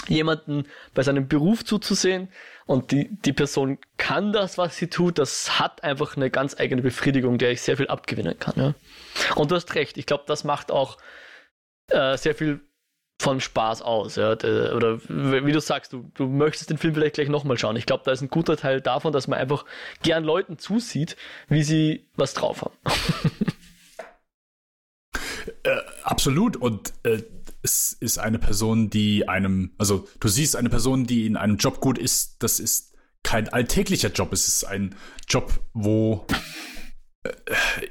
jemanden 0.08 0.64
bei 0.94 1.02
seinem 1.02 1.28
Beruf 1.28 1.64
zuzusehen, 1.64 2.28
und 2.66 2.92
die, 2.92 3.08
die 3.10 3.32
Person 3.32 3.78
kann 3.98 4.32
das, 4.32 4.56
was 4.56 4.76
sie 4.76 4.88
tut, 4.88 5.18
das 5.18 5.58
hat 5.58 5.84
einfach 5.84 6.16
eine 6.16 6.30
ganz 6.30 6.58
eigene 6.58 6.82
Befriedigung, 6.82 7.38
der 7.38 7.52
ich 7.52 7.60
sehr 7.60 7.76
viel 7.76 7.88
abgewinnen 7.88 8.38
kann. 8.38 8.54
Ja. 8.56 8.74
Und 9.34 9.50
du 9.50 9.56
hast 9.56 9.74
recht, 9.74 9.98
ich 9.98 10.06
glaube, 10.06 10.24
das 10.26 10.44
macht 10.44 10.72
auch 10.72 10.96
äh, 11.88 12.16
sehr 12.16 12.34
viel 12.34 12.60
von 13.20 13.40
Spaß 13.40 13.82
aus. 13.82 14.16
Ja. 14.16 14.32
Oder 14.32 15.00
wie 15.08 15.52
du 15.52 15.60
sagst, 15.60 15.92
du, 15.92 16.10
du 16.14 16.26
möchtest 16.26 16.70
den 16.70 16.78
Film 16.78 16.94
vielleicht 16.94 17.14
gleich 17.14 17.28
nochmal 17.28 17.58
schauen. 17.58 17.76
Ich 17.76 17.86
glaube, 17.86 18.02
da 18.04 18.12
ist 18.12 18.22
ein 18.22 18.30
guter 18.30 18.56
Teil 18.56 18.80
davon, 18.80 19.12
dass 19.12 19.28
man 19.28 19.38
einfach 19.38 19.64
gern 20.02 20.24
Leuten 20.24 20.58
zusieht, 20.58 21.16
wie 21.48 21.62
sie 21.62 22.08
was 22.16 22.34
drauf 22.34 22.62
haben. 22.62 22.76
äh, 25.64 25.80
absolut. 26.02 26.56
Und 26.56 26.92
äh, 27.04 27.22
es 27.64 27.94
ist 27.94 28.18
eine 28.18 28.38
Person, 28.38 28.90
die 28.90 29.26
einem, 29.26 29.72
also 29.78 30.06
du 30.20 30.28
siehst 30.28 30.54
eine 30.54 30.68
Person, 30.68 31.06
die 31.06 31.26
in 31.26 31.36
einem 31.36 31.56
Job 31.56 31.80
gut 31.80 31.96
ist, 31.96 32.42
das 32.42 32.60
ist 32.60 32.94
kein 33.22 33.48
alltäglicher 33.48 34.10
Job, 34.10 34.34
es 34.34 34.46
ist 34.46 34.64
ein 34.64 34.94
Job, 35.26 35.60
wo, 35.72 36.26
äh, 37.22 37.32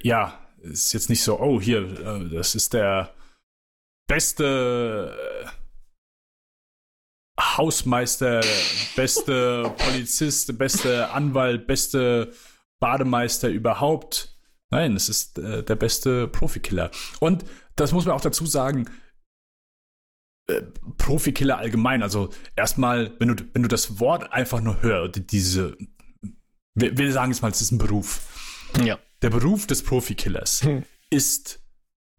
ja, 0.03 0.39
ist 0.61 0.93
jetzt 0.93 1.09
nicht 1.09 1.24
so, 1.24 1.39
oh, 1.39 1.59
hier, 1.59 1.82
äh, 1.99 2.30
das 2.30 2.53
ist 2.53 2.74
der 2.74 3.15
beste 4.07 5.17
äh, 5.43 5.47
Hausmeister, 7.41 8.41
beste 8.95 9.74
Polizist, 9.80 10.55
beste 10.59 11.09
Anwalt, 11.09 11.65
beste 11.65 12.32
Bademeister 12.80 13.49
überhaupt. 13.49 14.38
Nein, 14.69 14.95
es 14.95 15.09
ist 15.09 15.39
äh, 15.39 15.63
der 15.63 15.76
beste 15.76 16.28
Profikiller. 16.28 16.91
Und 17.19 17.43
das 17.76 17.91
muss 17.91 18.05
man 18.05 18.15
auch 18.15 18.21
dazu 18.21 18.45
sagen, 18.45 18.88
äh, 20.47 20.61
Profikiller 20.97 21.57
allgemein. 21.57 22.03
Also 22.03 22.29
erstmal, 22.55 23.15
wenn 23.19 23.29
du, 23.29 23.45
wenn 23.53 23.63
du 23.63 23.69
das 23.69 23.99
Wort 23.99 24.31
einfach 24.33 24.61
nur 24.61 24.81
hörst, 24.81 25.31
diese, 25.31 25.77
wir, 26.75 26.97
wir 26.97 27.11
sagen 27.11 27.31
jetzt 27.31 27.41
mal, 27.41 27.51
es 27.51 27.61
ist 27.61 27.71
ein 27.71 27.77
Beruf. 27.77 28.69
Ja. 28.83 28.99
Der 29.21 29.29
Beruf 29.29 29.67
des 29.67 29.83
Profikillers 29.83 30.63
hm. 30.63 30.83
ist 31.09 31.63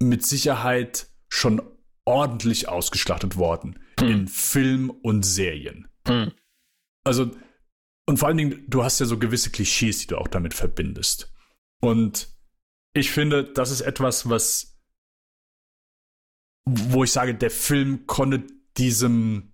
mit 0.00 0.24
Sicherheit 0.24 1.08
schon 1.28 1.60
ordentlich 2.06 2.68
ausgeschlachtet 2.68 3.36
worden 3.36 3.78
hm. 4.00 4.08
in 4.08 4.28
Film 4.28 4.90
und 4.90 5.24
Serien. 5.24 5.88
Hm. 6.06 6.32
Also, 7.04 7.30
und 8.06 8.18
vor 8.18 8.28
allen 8.28 8.38
Dingen, 8.38 8.64
du 8.68 8.84
hast 8.84 9.00
ja 9.00 9.06
so 9.06 9.18
gewisse 9.18 9.50
Klischees, 9.50 9.98
die 9.98 10.06
du 10.06 10.16
auch 10.16 10.28
damit 10.28 10.54
verbindest. 10.54 11.32
Und 11.80 12.28
ich 12.94 13.10
finde, 13.10 13.44
das 13.44 13.70
ist 13.70 13.80
etwas, 13.82 14.28
was 14.28 14.73
wo 16.64 17.04
ich 17.04 17.12
sage, 17.12 17.34
der 17.34 17.50
Film 17.50 18.06
konnte 18.06 18.44
diesem 18.76 19.52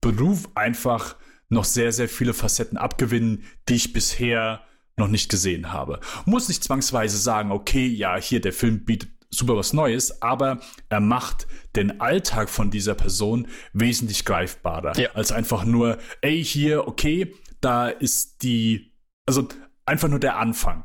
Beruf 0.00 0.48
einfach 0.54 1.16
noch 1.48 1.64
sehr, 1.64 1.92
sehr 1.92 2.08
viele 2.08 2.34
Facetten 2.34 2.78
abgewinnen, 2.78 3.44
die 3.68 3.74
ich 3.74 3.92
bisher 3.92 4.62
noch 4.96 5.08
nicht 5.08 5.30
gesehen 5.30 5.72
habe. 5.72 6.00
Muss 6.24 6.48
nicht 6.48 6.64
zwangsweise 6.64 7.18
sagen, 7.18 7.52
okay, 7.52 7.86
ja, 7.86 8.16
hier 8.16 8.40
der 8.40 8.52
Film 8.52 8.84
bietet 8.84 9.10
super 9.30 9.56
was 9.56 9.72
Neues, 9.72 10.20
aber 10.22 10.60
er 10.90 11.00
macht 11.00 11.46
den 11.74 12.00
Alltag 12.00 12.50
von 12.50 12.70
dieser 12.70 12.94
Person 12.94 13.48
wesentlich 13.72 14.24
greifbarer 14.24 14.98
ja. 14.98 15.10
als 15.12 15.32
einfach 15.32 15.64
nur, 15.64 15.98
ey, 16.20 16.44
hier, 16.44 16.86
okay, 16.86 17.34
da 17.60 17.88
ist 17.88 18.42
die, 18.42 18.92
also 19.26 19.48
einfach 19.86 20.08
nur 20.08 20.20
der 20.20 20.36
Anfang. 20.36 20.84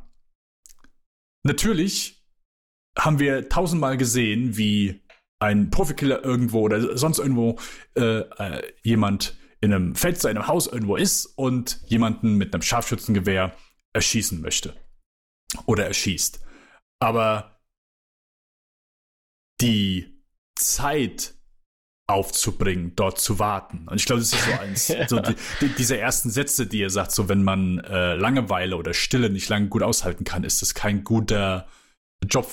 Natürlich 1.44 2.26
haben 2.98 3.20
wir 3.20 3.50
tausendmal 3.50 3.98
gesehen, 3.98 4.58
wie 4.58 5.02
ein 5.40 5.70
Profikiller 5.70 6.24
irgendwo 6.24 6.62
oder 6.62 6.98
sonst 6.98 7.20
irgendwo 7.20 7.60
äh, 7.96 8.20
äh, 8.20 8.74
jemand 8.84 9.38
in 9.62 9.74
einem 9.74 9.96
Fenster, 9.96 10.30
in 10.30 10.38
einem 10.38 10.48
Haus 10.48 10.68
irgendwo 10.68 10.96
ist 10.96 11.26
und 11.26 11.82
jemanden 11.86 12.36
mit 12.36 12.54
einem 12.54 12.62
Scharfschützengewehr 12.62 13.56
erschießen 13.94 14.42
möchte. 14.42 14.76
Oder 15.66 15.86
erschießt. 15.86 16.42
Aber 17.00 17.60
die 19.62 20.24
Zeit 20.56 21.34
aufzubringen, 22.10 22.96
dort 22.96 23.20
zu 23.20 23.38
warten. 23.38 23.88
Und 23.88 24.00
ich 24.00 24.06
glaube, 24.06 24.22
das 24.22 24.34
ist 24.34 24.46
so 24.46 24.52
eins, 24.54 24.88
so 25.10 25.20
die, 25.20 25.36
die, 25.62 25.70
diese 25.70 25.98
ersten 25.98 26.30
Sätze, 26.30 26.66
die 26.66 26.80
ihr 26.80 26.90
sagt, 26.90 27.12
so 27.12 27.28
wenn 27.28 27.44
man 27.44 27.80
äh, 27.80 28.16
Langeweile 28.16 28.78
oder 28.78 28.94
Stille 28.94 29.30
nicht 29.30 29.50
lange 29.50 29.68
gut 29.68 29.84
aushalten 29.84 30.24
kann, 30.24 30.44
ist 30.44 30.62
das 30.62 30.74
kein 30.74 31.04
guter 31.04 31.68
Job 32.26 32.50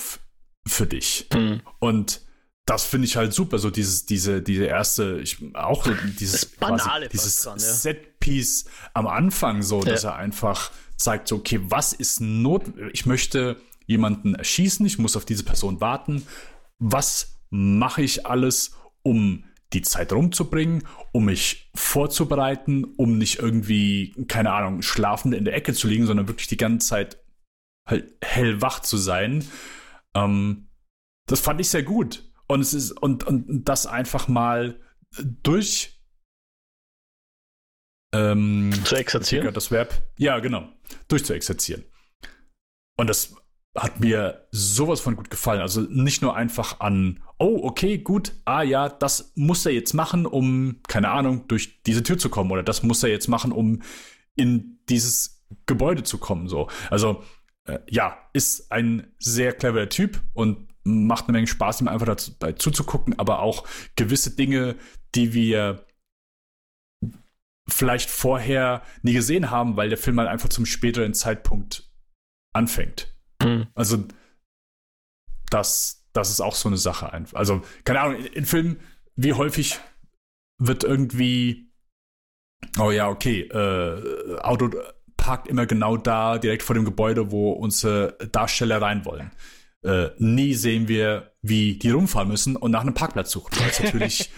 für 0.66 0.87
dich. 0.87 1.28
Mhm. 1.32 1.62
Und 1.78 2.23
das 2.66 2.84
finde 2.84 3.06
ich 3.06 3.16
halt 3.16 3.34
super, 3.34 3.58
so 3.58 3.70
dieses, 3.70 4.06
diese, 4.06 4.40
diese 4.40 4.64
erste, 4.64 5.20
ich, 5.22 5.54
auch 5.54 5.86
dieses, 6.18 6.46
Banale 6.60 7.08
dieses 7.08 7.42
dran, 7.42 7.58
ja. 7.58 7.64
Set-Piece 7.64 8.66
am 8.94 9.06
Anfang, 9.06 9.62
so, 9.62 9.80
ja. 9.80 9.92
dass 9.92 10.04
er 10.04 10.16
einfach 10.16 10.70
zeigt, 10.96 11.28
so, 11.28 11.36
okay, 11.36 11.60
was 11.62 11.92
ist 11.92 12.20
not, 12.20 12.62
ich 12.92 13.04
möchte 13.04 13.60
jemanden 13.86 14.34
erschießen, 14.34 14.84
ich 14.86 14.98
muss 14.98 15.16
auf 15.16 15.26
diese 15.26 15.44
Person 15.44 15.80
warten, 15.80 16.26
was 16.78 17.40
mache 17.50 18.02
ich 18.02 18.26
alles, 18.26 18.72
um 19.02 19.44
die 19.74 19.82
Zeit 19.82 20.12
rumzubringen, 20.12 20.86
um 21.12 21.26
mich 21.26 21.70
vorzubereiten, 21.74 22.84
um 22.96 23.18
nicht 23.18 23.40
irgendwie, 23.40 24.14
keine 24.28 24.52
Ahnung, 24.52 24.82
schlafend 24.82 25.34
in 25.34 25.44
der 25.44 25.54
Ecke 25.54 25.74
zu 25.74 25.88
liegen, 25.88 26.06
sondern 26.06 26.28
wirklich 26.28 26.48
die 26.48 26.56
ganze 26.56 26.88
Zeit 26.88 27.18
halt 27.86 28.14
hellwach 28.22 28.80
zu 28.80 28.96
sein. 28.96 29.44
Ähm, 30.14 30.68
das 31.26 31.40
fand 31.40 31.60
ich 31.60 31.68
sehr 31.68 31.82
gut. 31.82 32.22
Und 32.47 32.61
es 32.61 32.74
ist, 32.74 32.92
und, 32.92 33.24
und 33.24 33.64
das 33.64 33.86
einfach 33.86 34.28
mal 34.28 34.80
durch 35.42 36.01
ähm, 38.14 38.72
zu 38.84 38.97
exerzieren. 38.97 39.53
Das 39.53 39.70
Verb, 39.70 40.03
ja, 40.18 40.38
genau, 40.38 40.68
durch 41.09 41.24
zu 41.24 41.34
exerzieren. 41.34 41.84
Und 42.97 43.09
das 43.09 43.34
hat 43.76 43.99
mir 43.99 44.47
sowas 44.53 45.01
von 45.01 45.16
gut 45.16 45.30
gefallen. 45.30 45.61
Also 45.61 45.80
nicht 45.80 46.22
nur 46.22 46.36
einfach 46.36 46.80
an, 46.80 47.22
oh, 47.38 47.61
okay, 47.64 47.99
gut, 47.99 48.32
ah 48.45 48.62
ja, 48.62 48.88
das 48.88 49.32
muss 49.34 49.66
er 49.66 49.72
jetzt 49.72 49.95
machen, 49.95 50.26
um, 50.26 50.80
keine 50.86 51.11
Ahnung, 51.11 51.49
durch 51.49 51.82
diese 51.82 52.03
Tür 52.03 52.18
zu 52.18 52.28
kommen. 52.28 52.53
Oder 52.53 52.62
das 52.62 52.82
muss 52.82 53.03
er 53.03 53.11
jetzt 53.11 53.28
machen, 53.28 53.51
um 53.51 53.82
in 54.36 54.78
dieses 54.88 55.45
Gebäude 55.66 56.05
zu 56.05 56.18
kommen. 56.18 56.49
So. 56.49 56.68
Also, 56.90 57.24
äh, 57.64 57.80
ja, 57.88 58.16
ist 58.32 58.70
ein 58.70 59.12
sehr 59.18 59.53
cleverer 59.53 59.88
Typ 59.88 60.20
und 60.34 60.68
macht 60.85 61.24
eine 61.24 61.32
Menge 61.32 61.47
Spaß, 61.47 61.80
ihm 61.80 61.89
einfach 61.89 62.14
dabei 62.14 62.53
zuzugucken, 62.53 63.18
aber 63.18 63.41
auch 63.41 63.66
gewisse 63.97 64.37
Dinge, 64.37 64.76
die 65.14 65.32
wir 65.32 65.87
vielleicht 67.68 68.11
vorher 68.11 68.82
nie 69.03 69.14
gesehen 69.14 69.51
haben, 69.51 69.76
weil 69.76 69.89
der 69.89 69.99
Film 69.99 70.18
halt 70.18 70.28
einfach 70.28 70.51
zum 70.51 70.66
späteren 70.66 71.14
Zeitpunkt 71.14 71.91
anfängt. 72.53 73.14
Mhm. 73.43 73.68
Also, 73.74 74.05
das, 75.51 76.07
das 76.12 76.30
ist 76.30 76.41
auch 76.41 76.55
so 76.55 76.68
eine 76.68 76.76
Sache. 76.76 77.11
Also, 77.32 77.62
keine 77.85 78.01
Ahnung, 78.01 78.16
in, 78.18 78.26
in 78.26 78.47
Filmen, 78.47 78.80
wie 79.16 79.32
häufig 79.32 79.80
wird 80.59 80.85
irgendwie, 80.85 81.72
oh 82.78 82.91
ja, 82.91 83.09
okay, 83.09 83.43
äh, 83.43 84.39
Auto 84.41 84.70
parkt 85.16 85.49
immer 85.49 85.64
genau 85.64 85.97
da, 85.97 86.39
direkt 86.39 86.62
vor 86.62 86.74
dem 86.74 86.85
Gebäude, 86.85 87.30
wo 87.30 87.53
unsere 87.53 88.18
Darsteller 88.30 88.82
rein 88.82 89.05
wollen. 89.07 89.30
Äh, 89.85 90.11
nie 90.18 90.55
sehen 90.55 90.89
wir, 90.89 91.32
wie 91.43 91.78
die 91.78 91.91
rumfahren 91.91 92.28
müssen 92.28 92.57
und 92.57 92.70
nach 92.70 92.80
einem 92.80 92.95
Parkplatz 92.95 93.30
suchen, 93.30 93.53
weil 93.59 93.68
es 93.68 93.80
natürlich 93.82 94.30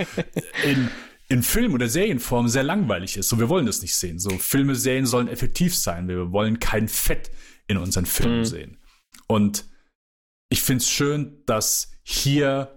in, 0.65 0.91
in 1.29 1.43
Film- 1.43 1.75
oder 1.75 1.89
Serienform 1.89 2.49
sehr 2.49 2.65
langweilig 2.65 3.17
ist. 3.17 3.29
So, 3.29 3.39
wir 3.39 3.49
wollen 3.49 3.67
das 3.67 3.81
nicht 3.81 3.95
sehen. 3.95 4.19
So, 4.19 4.31
Filme, 4.31 4.75
Serien 4.75 5.07
sollen 5.07 5.29
effektiv 5.29 5.77
sein. 5.77 6.09
Wir 6.09 6.33
wollen 6.33 6.59
kein 6.59 6.89
Fett 6.89 7.31
in 7.69 7.77
unseren 7.77 8.07
Filmen 8.07 8.41
mhm. 8.41 8.45
sehen. 8.45 8.79
Und 9.29 9.65
ich 10.49 10.63
finde 10.63 10.83
es 10.83 10.91
schön, 10.91 11.43
dass 11.47 11.93
hier 12.03 12.77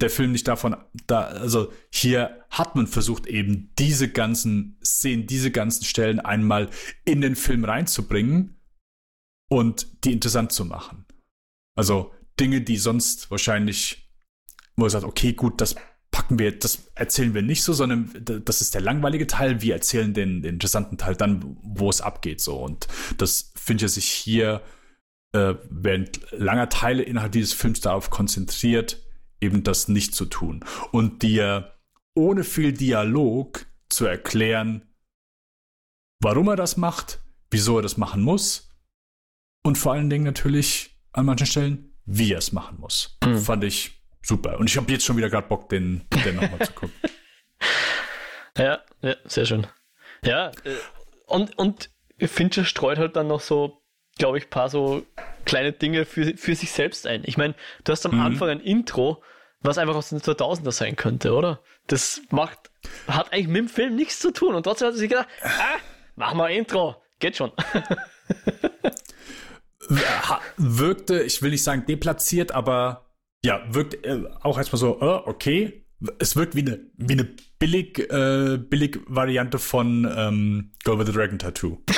der 0.00 0.10
Film 0.10 0.32
nicht 0.32 0.46
davon, 0.48 0.76
da, 1.06 1.22
also 1.22 1.72
hier 1.90 2.44
hat 2.50 2.76
man 2.76 2.86
versucht, 2.86 3.26
eben 3.26 3.72
diese 3.78 4.08
ganzen 4.08 4.78
Szenen, 4.84 5.26
diese 5.26 5.50
ganzen 5.50 5.84
Stellen 5.84 6.20
einmal 6.20 6.68
in 7.04 7.20
den 7.20 7.36
Film 7.36 7.64
reinzubringen 7.64 8.60
und 9.48 10.04
die 10.04 10.12
interessant 10.12 10.52
zu 10.52 10.64
machen. 10.64 11.06
Also 11.76 12.12
Dinge, 12.38 12.60
die 12.60 12.76
sonst 12.76 13.30
wahrscheinlich, 13.30 14.10
wo 14.76 14.84
er 14.84 14.90
sagt, 14.90 15.04
okay, 15.04 15.32
gut, 15.32 15.60
das 15.60 15.76
packen 16.10 16.38
wir, 16.38 16.56
das 16.56 16.90
erzählen 16.94 17.34
wir 17.34 17.42
nicht 17.42 17.62
so, 17.62 17.72
sondern 17.72 18.12
das 18.44 18.60
ist 18.60 18.74
der 18.74 18.80
langweilige 18.80 19.26
Teil. 19.26 19.62
Wir 19.62 19.74
erzählen 19.74 20.14
den, 20.14 20.42
den 20.42 20.54
interessanten 20.54 20.96
Teil 20.96 21.16
dann, 21.16 21.56
wo 21.62 21.90
es 21.90 22.00
abgeht, 22.00 22.40
so. 22.40 22.56
Und 22.56 22.86
das 23.18 23.52
finde 23.56 23.86
ich 23.86 23.92
sich 23.92 24.06
hier 24.06 24.62
äh, 25.32 25.54
während 25.68 26.20
langer 26.30 26.68
Teile 26.68 27.02
innerhalb 27.02 27.32
dieses 27.32 27.52
Films 27.52 27.80
darauf 27.80 28.10
konzentriert, 28.10 29.02
eben 29.40 29.64
das 29.64 29.88
nicht 29.88 30.14
zu 30.14 30.26
tun. 30.26 30.64
Und 30.92 31.22
dir 31.22 31.74
ohne 32.14 32.44
viel 32.44 32.72
Dialog 32.72 33.66
zu 33.88 34.06
erklären, 34.06 34.88
warum 36.22 36.48
er 36.48 36.56
das 36.56 36.76
macht, 36.76 37.20
wieso 37.50 37.78
er 37.78 37.82
das 37.82 37.96
machen 37.96 38.22
muss 38.22 38.70
und 39.64 39.76
vor 39.76 39.92
allen 39.92 40.10
Dingen 40.10 40.24
natürlich 40.24 40.93
an 41.14 41.26
manchen 41.26 41.46
Stellen, 41.46 41.92
wie 42.04 42.32
er 42.32 42.38
es 42.38 42.52
machen 42.52 42.78
muss. 42.78 43.18
Mhm. 43.24 43.38
Fand 43.38 43.64
ich 43.64 44.02
super. 44.22 44.58
Und 44.58 44.68
ich 44.68 44.76
habe 44.76 44.90
jetzt 44.92 45.04
schon 45.04 45.16
wieder 45.16 45.30
gerade 45.30 45.48
Bock, 45.48 45.68
den, 45.68 46.02
den 46.24 46.36
nochmal 46.36 46.66
zu 46.66 46.72
gucken. 46.72 46.94
Ja, 48.56 48.78
ja, 49.02 49.16
sehr 49.24 49.46
schön. 49.46 49.66
Ja, 50.24 50.50
äh, 50.50 50.76
und, 51.26 51.58
und 51.58 51.90
Fincher 52.20 52.64
streut 52.64 52.98
halt 52.98 53.16
dann 53.16 53.26
noch 53.26 53.40
so 53.40 53.84
glaube 54.18 54.38
ich, 54.38 54.50
paar 54.50 54.68
so 54.68 55.04
kleine 55.44 55.72
Dinge 55.72 56.04
für, 56.04 56.36
für 56.36 56.54
sich 56.54 56.70
selbst 56.72 57.06
ein. 57.06 57.22
Ich 57.24 57.36
meine, 57.36 57.54
du 57.84 57.92
hast 57.92 58.06
am 58.06 58.16
mhm. 58.16 58.22
Anfang 58.22 58.48
ein 58.48 58.60
Intro, 58.60 59.22
was 59.60 59.78
einfach 59.78 59.96
aus 59.96 60.10
den 60.10 60.20
2000er 60.20 60.72
sein 60.72 60.96
könnte, 60.96 61.32
oder? 61.32 61.60
Das 61.86 62.22
macht, 62.30 62.70
hat 63.08 63.32
eigentlich 63.32 63.48
mit 63.48 63.56
dem 63.56 63.68
Film 63.68 63.96
nichts 63.96 64.20
zu 64.20 64.30
tun. 64.30 64.54
Und 64.54 64.64
trotzdem 64.64 64.86
hat 64.86 64.94
er 64.94 64.98
sich 64.98 65.10
gedacht, 65.10 65.28
ah, 65.42 65.78
mach 66.16 66.34
mal 66.34 66.50
ein 66.50 66.58
Intro, 66.58 66.96
geht 67.18 67.36
schon. 67.36 67.52
wirkte, 70.56 71.22
ich 71.22 71.42
will 71.42 71.50
nicht 71.50 71.62
sagen 71.62 71.84
deplatziert, 71.86 72.52
aber 72.52 73.10
ja, 73.44 73.62
wirkt 73.68 74.04
äh, 74.06 74.24
auch 74.42 74.58
erstmal 74.58 74.80
so, 74.80 75.00
äh, 75.00 75.28
okay. 75.28 75.80
Es 76.18 76.36
wirkt 76.36 76.54
wie 76.54 76.60
eine, 76.60 76.80
wie 76.96 77.14
eine 77.14 77.28
billig, 77.58 77.98
äh, 78.10 78.58
billig 78.58 78.98
Variante 79.06 79.58
von 79.58 80.10
ähm, 80.16 80.72
Go 80.84 80.98
with 80.98 81.06
the 81.06 81.12
Dragon 81.12 81.38
Tattoo. 81.38 81.78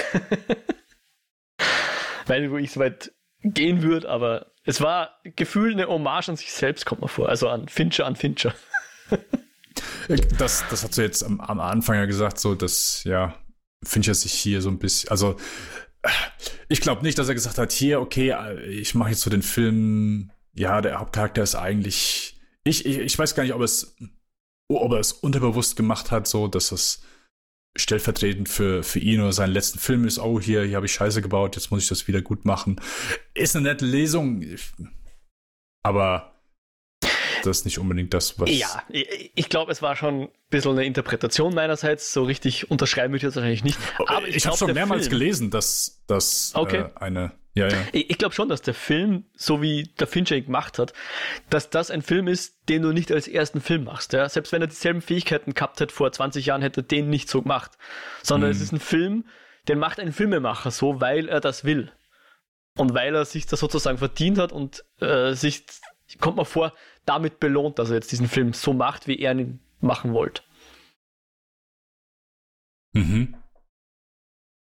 weiß 2.27 2.41
nicht, 2.41 2.51
wo 2.51 2.57
ich 2.57 2.71
so 2.71 2.81
weit 2.81 3.13
gehen 3.43 3.83
würde, 3.83 4.09
aber 4.09 4.53
es 4.65 4.81
war 4.81 5.21
Gefühl 5.25 5.73
eine 5.73 5.87
Hommage 5.87 6.29
an 6.31 6.37
sich 6.37 6.53
selbst, 6.53 6.87
kommt 6.87 7.01
mir 7.01 7.09
vor. 7.09 7.29
Also 7.29 7.49
an 7.49 7.69
Fincher, 7.69 8.07
an 8.07 8.17
Fincher. 8.17 8.55
das, 10.39 10.65
das 10.69 10.83
hast 10.83 10.99
du 10.99 11.03
jetzt 11.03 11.23
am, 11.23 11.41
am 11.41 11.61
Anfang 11.61 11.97
ja 11.97 12.07
gesagt, 12.07 12.39
so 12.39 12.55
dass, 12.55 13.05
ja, 13.05 13.35
Fincher 13.85 14.15
sich 14.15 14.33
hier 14.33 14.63
so 14.63 14.71
ein 14.71 14.79
bisschen, 14.79 15.11
also 15.11 15.37
ich 16.69 16.81
glaube 16.81 17.03
nicht, 17.03 17.19
dass 17.19 17.29
er 17.29 17.35
gesagt 17.35 17.59
hat, 17.59 17.73
hier, 17.73 18.01
okay, 18.01 18.35
ich 18.69 18.95
mache 18.95 19.11
jetzt 19.11 19.23
so 19.23 19.31
den 19.31 19.43
Film, 19.43 20.31
ja, 20.55 20.81
der 20.81 21.01
Hauptcharakter 21.01 21.43
ist 21.43 21.55
eigentlich, 21.55 22.41
ich, 22.65 22.87
ich, 22.87 22.99
ich 22.99 23.19
weiß 23.19 23.35
gar 23.35 23.43
nicht, 23.43 23.55
ob 23.55 23.63
es, 23.63 23.97
ob 24.69 24.93
er 24.93 24.99
es 24.99 25.13
unterbewusst 25.13 25.77
gemacht 25.77 26.11
hat, 26.11 26.27
so, 26.27 26.49
dass 26.49 26.73
es 26.73 27.03
stellvertretend 27.77 28.49
für, 28.49 28.83
für 28.83 28.99
ihn 28.99 29.21
oder 29.21 29.33
seinen 29.33 29.53
letzten 29.53 29.79
Film 29.79 30.07
ist, 30.07 30.19
oh, 30.19 30.41
hier, 30.41 30.63
hier 30.65 30.77
habe 30.77 30.87
ich 30.87 30.95
Scheiße 30.95 31.23
gebaut, 31.23 31.57
jetzt 31.57 31.71
muss 31.71 31.83
ich 31.83 31.89
das 31.89 32.09
wieder 32.09 32.23
gut 32.23 32.45
machen. 32.45 32.81
Ist 33.35 33.55
eine 33.55 33.69
nette 33.69 33.85
Lesung, 33.85 34.45
aber 35.83 36.36
das 37.47 37.59
ist 37.59 37.65
nicht 37.65 37.79
unbedingt 37.79 38.13
das, 38.15 38.39
was. 38.39 38.51
Ja, 38.51 38.83
ich, 38.91 39.49
glaube, 39.49 39.73
es 39.73 39.83
war 39.83 39.97
schon 39.97 40.23
ein 40.23 40.29
bisschen 40.51 40.73
eine 40.73 40.85
Interpretation 40.85 41.55
meinerseits. 41.55 42.13
So 42.13 42.25
richtig 42.25 42.71
unterschreiben 42.71 43.13
würde 43.13 43.19
ich 43.19 43.23
das 43.23 43.37
wahrscheinlich 43.37 43.65
nicht. 43.65 43.79
Aber 44.07 44.27
ich, 44.29 44.37
ich 44.37 44.47
habe 44.47 44.57
schon 44.57 44.73
mehrmals 44.73 45.09
Film, 45.09 45.19
gelesen, 45.19 45.51
dass 45.51 46.03
das 46.07 46.53
okay. 46.55 46.79
äh, 46.79 46.91
eine 46.97 47.33
ja, 47.57 47.69
ja. 47.69 47.79
Ich, 47.93 48.11
ich 48.11 48.19
glaube 48.19 48.35
schon, 48.35 48.51
dass 48.51 48.61
der 48.61 48.75
Film, 48.75 49.25
so 49.35 49.63
wie 49.63 49.85
der 49.99 50.07
Fincher 50.07 50.39
gemacht 50.39 50.79
hat, 50.79 50.93
dass 51.49 51.71
das 51.71 51.91
ein 51.91 52.03
Film 52.03 52.29
ist, 52.29 52.69
den 52.69 52.83
du 52.83 52.93
nicht 52.93 53.11
als 53.11 53.27
ersten 53.27 53.63
Film 53.63 53.85
machst. 53.85 54.13
Ja? 54.13 54.29
Selbst 54.29 54.53
wenn 54.53 54.61
er 54.61 54.69
dieselben 54.69 55.01
Fähigkeiten 55.01 55.55
gehabt 55.55 55.81
hätte 55.81 55.95
vor 55.95 56.13
20 56.13 56.45
Jahren, 56.45 56.61
hätte 56.61 56.81
er 56.83 56.85
den 56.85 57.09
nicht 57.09 57.31
so 57.31 57.41
gemacht. 57.41 57.73
Sondern 58.23 58.51
mhm. 58.51 58.57
es 58.57 58.63
ist 58.63 58.73
ein 58.73 58.79
Film, 58.79 59.25
den 59.69 59.79
macht 59.79 59.99
ein 59.99 60.13
Filmemacher 60.13 60.71
so, 60.71 61.01
weil 61.01 61.31
er 61.31 61.41
das 61.41 61.65
will. 61.65 61.91
Und 62.77 62.93
weil 62.93 63.15
er 63.15 63.25
sich 63.25 63.47
das 63.47 63.61
sozusagen 63.61 63.97
verdient 63.97 64.37
hat 64.37 64.53
und 64.53 64.85
äh, 65.01 65.33
sich, 65.33 65.65
kommt 66.21 66.37
mir 66.37 66.45
vor, 66.45 66.75
damit 67.07 67.41
belohnt, 67.41 67.79
dass 67.79 67.91
er 67.91 67.97
jetzt 67.97 68.13
diesen 68.13 68.29
Film 68.29 68.53
so 68.53 68.73
macht, 68.73 69.07
wie 69.07 69.19
er 69.19 69.33
ihn 69.33 69.61
machen 69.81 70.13
wollte. 70.13 70.43
Mhm. 72.93 73.35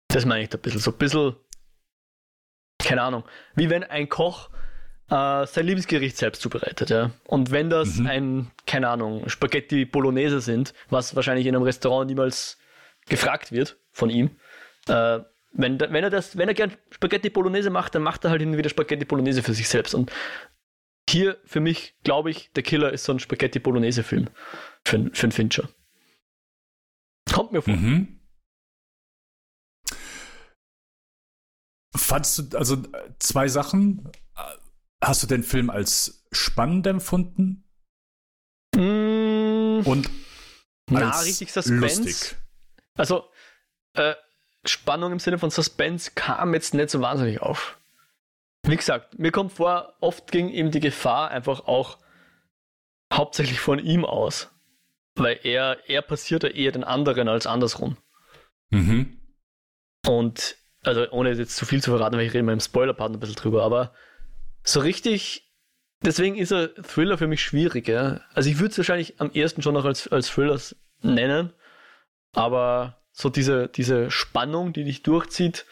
Das 0.09 0.25
meine 0.25 0.43
ich 0.43 0.49
da 0.49 0.59
ein 0.59 0.63
bisschen. 0.63 0.81
So 0.81 0.91
ein 0.93 0.99
bisschen 0.99 1.37
keine 2.79 3.03
Ahnung, 3.03 3.25
wie 3.55 3.71
wenn 3.71 3.85
ein 3.85 4.09
Koch 4.09 4.51
äh, 5.11 5.47
sein 5.47 5.67
Lieblingsgericht 5.67 6.17
selbst 6.17 6.43
zubereitet, 6.43 6.91
ja. 6.91 7.11
Und 7.25 7.51
wenn 7.51 7.71
das 7.71 7.97
mhm. 7.97 8.07
ein, 8.07 8.51
keine 8.67 8.89
Ahnung, 8.89 9.29
Spaghetti 9.29 9.85
Bolognese 9.85 10.41
sind, 10.41 10.75
was 10.89 11.17
wahrscheinlich 11.17 11.47
in 11.47 11.55
einem 11.55 11.65
Restaurant 11.65 12.09
niemals 12.09 12.59
gefragt 13.07 13.53
wird 13.53 13.79
von 13.91 14.11
ihm, 14.11 14.31
äh, 14.89 15.21
wenn, 15.53 15.81
wenn 15.81 16.05
er 16.05 16.11
das, 16.11 16.37
wenn 16.37 16.49
er 16.49 16.55
gern 16.55 16.73
Spaghetti 16.91 17.31
Bolognese 17.31 17.71
macht, 17.71 17.95
dann 17.95 18.03
macht 18.03 18.25
er 18.25 18.31
halt 18.31 18.41
wieder 18.41 18.69
Spaghetti 18.69 19.05
Bolognese 19.05 19.43
für 19.43 19.55
sich 19.55 19.69
selbst. 19.69 19.95
Und 19.95 20.13
hier 21.09 21.39
für 21.45 21.61
mich, 21.61 21.97
glaube 22.05 22.31
ich, 22.31 22.51
der 22.53 22.63
Killer 22.63 22.93
ist 22.93 23.05
so 23.05 23.13
ein 23.13 23.19
Spaghetti 23.19 23.59
Bolognese 23.59 24.03
Film 24.03 24.29
für, 24.85 25.11
für 25.13 25.23
einen 25.25 25.33
Fincher. 25.33 25.69
Kommt 27.33 27.53
mir 27.53 27.63
vor. 27.63 27.75
Mhm. 27.75 28.21
Fandst 31.95 32.39
du, 32.39 32.59
also 32.59 32.83
zwei 33.19 33.49
Sachen. 33.49 34.11
Hast 35.03 35.23
du 35.23 35.27
den 35.27 35.43
Film 35.43 35.71
als 35.71 36.27
spannend 36.33 36.87
empfunden? 36.87 37.65
Mm, 38.75 39.83
Und 39.85 40.11
na, 40.91 41.21
richtig 41.21 41.53
Suspense. 41.53 42.03
Lustig. 42.03 42.37
Also, 42.95 43.31
äh, 43.95 44.15
Spannung 44.67 45.13
im 45.13 45.19
Sinne 45.21 45.39
von 45.39 45.51
Suspense 45.51 46.11
kam 46.15 46.53
jetzt 46.55 46.75
nicht 46.75 46.91
so 46.91 47.01
wahnsinnig 47.01 47.41
auf. 47.41 47.78
Wie 48.69 48.77
gesagt, 48.77 49.19
mir 49.19 49.33
kommt 49.33 49.53
vor, 49.53 49.95
oft 50.01 50.31
ging 50.31 50.51
ihm 50.51 50.71
die 50.71 50.81
Gefahr 50.81 51.31
einfach 51.31 51.67
auch 51.67 51.99
hauptsächlich 53.13 53.61
von 53.61 53.79
ihm 53.79 54.05
aus. 54.05 54.51
Weil 55.15 55.41
er, 55.43 55.79
er 55.89 56.03
passiert 56.03 56.43
ja 56.43 56.51
eher 56.51 56.73
den 56.73 56.85
anderen 56.85 57.29
als 57.29 57.47
andersrum. 57.47 57.97
Mhm. 58.71 59.19
Und, 60.07 60.57
also 60.83 61.11
ohne 61.11 61.33
jetzt 61.33 61.57
zu 61.57 61.65
viel 61.65 61.83
zu 61.83 61.91
verraten, 61.91 62.17
weil 62.17 62.27
ich 62.27 62.35
rede 62.35 62.45
mal 62.45 62.53
im 62.53 62.61
Spoiler-Part 62.61 63.13
ein 63.13 63.21
bisschen 63.21 63.37
drüber, 63.37 63.63
aber 63.65 63.95
so 64.63 64.81
richtig, 64.81 65.51
deswegen 66.03 66.37
ist 66.37 66.53
er 66.53 66.75
Thriller 66.75 67.17
für 67.17 67.27
mich 67.27 67.43
schwierig, 67.43 67.89
ja. 67.89 68.21
Also 68.35 68.51
ich 68.51 68.59
würde 68.59 68.73
es 68.73 68.79
wahrscheinlich 68.79 69.19
am 69.19 69.31
ersten 69.31 69.63
schon 69.63 69.75
noch 69.75 69.87
als, 69.87 70.09
als 70.09 70.29
Thriller 70.29 70.61
nennen, 71.01 71.55
aber 72.33 73.03
so 73.13 73.31
diese, 73.31 73.69
diese 73.69 74.11
Spannung, 74.11 74.75
die 74.75 74.85
dich 74.85 75.03
durchzieht, 75.03 75.65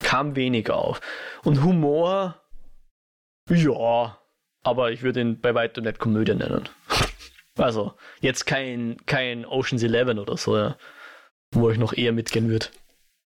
kam 0.00 0.36
wenig 0.36 0.70
auf. 0.70 1.00
Und 1.44 1.62
Humor, 1.62 2.40
ja, 3.50 4.18
aber 4.62 4.90
ich 4.90 5.02
würde 5.02 5.20
ihn 5.20 5.40
bei 5.40 5.54
weitem 5.54 5.84
nicht 5.84 5.98
Komödie 5.98 6.34
nennen. 6.34 6.68
Also, 7.58 7.94
jetzt 8.20 8.44
kein, 8.44 8.98
kein 9.06 9.46
Ocean's 9.46 9.82
Eleven 9.82 10.18
oder 10.18 10.36
so, 10.36 10.58
ja, 10.58 10.76
wo 11.52 11.70
ich 11.70 11.78
noch 11.78 11.94
eher 11.94 12.12
mitgehen 12.12 12.50
würde. 12.50 12.66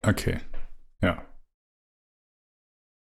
Okay, 0.01 0.41
ja. 1.01 1.25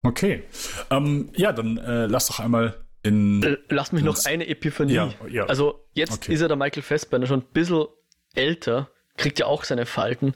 Okay. 0.02 0.44
Ähm, 0.90 1.30
ja, 1.36 1.52
dann 1.52 1.76
äh, 1.76 2.06
lass 2.06 2.28
doch 2.28 2.40
einmal 2.40 2.86
in. 3.02 3.42
Äh, 3.42 3.58
lass 3.68 3.92
mich 3.92 4.02
noch 4.02 4.24
eine 4.24 4.48
Epiphanie. 4.48 4.94
Ja, 4.94 5.14
ja. 5.28 5.44
Also, 5.44 5.86
jetzt 5.92 6.22
okay. 6.22 6.32
ist 6.32 6.40
er 6.40 6.48
der 6.48 6.56
Michael 6.56 6.82
Fassbender 6.82 7.26
schon 7.26 7.40
ein 7.40 7.52
bisschen 7.52 7.86
älter, 8.34 8.90
kriegt 9.16 9.38
ja 9.38 9.46
auch 9.46 9.64
seine 9.64 9.84
Falten. 9.84 10.34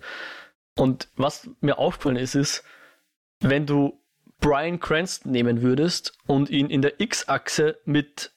Und 0.77 1.09
was 1.17 1.49
mir 1.61 1.79
aufgefallen 1.79 2.17
ist, 2.17 2.35
ist, 2.35 2.63
wenn 3.41 3.67
du 3.67 4.01
Brian 4.41 4.81
Cranston 4.81 5.33
nehmen 5.33 5.63
würdest 5.63 6.19
und 6.27 6.51
ihn 6.51 6.69
in 6.69 6.83
der 6.83 7.01
X-Achse 7.01 7.79
mit, 7.85 8.33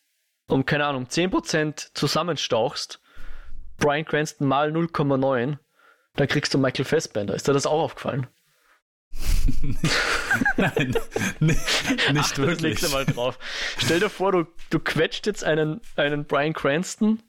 um 0.48 0.65
keine 0.65 0.86
Ahnung, 0.86 1.06
10% 1.06 1.94
zusammenstauchst, 1.94 3.02
Brian 3.78 4.06
Cranston 4.06 4.48
mal 4.48 4.72
0,9, 4.72 5.57
dann 6.15 6.28
kriegst 6.28 6.53
du 6.53 6.57
Michael 6.57 6.86
Fassbender. 6.86 7.36
Ist 7.36 7.48
dir 7.48 7.53
das 7.53 7.65
auch 7.65 7.82
aufgefallen? 7.84 8.28
Nein, 10.57 10.95
nicht 11.40 11.60
Ach, 12.18 12.38
wirklich. 12.38 12.80
Das 12.80 12.90
du 12.90 12.95
mal 12.95 13.06
drauf. 13.06 13.40
Stell 13.78 13.99
dir 13.99 14.10
vor, 14.10 14.32
du, 14.32 14.45
du 14.69 14.80
quetscht 14.80 15.26
jetzt 15.26 15.44
einen, 15.44 15.82
einen 15.95 16.26
Brian 16.26 16.53
Cranston 16.53 17.22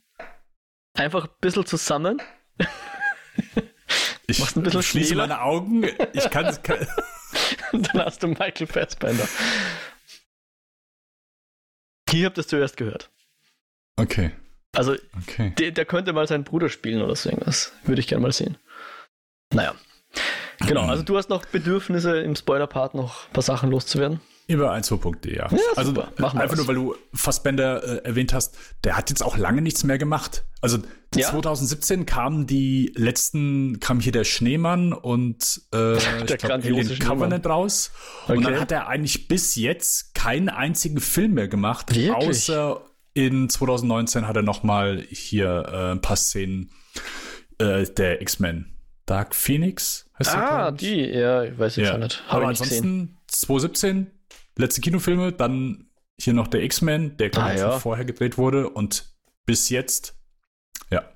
einfach 0.95 1.25
ein 1.25 1.31
bisschen 1.41 1.67
zusammen. 1.67 2.21
Ich, 4.27 4.41
Machst 4.41 4.57
ein 4.57 4.63
bisschen 4.63 4.81
ich 4.81 4.87
schließe 4.89 5.15
schneller. 5.15 5.29
meine 5.29 5.43
Augen. 5.43 5.85
Ich 6.13 6.31
kann 6.31 6.47
es. 6.47 6.61
Dann 7.73 8.05
hast 8.05 8.23
du 8.23 8.29
Michael 8.29 8.67
Fassbender. 8.67 9.29
Hier 12.11 12.27
habt 12.27 12.39
ihr 12.39 12.41
es 12.41 12.49
zuerst 12.49 12.77
gehört. 12.77 13.11
Okay. 13.97 14.33
Also, 14.75 14.95
okay. 15.23 15.53
Der, 15.59 15.73
der, 15.73 15.85
könnte 15.85 16.13
mal 16.13 16.27
seinen 16.27 16.45
Bruder 16.45 16.69
spielen 16.69 17.03
oder 17.03 17.17
so 17.17 17.29
irgendwas. 17.31 17.73
Würde 17.85 18.01
ich 18.01 18.07
gerne 18.07 18.23
mal 18.23 18.33
sehen. 18.33 18.57
Naja. 19.53 19.75
Genau, 20.61 20.83
also 20.83 21.03
du 21.03 21.17
hast 21.17 21.31
noch 21.31 21.45
Bedürfnisse 21.47 22.19
im 22.21 22.35
Spoiler-Part 22.35 22.95
noch 22.95 23.29
ein 23.29 23.33
paar 23.33 23.43
Sachen 23.43 23.71
loszuwerden. 23.71 24.21
Über 24.49 24.73
1 24.73 24.89
Punkte, 24.89 25.31
ja. 25.31 25.47
ja 25.51 25.59
also 25.77 25.93
einfach 26.17 26.57
nur, 26.57 26.67
weil 26.67 26.75
du 26.75 26.97
Fassbender 27.13 27.85
äh, 27.85 28.07
erwähnt 28.07 28.33
hast, 28.33 28.57
der 28.83 28.97
hat 28.97 29.11
jetzt 29.11 29.23
auch 29.23 29.37
lange 29.37 29.61
nichts 29.61 29.85
mehr 29.85 29.99
gemacht. 29.99 30.47
Also 30.63 30.79
ja. 31.15 31.29
2017 31.29 32.07
kamen 32.07 32.47
die 32.47 32.91
letzten, 32.97 33.79
kam 33.79 34.01
hier 34.01 34.13
der 34.13 34.25
Schneemann 34.25 34.95
und 34.95 35.61
äh, 35.73 35.99
der 36.27 36.39
glaub, 36.39 36.65
Alien 36.65 36.99
Covenant 36.99 37.47
raus. 37.47 37.91
Okay. 38.25 38.39
Und 38.39 38.45
dann 38.45 38.59
hat 38.59 38.73
er 38.73 38.89
eigentlich 38.89 39.29
bis 39.29 39.55
jetzt 39.55 40.15
keinen 40.15 40.49
einzigen 40.49 41.01
Film 41.01 41.35
mehr 41.35 41.49
gemacht, 41.49 41.95
Wirklich? 41.95 42.11
außer 42.11 42.81
in 43.13 43.51
2019 43.51 44.27
hat 44.27 44.37
er 44.37 44.43
noch 44.43 44.63
mal 44.63 45.05
hier 45.11 45.67
äh, 45.71 45.93
ein 45.93 46.01
paar 46.01 46.17
Szenen 46.17 46.71
äh, 47.59 47.85
der 47.85 48.23
X-Men. 48.23 48.73
Dark 49.05 49.35
Phoenix 49.35 50.09
heißt 50.19 50.35
Ah, 50.35 50.71
die, 50.71 51.05
ja, 51.05 51.43
ich 51.45 51.59
weiß 51.59 51.77
jetzt 51.77 51.89
ja. 51.89 51.99
nicht. 51.99 52.23
Hab 52.29 52.37
Aber 52.37 52.49
ansonsten 52.49 53.19
2017 53.27 54.07
letzte 54.59 54.81
Kinofilme, 54.81 55.33
dann 55.33 55.91
hier 56.21 56.35
noch 56.35 56.49
der 56.49 56.63
X-Men, 56.63 57.17
der 57.17 57.31
ah, 57.37 57.55
ja. 57.55 57.79
vorher 57.79 58.05
gedreht 58.05 58.39
wurde 58.39 58.69
und 58.69 59.15
bis 59.47 59.71
jetzt, 59.71 60.17
ja. 60.91 61.09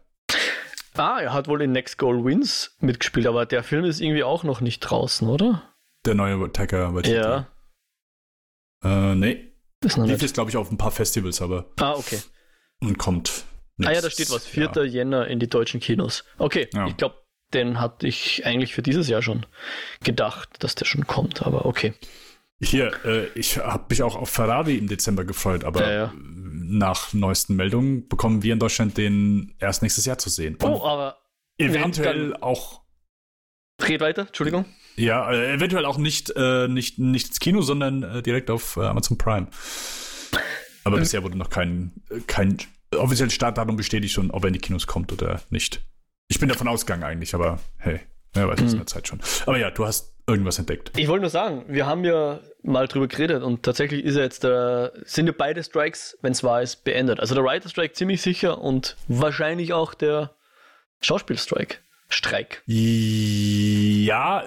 Ah, 0.94 1.20
er 1.20 1.32
hat 1.32 1.48
wohl 1.48 1.62
in 1.62 1.72
Next 1.72 1.98
Goal 1.98 2.24
Wins 2.24 2.76
mitgespielt, 2.80 3.26
aber 3.26 3.44
der 3.44 3.62
Film 3.62 3.84
ist 3.84 4.00
irgendwie 4.00 4.24
auch 4.24 4.44
noch 4.44 4.60
nicht 4.60 4.80
draußen, 4.80 5.28
oder? 5.28 5.62
Der 6.06 6.14
neue 6.14 6.50
Tacker 6.52 6.92
bei 6.92 7.02
Ja. 7.02 7.48
Äh, 8.82 9.14
nee. 9.14 9.52
Ist 9.84 9.96
noch 9.96 10.06
Lief 10.06 10.22
jetzt, 10.22 10.34
glaube 10.34 10.50
ich, 10.50 10.56
auf 10.56 10.70
ein 10.70 10.78
paar 10.78 10.90
Festivals, 10.90 11.42
aber. 11.42 11.70
Ah, 11.80 11.92
okay. 11.92 12.20
Und 12.80 12.98
kommt. 12.98 13.44
Ah 13.84 13.92
ja, 13.92 14.00
da 14.00 14.10
steht 14.10 14.30
was. 14.30 14.46
4. 14.46 14.70
Ja. 14.74 14.82
Jänner 14.82 15.26
in 15.26 15.40
die 15.40 15.48
deutschen 15.48 15.80
Kinos. 15.80 16.24
Okay, 16.38 16.68
ja. 16.72 16.86
ich 16.86 16.96
glaube, 16.96 17.16
den 17.52 17.80
hatte 17.80 18.06
ich 18.06 18.46
eigentlich 18.46 18.74
für 18.74 18.82
dieses 18.82 19.08
Jahr 19.08 19.22
schon 19.22 19.46
gedacht, 20.02 20.50
dass 20.60 20.74
der 20.74 20.84
schon 20.84 21.06
kommt, 21.06 21.42
aber 21.42 21.66
okay. 21.66 21.94
Hier, 22.62 22.92
äh, 23.04 23.26
ich 23.34 23.58
habe 23.58 23.86
mich 23.90 24.02
auch 24.02 24.14
auf 24.14 24.30
Ferrari 24.30 24.76
im 24.76 24.86
Dezember 24.86 25.24
gefreut, 25.24 25.64
aber 25.64 25.82
ja, 25.82 25.92
ja. 25.92 26.12
nach 26.14 27.12
neuesten 27.12 27.56
Meldungen 27.56 28.08
bekommen 28.08 28.42
wir 28.42 28.52
in 28.52 28.60
Deutschland 28.60 28.96
den 28.96 29.54
erst 29.58 29.82
nächstes 29.82 30.04
Jahr 30.04 30.18
zu 30.18 30.30
sehen. 30.30 30.54
Und 30.56 30.70
oh, 30.70 30.84
aber 30.84 31.18
eventuell 31.58 32.36
auch. 32.36 32.82
Red 33.82 34.00
weiter, 34.00 34.26
Entschuldigung. 34.28 34.64
Ja, 34.94 35.32
äh, 35.32 35.54
eventuell 35.54 35.84
auch 35.86 35.98
nicht, 35.98 36.32
äh, 36.36 36.68
nicht, 36.68 37.00
nicht 37.00 37.28
ins 37.28 37.40
Kino, 37.40 37.62
sondern 37.62 38.04
äh, 38.04 38.22
direkt 38.22 38.48
auf 38.48 38.76
äh, 38.76 38.82
Amazon 38.82 39.18
Prime. 39.18 39.48
Aber 40.84 40.96
ähm. 40.96 41.02
bisher 41.02 41.24
wurde 41.24 41.36
noch 41.36 41.50
kein, 41.50 41.92
kein 42.28 42.58
offizielles 42.94 43.34
Startdatum 43.34 43.76
bestätigt 43.76 44.16
und 44.18 44.30
ob 44.30 44.44
er 44.44 44.48
in 44.48 44.54
die 44.54 44.60
Kinos 44.60 44.86
kommt 44.86 45.12
oder 45.12 45.40
nicht. 45.50 45.84
Ich 46.28 46.38
bin 46.38 46.48
davon 46.48 46.68
ausgegangen 46.68 47.02
eigentlich, 47.02 47.34
aber 47.34 47.58
hey, 47.78 48.00
wer 48.34 48.48
weiß, 48.48 48.60
mhm. 48.60 48.68
in 48.68 48.76
der 48.76 48.86
Zeit 48.86 49.08
schon. 49.08 49.20
Aber 49.46 49.58
ja, 49.58 49.70
du 49.70 49.84
hast 49.84 50.11
irgendwas 50.26 50.58
entdeckt. 50.58 50.92
Ich 50.96 51.08
wollte 51.08 51.22
nur 51.22 51.30
sagen, 51.30 51.64
wir 51.68 51.86
haben 51.86 52.04
ja 52.04 52.40
mal 52.62 52.86
drüber 52.86 53.08
geredet 53.08 53.42
und 53.42 53.62
tatsächlich 53.62 54.04
ist 54.04 54.16
ja 54.16 54.22
jetzt 54.22 54.44
der, 54.44 54.92
sind 55.04 55.26
ja 55.26 55.34
beide 55.36 55.62
Strikes, 55.62 56.16
wenn 56.22 56.32
es 56.32 56.44
wahr 56.44 56.62
ist, 56.62 56.84
beendet. 56.84 57.20
Also 57.20 57.34
der 57.34 57.44
Writer 57.44 57.68
Strike 57.68 57.94
ziemlich 57.94 58.22
sicher 58.22 58.60
und 58.60 58.96
wahrscheinlich 59.08 59.72
auch 59.72 59.94
der 59.94 60.34
Schauspielstrike. 61.00 61.78
Streik. 62.14 62.62
Ja, 62.66 64.44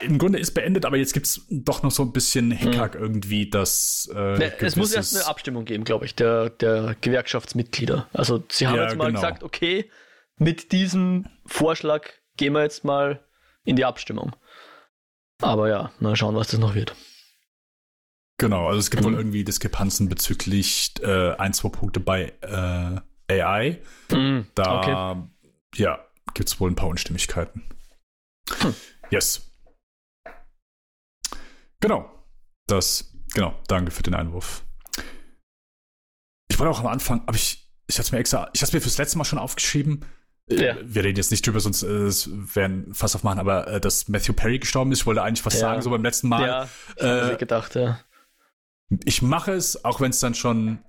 im 0.00 0.18
Grunde 0.18 0.38
ist 0.38 0.52
beendet, 0.52 0.84
aber 0.84 0.96
jetzt 0.96 1.12
gibt 1.12 1.26
es 1.26 1.44
doch 1.50 1.82
noch 1.82 1.90
so 1.90 2.04
ein 2.04 2.12
bisschen 2.12 2.52
Hickhack 2.52 2.94
hm. 2.94 3.02
irgendwie, 3.02 3.50
dass. 3.50 4.08
Äh, 4.14 4.38
ne, 4.38 4.52
es 4.60 4.76
muss 4.76 4.92
erst 4.92 5.16
eine 5.16 5.26
Abstimmung 5.26 5.64
geben, 5.64 5.82
glaube 5.82 6.04
ich, 6.04 6.14
der, 6.14 6.50
der 6.50 6.94
Gewerkschaftsmitglieder. 7.00 8.08
Also, 8.12 8.44
sie 8.48 8.68
haben 8.68 8.76
ja, 8.76 8.84
jetzt 8.84 8.96
mal 8.96 9.06
genau. 9.06 9.18
gesagt, 9.18 9.42
okay, 9.42 9.90
mit 10.36 10.70
diesem 10.70 11.26
Vorschlag 11.46 12.08
gehen 12.36 12.52
wir 12.52 12.62
jetzt 12.62 12.84
mal 12.84 13.20
in 13.64 13.74
die 13.74 13.84
Abstimmung. 13.84 14.36
Aber 15.40 15.68
ja, 15.68 15.90
mal 16.00 16.16
schauen, 16.16 16.34
was 16.34 16.48
das 16.48 16.60
noch 16.60 16.74
wird. 16.74 16.94
Genau, 18.38 18.68
also 18.68 18.78
es 18.78 18.90
gibt 18.90 19.02
mhm. 19.02 19.08
wohl 19.08 19.14
irgendwie 19.14 19.44
Diskrepanzen 19.44 20.08
bezüglich 20.08 20.94
äh, 21.02 21.34
ein, 21.36 21.52
zwei 21.52 21.68
Punkte 21.68 22.00
bei 22.00 22.32
äh, 22.40 23.42
AI. 23.42 23.82
Mhm. 24.10 24.46
Da 24.54 24.78
okay. 24.78 25.28
ja, 25.76 25.98
gibt 26.34 26.48
es 26.48 26.58
wohl 26.58 26.70
ein 26.70 26.76
paar 26.76 26.88
Unstimmigkeiten. 26.88 27.62
Hm. 28.60 28.74
Yes. 29.10 29.52
Genau. 31.80 32.10
Das, 32.66 33.12
genau, 33.34 33.54
danke 33.66 33.90
für 33.90 34.02
den 34.02 34.14
Einwurf. 34.14 34.64
Ich 36.48 36.58
wollte 36.58 36.70
auch 36.70 36.80
am 36.80 36.86
Anfang, 36.86 37.22
aber 37.26 37.36
ich, 37.36 37.68
ich 37.88 37.98
hatte 37.98 38.14
mir 38.14 38.20
extra, 38.20 38.48
ich 38.52 38.62
hatte 38.62 38.74
mir 38.76 38.80
fürs 38.80 38.98
letzte 38.98 39.18
Mal 39.18 39.24
schon 39.24 39.38
aufgeschrieben, 39.38 40.04
ja. 40.50 40.76
Wir 40.82 41.04
reden 41.04 41.16
jetzt 41.16 41.30
nicht 41.30 41.46
drüber, 41.46 41.60
sonst 41.60 41.82
äh, 41.82 42.10
werden 42.54 42.94
fast 42.94 43.14
aufmachen, 43.16 43.38
aber 43.38 43.68
äh, 43.68 43.80
dass 43.80 44.08
Matthew 44.08 44.32
Perry 44.32 44.58
gestorben 44.58 44.92
ist, 44.92 45.00
ich 45.00 45.06
wollte 45.06 45.22
eigentlich 45.22 45.44
was 45.46 45.54
ja. 45.54 45.60
sagen, 45.60 45.82
so 45.82 45.90
beim 45.90 46.02
letzten 46.02 46.28
Mal. 46.28 46.46
Ja, 46.46 47.28
äh, 47.28 47.32
ich 47.32 47.38
gedacht, 47.38 47.74
ja. 47.74 48.00
Ich 49.04 49.22
mache 49.22 49.52
es, 49.52 49.84
auch 49.84 50.00
wenn 50.00 50.10
es 50.10 50.20
dann 50.20 50.34
schon 50.34 50.80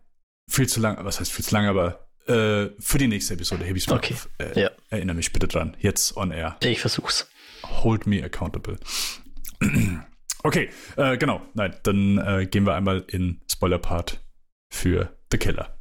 viel 0.50 0.68
zu 0.68 0.80
lang, 0.80 1.04
was 1.06 1.20
heißt 1.20 1.32
viel 1.32 1.46
zu 1.46 1.54
lang, 1.54 1.68
aber 1.68 2.08
äh, 2.28 2.70
für 2.80 2.98
die 2.98 3.08
nächste 3.08 3.34
Episode 3.34 3.64
hebe 3.64 3.78
ich 3.78 3.86
es 3.86 3.90
mal 3.90 3.98
okay. 3.98 4.14
auf. 4.14 4.30
Äh, 4.38 4.60
ja. 4.60 4.72
Erinnere 4.90 5.16
mich 5.16 5.32
bitte 5.34 5.48
dran. 5.48 5.78
Jetzt 5.80 6.18
on 6.18 6.32
air. 6.32 6.58
Ich 6.62 6.80
versuch's. 6.80 7.30
Hold 7.64 8.08
me 8.08 8.24
accountable. 8.24 8.78
okay, 10.44 10.70
äh, 10.98 11.18
genau. 11.18 11.42
Nein, 11.54 11.76
dann 11.84 12.18
äh, 12.18 12.46
gehen 12.46 12.66
wir 12.66 12.76
einmal 12.76 13.04
in 13.08 13.42
Spoiler-Part 13.52 14.24
für 14.72 15.18
The 15.32 15.38
Killer. 15.38 15.78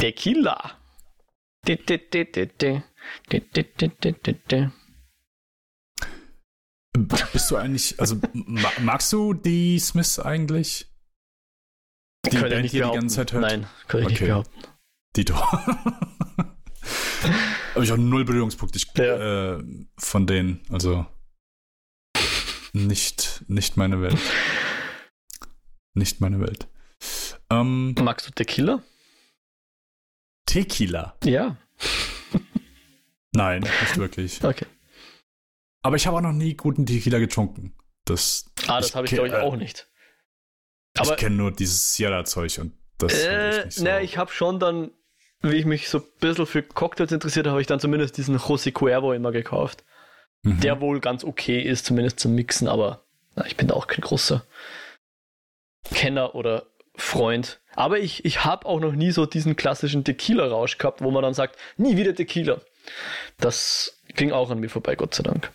Der 0.00 0.12
Killer. 0.12 0.78
Bist 7.32 7.50
du 7.50 7.56
eigentlich, 7.56 8.00
also 8.00 8.18
magst 8.80 9.12
du 9.12 9.34
die 9.34 9.78
Smiths 9.78 10.18
eigentlich? 10.18 10.86
Die 12.24 12.38
Band, 12.38 12.64
die 12.64 12.68
die 12.70 12.78
ganze 12.78 13.16
Zeit 13.16 13.32
hört? 13.32 13.42
Nein, 13.42 13.66
kann 13.86 14.00
ich 14.00 14.06
okay. 14.06 14.14
nicht 14.14 14.26
behaupten. 14.26 14.62
Dito. 15.14 15.34
Habe 17.74 17.84
ich 17.84 17.92
auch 17.92 17.96
null 17.96 18.24
Berührungspunkte 18.24 18.80
ja. 18.96 19.58
äh, 19.58 19.64
von 19.98 20.26
denen. 20.26 20.62
Also 20.70 21.06
nicht, 22.72 23.44
nicht 23.48 23.76
meine 23.76 24.00
Welt. 24.00 24.18
Nicht 25.94 26.20
meine 26.20 26.40
Welt. 26.40 26.68
Ähm, 27.50 27.94
Magst 28.00 28.26
du 28.26 28.32
Tequila? 28.32 28.82
Tequila. 30.46 31.16
Ja. 31.24 31.56
Nein, 33.32 33.60
nicht 33.60 33.98
wirklich. 33.98 34.42
Okay. 34.42 34.66
Aber 35.82 35.96
ich 35.96 36.06
habe 36.06 36.16
auch 36.16 36.22
noch 36.22 36.32
nie 36.32 36.54
guten 36.54 36.86
Tequila 36.86 37.18
getrunken. 37.18 37.74
Das, 38.04 38.50
ah, 38.66 38.80
das 38.80 38.94
habe 38.94 39.06
ich, 39.06 39.12
glaube 39.12 39.28
ich, 39.28 39.34
auch 39.34 39.56
nicht. 39.56 39.88
Aber, 40.96 41.10
ich 41.12 41.16
kenne 41.16 41.36
nur 41.36 41.52
dieses 41.52 41.94
Sierra-Zeug 41.94 42.58
und 42.58 42.72
das 42.98 43.12
äh, 43.12 43.66
ich 43.66 43.74
so. 43.74 43.84
Na, 43.84 44.00
ich 44.00 44.16
habe 44.16 44.32
schon 44.32 44.58
dann, 44.58 44.90
wie 45.42 45.56
ich 45.56 45.66
mich 45.66 45.88
so 45.88 45.98
ein 45.98 46.04
bisschen 46.20 46.46
für 46.46 46.62
Cocktails 46.62 47.12
interessiert 47.12 47.46
habe, 47.46 47.60
ich 47.60 47.66
dann 47.66 47.80
zumindest 47.80 48.16
diesen 48.16 48.38
José 48.38 48.72
Cuervo 48.72 49.12
immer 49.12 49.32
gekauft. 49.32 49.84
Mhm. 50.42 50.60
Der 50.60 50.80
wohl 50.80 51.00
ganz 51.00 51.24
okay 51.24 51.60
ist, 51.60 51.84
zumindest 51.86 52.20
zum 52.20 52.34
Mixen, 52.34 52.68
aber 52.68 53.04
na, 53.34 53.44
ich 53.46 53.56
bin 53.56 53.68
da 53.68 53.74
auch 53.74 53.86
kein 53.86 54.00
großer 54.00 54.46
Kenner 55.92 56.34
oder 56.34 56.66
Freund. 56.94 57.60
Aber 57.76 57.98
ich, 57.98 58.24
ich 58.24 58.44
habe 58.44 58.66
auch 58.66 58.80
noch 58.80 58.92
nie 58.92 59.12
so 59.12 59.26
diesen 59.26 59.54
klassischen 59.54 60.02
Tequila-Rausch 60.02 60.78
gehabt, 60.78 61.02
wo 61.02 61.10
man 61.10 61.22
dann 61.22 61.34
sagt, 61.34 61.56
nie 61.76 61.96
wieder 61.96 62.14
Tequila. 62.14 62.60
Das 63.38 64.00
ging 64.14 64.32
auch 64.32 64.50
an 64.50 64.60
mir 64.60 64.70
vorbei, 64.70 64.96
Gott 64.96 65.14
sei 65.14 65.22
Dank. 65.22 65.52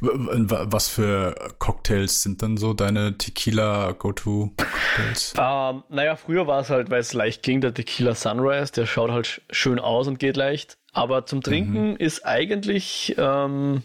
Was 0.00 0.88
für 0.88 1.34
Cocktails 1.58 2.22
sind 2.22 2.42
dann 2.42 2.56
so 2.56 2.72
deine 2.72 3.18
Tequila-Go-To-Cocktails? 3.18 5.34
Ähm, 5.38 5.84
naja, 5.88 6.16
früher 6.16 6.46
war 6.46 6.60
es 6.60 6.70
halt, 6.70 6.90
weil 6.90 7.00
es 7.00 7.12
leicht 7.12 7.42
ging, 7.42 7.60
der 7.60 7.74
Tequila 7.74 8.14
Sunrise, 8.14 8.72
der 8.72 8.86
schaut 8.86 9.10
halt 9.10 9.42
schön 9.50 9.78
aus 9.78 10.08
und 10.08 10.18
geht 10.18 10.36
leicht. 10.36 10.78
Aber 10.92 11.26
zum 11.26 11.42
Trinken 11.42 11.90
mhm. 11.90 11.96
ist 11.96 12.24
eigentlich 12.24 13.14
ähm, 13.18 13.82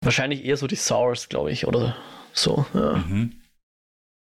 wahrscheinlich 0.00 0.44
eher 0.44 0.56
so 0.56 0.66
die 0.66 0.76
Sours, 0.76 1.28
glaube 1.28 1.50
ich, 1.50 1.66
oder 1.66 1.96
so. 2.32 2.64
Ja. 2.74 2.94
Mhm. 2.94 3.40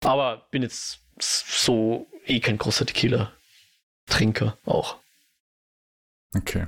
Aber 0.05 0.49
bin 0.51 0.63
jetzt 0.63 1.01
so 1.19 2.09
eh 2.27 2.41
kein 2.41 2.59
großer 2.59 2.87
Tequila-Trinker 2.87 4.59
auch. 4.65 4.99
Okay. 6.35 6.67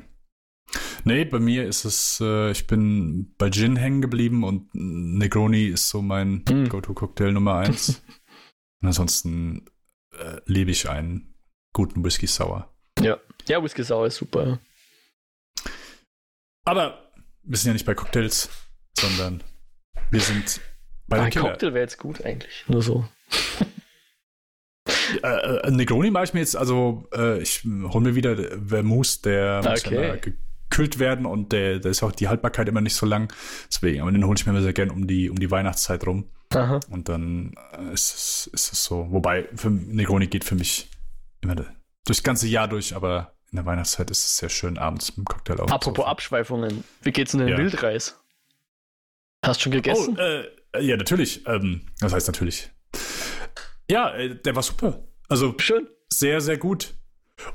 Nee, 1.04 1.24
bei 1.24 1.38
mir 1.38 1.66
ist 1.66 1.84
es, 1.84 2.18
äh, 2.20 2.50
ich 2.50 2.66
bin 2.66 3.34
bei 3.36 3.50
Gin 3.50 3.76
hängen 3.76 4.00
geblieben 4.00 4.44
und 4.44 4.70
Negroni 4.74 5.66
ist 5.66 5.88
so 5.88 6.02
mein 6.02 6.42
mm. 6.48 6.68
Go-To-Cocktail 6.68 7.32
Nummer 7.32 7.56
eins. 7.56 8.02
und 8.80 8.88
ansonsten 8.88 9.66
äh, 10.18 10.40
liebe 10.46 10.70
ich 10.70 10.88
einen 10.88 11.34
guten 11.72 12.04
Whisky 12.04 12.26
Sour. 12.26 12.72
Ja, 13.00 13.18
ja, 13.46 13.62
Whisky 13.62 13.84
Sour 13.84 14.06
ist 14.06 14.16
super. 14.16 14.58
Aber 16.64 17.12
wir 17.42 17.58
sind 17.58 17.68
ja 17.68 17.72
nicht 17.74 17.86
bei 17.86 17.94
Cocktails, 17.94 18.48
sondern 18.98 19.42
wir 20.10 20.20
sind 20.20 20.60
bei 21.06 21.20
Ein 21.20 21.32
Cocktail 21.32 21.74
wäre 21.74 21.84
jetzt 21.84 21.98
gut 21.98 22.24
eigentlich, 22.24 22.64
nur 22.66 22.82
so. 22.82 23.06
Äh, 25.24 25.68
äh, 25.68 25.70
Negroni 25.70 26.10
mache 26.10 26.24
ich 26.24 26.34
mir 26.34 26.40
jetzt, 26.40 26.54
also 26.54 27.08
äh, 27.14 27.40
ich 27.40 27.64
hole 27.64 28.00
mir 28.00 28.14
wieder 28.14 28.36
Vermouth, 28.36 29.24
der 29.24 29.60
okay. 29.60 29.70
muss 29.70 29.90
ja 29.90 30.16
gekühlt 30.16 30.98
werden 30.98 31.24
und 31.24 31.52
der, 31.52 31.78
der 31.78 31.90
ist 31.90 32.02
auch 32.02 32.12
die 32.12 32.28
Haltbarkeit 32.28 32.68
immer 32.68 32.82
nicht 32.82 32.94
so 32.94 33.06
lang. 33.06 33.32
Deswegen, 33.70 34.02
aber 34.02 34.12
den 34.12 34.24
hole 34.26 34.36
ich 34.36 34.44
mir 34.44 34.52
immer 34.52 34.60
sehr 34.60 34.74
gern 34.74 34.90
um 34.90 35.06
die, 35.06 35.30
um 35.30 35.38
die 35.38 35.50
Weihnachtszeit 35.50 36.06
rum. 36.06 36.28
Aha. 36.52 36.80
Und 36.90 37.08
dann 37.08 37.54
äh, 37.72 37.94
ist 37.94 38.14
es, 38.14 38.50
ist 38.52 38.72
es 38.74 38.84
so. 38.84 39.06
Wobei, 39.10 39.48
für 39.54 39.70
Negroni 39.70 40.26
geht 40.26 40.44
für 40.44 40.56
mich 40.56 40.90
immer 41.40 41.56
durchs 42.04 42.22
ganze 42.22 42.46
Jahr 42.46 42.68
durch, 42.68 42.94
aber 42.94 43.32
in 43.50 43.56
der 43.56 43.64
Weihnachtszeit 43.64 44.10
ist 44.10 44.24
es 44.24 44.36
sehr 44.36 44.50
schön 44.50 44.76
abends 44.76 45.16
mit 45.16 45.18
dem 45.18 45.24
Cocktail 45.24 45.60
auf. 45.60 45.72
Apropos 45.72 46.04
Abschweifungen, 46.04 46.84
wie 47.02 47.12
geht's 47.12 47.30
denn 47.30 47.40
den 47.40 47.48
ja. 47.48 47.56
Wildreis? 47.56 48.20
Hast 49.42 49.60
du 49.60 49.64
schon 49.64 49.72
gegessen? 49.72 50.18
Oh, 50.18 50.76
äh, 50.76 50.84
ja, 50.84 50.96
natürlich. 50.96 51.46
Ähm, 51.46 51.82
das 52.00 52.12
heißt 52.12 52.26
natürlich. 52.26 52.70
Ja, 53.90 54.14
äh, 54.14 54.34
der 54.36 54.54
war 54.54 54.62
super. 54.62 55.02
Also 55.28 55.54
schön. 55.58 55.88
Sehr, 56.12 56.40
sehr 56.40 56.58
gut. 56.58 56.94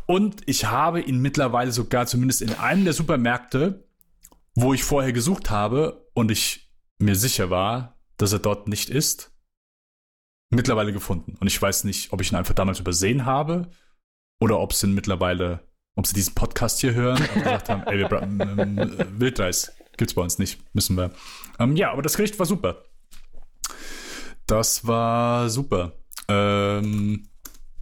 Und 0.05 0.41
ich 0.47 0.65
habe 0.65 1.01
ihn 1.01 1.19
mittlerweile 1.19 1.71
sogar 1.71 2.05
zumindest 2.05 2.41
in 2.41 2.53
einem 2.53 2.83
der 2.83 2.93
Supermärkte, 2.93 3.87
wo 4.55 4.73
ich 4.73 4.83
vorher 4.83 5.13
gesucht 5.13 5.49
habe 5.49 6.09
und 6.13 6.31
ich 6.31 6.69
mir 6.97 7.15
sicher 7.15 7.49
war, 7.49 7.97
dass 8.17 8.33
er 8.33 8.39
dort 8.39 8.67
nicht 8.67 8.89
ist, 8.89 9.31
mittlerweile 10.49 10.91
gefunden. 10.91 11.37
Und 11.39 11.47
ich 11.47 11.61
weiß 11.61 11.85
nicht, 11.85 12.11
ob 12.11 12.21
ich 12.21 12.31
ihn 12.31 12.35
einfach 12.35 12.55
damals 12.55 12.79
übersehen 12.79 13.25
habe 13.25 13.71
oder 14.41 14.59
ob 14.59 14.73
sie 14.73 14.87
ihn 14.87 14.93
mittlerweile, 14.93 15.61
ob 15.95 16.05
sie 16.05 16.13
diesen 16.13 16.35
Podcast 16.35 16.81
hier 16.81 16.93
hören 16.93 17.21
und 17.35 17.43
gesagt 17.43 17.69
haben, 17.69 17.83
ey, 17.83 17.99
wir 17.99 18.21
ähm, 18.21 18.97
Wildreis 19.19 19.71
gibt's 19.95 20.13
bei 20.13 20.21
uns 20.21 20.39
nicht, 20.39 20.61
müssen 20.73 20.97
wir. 20.97 21.11
Ähm, 21.59 21.75
ja, 21.75 21.91
aber 21.91 22.01
das 22.01 22.17
Gericht 22.17 22.39
war 22.39 22.45
super. 22.45 22.83
Das 24.47 24.85
war 24.87 25.49
super. 25.49 25.93
Ähm, 26.27 27.28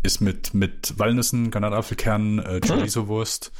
ist 0.07 0.21
mit, 0.21 0.53
mit 0.53 0.97
Walnüssen, 0.97 1.51
Granatapfelkernen, 1.51 2.39
äh, 2.39 2.61
Chorizo-Wurst, 2.61 3.51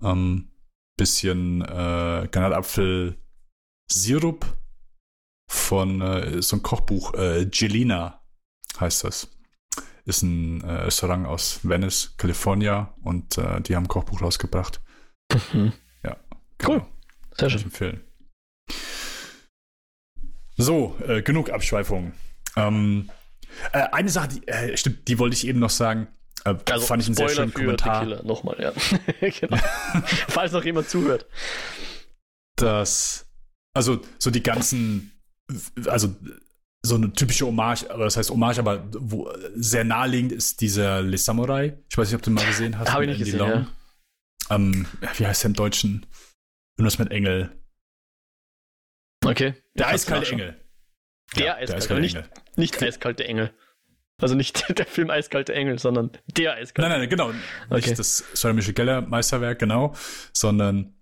ähm, 0.00 0.52
bisschen 0.96 1.60
äh, 1.62 2.28
Granatapfel-Sirup 2.30 4.46
von 5.50 6.00
äh, 6.00 6.40
so 6.40 6.54
ein 6.56 6.62
Kochbuch, 6.62 7.14
äh, 7.14 7.46
Gelina 7.46 8.22
heißt 8.78 9.02
das. 9.02 9.28
Ist 10.04 10.22
ein 10.22 10.60
äh, 10.62 10.84
Restaurant 10.84 11.26
aus 11.26 11.58
Venice, 11.64 12.14
California 12.16 12.94
und 13.02 13.38
äh, 13.38 13.60
die 13.60 13.74
haben 13.74 13.86
ein 13.86 13.88
Kochbuch 13.88 14.22
rausgebracht. 14.22 14.80
Mhm. 15.52 15.72
Ja. 16.04 16.16
Cool. 16.64 16.78
Genau. 16.78 16.86
Sehr 17.36 17.50
schön. 17.50 17.64
empfehlen. 17.64 18.04
So, 20.56 20.96
äh, 21.06 21.22
genug 21.22 21.50
Abschweifungen. 21.50 22.12
Ähm, 22.54 23.10
äh, 23.72 23.82
eine 23.92 24.08
Sache, 24.08 24.28
die, 24.28 24.48
äh, 24.48 24.76
stimmt, 24.76 25.08
die 25.08 25.18
wollte 25.18 25.34
ich 25.34 25.46
eben 25.46 25.58
noch 25.58 25.70
sagen. 25.70 26.08
Äh, 26.44 26.54
also 26.70 26.86
fand 26.86 27.02
ich 27.02 27.08
einen 27.08 27.14
Spoiler 27.14 27.28
sehr 27.28 27.36
schönen 27.36 27.54
Kommentar. 27.54 28.24
Nochmal, 28.24 28.56
ja. 28.60 28.72
genau. 29.20 29.56
Falls 30.28 30.52
noch 30.52 30.64
jemand 30.64 30.88
zuhört. 30.88 31.26
Das, 32.56 33.26
also 33.74 34.00
so 34.18 34.30
die 34.30 34.42
ganzen, 34.42 35.12
also 35.86 36.14
so 36.84 36.96
eine 36.96 37.12
typische 37.12 37.46
Hommage, 37.46 37.88
aber 37.90 38.04
das 38.04 38.16
heißt 38.16 38.30
Hommage, 38.30 38.58
aber 38.58 38.84
wo 38.92 39.32
sehr 39.54 39.84
naheliegend 39.84 40.32
ist 40.32 40.60
dieser 40.60 41.00
Le 41.02 41.16
Samurai. 41.16 41.78
Ich 41.88 41.96
weiß 41.96 42.08
nicht, 42.08 42.16
ob 42.16 42.22
du 42.22 42.30
mal 42.30 42.44
gesehen 42.44 42.78
hast. 42.78 42.92
Habe 42.92 43.04
ich 43.04 43.10
nicht 43.10 43.18
gesehen, 43.24 43.38
ja. 43.38 43.66
ähm, 44.50 44.86
wie 45.16 45.26
heißt 45.26 45.44
der 45.44 45.50
im 45.50 45.54
Deutschen? 45.54 46.06
Irgendwas 46.76 46.98
mit 46.98 47.10
Engel. 47.12 47.56
Okay. 49.24 49.54
Der 49.74 49.88
eiskalte 49.88 50.32
Engel. 50.32 50.61
Der, 51.36 51.46
ja, 51.46 51.54
eiskalte, 51.56 51.88
der 51.88 52.00
nicht, 52.00 52.16
Engel. 52.16 52.30
Nicht 52.56 52.82
eiskalte 52.82 53.24
Engel. 53.24 53.52
Also 54.18 54.34
nicht 54.34 54.64
der 54.78 54.86
Film 54.86 55.10
Eiskalte 55.10 55.54
Engel, 55.54 55.78
sondern 55.78 56.10
der 56.36 56.54
Eiskalte 56.54 56.88
Nein, 56.88 57.00
nein, 57.00 57.08
genau. 57.08 57.32
Okay. 57.70 57.88
Nicht 57.88 57.98
das 57.98 58.24
Sarah 58.34 58.54
Michelle 58.54 58.74
Geller 58.74 59.00
Meisterwerk, 59.00 59.58
genau, 59.58 59.94
sondern 60.32 60.94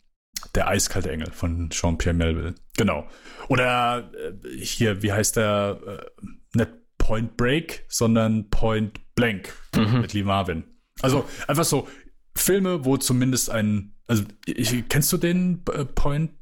der 0.55 0.69
Eiskalte 0.69 1.11
Engel 1.11 1.31
von 1.31 1.69
Jean-Pierre 1.71 2.15
Melville. 2.15 2.55
Genau. 2.77 3.07
Oder 3.49 4.11
äh, 4.15 4.57
hier, 4.57 5.03
wie 5.03 5.13
heißt 5.13 5.37
der? 5.37 5.81
Äh, 5.87 6.57
nicht 6.57 6.71
Point 6.99 7.37
Break, 7.37 7.85
sondern 7.89 8.49
Point 8.51 9.01
Blank 9.15 9.53
mhm. 9.77 10.01
mit 10.01 10.13
Lee 10.13 10.23
Marvin. 10.23 10.65
Also 11.03 11.29
einfach 11.47 11.65
so 11.65 11.89
Filme, 12.35 12.85
wo 12.85 12.97
zumindest 12.97 13.51
ein. 13.51 13.95
Also, 14.07 14.25
ich, 14.47 14.89
kennst 14.89 15.13
du 15.13 15.19
den 15.19 15.63
äh, 15.73 15.85
Point 15.85 16.33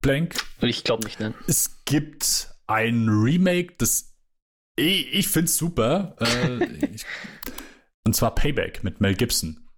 Blank? 0.00 0.36
Ich 0.60 0.84
glaube 0.84 1.04
nicht, 1.04 1.20
ne? 1.20 1.34
Es 1.46 1.84
gibt 1.84 2.50
ein 2.70 3.08
Remake, 3.08 3.74
das 3.78 4.10
ich, 4.76 5.12
ich 5.12 5.28
finde 5.28 5.46
es 5.46 5.56
super. 5.56 6.16
Äh, 6.20 6.64
ich, 6.94 7.04
und 8.06 8.14
zwar 8.14 8.34
Payback 8.34 8.82
mit 8.82 9.00
Mel 9.00 9.14
Gibson. 9.14 9.68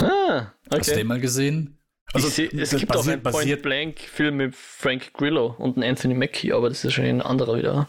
Ah, 0.00 0.52
okay. 0.66 0.78
Hast 0.78 0.90
du 0.90 0.96
den 0.96 1.06
mal 1.06 1.20
gesehen? 1.20 1.78
Also, 2.12 2.28
seh, 2.28 2.46
es 2.46 2.70
gibt 2.70 2.92
basiert, 2.92 3.24
auch 3.24 3.32
einen 3.32 3.46
Point 3.46 3.62
Blank 3.62 4.00
Film 4.00 4.36
mit 4.38 4.54
Frank 4.54 5.12
Grillo 5.14 5.54
und 5.58 5.76
einen 5.76 5.88
Anthony 5.88 6.14
Mackie, 6.14 6.52
aber 6.52 6.68
das 6.68 6.84
ist 6.84 6.92
schon 6.92 7.04
ein 7.04 7.22
anderer 7.22 7.56
wieder. 7.56 7.88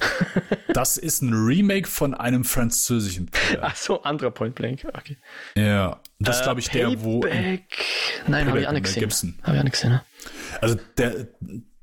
das 0.72 0.96
ist 0.96 1.20
ein 1.20 1.34
Remake 1.34 1.86
von 1.86 2.14
einem 2.14 2.44
französischen 2.44 3.28
Film. 3.30 3.60
Ach 3.62 3.76
so, 3.76 4.02
anderer 4.02 4.30
Point 4.30 4.54
Blank. 4.54 4.86
Okay. 4.92 5.18
Ja, 5.54 6.00
das 6.18 6.38
ist, 6.38 6.42
glaube 6.44 6.60
ich, 6.60 6.70
der, 6.70 6.86
Payback. 6.86 7.04
wo. 7.04 7.20
Nein, 8.26 8.48
habe 8.48 8.60
ich 8.60 8.66
auch 8.66 8.72
nicht 8.72 8.84
gesehen. 8.84 9.38
Habe 9.42 9.56
ich 9.56 9.60
auch 9.60 9.64
nicht 9.64 9.72
gesehen. 9.72 9.90
Ne? 9.90 10.04
Also, 10.60 10.78
der, 10.96 11.28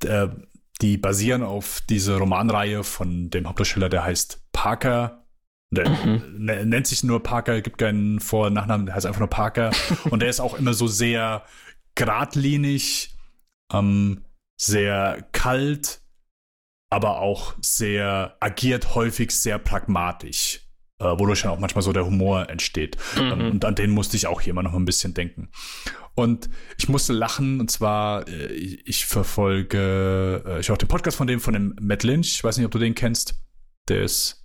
der 0.02 0.36
die 0.80 0.96
basieren 0.96 1.42
auf 1.42 1.80
dieser 1.88 2.18
Romanreihe 2.18 2.84
von 2.84 3.30
dem 3.30 3.48
Hauptdarsteller, 3.48 3.88
der 3.88 4.04
heißt 4.04 4.52
Parker. 4.52 5.24
Der 5.70 5.88
mhm. 5.88 6.44
nennt 6.44 6.86
sich 6.86 7.04
nur 7.04 7.22
Parker, 7.22 7.60
gibt 7.60 7.78
keinen 7.78 8.20
Vor- 8.20 8.46
und 8.46 8.54
Nachnamen, 8.54 8.86
der 8.86 8.94
heißt 8.94 9.06
einfach 9.06 9.20
nur 9.20 9.28
Parker. 9.28 9.70
und 10.10 10.20
der 10.20 10.28
ist 10.28 10.40
auch 10.40 10.54
immer 10.54 10.74
so 10.74 10.86
sehr 10.86 11.44
geradlinig, 11.94 13.16
ähm, 13.72 14.24
sehr 14.58 15.26
kalt, 15.32 16.00
aber 16.90 17.20
auch 17.20 17.54
sehr, 17.60 18.36
agiert 18.40 18.94
häufig 18.94 19.32
sehr 19.32 19.58
pragmatisch. 19.58 20.67
Äh, 21.00 21.18
wodurch 21.18 21.42
dann 21.42 21.52
auch 21.52 21.60
manchmal 21.60 21.82
so 21.82 21.92
der 21.92 22.04
Humor 22.04 22.48
entsteht. 22.50 22.96
Mhm. 23.16 23.22
Ähm, 23.22 23.50
und 23.52 23.64
an 23.64 23.76
den 23.76 23.90
musste 23.90 24.16
ich 24.16 24.26
auch 24.26 24.40
hier 24.40 24.50
immer 24.50 24.64
noch 24.64 24.74
ein 24.74 24.84
bisschen 24.84 25.14
denken. 25.14 25.48
Und 26.14 26.50
ich 26.76 26.88
musste 26.88 27.12
lachen, 27.12 27.60
und 27.60 27.70
zwar, 27.70 28.26
äh, 28.26 28.52
ich 28.52 29.06
verfolge, 29.06 30.42
äh, 30.44 30.60
ich 30.60 30.72
auch 30.72 30.76
den 30.76 30.88
Podcast 30.88 31.16
von 31.16 31.28
dem, 31.28 31.38
von 31.38 31.54
dem 31.54 31.76
Matt 31.80 32.02
Lynch. 32.02 32.34
Ich 32.34 32.42
weiß 32.42 32.56
nicht, 32.56 32.66
ob 32.66 32.72
du 32.72 32.80
den 32.80 32.96
kennst. 32.96 33.36
Der 33.88 34.02
ist 34.02 34.44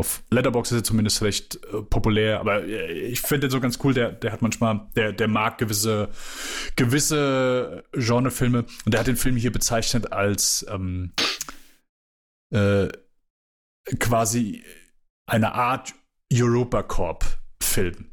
auf 0.00 0.24
Letterbox 0.30 0.72
ist 0.72 0.78
er 0.78 0.84
zumindest 0.84 1.20
recht 1.20 1.56
äh, 1.56 1.82
populär, 1.82 2.40
aber 2.40 2.64
äh, 2.64 2.90
ich 2.90 3.20
finde 3.20 3.46
den 3.46 3.50
so 3.50 3.60
ganz 3.60 3.78
cool, 3.84 3.92
der, 3.92 4.10
der 4.10 4.32
hat 4.32 4.40
manchmal, 4.40 4.88
der, 4.96 5.12
der 5.12 5.28
mag 5.28 5.58
gewisse, 5.58 6.08
gewisse 6.74 7.84
Genrefilme 7.92 8.64
und 8.86 8.94
der 8.94 9.00
hat 9.00 9.08
den 9.08 9.18
Film 9.18 9.36
hier 9.36 9.52
bezeichnet 9.52 10.10
als 10.10 10.64
ähm, 10.70 11.12
äh, 12.50 12.88
quasi 13.98 14.64
eine 15.30 15.54
Art 15.54 15.94
Europa 16.32 16.82
Corp-Film. 16.82 18.10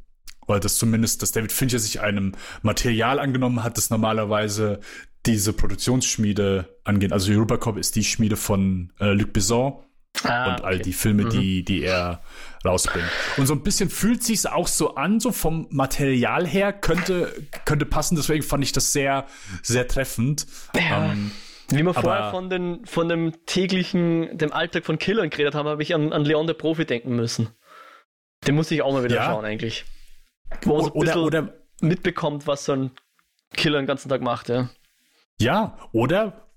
Oder 0.47 0.59
das 0.61 0.77
zumindest, 0.77 1.21
dass 1.21 1.31
David 1.31 1.51
Fincher 1.51 1.79
sich 1.79 1.99
einem 1.99 2.33
Material 2.61 3.19
angenommen 3.19 3.63
hat, 3.63 3.77
das 3.77 3.89
normalerweise 3.89 4.79
diese 5.25 5.51
Produktionsschmiede 5.51 6.79
angeht. 6.85 7.11
Also 7.11 7.31
Europa 7.31 7.57
Corp 7.57 7.77
ist 7.77 7.95
die 7.95 8.03
Schmiede 8.03 8.37
von 8.37 8.93
äh, 8.99 9.11
Luc 9.11 9.33
Besson 9.33 9.83
ah, 10.23 10.51
und 10.51 10.63
all 10.63 10.79
die 10.79 10.93
Filme, 10.93 11.25
mhm. 11.25 11.29
die, 11.31 11.65
die 11.65 11.83
er 11.83 12.21
rausbringt. 12.63 13.09
Und 13.35 13.45
so 13.45 13.53
ein 13.53 13.61
bisschen 13.61 13.89
fühlt 13.89 14.23
sich's 14.23 14.45
auch 14.45 14.67
so 14.67 14.95
an, 14.95 15.19
so 15.19 15.33
vom 15.33 15.67
Material 15.69 16.47
her 16.47 16.71
könnte, 16.71 17.33
könnte 17.65 17.85
passen. 17.85 18.15
Deswegen 18.15 18.43
fand 18.43 18.63
ich 18.63 18.71
das 18.71 18.93
sehr, 18.93 19.25
sehr 19.63 19.87
treffend. 19.87 20.47
Ähm, 20.75 21.31
wie 21.69 21.83
wir 21.83 21.93
vorher 21.93 22.31
von, 22.31 22.49
den, 22.49 22.85
von 22.85 23.09
dem 23.09 23.45
täglichen, 23.45 24.37
dem 24.37 24.53
Alltag 24.53 24.85
von 24.85 24.97
Killern 24.97 25.29
geredet 25.29 25.55
haben, 25.55 25.67
habe 25.67 25.83
ich 25.83 25.93
an, 25.93 26.13
an 26.13 26.23
Leon 26.23 26.47
der 26.47 26.53
Profi 26.53 26.85
denken 26.85 27.15
müssen. 27.15 27.49
Den 28.45 28.55
muss 28.55 28.71
ich 28.71 28.81
auch 28.81 28.93
mal 28.93 29.03
wieder 29.03 29.15
ja. 29.15 29.25
schauen, 29.25 29.45
eigentlich. 29.45 29.85
Wo 30.63 30.77
man 30.77 30.85
so 30.85 30.93
ein 30.93 30.97
oder, 30.97 31.23
oder 31.23 31.53
mitbekommt, 31.81 32.47
was 32.47 32.65
so 32.65 32.73
ein 32.73 32.91
Killer 33.53 33.79
den 33.81 33.87
ganzen 33.87 34.09
Tag 34.09 34.21
macht, 34.21 34.49
ja. 34.49 34.69
Ja, 35.39 35.77
oder 35.91 36.49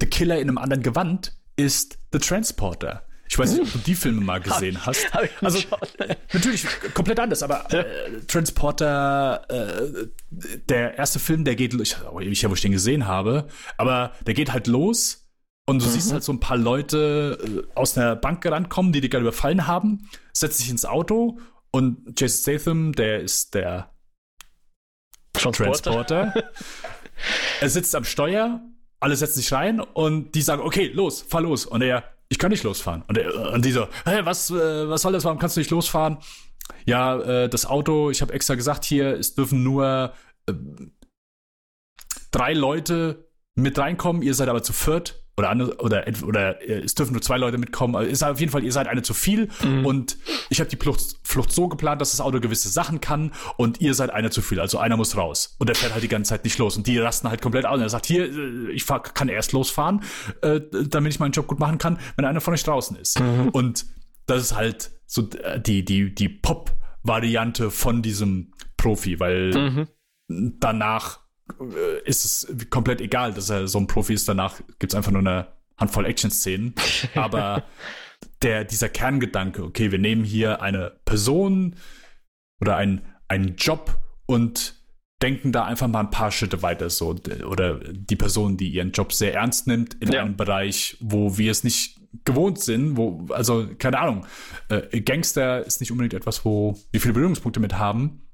The 0.00 0.06
Killer 0.06 0.36
in 0.36 0.48
einem 0.48 0.58
anderen 0.58 0.82
Gewand 0.82 1.36
ist 1.56 1.98
The 2.12 2.18
Transporter. 2.18 3.06
Ich 3.34 3.38
weiß 3.40 3.50
nicht, 3.50 3.62
ob 3.62 3.72
du 3.72 3.78
die 3.78 3.96
Filme 3.96 4.20
mal 4.20 4.38
gesehen 4.38 4.86
hast. 4.86 5.08
Also 5.40 5.58
natürlich 6.32 6.64
komplett 6.94 7.18
anders, 7.18 7.42
aber 7.42 7.68
äh, 7.74 8.20
Transporter, 8.28 9.44
äh, 9.48 10.06
der 10.30 10.96
erste 10.96 11.18
Film, 11.18 11.44
der 11.44 11.56
geht, 11.56 11.74
ich 11.74 11.96
weiß 12.00 12.26
nicht, 12.26 12.48
wo 12.48 12.54
ich 12.54 12.60
den 12.60 12.70
gesehen 12.70 13.08
habe, 13.08 13.48
aber 13.76 14.12
der 14.24 14.34
geht 14.34 14.52
halt 14.52 14.68
los 14.68 15.26
und 15.66 15.82
du 15.82 15.86
mhm. 15.86 15.90
siehst 15.90 16.12
halt 16.12 16.22
so 16.22 16.32
ein 16.32 16.38
paar 16.38 16.56
Leute 16.56 17.36
äh, 17.42 17.76
aus 17.76 17.98
einer 17.98 18.14
Bank 18.14 18.40
gerannt 18.40 18.70
kommen, 18.70 18.92
die 18.92 19.00
dich 19.00 19.10
gerade 19.10 19.22
überfallen 19.22 19.66
haben, 19.66 20.08
setzt 20.32 20.58
sich 20.58 20.70
ins 20.70 20.84
Auto 20.84 21.40
und 21.72 22.14
Jason 22.16 22.40
Statham, 22.40 22.92
der 22.92 23.18
ist 23.18 23.54
der 23.54 23.90
Transporter. 25.32 25.82
Transporter. 25.82 26.44
er 27.60 27.68
sitzt 27.68 27.96
am 27.96 28.04
Steuer, 28.04 28.60
alle 29.00 29.16
setzen 29.16 29.40
sich 29.40 29.52
rein 29.52 29.80
und 29.80 30.36
die 30.36 30.42
sagen, 30.42 30.62
okay, 30.62 30.86
los, 30.86 31.22
fahr 31.22 31.40
los. 31.40 31.66
Und 31.66 31.82
er, 31.82 32.13
ich 32.34 32.38
kann 32.40 32.50
nicht 32.50 32.64
losfahren. 32.64 33.04
Und, 33.06 33.16
er, 33.16 33.52
und 33.52 33.64
die 33.64 33.70
so, 33.70 33.86
hä, 34.04 34.22
was, 34.24 34.50
äh, 34.50 34.88
was 34.88 35.02
soll 35.02 35.12
das, 35.12 35.24
warum 35.24 35.38
kannst 35.38 35.56
du 35.56 35.60
nicht 35.60 35.70
losfahren? 35.70 36.18
Ja, 36.84 37.20
äh, 37.20 37.48
das 37.48 37.64
Auto, 37.64 38.10
ich 38.10 38.22
habe 38.22 38.32
extra 38.32 38.56
gesagt 38.56 38.84
hier, 38.84 39.16
es 39.16 39.36
dürfen 39.36 39.62
nur 39.62 40.12
äh, 40.46 40.54
drei 42.32 42.52
Leute 42.52 43.28
mit 43.54 43.78
reinkommen, 43.78 44.22
ihr 44.22 44.34
seid 44.34 44.48
aber 44.48 44.64
zu 44.64 44.72
viert 44.72 45.23
oder 45.36 45.50
andere, 45.50 45.76
oder 45.78 46.04
oder 46.22 46.62
es 46.68 46.94
dürfen 46.94 47.12
nur 47.12 47.22
zwei 47.22 47.38
Leute 47.38 47.58
mitkommen. 47.58 47.96
Also 47.96 48.10
ist 48.10 48.22
auf 48.22 48.40
jeden 48.40 48.52
Fall, 48.52 48.64
ihr 48.64 48.72
seid 48.72 48.86
eine 48.86 49.02
zu 49.02 49.14
viel 49.14 49.48
mhm. 49.62 49.84
und 49.84 50.16
ich 50.48 50.60
habe 50.60 50.70
die 50.70 50.76
Flucht, 50.76 51.16
Flucht 51.24 51.52
so 51.52 51.68
geplant, 51.68 52.00
dass 52.00 52.12
das 52.12 52.20
Auto 52.20 52.40
gewisse 52.40 52.68
Sachen 52.68 53.00
kann 53.00 53.32
und 53.56 53.80
ihr 53.80 53.94
seid 53.94 54.10
einer 54.10 54.30
zu 54.30 54.42
viel. 54.42 54.60
Also 54.60 54.78
einer 54.78 54.96
muss 54.96 55.16
raus 55.16 55.56
und 55.58 55.68
der 55.68 55.76
fährt 55.76 55.92
halt 55.92 56.02
die 56.02 56.08
ganze 56.08 56.30
Zeit 56.30 56.44
nicht 56.44 56.58
los 56.58 56.76
und 56.76 56.86
die 56.86 56.98
rasten 56.98 57.28
halt 57.28 57.42
komplett 57.42 57.66
aus. 57.66 57.76
Und 57.76 57.82
er 57.82 57.88
sagt 57.88 58.06
hier, 58.06 58.24
äh, 58.24 58.70
ich 58.72 58.84
fahr, 58.84 59.02
kann 59.02 59.28
erst 59.28 59.52
losfahren, 59.52 60.02
äh, 60.42 60.60
damit 60.88 61.12
ich 61.12 61.20
meinen 61.20 61.32
Job 61.32 61.46
gut 61.46 61.58
machen 61.58 61.78
kann, 61.78 61.98
wenn 62.16 62.24
einer 62.24 62.40
von 62.40 62.54
euch 62.54 62.62
draußen 62.62 62.96
ist. 62.96 63.18
Mhm. 63.18 63.48
Und 63.48 63.86
das 64.26 64.42
ist 64.42 64.56
halt 64.56 64.92
so 65.06 65.28
äh, 65.42 65.60
die 65.60 65.84
die 65.84 66.14
die 66.14 66.28
Pop-Variante 66.28 67.70
von 67.70 68.02
diesem 68.02 68.52
Profi, 68.76 69.18
weil 69.18 69.52
mhm. 69.52 69.88
danach 70.60 71.18
äh, 71.18 71.23
ist 72.04 72.24
es 72.24 72.70
komplett 72.70 73.00
egal, 73.00 73.32
dass 73.34 73.50
er 73.50 73.68
so 73.68 73.78
ein 73.78 73.86
Profi 73.86 74.14
ist. 74.14 74.28
Danach 74.28 74.60
gibt 74.78 74.92
es 74.92 74.94
einfach 74.94 75.12
nur 75.12 75.20
eine 75.20 75.48
Handvoll 75.76 76.06
Action-Szenen. 76.06 76.74
Aber 77.14 77.64
der, 78.42 78.64
dieser 78.64 78.88
Kerngedanke, 78.88 79.62
okay, 79.62 79.90
wir 79.90 79.98
nehmen 79.98 80.24
hier 80.24 80.62
eine 80.62 80.92
Person 81.04 81.76
oder 82.60 82.76
ein, 82.76 83.02
einen 83.28 83.56
Job 83.56 83.98
und 84.26 84.74
denken 85.22 85.52
da 85.52 85.64
einfach 85.64 85.88
mal 85.88 86.00
ein 86.00 86.10
paar 86.10 86.30
Schritte 86.30 86.62
weiter 86.62 86.90
so. 86.90 87.16
Oder 87.46 87.80
die 87.92 88.16
Person, 88.16 88.56
die 88.56 88.68
ihren 88.68 88.92
Job 88.92 89.12
sehr 89.12 89.34
ernst 89.34 89.66
nimmt 89.66 89.94
in 89.94 90.12
ja. 90.12 90.22
einem 90.22 90.36
Bereich, 90.36 90.96
wo 91.00 91.38
wir 91.38 91.50
es 91.50 91.64
nicht 91.64 92.00
gewohnt 92.24 92.60
sind, 92.60 92.96
wo, 92.96 93.26
also, 93.30 93.68
keine 93.78 93.98
Ahnung, 93.98 94.26
äh, 94.68 95.00
Gangster 95.00 95.64
ist 95.66 95.80
nicht 95.80 95.90
unbedingt 95.90 96.14
etwas, 96.14 96.44
wo 96.44 96.78
wir 96.92 97.00
viele 97.00 97.14
Berührungspunkte 97.14 97.60
mit 97.60 97.78
haben. 97.78 98.28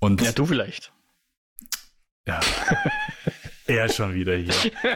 Und 0.00 0.22
ja, 0.22 0.32
du 0.32 0.46
vielleicht. 0.46 0.92
Ja. 2.26 2.40
er 3.66 3.88
schon 3.88 4.14
wieder 4.14 4.36
hier. 4.36 4.54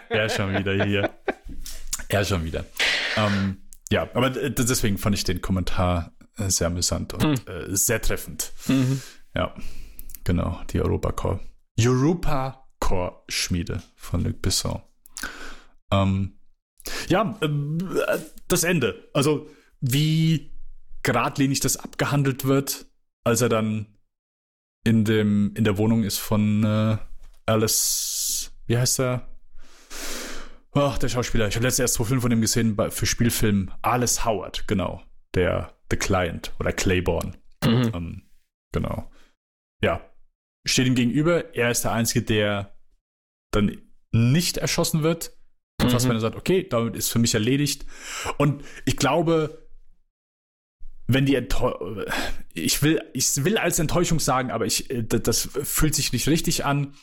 Er 0.09 0.28
schon 0.28 0.52
wieder 0.55 0.84
hier. 0.84 1.10
Er 2.09 2.24
schon 2.24 2.44
wieder. 2.44 2.64
Ähm, 3.16 3.62
ja, 3.90 4.09
aber 4.14 4.30
deswegen 4.30 4.98
fand 4.98 5.16
ich 5.16 5.24
den 5.24 5.40
Kommentar 5.40 6.12
äh, 6.36 6.51
sehr 6.51 6.68
amüsant 6.68 7.14
und 7.14 7.22
hm. 7.22 7.34
äh, 7.46 7.74
sehr 7.76 8.02
treffend. 8.02 8.52
Mhm. 8.66 9.01
Ja, 9.34 9.55
genau, 10.24 10.60
die 10.70 10.80
Europa-Core. 10.80 11.40
Europa-Core-Schmiede 11.78 13.82
von 13.96 14.22
Luc 14.22 14.42
Besson. 14.42 14.82
Ähm, 15.90 16.38
ja, 17.09 17.36
äh, 17.40 17.48
das 18.48 18.64
Ende. 18.64 19.09
Also, 19.12 19.48
wie 19.80 20.52
geradlinig 21.02 21.60
das 21.60 21.76
abgehandelt 21.76 22.44
wird, 22.44 22.86
als 23.24 23.40
er 23.40 23.48
dann 23.48 23.86
in, 24.84 25.05
dem, 25.05 25.55
in 25.55 25.64
der 25.64 25.78
Wohnung 25.78 26.05
ist 26.05 26.18
von 26.18 26.64
äh, 26.64 26.98
Alice, 27.46 28.52
wie 28.66 28.78
heißt 28.78 29.00
er? 29.00 29.28
Ach, 30.72 30.98
der 30.98 31.08
Schauspieler. 31.08 31.46
Ich 31.48 31.54
habe 31.54 31.64
letztes 31.64 31.80
erst 31.80 31.94
zwei 31.94 32.04
Filme 32.04 32.20
von 32.22 32.32
ihm 32.32 32.40
gesehen 32.40 32.76
für 32.90 33.06
Spielfilm. 33.06 33.70
Alice 33.82 34.24
Howard, 34.24 34.66
genau. 34.66 35.02
Der 35.34 35.72
The 35.90 35.96
Client 35.96 36.52
oder 36.58 36.72
Claiborne. 36.72 37.32
Mhm. 37.64 37.90
Ähm, 37.94 38.22
genau. 38.72 39.10
Ja. 39.82 40.00
Steht 40.66 40.86
ihm 40.86 40.94
gegenüber. 40.94 41.54
Er 41.54 41.70
ist 41.70 41.84
der 41.84 41.92
Einzige, 41.92 42.24
der 42.24 42.76
dann 43.52 43.76
nicht 44.10 44.56
erschossen 44.56 45.02
wird. 45.02 45.36
Und 45.80 45.92
mhm. 45.92 46.10
er 46.10 46.20
sagt, 46.20 46.36
okay, 46.36 46.66
damit 46.68 46.96
ist 46.96 47.10
für 47.10 47.18
mich 47.18 47.34
erledigt. 47.34 47.84
Und 48.38 48.64
ich 48.84 48.96
glaube, 48.96 49.68
wenn 51.06 51.26
die 51.26 51.34
Enttäuschung, 51.34 52.04
ich 52.54 52.82
will, 52.82 53.02
ich 53.12 53.44
will 53.44 53.58
als 53.58 53.78
Enttäuschung 53.78 54.18
sagen, 54.18 54.50
aber 54.50 54.66
ich, 54.66 54.90
äh, 54.90 55.02
das 55.02 55.48
fühlt 55.62 55.94
sich 55.94 56.12
nicht 56.12 56.28
richtig 56.28 56.64
an 56.64 56.94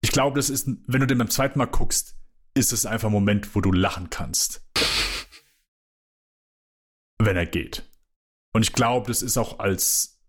ich 0.00 0.12
glaube, 0.12 0.36
das 0.36 0.50
ist, 0.50 0.68
wenn 0.86 1.00
du 1.00 1.06
den 1.06 1.18
beim 1.18 1.30
zweiten 1.30 1.58
Mal 1.58 1.66
guckst, 1.66 2.16
ist 2.54 2.72
es 2.72 2.86
einfach 2.86 3.08
ein 3.08 3.12
Moment, 3.12 3.54
wo 3.54 3.60
du 3.60 3.72
lachen 3.72 4.10
kannst. 4.10 4.66
wenn 7.18 7.36
er 7.36 7.46
geht. 7.46 7.84
Und 8.52 8.62
ich 8.62 8.72
glaube, 8.72 9.06
das 9.06 9.22
ist 9.22 9.36
auch 9.36 9.58
als, 9.58 10.20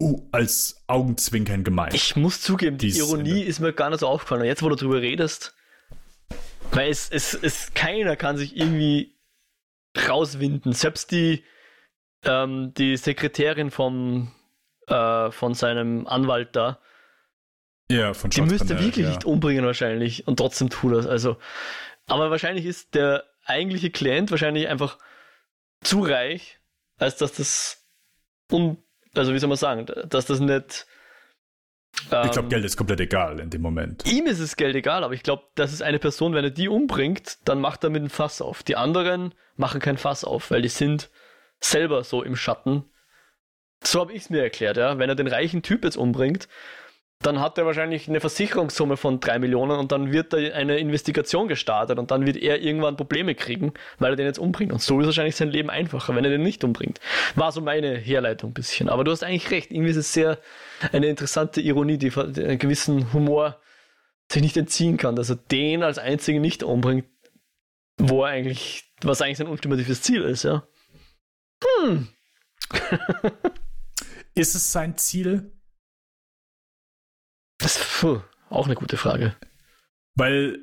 uh, 0.00 0.28
als 0.32 0.82
Augenzwinkern 0.86 1.62
gemeint. 1.62 1.94
Ich 1.94 2.16
muss 2.16 2.40
zugeben, 2.40 2.78
die 2.78 2.96
Ironie 2.96 3.42
ist 3.42 3.60
mir 3.60 3.72
gar 3.72 3.90
nicht 3.90 4.00
so 4.00 4.08
aufgefallen. 4.08 4.42
Und 4.42 4.48
jetzt, 4.48 4.62
wo 4.62 4.68
du 4.68 4.76
drüber 4.76 5.00
redest, 5.00 5.54
weil 6.72 6.90
es, 6.90 7.08
es, 7.10 7.34
es 7.34 7.72
keiner 7.74 8.16
kann 8.16 8.36
sich 8.36 8.56
irgendwie 8.56 9.16
rauswinden. 10.08 10.72
Selbst 10.72 11.12
die, 11.12 11.44
ähm, 12.24 12.72
die 12.74 12.96
Sekretärin 12.96 13.70
vom, 13.70 14.32
äh, 14.86 15.30
von 15.30 15.54
seinem 15.54 16.06
Anwalt 16.06 16.56
da, 16.56 16.80
ja, 17.90 18.14
von 18.14 18.30
Die 18.30 18.42
müsste 18.42 18.74
Panel, 18.74 18.84
wirklich 18.84 19.04
ja. 19.04 19.10
nicht 19.10 19.24
umbringen 19.24 19.64
wahrscheinlich 19.64 20.26
und 20.26 20.36
trotzdem 20.36 20.70
tut 20.70 20.94
das. 20.94 21.06
Also, 21.06 21.38
aber 22.06 22.30
wahrscheinlich 22.30 22.66
ist 22.66 22.94
der 22.94 23.24
eigentliche 23.44 23.90
Klient 23.90 24.30
wahrscheinlich 24.30 24.68
einfach 24.68 24.98
zu 25.80 26.00
reich, 26.00 26.58
als 26.98 27.16
dass 27.16 27.32
das 27.32 27.86
un, 28.52 28.78
also 29.14 29.32
wie 29.32 29.38
soll 29.38 29.48
man 29.48 29.58
sagen, 29.58 29.86
dass 30.08 30.26
das 30.26 30.40
nicht. 30.40 30.86
Ähm, 32.12 32.26
ich 32.26 32.32
glaube, 32.32 32.48
Geld 32.48 32.64
ist 32.64 32.76
komplett 32.76 33.00
egal 33.00 33.40
in 33.40 33.50
dem 33.50 33.62
Moment. 33.62 34.06
Ihm 34.06 34.26
ist 34.26 34.40
es 34.40 34.56
Geld 34.56 34.76
egal, 34.76 35.02
aber 35.02 35.14
ich 35.14 35.22
glaube, 35.22 35.44
das 35.54 35.72
ist 35.72 35.82
eine 35.82 35.98
Person, 35.98 36.34
wenn 36.34 36.44
er 36.44 36.50
die 36.50 36.68
umbringt, 36.68 37.38
dann 37.44 37.60
macht 37.60 37.84
er 37.84 37.90
mit 37.90 38.00
einem 38.00 38.10
Fass 38.10 38.42
auf. 38.42 38.62
Die 38.62 38.76
anderen 38.76 39.34
machen 39.56 39.80
kein 39.80 39.96
Fass 39.96 40.24
auf, 40.24 40.50
weil 40.50 40.62
die 40.62 40.68
sind 40.68 41.10
selber 41.60 42.04
so 42.04 42.22
im 42.22 42.36
Schatten. 42.36 42.84
So 43.82 44.00
habe 44.00 44.12
ich 44.12 44.22
es 44.22 44.30
mir 44.30 44.42
erklärt, 44.42 44.76
ja. 44.76 44.98
Wenn 44.98 45.08
er 45.08 45.14
den 45.14 45.28
reichen 45.28 45.62
Typ 45.62 45.84
jetzt 45.84 45.96
umbringt, 45.96 46.48
dann 47.20 47.40
hat 47.40 47.58
er 47.58 47.66
wahrscheinlich 47.66 48.08
eine 48.08 48.20
Versicherungssumme 48.20 48.96
von 48.96 49.18
drei 49.18 49.40
Millionen 49.40 49.78
und 49.78 49.90
dann 49.90 50.12
wird 50.12 50.32
da 50.32 50.36
eine 50.36 50.78
Investigation 50.78 51.48
gestartet 51.48 51.98
und 51.98 52.12
dann 52.12 52.26
wird 52.26 52.36
er 52.36 52.60
irgendwann 52.60 52.96
Probleme 52.96 53.34
kriegen, 53.34 53.72
weil 53.98 54.12
er 54.12 54.16
den 54.16 54.26
jetzt 54.26 54.38
umbringt. 54.38 54.72
Und 54.72 54.80
so 54.80 55.00
ist 55.00 55.06
wahrscheinlich 55.06 55.34
sein 55.34 55.50
Leben 55.50 55.68
einfacher, 55.68 56.14
wenn 56.14 56.24
er 56.24 56.30
den 56.30 56.42
nicht 56.42 56.62
umbringt. 56.62 57.00
War 57.34 57.50
so 57.50 57.60
meine 57.60 57.96
Herleitung 57.96 58.50
ein 58.50 58.54
bisschen. 58.54 58.88
Aber 58.88 59.02
du 59.02 59.10
hast 59.10 59.24
eigentlich 59.24 59.50
recht. 59.50 59.72
Irgendwie 59.72 59.90
ist 59.90 59.96
es 59.96 60.12
sehr 60.12 60.38
eine 60.92 61.06
interessante 61.08 61.60
Ironie, 61.60 61.98
die 61.98 62.12
einen 62.16 62.58
gewissen 62.58 63.12
Humor 63.12 63.60
sich 64.30 64.42
nicht 64.42 64.56
entziehen 64.56 64.96
kann, 64.96 65.16
dass 65.16 65.30
er 65.30 65.36
den 65.36 65.82
als 65.82 65.98
einzigen 65.98 66.40
nicht 66.40 66.62
umbringt, 66.62 67.06
wo 67.96 68.24
er 68.24 68.30
eigentlich, 68.30 68.84
was 69.02 69.22
eigentlich 69.22 69.38
sein 69.38 69.48
ultimatives 69.48 70.02
Ziel 70.02 70.22
ist, 70.22 70.44
ja. 70.44 70.68
Hm. 71.82 72.08
ist 74.34 74.54
es 74.54 74.70
sein 74.70 74.96
Ziel? 74.96 75.57
Das 77.58 77.76
ist 77.76 78.06
auch 78.50 78.66
eine 78.66 78.74
gute 78.74 78.96
Frage. 78.96 79.34
Weil 80.14 80.58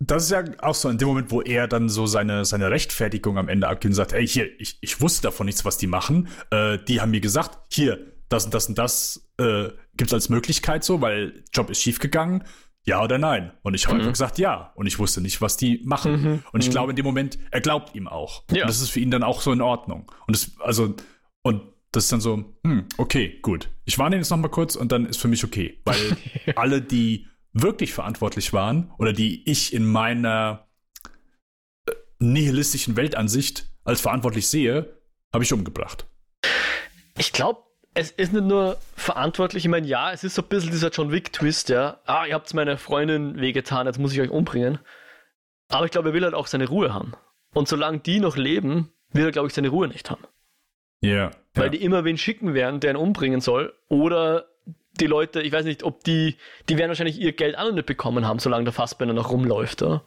das 0.00 0.24
ist 0.24 0.30
ja 0.30 0.44
auch 0.62 0.74
so 0.74 0.88
in 0.88 0.96
dem 0.96 1.08
Moment, 1.08 1.30
wo 1.30 1.42
er 1.42 1.68
dann 1.68 1.88
so 1.88 2.06
seine, 2.06 2.44
seine 2.44 2.70
Rechtfertigung 2.70 3.36
am 3.36 3.48
Ende 3.48 3.68
abgibt 3.68 3.90
und 3.90 3.94
sagt, 3.94 4.12
ey, 4.12 4.26
hier, 4.26 4.48
ich, 4.58 4.78
ich 4.80 5.00
wusste 5.00 5.22
davon 5.22 5.46
nichts, 5.46 5.64
was 5.64 5.76
die 5.76 5.86
machen. 5.86 6.28
Äh, 6.50 6.78
die 6.88 7.00
haben 7.00 7.10
mir 7.10 7.20
gesagt, 7.20 7.58
hier, 7.70 7.98
das 8.30 8.46
und 8.46 8.54
das 8.54 8.66
und 8.66 8.78
das 8.78 9.30
äh, 9.38 9.68
gibt 9.96 10.10
es 10.10 10.14
als 10.14 10.28
Möglichkeit 10.30 10.84
so, 10.84 11.02
weil 11.02 11.44
Job 11.52 11.68
ist 11.68 11.82
schiefgegangen. 11.82 12.44
Ja 12.86 13.02
oder 13.04 13.18
nein? 13.18 13.52
Und 13.62 13.74
ich 13.74 13.84
habe 13.86 13.96
mhm. 13.96 14.00
einfach 14.00 14.12
gesagt, 14.12 14.38
ja. 14.38 14.72
Und 14.74 14.86
ich 14.86 14.98
wusste 14.98 15.20
nicht, 15.20 15.42
was 15.42 15.58
die 15.58 15.82
machen. 15.84 16.22
Mhm. 16.22 16.42
Und 16.50 16.60
ich 16.60 16.68
mhm. 16.68 16.72
glaube, 16.72 16.90
in 16.90 16.96
dem 16.96 17.04
Moment, 17.04 17.38
er 17.50 17.60
glaubt 17.60 17.94
ihm 17.94 18.08
auch. 18.08 18.44
Ja. 18.50 18.62
Und 18.62 18.70
das 18.70 18.80
ist 18.80 18.88
für 18.88 19.00
ihn 19.00 19.10
dann 19.10 19.22
auch 19.22 19.42
so 19.42 19.52
in 19.52 19.60
Ordnung. 19.60 20.10
Und 20.26 20.34
das, 20.34 20.52
also, 20.60 20.94
und 21.42 21.62
das 21.92 22.04
ist 22.04 22.12
dann 22.12 22.20
so, 22.20 22.44
hm, 22.64 22.86
okay, 22.98 23.38
gut. 23.42 23.68
Ich 23.84 23.98
warne 23.98 24.16
ihn 24.16 24.20
jetzt 24.20 24.30
noch 24.30 24.36
mal 24.36 24.48
kurz 24.48 24.76
und 24.76 24.92
dann 24.92 25.06
ist 25.06 25.20
für 25.20 25.28
mich 25.28 25.44
okay. 25.44 25.80
Weil 25.84 26.16
alle, 26.56 26.80
die 26.80 27.26
wirklich 27.52 27.92
verantwortlich 27.92 28.52
waren 28.52 28.92
oder 28.98 29.12
die 29.12 29.48
ich 29.50 29.74
in 29.74 29.84
meiner 29.84 30.68
äh, 31.88 31.92
nihilistischen 32.20 32.96
Weltansicht 32.96 33.66
als 33.84 34.00
verantwortlich 34.00 34.46
sehe, 34.46 35.00
habe 35.32 35.44
ich 35.44 35.52
umgebracht. 35.52 36.06
Ich 37.18 37.32
glaube, 37.32 37.60
es 37.94 38.12
ist 38.12 38.32
nicht 38.32 38.44
nur 38.44 38.78
verantwortlich, 38.94 39.64
ich 39.64 39.70
meine, 39.70 39.86
ja, 39.86 40.12
es 40.12 40.22
ist 40.22 40.36
so 40.36 40.42
ein 40.42 40.48
bisschen 40.48 40.70
dieser 40.70 40.90
John 40.90 41.10
Wick-Twist, 41.10 41.70
ja. 41.70 42.00
Ah, 42.06 42.24
ihr 42.24 42.34
habt 42.34 42.54
meiner 42.54 42.78
Freundin 42.78 43.40
wehgetan, 43.40 43.86
jetzt 43.86 43.98
muss 43.98 44.12
ich 44.12 44.20
euch 44.20 44.30
umbringen. 44.30 44.78
Aber 45.68 45.84
ich 45.84 45.90
glaube, 45.90 46.10
er 46.10 46.14
will 46.14 46.24
halt 46.24 46.34
auch 46.34 46.46
seine 46.46 46.68
Ruhe 46.68 46.94
haben. 46.94 47.14
Und 47.52 47.66
solange 47.66 47.98
die 47.98 48.20
noch 48.20 48.36
leben, 48.36 48.92
will 49.12 49.24
er, 49.24 49.32
glaube 49.32 49.48
ich, 49.48 49.54
seine 49.54 49.68
Ruhe 49.68 49.88
nicht 49.88 50.08
haben. 50.10 50.22
Ja. 51.00 51.10
Yeah, 51.10 51.30
Weil 51.54 51.64
ja. 51.64 51.70
die 51.70 51.82
immer 51.82 52.04
wen 52.04 52.18
schicken 52.18 52.54
werden, 52.54 52.80
der 52.80 52.92
ihn 52.92 52.96
umbringen 52.96 53.40
soll. 53.40 53.74
Oder 53.88 54.46
die 55.00 55.06
Leute, 55.06 55.42
ich 55.42 55.52
weiß 55.52 55.64
nicht, 55.64 55.82
ob 55.82 56.04
die, 56.04 56.36
die 56.68 56.76
werden 56.76 56.90
wahrscheinlich 56.90 57.18
ihr 57.20 57.32
Geld 57.32 57.56
auch 57.56 57.64
noch 57.64 57.72
nicht 57.72 57.86
bekommen 57.86 58.26
haben, 58.26 58.38
solange 58.38 58.64
der 58.64 58.72
Fassbender 58.72 59.14
noch 59.14 59.30
rumläuft, 59.30 59.82
oder? 59.82 60.04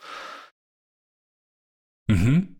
Mhm. 2.07 2.57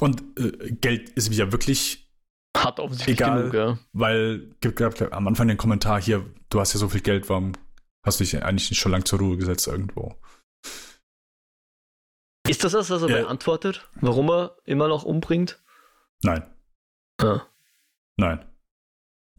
Und 0.00 0.22
äh, 0.38 0.72
Geld 0.72 1.10
ist 1.10 1.32
ja 1.34 1.52
wirklich 1.52 2.08
hat 2.56 2.80
offensichtlich 2.80 3.18
egal, 3.18 3.50
genug, 3.50 3.54
ja. 3.54 3.78
Weil 3.92 4.54
gibt 4.60 4.80
am 4.80 5.28
Anfang 5.28 5.48
den 5.48 5.56
Kommentar 5.56 6.00
hier, 6.00 6.24
du 6.50 6.60
hast 6.60 6.72
ja 6.74 6.80
so 6.80 6.88
viel 6.88 7.00
Geld, 7.00 7.28
warum 7.28 7.52
hast 8.04 8.20
du 8.20 8.24
dich 8.24 8.42
eigentlich 8.42 8.70
nicht 8.70 8.80
schon 8.80 8.92
lange 8.92 9.04
zur 9.04 9.18
Ruhe 9.18 9.36
gesetzt 9.36 9.66
irgendwo? 9.66 10.16
Ist 12.48 12.64
das 12.64 12.72
das, 12.72 12.90
was 12.90 13.02
er 13.02 13.10
ja. 13.10 13.22
beantwortet? 13.22 13.88
Warum 14.00 14.30
er 14.30 14.56
immer 14.64 14.88
noch 14.88 15.04
umbringt? 15.04 15.62
Nein. 16.22 16.42
Ah. 17.20 17.42
Nein. 18.18 18.44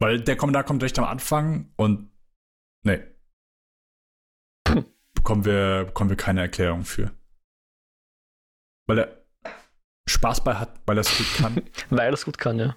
Weil 0.00 0.20
der 0.20 0.36
Kommentar 0.36 0.64
kommt 0.64 0.82
recht 0.82 0.98
am 0.98 1.04
Anfang 1.04 1.72
und 1.76 2.10
nee. 2.82 3.02
Hm. 4.68 4.86
Bekommen 5.14 5.44
wir, 5.44 5.84
bekommen 5.84 6.10
wir 6.10 6.16
keine 6.16 6.40
Erklärung 6.40 6.84
für. 6.84 7.12
Weil 8.88 8.98
er 8.98 9.26
Spaß 10.08 10.42
bei 10.42 10.54
hat, 10.54 10.80
weil 10.86 10.96
er 10.96 11.02
es 11.02 11.16
gut 11.16 11.34
kann. 11.36 11.62
weil 11.90 12.08
er 12.08 12.12
es 12.12 12.24
gut 12.24 12.38
kann, 12.38 12.58
ja. 12.58 12.76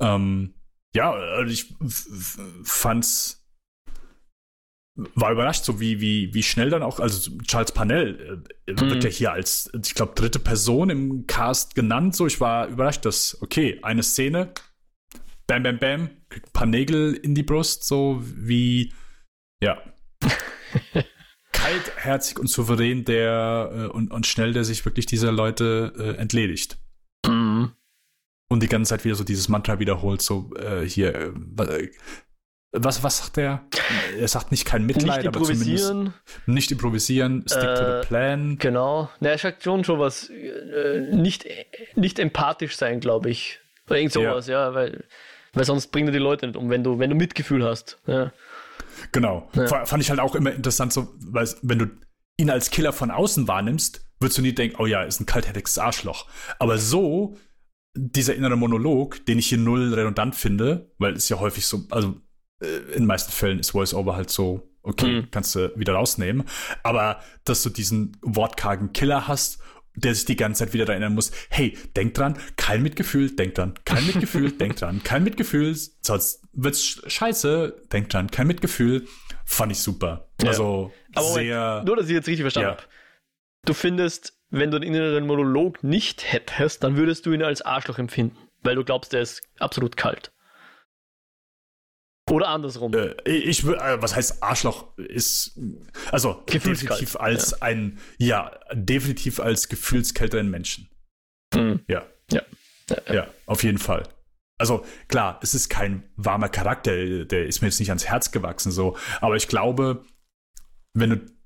Ähm, 0.00 0.54
ja, 0.94 1.12
also 1.12 1.52
ich 1.52 1.74
fand's 2.64 3.45
war 5.14 5.32
überrascht, 5.32 5.64
so 5.64 5.78
wie, 5.78 6.00
wie, 6.00 6.32
wie 6.32 6.42
schnell 6.42 6.70
dann 6.70 6.82
auch, 6.82 7.00
also 7.00 7.30
Charles 7.42 7.72
Panel 7.72 8.44
äh, 8.66 8.72
mhm. 8.72 8.90
wird 8.90 9.04
ja 9.04 9.10
hier 9.10 9.32
als, 9.32 9.70
ich 9.84 9.94
glaube, 9.94 10.14
dritte 10.14 10.38
Person 10.38 10.90
im 10.90 11.26
Cast 11.26 11.74
genannt. 11.74 12.16
So, 12.16 12.26
ich 12.26 12.40
war 12.40 12.68
überrascht, 12.68 13.04
dass, 13.04 13.40
okay, 13.42 13.78
eine 13.82 14.02
Szene, 14.02 14.52
bam, 15.46 15.62
bam, 15.62 15.78
bam, 15.78 16.10
kriegt 16.30 16.46
ein 16.46 16.52
paar 16.52 16.66
Nägel 16.66 17.14
in 17.14 17.34
die 17.34 17.42
Brust, 17.42 17.84
so 17.84 18.22
wie, 18.24 18.92
ja. 19.62 19.82
Kaltherzig 21.52 22.38
und 22.38 22.48
souverän 22.48 23.04
der 23.04 23.70
äh, 23.72 23.86
und, 23.86 24.10
und 24.12 24.26
schnell 24.26 24.52
der 24.52 24.64
sich 24.64 24.84
wirklich 24.84 25.06
dieser 25.06 25.32
Leute 25.32 25.92
äh, 25.98 26.20
entledigt. 26.20 26.78
Mhm. 27.26 27.72
Und 28.48 28.62
die 28.62 28.68
ganze 28.68 28.90
Zeit 28.90 29.04
wieder 29.04 29.16
so 29.16 29.24
dieses 29.24 29.48
Mantra 29.48 29.78
wiederholt, 29.80 30.22
so 30.22 30.50
äh, 30.54 30.88
hier, 30.88 31.14
äh, 31.14 31.90
was, 32.78 33.02
was 33.02 33.18
sagt 33.18 33.38
er? 33.38 33.64
Er 34.18 34.28
sagt 34.28 34.50
nicht 34.50 34.64
kein 34.64 34.84
Mitleid, 34.84 35.18
nicht 35.18 35.28
aber 35.28 35.42
zumindest 35.42 35.94
nicht 36.46 36.70
improvisieren, 36.70 37.44
stick 37.46 37.62
äh, 37.62 37.74
to 37.74 37.84
the 37.84 37.90
äh, 37.90 38.00
plan. 38.02 38.58
Genau. 38.58 39.10
Na, 39.20 39.30
er 39.30 39.38
sagt 39.38 39.62
schon 39.62 39.84
schon 39.84 39.98
was, 39.98 40.28
äh, 40.30 41.00
nicht, 41.12 41.46
nicht 41.94 42.18
empathisch 42.18 42.76
sein, 42.76 43.00
glaube 43.00 43.30
ich. 43.30 43.60
Oder 43.88 43.98
irgend 43.98 44.12
sowas, 44.12 44.46
ja, 44.46 44.68
ja 44.68 44.74
weil, 44.74 45.04
weil 45.52 45.64
sonst 45.64 45.88
bringen 45.88 46.12
die 46.12 46.18
Leute 46.18 46.46
nicht 46.46 46.56
um, 46.56 46.70
wenn 46.70 46.84
du, 46.84 46.98
wenn 46.98 47.10
du 47.10 47.16
Mitgefühl 47.16 47.64
hast. 47.64 47.98
Ja. 48.06 48.32
Genau. 49.12 49.48
Ja. 49.54 49.84
Fand 49.84 50.02
ich 50.02 50.10
halt 50.10 50.20
auch 50.20 50.34
immer 50.34 50.52
interessant, 50.52 50.92
so, 50.92 51.14
weil 51.20 51.48
wenn 51.62 51.78
du 51.78 51.86
ihn 52.36 52.50
als 52.50 52.70
Killer 52.70 52.92
von 52.92 53.10
außen 53.10 53.48
wahrnimmst, 53.48 54.06
würdest 54.20 54.38
du 54.38 54.42
nie 54.42 54.54
denken, 54.54 54.76
oh 54.78 54.86
ja, 54.86 55.02
ist 55.02 55.20
ein 55.20 55.26
kaltherziges 55.26 55.78
Arschloch. 55.78 56.26
Aber 56.58 56.78
so, 56.78 57.36
dieser 57.94 58.34
innere 58.34 58.56
Monolog, 58.56 59.24
den 59.26 59.38
ich 59.38 59.48
hier 59.48 59.58
null 59.58 59.94
redundant 59.94 60.34
finde, 60.34 60.92
weil 60.98 61.14
es 61.14 61.28
ja 61.28 61.38
häufig 61.38 61.66
so, 61.66 61.84
also 61.90 62.16
in 62.60 63.00
den 63.00 63.06
meisten 63.06 63.32
Fällen 63.32 63.58
ist 63.58 63.70
Voice-Over 63.70 64.16
halt 64.16 64.30
so, 64.30 64.68
okay, 64.82 65.22
mhm. 65.22 65.30
kannst 65.30 65.54
du 65.54 65.72
wieder 65.76 65.94
rausnehmen. 65.94 66.44
Aber 66.82 67.20
dass 67.44 67.62
du 67.62 67.70
diesen 67.70 68.16
wortkargen 68.22 68.92
Killer 68.92 69.28
hast, 69.28 69.60
der 69.94 70.14
sich 70.14 70.26
die 70.26 70.36
ganze 70.36 70.64
Zeit 70.64 70.74
wieder 70.74 70.88
erinnern 70.88 71.14
muss, 71.14 71.32
hey, 71.48 71.76
denk 71.96 72.14
dran, 72.14 72.38
kein 72.56 72.82
Mitgefühl, 72.82 73.30
denk 73.34 73.54
dran, 73.54 73.74
kein 73.84 74.06
Mitgefühl, 74.06 74.52
denk 74.58 74.76
dran, 74.76 75.02
kein 75.02 75.24
Mitgefühl, 75.24 75.74
sonst 76.02 76.42
wird's 76.52 77.02
scheiße, 77.06 77.82
denk 77.92 78.10
dran, 78.10 78.30
kein 78.30 78.46
Mitgefühl, 78.46 79.06
fand 79.44 79.72
ich 79.72 79.78
super. 79.78 80.28
Ja. 80.42 80.48
Also 80.50 80.92
Aber 81.14 81.26
sehr. 81.26 81.82
Nur, 81.86 81.96
dass 81.96 82.06
ich 82.06 82.12
jetzt 82.12 82.28
richtig 82.28 82.42
verstanden 82.42 82.70
ja. 82.70 82.76
habe. 82.76 82.88
Du 83.64 83.74
findest, 83.74 84.38
wenn 84.50 84.70
du 84.70 84.78
den 84.78 84.94
inneren 84.94 85.26
Monolog 85.26 85.82
nicht 85.82 86.30
hättest, 86.30 86.84
dann 86.84 86.96
würdest 86.96 87.26
du 87.26 87.32
ihn 87.32 87.42
als 87.42 87.62
Arschloch 87.62 87.98
empfinden, 87.98 88.36
weil 88.62 88.76
du 88.76 88.84
glaubst, 88.84 89.14
er 89.14 89.22
ist 89.22 89.42
absolut 89.58 89.96
kalt. 89.96 90.30
Oder 92.30 92.48
andersrum. 92.48 92.92
Äh, 92.92 93.14
ich 93.24 93.64
äh, 93.64 94.02
was 94.02 94.16
heißt 94.16 94.42
Arschloch 94.42 94.96
ist 94.98 95.58
also 96.10 96.42
definitiv 96.52 97.16
als 97.16 97.52
ja. 97.52 97.58
ein 97.60 97.98
ja 98.18 98.50
definitiv 98.72 99.38
als 99.38 99.68
gefühlskälteren 99.68 100.50
Menschen. 100.50 100.88
Mhm. 101.54 101.80
Ja. 101.88 102.04
ja. 102.32 102.42
Ja. 102.90 103.14
Ja, 103.14 103.26
auf 103.46 103.62
jeden 103.62 103.78
Fall. 103.78 104.08
Also 104.58 104.84
klar, 105.08 105.38
es 105.42 105.54
ist 105.54 105.68
kein 105.68 106.08
warmer 106.16 106.48
Charakter, 106.48 107.24
der 107.24 107.46
ist 107.46 107.60
mir 107.60 107.68
jetzt 107.68 107.78
nicht 107.78 107.90
ans 107.90 108.06
Herz 108.06 108.30
gewachsen 108.32 108.72
so, 108.72 108.96
aber 109.20 109.36
ich 109.36 109.48
glaube, 109.48 110.04
wenn 110.94 111.10
du 111.10 111.36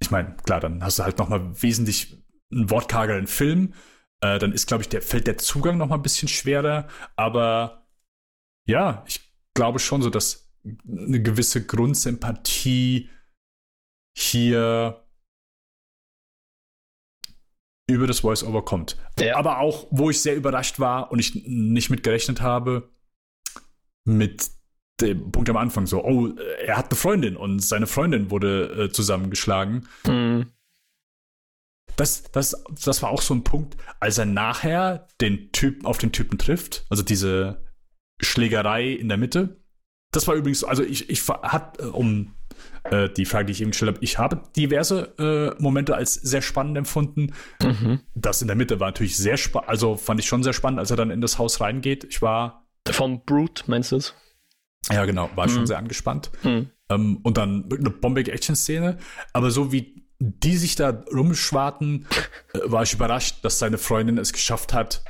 ich 0.00 0.10
meine, 0.10 0.36
klar, 0.44 0.60
dann 0.60 0.82
hast 0.82 0.98
du 0.98 1.04
halt 1.04 1.18
noch 1.18 1.28
mal 1.28 1.62
wesentlich 1.62 2.24
einen 2.52 2.68
wortkargeren 2.68 3.26
Film, 3.26 3.74
äh, 4.20 4.38
dann 4.38 4.52
ist 4.52 4.66
glaube 4.66 4.82
ich 4.82 4.88
der 4.88 5.02
fällt 5.02 5.28
der 5.28 5.38
Zugang 5.38 5.76
noch 5.76 5.88
mal 5.88 5.96
ein 5.96 6.02
bisschen 6.02 6.28
schwerer, 6.28 6.88
aber 7.14 7.86
ja, 8.66 9.04
ich 9.06 9.33
glaube 9.54 9.78
schon 9.78 10.02
so, 10.02 10.10
dass 10.10 10.50
eine 10.86 11.22
gewisse 11.22 11.64
Grundsympathie 11.64 13.10
hier 14.16 15.04
über 17.86 18.06
das 18.06 18.20
Voice-Over 18.20 18.64
kommt. 18.64 18.96
Ja. 19.18 19.36
Aber 19.36 19.58
auch, 19.58 19.86
wo 19.90 20.10
ich 20.10 20.20
sehr 20.20 20.36
überrascht 20.36 20.80
war 20.80 21.12
und 21.12 21.18
ich 21.18 21.34
nicht 21.46 21.90
mit 21.90 22.02
gerechnet 22.02 22.40
habe, 22.40 22.90
mit 24.04 24.50
dem 25.00 25.32
Punkt 25.32 25.50
am 25.50 25.56
Anfang 25.56 25.86
so, 25.86 26.04
oh, 26.04 26.28
er 26.64 26.76
hat 26.76 26.90
eine 26.90 26.96
Freundin 26.96 27.36
und 27.36 27.60
seine 27.60 27.86
Freundin 27.86 28.30
wurde 28.30 28.84
äh, 28.84 28.90
zusammengeschlagen. 28.90 29.88
Mhm. 30.06 30.52
Das, 31.96 32.24
das, 32.32 32.64
das 32.84 33.02
war 33.02 33.10
auch 33.10 33.22
so 33.22 33.34
ein 33.34 33.44
Punkt, 33.44 33.76
als 34.00 34.18
er 34.18 34.26
nachher 34.26 35.08
den 35.20 35.52
Typ 35.52 35.84
auf 35.84 35.98
den 35.98 36.12
Typen 36.12 36.38
trifft, 36.38 36.86
also 36.90 37.02
diese 37.02 37.63
Schlägerei 38.20 38.90
in 38.90 39.08
der 39.08 39.18
Mitte. 39.18 39.60
Das 40.12 40.28
war 40.28 40.34
übrigens, 40.34 40.62
also 40.62 40.82
ich, 40.82 41.10
ich 41.10 41.26
hat, 41.28 41.80
äh, 41.80 41.86
um 41.86 42.34
äh, 42.84 43.08
die 43.10 43.24
Frage, 43.24 43.46
die 43.46 43.52
ich 43.52 43.60
eben 43.60 43.72
gestellt 43.72 43.94
habe, 43.96 44.04
ich 44.04 44.18
habe 44.18 44.42
diverse 44.56 45.14
äh, 45.18 45.60
Momente 45.62 45.96
als 45.96 46.14
sehr 46.14 46.42
spannend 46.42 46.78
empfunden. 46.78 47.34
Mhm. 47.60 48.00
Das 48.14 48.40
in 48.40 48.46
der 48.46 48.56
Mitte 48.56 48.78
war 48.78 48.88
natürlich 48.88 49.16
sehr 49.16 49.36
spannend, 49.36 49.68
also 49.68 49.96
fand 49.96 50.20
ich 50.20 50.26
schon 50.26 50.42
sehr 50.42 50.52
spannend, 50.52 50.78
als 50.78 50.90
er 50.90 50.96
dann 50.96 51.10
in 51.10 51.20
das 51.20 51.38
Haus 51.38 51.60
reingeht. 51.60 52.04
Ich 52.04 52.22
war. 52.22 52.66
Vom 52.90 53.24
Brute, 53.24 53.64
meinst 53.66 53.92
du 53.92 53.96
es? 53.96 54.14
Ja, 54.90 55.04
genau, 55.04 55.30
war 55.34 55.48
mhm. 55.48 55.52
schon 55.52 55.66
sehr 55.66 55.78
angespannt. 55.78 56.30
Mhm. 56.42 56.70
Ähm, 56.90 57.18
und 57.22 57.36
dann 57.36 57.68
eine 57.70 57.90
bombige 57.90 58.32
Action-Szene. 58.32 58.98
Aber 59.32 59.50
so 59.50 59.72
wie 59.72 60.04
die 60.20 60.56
sich 60.56 60.76
da 60.76 60.90
rumschwarten, 61.12 62.06
äh, 62.52 62.58
war 62.64 62.82
ich 62.82 62.92
überrascht, 62.92 63.44
dass 63.44 63.58
seine 63.58 63.78
Freundin 63.78 64.18
es 64.18 64.32
geschafft 64.32 64.72
hat, 64.72 65.04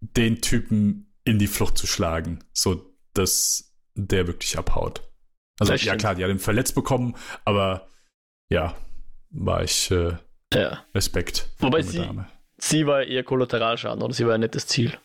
den 0.00 0.40
Typen 0.40 1.11
in 1.24 1.38
die 1.38 1.46
Flucht 1.46 1.78
zu 1.78 1.86
schlagen, 1.86 2.44
so 2.52 2.94
dass 3.14 3.74
der 3.94 4.26
wirklich 4.26 4.58
abhaut. 4.58 5.02
Also 5.58 5.74
ja 5.74 5.96
klar, 5.96 6.14
die 6.14 6.24
hat 6.24 6.30
ihn 6.30 6.38
verletzt 6.38 6.74
bekommen, 6.74 7.16
aber 7.44 7.88
ja, 8.48 8.76
war 9.30 9.62
ich 9.62 9.90
äh, 9.90 10.16
ja. 10.52 10.84
Respekt. 10.94 11.48
Wobei 11.58 11.82
sie, 11.82 11.98
Dame. 11.98 12.26
sie 12.58 12.86
war 12.86 13.02
eher 13.02 13.22
Kollateralschaden 13.22 14.02
oder 14.02 14.14
sie 14.14 14.26
war 14.26 14.34
ein 14.34 14.40
nettes 14.40 14.66
Ziel. 14.66 14.98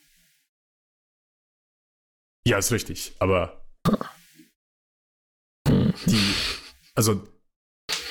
Ja, 2.46 2.58
ist 2.58 2.72
richtig, 2.72 3.14
aber 3.20 3.62
die, 5.68 6.34
also 6.96 7.28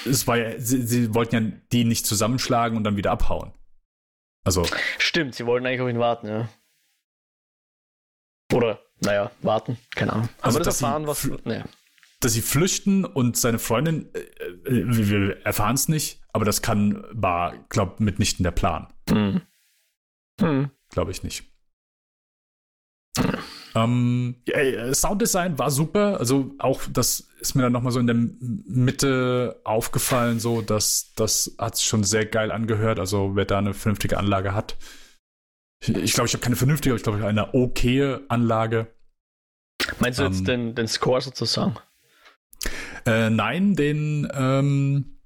es 0.05 0.27
war 0.27 0.37
ja, 0.37 0.59
sie, 0.59 0.83
sie, 0.83 1.15
wollten 1.15 1.35
ja 1.35 1.53
die 1.73 1.85
nicht 1.85 2.07
zusammenschlagen 2.07 2.77
und 2.77 2.85
dann 2.85 2.97
wieder 2.97 3.11
abhauen. 3.11 3.53
Also. 4.45 4.65
Stimmt, 4.99 5.35
sie 5.35 5.47
wollten 5.47 5.67
eigentlich 5.67 5.81
auf 5.81 5.89
ihn 5.89 5.99
warten, 5.99 6.29
ja. 6.29 6.49
Oder, 8.53 8.81
naja, 9.01 9.31
warten, 9.43 9.79
keine 9.95 10.13
Ahnung. 10.13 10.29
Haben 10.29 10.45
also, 10.45 10.59
wir 10.59 10.65
das 10.65 10.81
erfahren, 10.81 11.07
was. 11.07 11.29
Nee. 11.45 11.63
Dass 12.21 12.33
sie 12.33 12.43
flüchten 12.43 13.05
und 13.05 13.37
seine 13.37 13.59
Freundin, 13.59 14.09
äh, 14.15 14.21
äh 14.71 14.85
wir 14.87 15.45
erfahren 15.45 15.75
es 15.75 15.89
nicht, 15.89 16.21
aber 16.33 16.45
das 16.45 16.63
kann, 16.63 17.05
war, 17.11 17.55
glaub, 17.69 18.01
mitnichten 18.01 18.43
der 18.43 18.53
Plan. 18.53 18.93
Hm. 19.09 19.43
Hm. 20.41 20.71
Glaube 20.91 21.11
ich 21.11 21.23
nicht. 21.23 21.45
Ähm, 23.75 24.37
ja, 24.47 24.95
Sounddesign 24.95 25.59
war 25.59 25.71
super. 25.71 26.19
Also 26.19 26.55
auch 26.59 26.83
das 26.91 27.29
ist 27.41 27.55
mir 27.55 27.63
dann 27.63 27.73
nochmal 27.73 27.93
so 27.93 28.01
in 28.01 28.07
der 28.07 28.17
Mitte 28.17 29.61
aufgefallen, 29.65 30.41
so 30.41 30.63
dass 30.63 31.13
das 31.15 31.55
hat 31.59 31.77
sich 31.77 31.87
schon 31.87 32.05
sehr 32.05 32.27
geil 32.27 32.51
angehört. 32.51 32.99
Also 32.99 33.33
wer 33.35 33.45
da 33.45 33.59
eine 33.59 33.75
vernünftige 33.75 34.19
Anlage 34.19 34.55
hat. 34.55 34.77
Ich 35.89 36.13
glaube, 36.13 36.27
ich 36.27 36.35
habe 36.35 36.43
keine 36.43 36.57
vernünftige, 36.57 36.93
aber 36.93 36.97
ich 36.97 37.03
glaube, 37.03 37.27
eine 37.27 37.55
okaye 37.55 38.25
Anlage. 38.29 38.89
Meinst 40.01 40.19
du 40.19 40.25
jetzt 40.25 40.41
ähm, 40.41 40.45
den, 40.45 40.75
den 40.75 40.89
Score 40.89 41.21
sozusagen? 41.21 41.77
Äh, 43.05 43.31
nein, 43.31 43.75
den 43.75 44.29
ähm, 44.35 45.19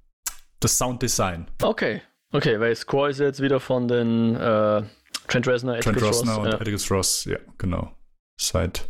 das 0.59 0.77
Sounddesign. 0.77 1.47
Okay, 1.61 2.01
okay, 2.31 2.59
weil 2.59 2.75
Score 2.75 3.09
ist 3.09 3.19
jetzt 3.19 3.41
wieder 3.41 3.59
von 3.59 3.87
den 3.87 4.35
äh, 4.35 4.83
Trent 5.27 5.47
Reznor, 5.47 5.79
Trent 5.79 6.01
Reznor 6.01 6.39
und 6.39 6.47
ja. 6.47 6.59
Atticus 6.59 6.91
Ross, 6.91 7.25
ja, 7.25 7.37
genau 7.57 7.95
seit 8.41 8.89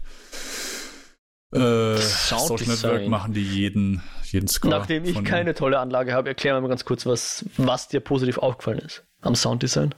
äh, 1.53 1.97
Social 1.97 2.67
Network 2.67 3.07
machen 3.07 3.33
die 3.33 3.43
jeden, 3.43 4.01
jeden 4.23 4.47
Score. 4.47 4.73
Nachdem 4.73 5.03
ich 5.03 5.23
keine 5.23 5.53
tolle 5.53 5.79
Anlage 5.79 6.13
habe, 6.13 6.29
erklär 6.29 6.55
mir 6.55 6.61
mal 6.61 6.69
ganz 6.69 6.85
kurz, 6.85 7.05
was, 7.05 7.45
was 7.57 7.89
dir 7.89 7.99
positiv 7.99 8.37
aufgefallen 8.37 8.79
ist 8.79 9.03
am 9.21 9.35
Sounddesign. 9.35 9.93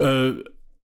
Äh, 0.00 0.44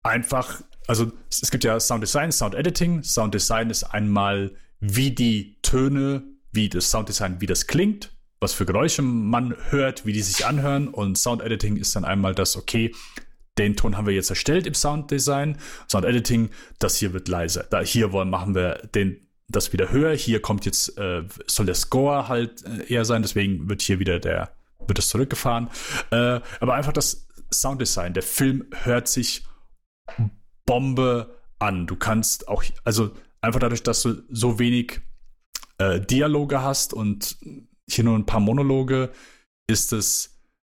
einfach, 0.04 0.62
also 0.88 1.12
es 1.30 1.52
gibt 1.52 1.64
ja 1.64 1.80
Sounddesign, 1.80 2.32
Soundediting. 2.32 3.04
Sounddesign 3.04 3.70
ist 3.70 3.84
einmal, 3.84 4.52
wie 4.80 5.12
die 5.12 5.58
Töne, 5.62 6.24
wie 6.52 6.70
das 6.70 6.92
Sounddesign, 6.92 7.42
wie 7.42 7.46
das 7.46 7.68
klingt, 7.68 8.12
was 8.40 8.54
für 8.54 8.66
Geräusche 8.66 9.02
man 9.02 9.56
hört, 9.70 10.06
wie 10.06 10.14
die 10.14 10.22
sich 10.22 10.46
anhören. 10.46 10.88
Und 10.88 11.18
Soundediting 11.18 11.78
ist 11.78 11.96
dann 11.96 12.06
einmal 12.06 12.36
das, 12.36 12.56
okay, 12.58 12.94
den 13.58 13.76
Ton 13.76 13.96
haben 13.96 14.06
wir 14.06 14.14
jetzt 14.14 14.30
erstellt 14.30 14.68
im 14.68 14.74
Sounddesign, 14.74 15.58
Soundediting, 15.90 16.50
das 16.80 16.98
hier 16.98 17.14
wird 17.14 17.28
leiser. 17.28 17.66
Da 17.70 17.82
hier 17.82 18.12
wollen, 18.12 18.30
machen 18.30 18.54
wir 18.54 18.82
den 18.94 19.22
das 19.48 19.72
wieder 19.74 19.92
höher. 19.92 20.16
Hier 20.16 20.42
kommt 20.42 20.66
jetzt 20.66 20.98
äh, 20.98 21.24
soll 21.46 21.68
der 21.68 21.76
Score 21.76 22.28
halt 22.28 22.64
äh, 22.66 22.92
eher 22.92 23.06
sein, 23.06 23.22
deswegen 23.22 23.70
wird 23.70 23.82
hier 23.82 24.00
wieder 24.00 24.20
der 24.20 24.52
wird 24.88 25.00
es 25.00 25.08
zurückgefahren. 25.08 25.70
Äh, 26.12 26.42
aber 26.60 26.74
einfach 26.74 26.94
das 26.94 27.28
Sounddesign, 27.54 28.14
der 28.14 28.24
Film 28.24 28.66
hört 28.84 29.08
sich 29.08 29.46
Bombe 30.66 31.42
an. 31.60 31.88
Du 31.88 31.96
kannst 31.96 32.48
auch 32.48 32.64
also 32.84 33.12
einfach 33.42 33.60
dadurch, 33.60 33.84
dass 33.84 34.02
du 34.02 34.24
so 34.30 34.60
wenig 34.60 35.02
äh, 35.78 36.00
Dialoge 36.00 36.62
hast 36.62 36.94
und 36.94 37.38
hier 37.90 38.04
nur 38.04 38.18
ein 38.18 38.26
paar 38.26 38.40
Monologe, 38.40 39.12
ist 39.68 39.94
es 39.94 40.36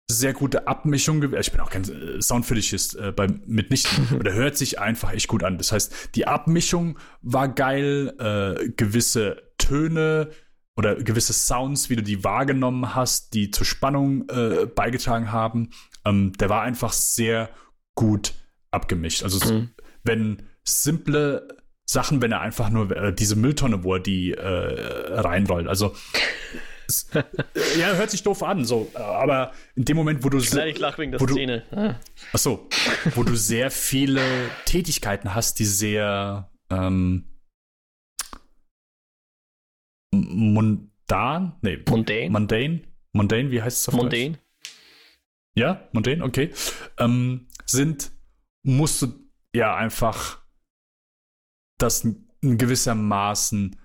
sehr 0.09 0.33
gute 0.35 0.69
Abmischung. 0.69 1.23
Ich 1.35 1.51
bin 1.51 1.61
auch 1.61 1.71
kein 1.71 1.85
äh, 1.85 2.23
Soundfetischist 2.23 2.97
äh, 2.97 3.13
bei 3.13 3.27
mitnichten, 3.47 4.09
aber 4.13 4.25
der 4.25 4.35
hört 4.35 4.57
sich 4.57 4.79
einfach 4.79 5.13
echt 5.13 5.29
gut 5.29 5.43
an. 5.43 5.59
Das 5.59 5.73
heißt, 5.73 6.11
die 6.15 6.27
Abmischung 6.27 6.99
war 7.23 7.49
geil, 7.49 8.15
äh, 8.19 8.69
gewisse 8.71 9.43
Töne 9.59 10.31
oder 10.77 10.97
gewisse 10.97 11.33
Sounds, 11.33 11.91
wie 11.91 11.97
du 11.97 12.03
die 12.03 12.23
wahrgenommen 12.23 12.95
hast, 12.95 13.35
die 13.35 13.51
zur 13.51 13.67
Spannung 13.67 14.29
äh, 14.29 14.67
beigetragen 14.67 15.33
haben. 15.33 15.71
Ähm, 16.07 16.33
der 16.39 16.49
war 16.49 16.63
einfach 16.63 16.93
sehr 16.93 17.51
gut 17.95 18.35
abgemischt. 18.71 19.23
Also 19.23 19.53
mhm. 19.53 19.71
wenn 20.05 20.43
simple 20.63 21.49
Sachen, 21.85 22.23
wenn 22.23 22.33
er 22.33 22.41
einfach 22.41 22.71
nur 22.71 22.91
äh, 22.97 23.15
diese 23.15 23.37
Mülltonne, 23.37 23.85
wo 23.85 23.95
er 23.95 24.01
die 24.01 24.33
äh, 24.33 24.41
reinrollt. 24.41 25.69
Also 25.69 25.95
ja, 27.79 27.95
hört 27.95 28.11
sich 28.11 28.23
doof 28.23 28.43
an, 28.43 28.65
so, 28.65 28.91
aber 28.95 29.53
in 29.75 29.85
dem 29.85 29.97
Moment, 29.97 30.23
wo 30.25 30.29
du 30.29 30.39
Nein, 30.39 30.69
ich 30.69 30.79
lach 30.79 30.99
wegen 30.99 31.13
der 31.13 31.21
Szene. 31.21 31.65
Du, 31.71 31.77
ah. 31.77 32.01
Ach 32.33 32.39
so, 32.39 32.69
wo 33.15 33.25
du 33.25 33.35
sehr 33.35 33.71
viele 33.71 34.23
Tätigkeiten 34.67 35.35
hast, 35.35 35.59
die 35.59 35.65
sehr 35.65 36.51
ähm, 36.71 37.25
mundan, 40.13 41.57
nee, 41.63 41.79
mundane, 41.89 42.31
mundane, 42.31 42.81
mundane, 43.13 43.51
wie 43.51 43.63
heißt 43.63 43.81
es 43.81 43.89
auf 43.89 43.95
Mundane. 43.95 44.39
Ja, 45.57 45.89
mundane, 45.93 46.23
okay, 46.23 46.53
ähm, 46.99 47.49
sind, 47.65 48.13
musst 48.63 49.03
du 49.03 49.09
ja 49.55 49.75
einfach 49.75 50.43
das 51.79 52.05
in 52.05 52.59
gewissermaßen 52.59 53.77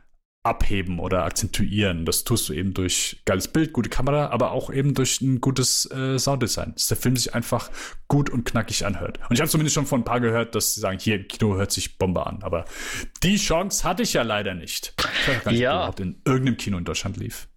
abheben 0.44 1.00
oder 1.00 1.24
akzentuieren. 1.24 2.06
Das 2.06 2.24
tust 2.24 2.50
du 2.50 2.54
eben 2.54 2.74
durch 2.74 3.22
geiles 3.26 3.48
Bild, 3.48 3.74
gute 3.74 3.90
Kamera, 3.90 4.30
aber 4.30 4.52
auch 4.52 4.72
eben 4.72 4.96
durch 4.96 5.22
ein 5.22 5.40
gutes 5.40 5.90
äh, 5.92 6.18
Sounddesign, 6.18 6.74
dass 6.74 6.88
der 6.88 6.98
Film 6.98 7.16
sich 7.16 7.36
einfach 7.36 7.70
gut 8.08 8.30
und 8.30 8.44
knackig 8.44 8.86
anhört. 8.86 9.20
Und 9.30 9.36
ich 9.36 9.40
habe 9.40 9.50
zumindest 9.50 9.76
schon 9.76 9.86
von 9.86 10.02
ein 10.02 10.06
paar 10.06 10.20
gehört, 10.20 10.56
dass 10.56 10.74
sie 10.74 10.82
sagen, 10.82 11.00
hier 11.00 11.16
im 11.18 11.28
Kino 11.28 11.56
hört 11.56 11.72
sich 11.72 11.98
Bombe 11.98 12.26
an. 12.26 12.42
Aber 12.42 12.66
die 13.24 13.38
Chance 13.38 13.84
hatte 13.84 14.02
ich 14.02 14.14
ja 14.14 14.24
leider 14.24 14.56
nicht. 14.56 14.96
Ich 14.98 15.28
weiß 15.28 15.44
gar 15.44 15.52
nicht, 15.52 15.62
ja. 15.62 15.88
in 16.00 16.22
irgendeinem 16.26 16.58
Kino 16.58 16.78
in 16.78 16.86
Deutschland 16.86 17.18
lief. 17.18 17.48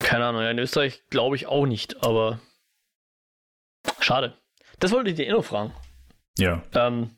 Keine 0.00 0.26
Ahnung, 0.26 0.42
ja, 0.42 0.50
in 0.50 0.58
Österreich 0.58 1.02
glaube 1.08 1.34
ich 1.36 1.46
auch 1.46 1.66
nicht, 1.66 2.04
aber 2.04 2.40
schade. 4.08 4.34
Das 4.80 4.92
wollte 4.92 5.10
ich 5.10 5.16
dir 5.16 5.26
eh 5.26 5.32
noch 5.32 5.44
fragen. 5.44 5.72
Ja. 6.38 6.62
Ähm, 6.74 7.10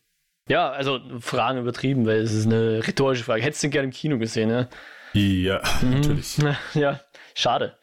ja, 0.49 0.71
also 0.71 1.01
Fragen 1.21 1.61
übertrieben, 1.61 2.05
weil 2.07 2.19
es 2.19 2.33
ist 2.33 2.47
eine 2.47 2.85
rhetorische 2.87 3.23
Frage. 3.23 3.43
Hättest 3.43 3.63
du 3.63 3.69
den 3.69 3.73
gerne 3.73 3.85
im 3.87 3.93
Kino 3.93 4.19
gesehen, 4.19 4.49
ne? 4.49 4.69
Ja, 5.13 5.63
mhm. 5.83 5.91
natürlich. 5.91 6.39
Ja, 6.75 7.01
schade. 7.35 7.79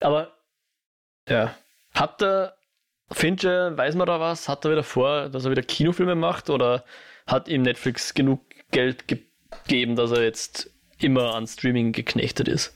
Aber 0.00 0.32
ja, 1.28 1.54
hat 1.94 2.20
der 2.20 2.56
Fincher, 3.12 3.76
weiß 3.76 3.94
man 3.94 4.06
da 4.06 4.18
was, 4.18 4.48
hat 4.48 4.64
er 4.64 4.72
wieder 4.72 4.82
vor, 4.82 5.28
dass 5.28 5.44
er 5.44 5.50
wieder 5.52 5.62
Kinofilme 5.62 6.14
macht 6.14 6.50
oder 6.50 6.84
hat 7.26 7.48
ihm 7.48 7.62
Netflix 7.62 8.14
genug 8.14 8.40
Geld 8.72 9.04
gegeben, 9.06 9.94
dass 9.94 10.10
er 10.10 10.22
jetzt 10.22 10.70
immer 10.98 11.34
an 11.34 11.46
Streaming 11.46 11.92
geknechtet 11.92 12.48
ist? 12.48 12.74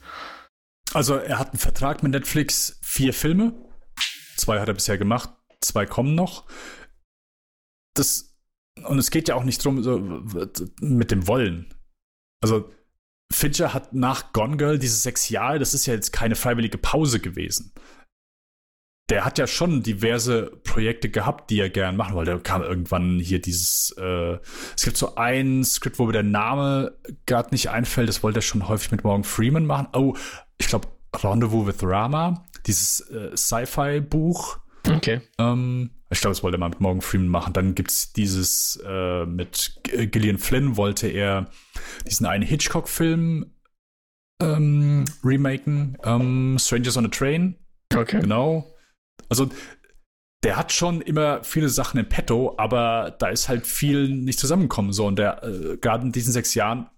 Also 0.93 1.15
er 1.15 1.39
hat 1.39 1.49
einen 1.49 1.59
Vertrag 1.59 2.03
mit 2.03 2.13
Netflix, 2.13 2.79
vier 2.83 3.13
Filme. 3.13 3.53
Zwei 4.37 4.59
hat 4.59 4.67
er 4.67 4.73
bisher 4.73 4.97
gemacht, 4.97 5.29
zwei 5.63 5.85
kommen 5.85 6.15
noch. 6.15 6.45
Das 7.95 8.33
und 8.85 8.97
es 8.97 9.11
geht 9.11 9.27
ja 9.27 9.35
auch 9.35 9.43
nicht 9.43 9.63
drum 9.63 9.83
so, 9.83 9.99
mit 10.81 11.11
dem 11.11 11.27
Wollen. 11.27 11.73
Also 12.43 12.69
Fincher 13.31 13.73
hat 13.73 13.93
nach 13.93 14.33
Gone 14.33 14.57
Girl 14.57 14.79
diese 14.79 14.97
sechs 14.97 15.29
Jahre, 15.29 15.59
das 15.59 15.73
ist 15.73 15.85
ja 15.85 15.93
jetzt 15.93 16.11
keine 16.11 16.35
freiwillige 16.35 16.77
Pause 16.77 17.19
gewesen. 17.19 17.73
Der 19.09 19.25
hat 19.25 19.37
ja 19.37 19.47
schon 19.47 19.83
diverse 19.83 20.47
Projekte 20.63 21.09
gehabt, 21.09 21.49
die 21.49 21.59
er 21.59 21.69
gern 21.69 21.97
machen 21.97 22.15
wollte. 22.15 22.31
Da 22.31 22.37
kam 22.39 22.61
irgendwann 22.61 23.19
hier 23.19 23.41
dieses, 23.41 23.93
äh, 23.97 24.39
es 24.75 24.83
gibt 24.83 24.97
so 24.97 25.15
ein 25.15 25.63
Skript, 25.63 25.99
wo 25.99 26.05
mir 26.05 26.13
der 26.13 26.23
Name 26.23 26.97
gerade 27.25 27.49
nicht 27.51 27.69
einfällt, 27.69 28.07
das 28.07 28.23
wollte 28.23 28.39
er 28.39 28.43
schon 28.43 28.67
häufig 28.67 28.91
mit 28.91 29.03
Morgan 29.03 29.23
Freeman 29.23 29.65
machen. 29.65 29.87
Oh, 29.93 30.15
ich 30.57 30.67
glaube 30.67 30.87
Rendezvous 31.15 31.67
with 31.67 31.83
Rama, 31.83 32.45
dieses 32.65 33.01
äh, 33.09 33.35
Sci-Fi-Buch. 33.35 34.62
Okay. 34.87 35.21
Ähm, 35.37 35.91
ich 36.09 36.21
glaube, 36.21 36.35
das 36.35 36.43
wollte 36.43 36.57
er 36.57 36.59
mal 36.59 36.69
mit 36.69 36.81
Morgan 36.81 37.01
Freeman 37.01 37.29
machen. 37.29 37.53
Dann 37.53 37.75
gibt 37.75 37.91
es 37.91 38.13
dieses 38.13 38.81
äh, 38.85 39.25
mit 39.25 39.79
Gillian 39.83 40.37
Flynn, 40.37 40.77
wollte 40.77 41.07
er 41.07 41.49
diesen 42.05 42.25
einen 42.25 42.43
Hitchcock-Film 42.43 43.51
ähm, 44.41 45.05
remaken. 45.23 45.97
Ähm, 46.03 46.57
Strangers 46.59 46.97
on 46.97 47.05
a 47.05 47.09
Train. 47.09 47.55
Okay. 47.95 48.21
Genau. 48.21 48.75
Also, 49.29 49.49
der 50.43 50.57
hat 50.57 50.73
schon 50.73 51.01
immer 51.01 51.43
viele 51.43 51.69
Sachen 51.69 51.99
in 51.99 52.09
petto, 52.09 52.55
aber 52.57 53.15
da 53.17 53.29
ist 53.29 53.47
halt 53.47 53.65
viel 53.65 54.09
nicht 54.09 54.39
zusammengekommen. 54.39 54.91
So, 54.91 55.07
und 55.07 55.17
der, 55.17 55.43
äh, 55.43 55.77
gerade 55.77 56.03
in 56.05 56.11
diesen 56.11 56.33
sechs 56.33 56.53
Jahren, 56.53 56.89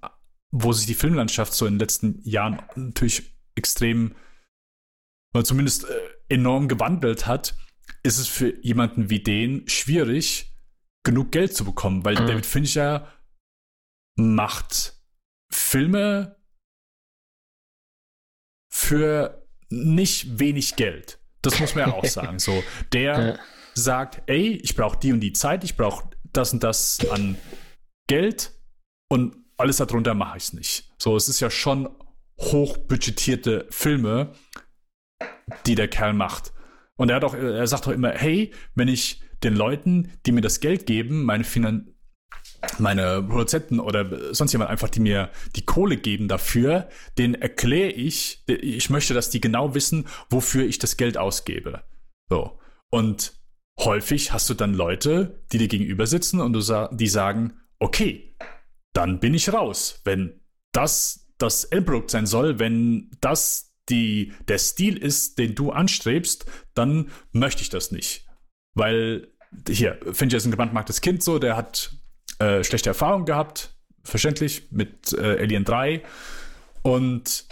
wo 0.51 0.73
sich 0.73 0.87
die 0.87 0.95
Filmlandschaft 0.95 1.53
so 1.53 1.65
in 1.67 1.75
den 1.75 1.79
letzten 1.79 2.21
Jahren 2.23 2.61
natürlich 2.75 3.37
extrem, 3.55 4.15
oder 5.35 5.43
zumindest 5.43 5.85
äh, 5.85 6.33
enorm 6.33 6.67
gewandelt 6.67 7.27
hat, 7.27 7.55
ist 8.03 8.19
es 8.19 8.27
für 8.27 8.55
jemanden 8.63 9.09
wie 9.09 9.19
den 9.21 9.67
schwierig, 9.67 10.55
genug 11.03 11.31
Geld 11.31 11.55
zu 11.55 11.65
bekommen, 11.65 12.05
weil 12.05 12.15
mhm. 12.15 12.27
David 12.27 12.45
Fincher 12.45 13.11
macht 14.17 14.99
Filme 15.51 16.37
für 18.71 19.47
nicht 19.69 20.39
wenig 20.39 20.75
Geld. 20.75 21.19
Das 21.41 21.59
muss 21.59 21.75
man 21.75 21.89
ja 21.89 21.93
auch 21.93 22.05
sagen. 22.05 22.39
So, 22.39 22.63
der 22.91 23.27
ja. 23.27 23.39
sagt, 23.73 24.23
ey, 24.29 24.53
ich 24.57 24.75
brauche 24.75 24.99
die 24.99 25.13
und 25.13 25.19
die 25.19 25.33
Zeit, 25.33 25.63
ich 25.63 25.77
brauche 25.77 26.09
das 26.33 26.53
und 26.53 26.63
das 26.63 26.99
an 27.09 27.37
Geld 28.07 28.51
und 29.09 29.35
alles 29.57 29.77
darunter 29.77 30.13
mache 30.13 30.37
ich 30.37 30.43
es 30.43 30.53
nicht. 30.53 30.91
So, 31.01 31.15
es 31.15 31.29
ist 31.29 31.39
ja 31.39 31.49
schon 31.49 31.89
hochbudgetierte 32.39 33.67
Filme, 33.69 34.33
die 35.65 35.75
der 35.75 35.87
Kerl 35.87 36.13
macht. 36.13 36.53
Und 36.97 37.09
er 37.09 37.17
hat 37.17 37.23
auch, 37.23 37.33
er 37.33 37.67
sagt 37.67 37.87
doch 37.87 37.91
immer, 37.91 38.11
hey, 38.11 38.51
wenn 38.73 38.87
ich 38.87 39.21
den 39.43 39.55
Leuten, 39.55 40.11
die 40.25 40.31
mir 40.31 40.41
das 40.41 40.59
Geld 40.59 40.85
geben, 40.85 41.23
meine 41.23 41.43
Finan 41.43 41.95
meine 42.79 43.21
Produzenten 43.21 43.79
oder 43.79 44.33
sonst 44.33 44.51
jemand 44.51 44.71
einfach, 44.71 44.89
die 44.89 44.99
mir 44.99 45.29
die 45.55 45.65
Kohle 45.65 45.97
geben 45.97 46.27
dafür, 46.27 46.89
den 47.17 47.35
erkläre 47.35 47.91
ich, 47.91 48.43
ich 48.47 48.89
möchte, 48.89 49.13
dass 49.13 49.29
die 49.29 49.41
genau 49.41 49.75
wissen, 49.75 50.07
wofür 50.29 50.65
ich 50.65 50.79
das 50.79 50.97
Geld 50.97 51.17
ausgebe. 51.17 51.83
So. 52.29 52.59
Und 52.89 53.33
häufig 53.79 54.31
hast 54.33 54.49
du 54.49 54.53
dann 54.53 54.73
Leute, 54.73 55.43
die 55.51 55.57
dir 55.57 55.67
gegenüber 55.67 56.07
sitzen 56.07 56.39
und 56.39 56.53
du 56.53 56.89
die 56.91 57.07
sagen, 57.07 57.59
okay, 57.79 58.35
dann 58.93 59.19
bin 59.19 59.33
ich 59.33 59.51
raus. 59.53 60.01
Wenn 60.03 60.41
das 60.71 61.33
das 61.37 61.65
Endprodukt 61.65 62.11
sein 62.11 62.25
soll, 62.25 62.59
wenn 62.59 63.11
das 63.19 63.74
die, 63.89 64.33
der 64.47 64.57
Stil 64.57 64.97
ist, 64.97 65.37
den 65.37 65.55
du 65.55 65.71
anstrebst, 65.71 66.45
dann 66.73 67.11
möchte 67.31 67.61
ich 67.61 67.69
das 67.69 67.91
nicht. 67.91 68.25
Weil 68.73 69.27
hier, 69.67 69.99
Fincher 70.11 70.37
ist 70.37 70.45
ein 70.45 70.51
gebrandmarktes 70.51 71.01
Kind 71.01 71.23
so, 71.23 71.39
der 71.39 71.55
hat 71.55 71.91
äh, 72.39 72.63
schlechte 72.63 72.89
Erfahrungen 72.89 73.25
gehabt, 73.25 73.75
verständlich, 74.03 74.67
mit 74.71 75.13
äh, 75.13 75.39
Alien 75.39 75.63
3. 75.63 76.03
Und 76.81 77.45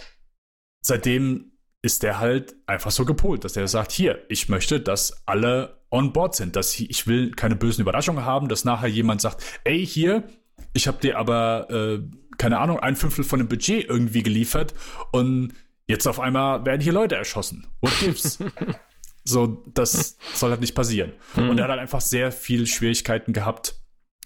seitdem 0.82 1.52
ist 1.82 2.02
der 2.02 2.18
halt 2.18 2.54
einfach 2.66 2.90
so 2.90 3.04
gepolt, 3.04 3.44
dass 3.44 3.56
er 3.56 3.68
sagt, 3.68 3.92
hier, 3.92 4.24
ich 4.28 4.48
möchte, 4.48 4.80
dass 4.80 5.26
alle 5.26 5.82
on 5.90 6.12
board 6.12 6.34
sind, 6.34 6.56
dass 6.56 6.78
ich, 6.78 7.06
will 7.06 7.30
keine 7.32 7.56
bösen 7.56 7.82
Überraschungen 7.82 8.24
haben, 8.24 8.48
dass 8.48 8.64
nachher 8.64 8.88
jemand 8.88 9.20
sagt, 9.20 9.44
ey, 9.64 9.86
hier, 9.86 10.24
ich 10.72 10.88
habe 10.88 10.98
dir 10.98 11.18
aber, 11.18 11.70
äh, 11.70 12.00
keine 12.38 12.58
Ahnung, 12.58 12.80
ein 12.80 12.96
Fünftel 12.96 13.24
von 13.24 13.38
dem 13.38 13.48
Budget 13.48 13.88
irgendwie 13.88 14.22
geliefert 14.22 14.74
und 15.12 15.52
jetzt 15.86 16.06
auf 16.06 16.20
einmal 16.20 16.64
werden 16.64 16.80
hier 16.80 16.92
Leute 16.92 17.16
erschossen. 17.16 17.66
What 17.80 17.98
gives? 18.00 18.38
so, 19.24 19.64
das 19.74 20.16
soll 20.34 20.50
halt 20.50 20.60
nicht 20.60 20.74
passieren. 20.74 21.12
Mhm. 21.36 21.50
Und 21.50 21.58
er 21.58 21.64
hat 21.64 21.70
halt 21.70 21.80
einfach 21.80 22.00
sehr 22.00 22.32
viel 22.32 22.66
Schwierigkeiten 22.66 23.32
gehabt, 23.32 23.74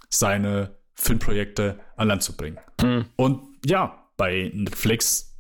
seine 0.09 0.79
Filmprojekte 0.95 1.81
an 1.97 2.09
Land 2.09 2.23
zu 2.23 2.37
bringen. 2.37 2.59
Mhm. 2.81 3.07
Und 3.17 3.59
ja, 3.65 4.11
bei 4.17 4.51
Netflix 4.55 5.37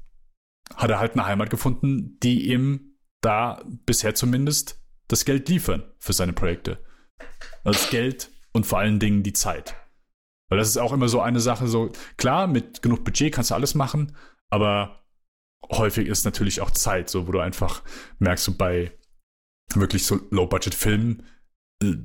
hat 0.76 0.90
er 0.90 1.00
halt 1.00 1.12
eine 1.12 1.26
Heimat 1.26 1.50
gefunden, 1.50 2.18
die 2.22 2.50
ihm 2.50 2.96
da 3.20 3.62
bisher 3.86 4.14
zumindest 4.14 4.80
das 5.08 5.24
Geld 5.24 5.48
liefern 5.48 5.82
für 5.98 6.12
seine 6.12 6.32
Projekte. 6.32 6.84
Das 7.64 7.90
Geld 7.90 8.30
und 8.52 8.66
vor 8.66 8.78
allen 8.78 8.98
Dingen 9.00 9.22
die 9.22 9.32
Zeit. 9.32 9.74
Weil 10.48 10.58
das 10.58 10.68
ist 10.68 10.78
auch 10.78 10.92
immer 10.92 11.08
so 11.08 11.20
eine 11.20 11.40
Sache, 11.40 11.66
so 11.66 11.90
klar, 12.16 12.46
mit 12.46 12.82
genug 12.82 13.04
Budget 13.04 13.34
kannst 13.34 13.50
du 13.50 13.54
alles 13.54 13.74
machen, 13.74 14.16
aber 14.50 14.97
häufig 15.70 16.08
ist 16.08 16.24
natürlich 16.24 16.60
auch 16.60 16.70
Zeit, 16.70 17.10
so 17.10 17.26
wo 17.26 17.32
du 17.32 17.40
einfach 17.40 17.82
merkst, 18.18 18.44
so 18.44 18.54
bei 18.54 18.92
wirklich 19.74 20.06
so 20.06 20.20
Low-Budget-Filmen, 20.30 21.24
äh, 21.82 21.96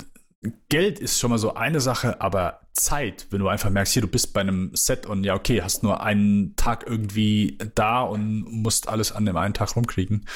Geld 0.68 1.00
ist 1.00 1.20
schon 1.20 1.30
mal 1.30 1.38
so 1.38 1.54
eine 1.54 1.80
Sache, 1.80 2.20
aber 2.20 2.68
Zeit, 2.74 3.28
wenn 3.30 3.40
du 3.40 3.48
einfach 3.48 3.70
merkst, 3.70 3.94
hier, 3.94 4.02
du 4.02 4.10
bist 4.10 4.34
bei 4.34 4.42
einem 4.42 4.72
Set 4.74 5.06
und 5.06 5.24
ja, 5.24 5.36
okay, 5.36 5.62
hast 5.62 5.84
nur 5.84 6.02
einen 6.02 6.56
Tag 6.56 6.84
irgendwie 6.86 7.58
da 7.76 8.02
und 8.02 8.44
musst 8.52 8.90
alles 8.90 9.12
an 9.12 9.26
dem 9.26 9.38
einen 9.38 9.54
Tag 9.54 9.76
rumkriegen, 9.76 10.28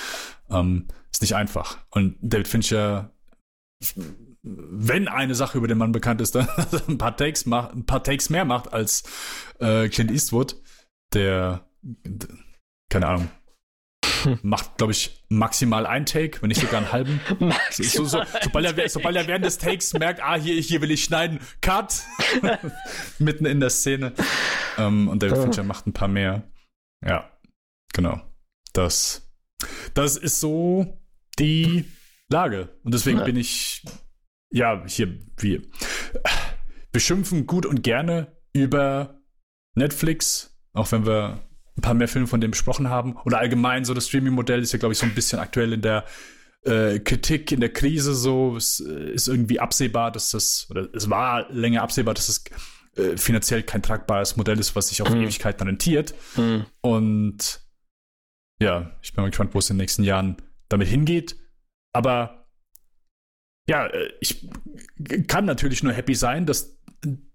ähm, 0.50 0.88
ist 1.12 1.22
nicht 1.22 1.36
einfach. 1.36 1.80
Und 1.90 2.16
David 2.22 2.48
Fincher, 2.48 3.12
wenn 4.42 5.08
eine 5.10 5.36
Sache 5.36 5.58
über 5.58 5.68
den 5.68 5.78
Mann 5.78 5.92
bekannt 5.92 6.22
ist, 6.22 6.36
dann 6.36 6.48
ein 6.88 6.98
paar 6.98 7.18
Takes 7.18 7.46
macht, 7.46 7.74
ein 7.74 7.86
paar 7.86 8.04
Takes 8.04 8.30
mehr 8.30 8.46
macht 8.46 8.72
als 8.72 9.04
äh, 9.60 9.90
Clint 9.90 10.12
Eastwood, 10.12 10.56
der, 11.14 11.68
keine 12.90 13.08
Ahnung, 13.08 13.30
macht, 14.42 14.78
glaube 14.78 14.92
ich, 14.92 15.24
maximal 15.30 15.86
ein 15.86 16.06
Take, 16.06 16.42
wenn 16.42 16.50
nicht 16.50 16.62
sogar 16.62 16.80
einen 16.80 16.92
halben. 16.92 17.22
so, 17.72 18.06
so, 18.06 18.24
sobald, 18.42 18.78
er, 18.78 18.90
sobald 18.90 19.16
er 19.16 19.28
während 19.28 19.46
des 19.46 19.58
Takes 19.58 19.94
merkt, 19.94 20.22
ah, 20.22 20.36
hier, 20.36 20.60
hier 20.62 20.82
will 20.82 20.92
ich 20.92 21.04
schneiden, 21.04 21.40
Cut! 21.62 22.04
Mitten 23.20 23.46
in 23.46 23.60
der 23.60 23.70
Szene. 23.70 24.14
Um, 24.78 24.84
ähm, 24.84 25.08
und 25.10 25.24
David 25.24 25.38
Fincher 25.38 25.64
macht 25.64 25.88
ein 25.88 25.94
paar 25.94 26.08
mehr. 26.08 26.50
Ja, 27.06 27.32
genau. 27.94 28.22
Das, 28.74 29.32
das 29.94 30.18
ist 30.18 30.40
so 30.40 31.02
die 31.40 31.86
Lage. 32.30 32.78
Und 32.84 32.94
deswegen 32.94 33.20
ja. 33.20 33.26
bin 33.26 33.38
ich, 33.38 33.84
ja, 34.52 34.84
hier, 34.86 35.20
wir, 35.38 35.62
wir 36.92 37.02
schimpfen 37.02 37.48
gut 37.48 37.66
und 37.66 37.84
gerne 37.84 38.36
über 38.54 39.22
Netflix, 39.76 40.58
auch 40.74 40.92
wenn 40.92 41.06
wir 41.06 41.47
ein 41.78 41.82
paar 41.82 41.94
mehr 41.94 42.08
Filme 42.08 42.28
von 42.28 42.42
dem 42.42 42.52
besprochen 42.52 42.90
haben. 42.90 43.16
Oder 43.26 43.40
allgemein 43.40 43.86
so 43.86 43.94
das 43.94 44.08
Streaming-Modell 44.08 44.62
ist 44.62 44.74
ja, 44.74 44.80
glaube 44.80 44.94
ich, 44.94 45.00
so 45.00 45.06
ein 45.06 45.16
bisschen 45.16 45.40
aktuell 45.40 45.74
in 45.74 45.82
der 45.82 46.06
äh, 46.64 47.00
Kritik, 47.00 47.52
in 47.52 47.60
der 47.60 47.72
Krise 47.72 48.16
so. 48.16 48.56
Es 48.56 48.80
äh, 48.80 49.12
ist 49.12 49.28
irgendwie 49.28 49.60
absehbar, 49.60 50.12
dass 50.12 50.32
das, 50.32 50.68
oder 50.70 50.90
es 50.94 51.10
war 51.10 51.52
länger 51.52 51.84
absehbar, 51.84 52.14
dass 52.14 52.30
es 52.30 52.44
äh, 52.96 53.16
finanziell 53.16 53.64
kein 53.64 53.84
tragbares 53.84 54.38
Modell 54.38 54.60
ist, 54.60 54.76
was 54.76 54.90
sich 54.90 55.02
auf 55.02 55.10
mhm. 55.10 55.22
Ewigkeiten 55.22 55.68
rentiert. 55.68 56.16
Mhm. 56.36 56.66
Und 56.82 57.62
ja, 58.60 58.92
ich 59.04 59.14
bin 59.14 59.24
mal 59.24 59.30
gespannt, 59.30 59.54
wo 59.54 59.60
es 59.60 59.70
in 59.70 59.76
den 59.76 59.84
nächsten 59.84 60.04
Jahren 60.04 60.38
damit 60.68 60.88
hingeht. 60.88 61.36
Aber 61.94 62.48
ja, 63.70 63.86
äh, 63.86 64.12
ich 64.20 64.50
kann 65.28 65.46
natürlich 65.46 65.84
nur 65.84 65.94
happy 65.94 66.16
sein, 66.16 66.46
dass 66.48 66.78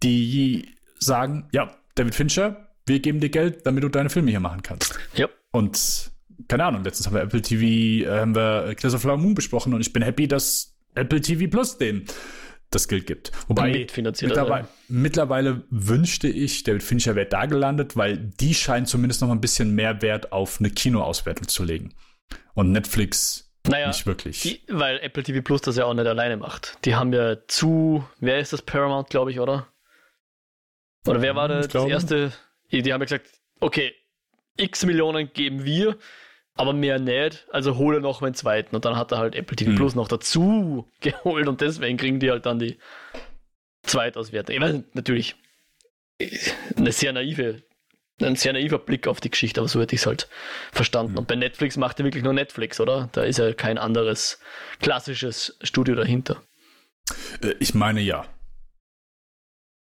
die 0.02 0.74
sagen, 0.98 1.48
ja, 1.52 1.76
David 1.94 2.14
Fincher, 2.14 2.71
wir 2.86 3.00
geben 3.00 3.20
dir 3.20 3.30
Geld, 3.30 3.66
damit 3.66 3.84
du 3.84 3.88
deine 3.88 4.10
Filme 4.10 4.30
hier 4.30 4.40
machen 4.40 4.62
kannst. 4.62 4.98
Ja. 5.14 5.28
Und 5.50 6.10
keine 6.48 6.64
Ahnung, 6.64 6.84
letztens 6.84 7.06
haben 7.06 7.14
wir 7.14 7.22
Apple 7.22 7.42
TV, 7.42 8.08
äh, 8.08 8.20
haben 8.20 8.34
wir 8.34 8.74
Killers 8.74 8.94
of 8.94 9.04
Moon 9.04 9.34
besprochen 9.34 9.74
und 9.74 9.80
ich 9.80 9.92
bin 9.92 10.02
happy, 10.02 10.28
dass 10.28 10.74
Apple 10.94 11.20
TV 11.20 11.48
Plus 11.50 11.78
den 11.78 12.06
das 12.70 12.88
Geld 12.88 13.06
gibt. 13.06 13.32
Wobei 13.48 13.86
mittlerweile, 13.98 14.68
mittlerweile, 14.88 15.62
wünschte 15.70 16.28
ich, 16.28 16.62
David 16.62 16.82
Fincher 16.82 17.14
wäre 17.14 17.26
da 17.26 17.46
gelandet, 17.46 17.96
weil 17.96 18.16
die 18.16 18.54
scheinen 18.54 18.86
zumindest 18.86 19.20
noch 19.20 19.30
ein 19.30 19.40
bisschen 19.40 19.74
mehr 19.74 20.00
Wert 20.00 20.32
auf 20.32 20.58
eine 20.58 20.70
Kinoauswertung 20.70 21.48
zu 21.48 21.64
legen. 21.64 21.94
Und 22.54 22.72
Netflix 22.72 23.52
naja, 23.68 23.88
nicht 23.88 24.06
wirklich. 24.06 24.40
Die, 24.40 24.62
weil 24.68 24.98
Apple 25.00 25.22
TV 25.22 25.42
Plus 25.42 25.60
das 25.60 25.76
ja 25.76 25.84
auch 25.84 25.94
nicht 25.94 26.06
alleine 26.06 26.36
macht. 26.36 26.78
Die 26.84 26.94
haben 26.94 27.12
ja 27.12 27.36
zu, 27.46 28.04
wer 28.18 28.38
ist 28.38 28.52
das? 28.52 28.62
Paramount, 28.62 29.10
glaube 29.10 29.30
ich, 29.30 29.38
oder? 29.38 29.68
Oder 31.06 31.20
wer 31.20 31.36
war 31.36 31.48
das, 31.48 31.68
das 31.68 31.86
erste? 31.86 32.32
Die 32.80 32.92
haben 32.92 33.02
ja 33.02 33.04
gesagt, 33.04 33.28
okay, 33.60 33.94
x 34.56 34.84
Millionen 34.86 35.32
geben 35.32 35.64
wir, 35.64 35.98
aber 36.54 36.72
mehr 36.72 36.98
nicht, 36.98 37.46
also 37.50 37.76
hole 37.76 38.00
noch 38.00 38.22
einen 38.22 38.34
zweiten. 38.34 38.74
Und 38.74 38.84
dann 38.84 38.96
hat 38.96 39.12
er 39.12 39.18
halt 39.18 39.34
Apple 39.34 39.56
TV 39.56 39.70
hm. 39.70 39.76
Plus 39.76 39.94
noch 39.94 40.08
dazu 40.08 40.88
geholt 41.00 41.48
und 41.48 41.60
deswegen 41.60 41.98
kriegen 41.98 42.20
die 42.20 42.30
halt 42.30 42.46
dann 42.46 42.58
die 42.58 42.78
Zweitauswertung. 43.82 44.54
Ich 44.54 44.60
meine, 44.60 44.84
natürlich 44.92 45.36
eine 46.76 46.92
sehr 46.92 47.12
naive, 47.12 47.62
ein 48.20 48.36
sehr 48.36 48.52
naiver 48.52 48.78
Blick 48.78 49.08
auf 49.08 49.20
die 49.20 49.30
Geschichte, 49.30 49.60
aber 49.60 49.68
so 49.68 49.80
hätte 49.80 49.94
ich 49.94 50.02
es 50.02 50.06
halt 50.06 50.28
verstanden. 50.72 51.12
Hm. 51.12 51.18
Und 51.18 51.28
bei 51.28 51.36
Netflix 51.36 51.76
macht 51.76 51.98
er 51.98 52.04
wirklich 52.04 52.24
nur 52.24 52.32
Netflix, 52.32 52.80
oder? 52.80 53.08
Da 53.12 53.24
ist 53.24 53.38
ja 53.38 53.52
kein 53.52 53.78
anderes 53.78 54.38
klassisches 54.80 55.58
Studio 55.62 55.94
dahinter. 55.94 56.42
Äh, 57.42 57.54
ich 57.58 57.74
meine 57.74 58.00
ja. 58.00 58.26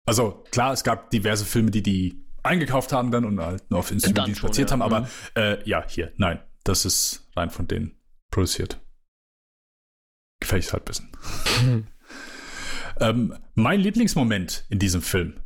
Also 0.06 0.44
klar, 0.50 0.72
es 0.72 0.82
gab 0.82 1.10
diverse 1.10 1.44
Filme, 1.44 1.70
die 1.70 1.82
die 1.82 2.22
eingekauft 2.42 2.92
haben 2.92 3.10
dann 3.10 3.24
und 3.24 3.40
halt 3.40 3.70
nur 3.70 3.80
auf 3.80 3.90
Instagram 3.90 4.32
platziert 4.32 4.70
ja. 4.70 4.72
haben. 4.72 4.82
Aber 4.82 5.00
mhm. 5.00 5.06
äh, 5.34 5.68
ja, 5.68 5.84
hier, 5.86 6.12
nein, 6.16 6.40
das 6.64 6.84
ist 6.84 7.28
rein 7.36 7.50
von 7.50 7.68
denen 7.68 7.98
produziert. 8.30 8.80
Gefällt 10.40 10.64
ich 10.64 10.72
halt 10.72 10.82
ein 10.82 10.86
bisschen. 10.86 11.12
Mhm. 11.64 11.86
ähm, 13.00 13.38
mein 13.54 13.80
Lieblingsmoment 13.80 14.64
in 14.68 14.78
diesem 14.78 15.02
Film. 15.02 15.40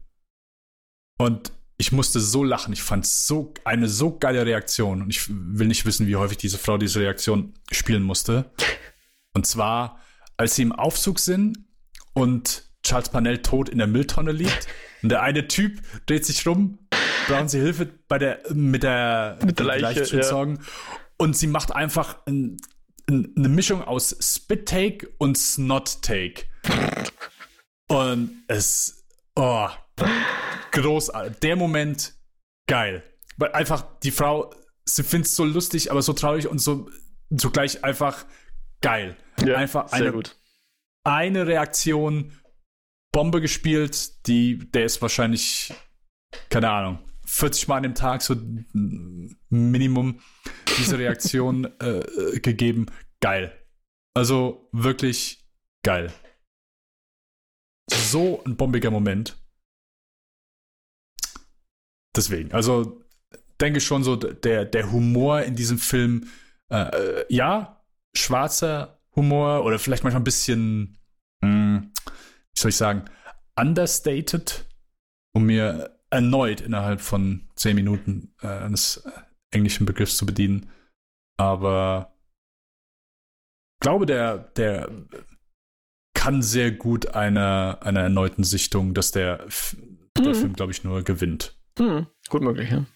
Und 1.19 1.53
ich 1.79 1.93
musste 1.93 2.21
so 2.21 2.43
lachen. 2.43 2.73
Ich 2.73 2.83
fand 2.83 3.07
so 3.07 3.53
eine 3.65 3.89
so 3.89 4.19
geile 4.19 4.47
Reaktion. 4.47 5.03
Und 5.03 5.11
ich 5.11 5.29
will 5.29 5.67
nicht 5.67 5.85
wissen, 5.85 6.07
wie 6.07 6.17
häufig 6.17 6.39
diese 6.39 6.59
Frau 6.59 6.79
diese 6.79 7.01
Reaktion 7.01 7.55
spielen 7.71 8.03
musste. 8.03 8.51
Und 9.35 9.47
zwar, 9.47 10.01
als 10.39 10.57
sie 10.57 10.63
im 10.63 10.73
Aufzug 10.73 11.19
sind 11.19 11.59
und 12.15 12.65
Charles 12.83 13.11
Panel 13.11 13.43
tot 13.43 13.69
in 13.69 13.79
der 13.79 13.87
Mülltonne 13.87 14.33
liegt. 14.33 14.67
Und 15.03 15.11
der 15.11 15.23
eine 15.23 15.49
Typ 15.49 15.83
dreht 16.07 16.25
sich 16.25 16.47
rum 16.47 16.79
brauchen 17.27 17.49
sie 17.49 17.61
Hilfe 17.61 17.87
bei 18.09 18.19
der, 18.19 18.41
mit 18.53 18.83
der, 18.83 19.39
mit 19.45 19.59
der 19.59 19.67
Leiche, 19.67 20.01
Leiche. 20.01 20.59
Und 21.19 21.37
sie 21.37 21.47
macht 21.47 21.75
einfach 21.75 22.27
ein, 22.27 22.59
ein, 23.09 23.33
eine 23.37 23.49
Mischung 23.49 23.83
aus 23.83 24.17
Spit-Take 24.21 25.09
und 25.19 25.37
Snot-Take. 25.37 26.45
und 27.89 28.43
es, 28.49 29.05
oh, 29.35 29.69
großartig. 30.73 31.39
Der 31.41 31.57
Moment, 31.57 32.15
geil. 32.67 33.03
Weil 33.37 33.53
einfach 33.53 33.85
die 34.03 34.11
Frau, 34.11 34.53
sie 34.85 35.03
findet 35.03 35.29
es 35.29 35.37
so 35.37 35.45
lustig, 35.45 35.91
aber 35.91 36.03
so 36.03 36.13
traurig 36.13 36.49
und 36.49 36.59
so 36.59 36.91
zugleich 37.37 37.85
einfach 37.85 38.25
geil. 38.81 39.17
Ja, 39.45 39.57
einfach 39.57 39.93
eine, 39.93 40.13
gut. 40.13 40.37
eine 41.05 41.47
Reaktion, 41.47 42.33
Bombe 43.13 43.41
gespielt, 43.41 44.27
die, 44.27 44.59
der 44.71 44.85
ist 44.85 45.01
wahrscheinlich 45.01 45.73
keine 46.49 46.71
Ahnung, 46.71 46.99
40 47.27 47.69
Mal 47.69 47.77
an 47.79 47.83
dem 47.83 47.95
Tag 47.95 48.23
so 48.23 48.37
Minimum 49.49 50.21
diese 50.79 50.99
Reaktion 50.99 51.65
äh, 51.81 52.41
gegeben. 52.41 52.87
Geil. 53.21 53.53
Also 54.15 54.69
wirklich 54.73 55.45
geil. 55.85 56.13
So 57.91 58.43
ein 58.45 58.57
bombiger 58.57 58.91
Moment. 58.91 59.37
Deswegen, 62.17 62.53
also 62.53 63.05
denke 63.61 63.81
schon 63.81 64.03
so, 64.03 64.17
der, 64.17 64.65
der 64.65 64.93
Humor 64.93 65.43
in 65.43 65.55
diesem 65.55 65.79
Film, 65.79 66.31
äh, 66.71 67.25
ja, 67.33 67.85
schwarzer 68.17 69.01
Humor 69.15 69.65
oder 69.65 69.79
vielleicht 69.79 70.03
manchmal 70.03 70.21
ein 70.21 70.25
bisschen, 70.25 70.99
mh, 71.43 71.49
hm, 71.49 71.93
wie 72.05 72.61
soll 72.61 72.71
ich 72.71 72.77
sagen, 72.77 73.05
understated, 73.59 74.65
um 75.35 75.45
mir 75.45 75.96
erneut 76.11 76.61
innerhalb 76.61 77.01
von 77.01 77.49
zehn 77.57 77.75
Minuten 77.75 78.35
äh, 78.43 78.47
eines 78.49 79.05
englischen 79.51 79.87
Begriffs 79.87 80.17
zu 80.17 80.27
bedienen. 80.27 80.71
Aber 81.37 82.15
ich 83.77 83.81
glaube, 83.81 84.07
der, 84.07 84.39
der 84.39 84.91
kann 86.15 86.43
sehr 86.43 86.73
gut 86.73 87.15
einer, 87.15 87.79
einer 87.83 88.01
erneuten 88.01 88.45
Sichtung, 88.45 88.95
dass 88.95 89.13
der, 89.13 89.47
der 90.17 90.29
mhm. 90.29 90.35
Film, 90.35 90.53
glaube 90.55 90.73
ich, 90.73 90.83
nur 90.83 91.03
gewinnt. 91.03 91.57
Mhm. 91.79 92.07
Gut 92.29 92.43
möglich, 92.43 92.71
ja. 92.71 92.87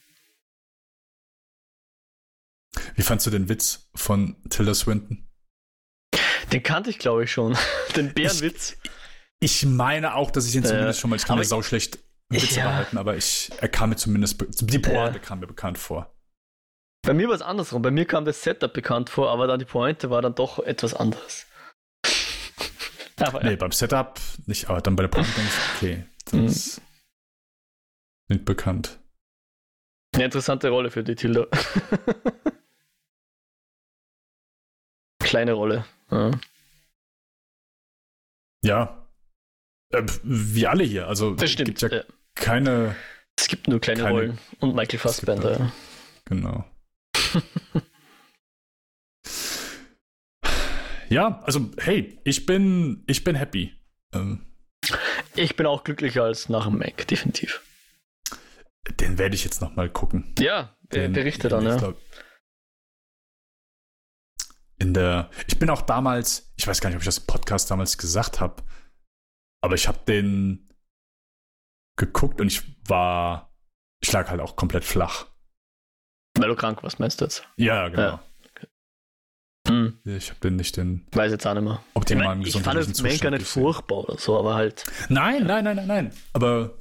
Wie 2.95 3.03
fandst 3.03 3.27
du 3.27 3.31
den 3.31 3.49
Witz 3.49 3.89
von 3.95 4.37
Tilda 4.49 4.75
Swinton? 4.75 5.27
Den 6.53 6.63
kannte 6.63 6.91
ich, 6.91 6.99
glaube 6.99 7.25
ich, 7.25 7.33
schon. 7.33 7.57
Den 7.97 8.13
Bärenwitz. 8.13 8.77
Ich, 9.39 9.63
ich, 9.63 9.67
meine 9.67 10.15
auch, 10.15 10.31
dass 10.31 10.47
ich 10.49 10.55
ihn 10.55 10.65
zumindest 10.65 10.99
äh, 10.99 11.01
schon 11.01 11.11
mal, 11.11 11.17
ich 11.17 11.25
kann 11.25 11.39
mir 11.39 11.45
sau 11.45 11.63
Witze 12.31 12.61
ja. 12.61 12.69
behalten, 12.69 12.97
aber 12.97 13.17
ich, 13.17 13.51
er 13.59 13.69
kam 13.69 13.91
mir 13.91 13.97
zumindest, 13.97 14.45
die 14.61 14.79
Pointe 14.79 15.19
äh. 15.19 15.23
kam 15.23 15.41
mir 15.41 15.49
bekannt 15.49 15.79
vor. 15.79 16.15
Bei 17.03 17.13
mir 17.13 17.29
war 17.29 17.35
es 17.35 17.43
andersrum. 17.43 17.83
Bei 17.83 17.91
mir 17.91 18.05
kam 18.05 18.25
das 18.25 18.43
Setup 18.43 18.73
bekannt 18.73 19.11
vor, 19.11 19.31
aber 19.31 19.47
dann 19.47 19.59
die 19.59 19.65
Pointe 19.65 20.11
war 20.11 20.23
dann 20.23 20.35
doch 20.35 20.59
etwas 20.61 20.95
anderes. 20.95 21.47
aber, 23.17 23.43
nee, 23.43 23.51
ja. 23.51 23.57
beim 23.57 23.73
Setup 23.73 24.21
nicht, 24.47 24.69
aber 24.69 24.81
dann 24.81 24.97
bei 24.97 25.03
der 25.05 25.09
Pointe 25.09 25.31
denke 25.33 25.51
ich, 25.51 25.77
okay, 25.77 26.05
das 26.27 26.33
mhm. 26.33 26.47
ist 26.47 26.81
nicht 28.29 28.45
bekannt. 28.45 29.01
Eine 30.15 30.25
interessante 30.25 30.69
Rolle 30.69 30.91
für 30.91 31.03
die 31.03 31.15
Tilda. 31.15 31.47
Kleine 35.21 35.53
Rolle. 35.53 35.85
Ja. 36.11 36.31
ja. 38.63 39.07
Äh, 39.91 40.03
wie 40.23 40.67
alle 40.67 40.85
hier. 40.85 41.07
Also 41.09 41.35
das 41.35 41.51
stimmt. 41.51 41.67
gibt 41.67 41.83
ja, 41.83 41.89
ja, 41.89 42.05
keine. 42.35 42.95
Es 43.39 43.49
gibt 43.49 43.69
nur 43.69 43.81
kleine 43.81 44.03
keine, 44.03 44.15
Rollen. 44.15 44.39
Und 44.61 44.75
Michael 44.75 44.99
Fassbender. 44.99 45.59
Halt, 45.59 45.73
genau. 46.27 46.65
ja, 51.09 51.41
also 51.43 51.71
hey, 51.79 52.21
ich 52.25 52.47
bin, 52.47 53.05
ich 53.07 53.25
bin 53.25 53.35
happy. 53.35 53.75
Ähm, 54.13 54.47
ich 55.35 55.57
bin 55.57 55.67
auch 55.67 55.85
glücklicher 55.85 56.25
als 56.25 56.49
nach 56.49 56.67
dem 56.67 56.79
Mac, 56.79 57.07
definitiv. 57.07 57.63
Den 58.99 59.19
werde 59.19 59.35
ich 59.35 59.45
jetzt 59.45 59.61
noch 59.61 59.77
mal 59.77 59.91
gucken. 59.91 60.35
Ja, 60.39 60.77
den, 60.93 61.13
berichte 61.13 61.49
dann, 61.49 61.65
ja. 61.65 61.77
Glaub, 61.77 61.99
in 64.81 64.95
der, 64.95 65.31
ich 65.47 65.59
bin 65.59 65.71
auch 65.71 65.83
damals, 65.83 66.53
ich 66.57 66.67
weiß 66.67 66.81
gar 66.81 66.89
nicht, 66.89 66.97
ob 66.97 67.03
ich 67.03 67.07
das 67.07 67.19
im 67.19 67.27
Podcast 67.27 67.71
damals 67.71 67.99
gesagt 67.99 68.41
habe, 68.41 68.63
aber 69.61 69.75
ich 69.75 69.87
habe 69.87 69.99
den 70.09 70.70
geguckt 71.97 72.41
und 72.41 72.49
ich 72.49 72.63
war, 72.89 73.53
ich 74.03 74.11
lag 74.13 74.31
halt 74.31 74.41
auch 74.41 74.57
komplett 74.57 74.85
flach. 74.85 75.27
Weil 76.39 76.49
du 76.49 76.57
krank 76.57 76.83
warst, 76.83 77.01
meinst 77.01 77.21
du 77.21 77.25
jetzt? 77.25 77.47
Ja, 77.57 77.89
genau. 77.89 78.03
Ja. 78.03 78.25
Hm. 79.69 79.99
Ich 80.05 80.31
habe 80.31 80.41
den 80.41 80.57
nicht 80.57 80.77
den. 80.77 81.07
Weiß 81.13 81.31
jetzt 81.31 81.47
auch 81.47 81.55
nicht 81.55 81.63
mehr. 81.63 81.83
Optimalen 81.95 82.43
ich, 82.43 82.55
mein, 82.55 82.61
ich 82.61 82.65
fand 82.65 82.79
das 82.79 82.87
Zustand 82.87 83.11
nicht 83.11 83.21
gesehen. 83.21 83.45
furchtbar 83.45 83.99
oder 83.99 84.19
so, 84.19 84.39
aber 84.39 84.55
halt. 84.55 84.85
Nein, 85.09 85.45
nein, 85.47 85.65
nein, 85.65 85.77
nein, 85.77 85.87
nein. 85.87 86.13
Aber. 86.33 86.79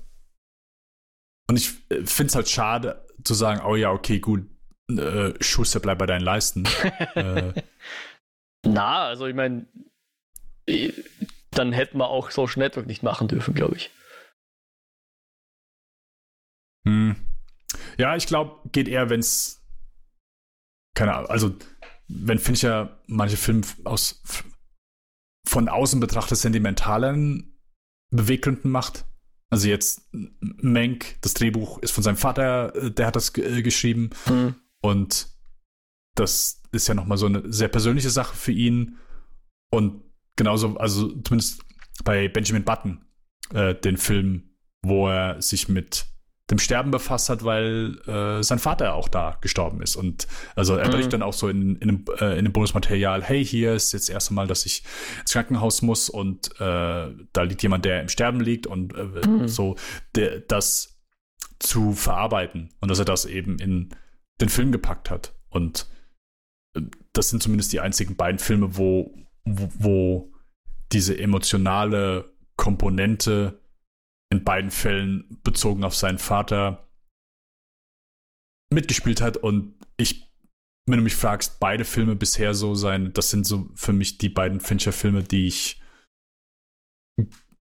Und 1.49 1.57
ich 1.57 1.69
äh, 1.90 2.06
finde 2.06 2.30
es 2.30 2.36
halt 2.36 2.49
schade 2.49 3.06
zu 3.23 3.34
sagen, 3.34 3.61
oh 3.65 3.76
ja, 3.76 3.91
okay, 3.91 4.19
gut, 4.19 4.48
äh, 4.90 5.34
Schuster, 5.41 5.80
bleib 5.80 5.99
bei 5.99 6.06
deinen 6.06 6.23
Leisten. 6.23 6.65
äh. 7.15 7.53
Na, 8.65 9.06
also 9.06 9.26
ich 9.27 9.36
meine, 9.36 9.65
dann 11.52 11.72
hätten 11.72 11.98
wir 11.98 12.10
auch 12.10 12.31
Social 12.31 12.60
Network 12.60 12.88
nicht 12.88 13.03
machen 13.03 13.27
dürfen, 13.27 13.53
glaube 13.53 13.76
ich. 13.76 13.91
Hm. 16.89 17.15
Ja, 17.97 18.15
ich 18.15 18.25
glaube, 18.25 18.67
geht 18.71 18.87
eher, 18.87 19.09
wenn 19.09 19.19
es. 19.19 19.63
Keine 20.95 21.15
Ahnung, 21.15 21.29
also, 21.29 21.55
wenn 22.07 22.39
Fincher 22.39 22.99
manche 23.05 23.37
Filme 23.37 23.61
aus 23.83 24.21
von 25.47 25.69
außen 25.69 25.99
betrachtet 25.99 26.37
sentimentalen 26.37 27.59
Beweggründen 28.11 28.69
macht. 28.69 29.05
Also 29.49 29.67
jetzt 29.67 30.07
Menk, 30.11 31.17
das 31.21 31.33
Drehbuch 31.33 31.79
ist 31.79 31.91
von 31.91 32.03
seinem 32.03 32.17
Vater, 32.17 32.75
äh, 32.75 32.91
der 32.91 33.07
hat 33.07 33.15
das 33.15 33.35
äh, 33.37 33.63
geschrieben. 33.63 34.11
Mhm. 34.27 34.55
Und 34.81 35.27
das 36.15 36.61
ist 36.71 36.87
ja 36.87 36.93
nochmal 36.93 37.17
so 37.17 37.25
eine 37.25 37.51
sehr 37.51 37.67
persönliche 37.67 38.11
Sache 38.11 38.35
für 38.35 38.51
ihn. 38.51 38.97
Und 39.71 40.03
genauso, 40.35 40.77
also 40.77 41.07
zumindest 41.21 41.63
bei 42.03 42.27
Benjamin 42.27 42.63
Button, 42.63 43.05
äh, 43.53 43.73
den 43.73 43.97
Film, 43.97 44.55
wo 44.83 45.09
er 45.09 45.41
sich 45.41 45.67
mit 45.67 46.05
dem 46.49 46.57
Sterben 46.57 46.91
befasst 46.91 47.30
hat, 47.30 47.43
weil 47.43 47.99
äh, 48.07 48.41
sein 48.43 48.59
Vater 48.59 48.95
auch 48.95 49.07
da 49.07 49.38
gestorben 49.41 49.81
ist. 49.81 49.95
Und 49.95 50.27
also 50.55 50.76
er 50.76 50.89
berichtet 50.89 51.13
mhm. 51.13 51.19
dann 51.19 51.23
auch 51.23 51.34
so 51.34 51.47
in, 51.47 51.76
in, 51.76 51.88
dem, 51.88 52.05
äh, 52.19 52.38
in 52.38 52.45
dem 52.45 52.51
Bonusmaterial, 52.51 53.23
hey, 53.23 53.45
hier 53.45 53.73
ist 53.73 53.93
jetzt 53.93 54.09
das 54.09 54.13
erste 54.13 54.34
Mal, 54.34 54.47
dass 54.47 54.65
ich 54.65 54.84
ins 55.21 55.34
Krankenhaus 55.34 55.81
muss 55.81 56.09
und 56.09 56.49
äh, 56.59 57.09
da 57.34 57.41
liegt 57.43 57.61
jemand, 57.61 57.85
der 57.85 58.01
im 58.01 58.09
Sterben 58.09 58.39
liegt 58.39 58.65
und 58.65 58.95
äh, 58.95 59.27
mhm. 59.27 59.47
so 59.47 59.76
der, 60.15 60.39
das 60.39 60.99
zu 61.59 61.93
verarbeiten 61.93 62.69
und 62.80 62.89
dass 62.89 62.99
er 62.99 63.05
das 63.05 63.26
eben 63.26 63.59
in 63.59 63.89
den 64.41 64.49
Film 64.49 64.71
gepackt 64.71 65.11
hat. 65.11 65.35
Und 65.49 65.88
äh, 66.73 66.81
das 67.13 67.30
sind 67.30 67.43
zumindest 67.43 67.73
die 67.73 67.80
einzigen 67.80 68.15
beiden 68.15 68.39
Filme, 68.39 68.76
wo, 68.77 69.13
wo, 69.45 69.69
wo 69.77 70.34
diese 70.91 71.17
emotionale 71.17 72.34
Komponente 72.55 73.59
in 74.31 74.43
beiden 74.43 74.72
Fällen 74.72 75.39
bezogen 75.43 75.84
auf 75.84 75.95
seinen 75.95 76.19
Vater 76.19 76.88
mitgespielt 78.72 79.22
hat. 79.22 79.38
Und 79.38 79.73
ich, 79.97 80.31
wenn 80.85 80.97
du 80.97 81.03
mich 81.03 81.15
fragst, 81.15 81.60
beide 81.60 81.85
Filme 81.85 82.15
bisher 82.15 82.53
so 82.53 82.76
sein, 82.76 83.11
das 83.14 83.30
sind 83.31 83.45
so 83.45 83.69
für 83.76 83.93
mich 83.93 84.18
die 84.18 84.30
beiden 84.30 84.60
Fincher-Filme, 84.60 85.23
die 85.23 85.47
ich 85.47 85.81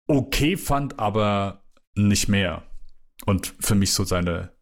okay 0.09 0.57
fand, 0.57 0.99
aber 0.99 1.65
nicht 1.95 2.29
mehr. 2.29 2.67
Und 3.27 3.55
für 3.61 3.75
mich 3.75 3.93
so 3.93 4.05
seine 4.05 4.53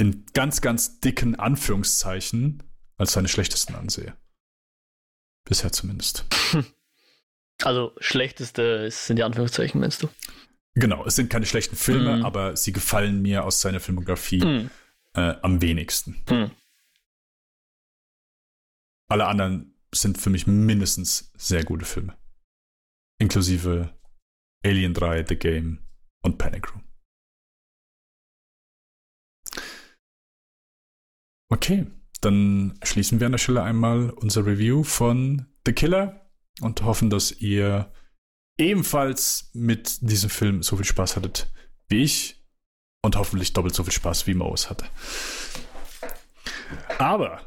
in 0.00 0.24
ganz, 0.32 0.60
ganz 0.60 1.00
dicken 1.00 1.34
Anführungszeichen 1.34 2.62
als 2.96 3.12
seine 3.12 3.28
schlechtesten 3.28 3.74
ansehe. 3.74 4.16
Bisher 5.44 5.72
zumindest. 5.72 6.24
Also 7.64 7.92
schlechteste 7.98 8.88
sind 8.88 9.16
die 9.16 9.24
Anführungszeichen, 9.24 9.80
meinst 9.80 10.00
du? 10.04 10.08
Genau, 10.78 11.04
es 11.04 11.16
sind 11.16 11.28
keine 11.30 11.46
schlechten 11.46 11.76
Filme, 11.76 12.18
mm. 12.18 12.24
aber 12.24 12.56
sie 12.56 12.72
gefallen 12.72 13.20
mir 13.20 13.44
aus 13.44 13.60
seiner 13.60 13.80
Filmografie 13.80 14.44
mm. 14.44 14.70
äh, 15.14 15.34
am 15.42 15.60
wenigsten. 15.60 16.22
Mm. 16.30 16.50
Alle 19.10 19.26
anderen 19.26 19.74
sind 19.92 20.18
für 20.18 20.30
mich 20.30 20.46
mindestens 20.46 21.32
sehr 21.36 21.64
gute 21.64 21.84
Filme. 21.84 22.16
Inklusive 23.18 23.98
Alien 24.64 24.94
3, 24.94 25.24
The 25.26 25.36
Game 25.36 25.80
und 26.22 26.38
Panic 26.38 26.72
Room. 26.72 26.84
Okay, 31.50 31.86
dann 32.20 32.78
schließen 32.84 33.18
wir 33.18 33.26
an 33.26 33.32
der 33.32 33.38
Stelle 33.38 33.62
einmal 33.62 34.10
unser 34.10 34.46
Review 34.46 34.84
von 34.84 35.46
The 35.66 35.72
Killer 35.72 36.30
und 36.60 36.82
hoffen, 36.82 37.10
dass 37.10 37.32
ihr 37.32 37.92
ebenfalls 38.58 39.50
mit 39.54 39.98
diesem 40.02 40.30
Film 40.30 40.62
so 40.62 40.76
viel 40.76 40.84
Spaß 40.84 41.16
hattet 41.16 41.50
wie 41.88 42.02
ich 42.02 42.44
und 43.02 43.16
hoffentlich 43.16 43.52
doppelt 43.52 43.74
so 43.74 43.84
viel 43.84 43.92
Spaß 43.92 44.26
wie 44.26 44.34
Mo 44.34 44.52
es 44.52 44.68
hatte. 44.68 44.84
Aber, 46.98 47.40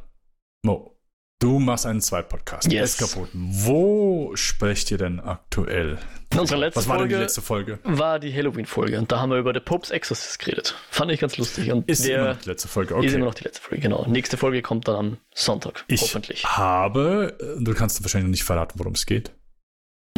Mo, 0.63 0.97
du 1.39 1.59
machst 1.59 1.85
einen 1.85 2.01
Zweitpodcast. 2.01 2.71
Yes. 2.71 2.99
Eskapoden. 2.99 3.29
Wo 3.33 4.31
sprecht 4.35 4.89
ihr 4.89 4.97
denn 4.97 5.19
aktuell? 5.19 5.99
Unsere 6.35 6.61
letzte 6.61 6.79
Was 6.79 6.87
war 6.87 6.97
Folge 6.97 7.09
denn 7.09 7.19
die 7.19 7.23
letzte 7.23 7.41
Folge? 7.41 7.79
War 7.83 8.17
die 8.17 8.33
Halloween-Folge 8.33 8.97
und 8.97 9.11
da 9.11 9.19
haben 9.19 9.31
wir 9.31 9.37
über 9.37 9.53
The 9.53 9.59
Pope's 9.59 9.91
Exorcist 9.91 10.39
geredet. 10.39 10.75
Fand 10.89 11.11
ich 11.11 11.19
ganz 11.19 11.37
lustig. 11.37 11.71
Und 11.71 11.87
ist 11.89 12.05
immer 12.05 12.33
noch 12.33 12.41
die 12.41 12.49
letzte 12.49 12.67
Folge, 12.69 12.95
okay. 12.95 13.05
Ist 13.05 13.13
immer 13.13 13.25
noch 13.25 13.35
die 13.35 13.43
letzte 13.43 13.61
Folge, 13.61 13.81
genau. 13.81 14.05
Nächste 14.07 14.37
Folge 14.37 14.61
kommt 14.61 14.87
dann 14.87 14.95
am 14.95 15.17
Sonntag, 15.35 15.83
ich 15.87 16.01
hoffentlich. 16.01 16.45
habe, 16.45 17.37
du 17.59 17.73
kannst 17.73 18.01
wahrscheinlich 18.01 18.31
nicht 18.31 18.43
verraten, 18.43 18.79
worum 18.79 18.93
es 18.93 19.05
geht. 19.05 19.31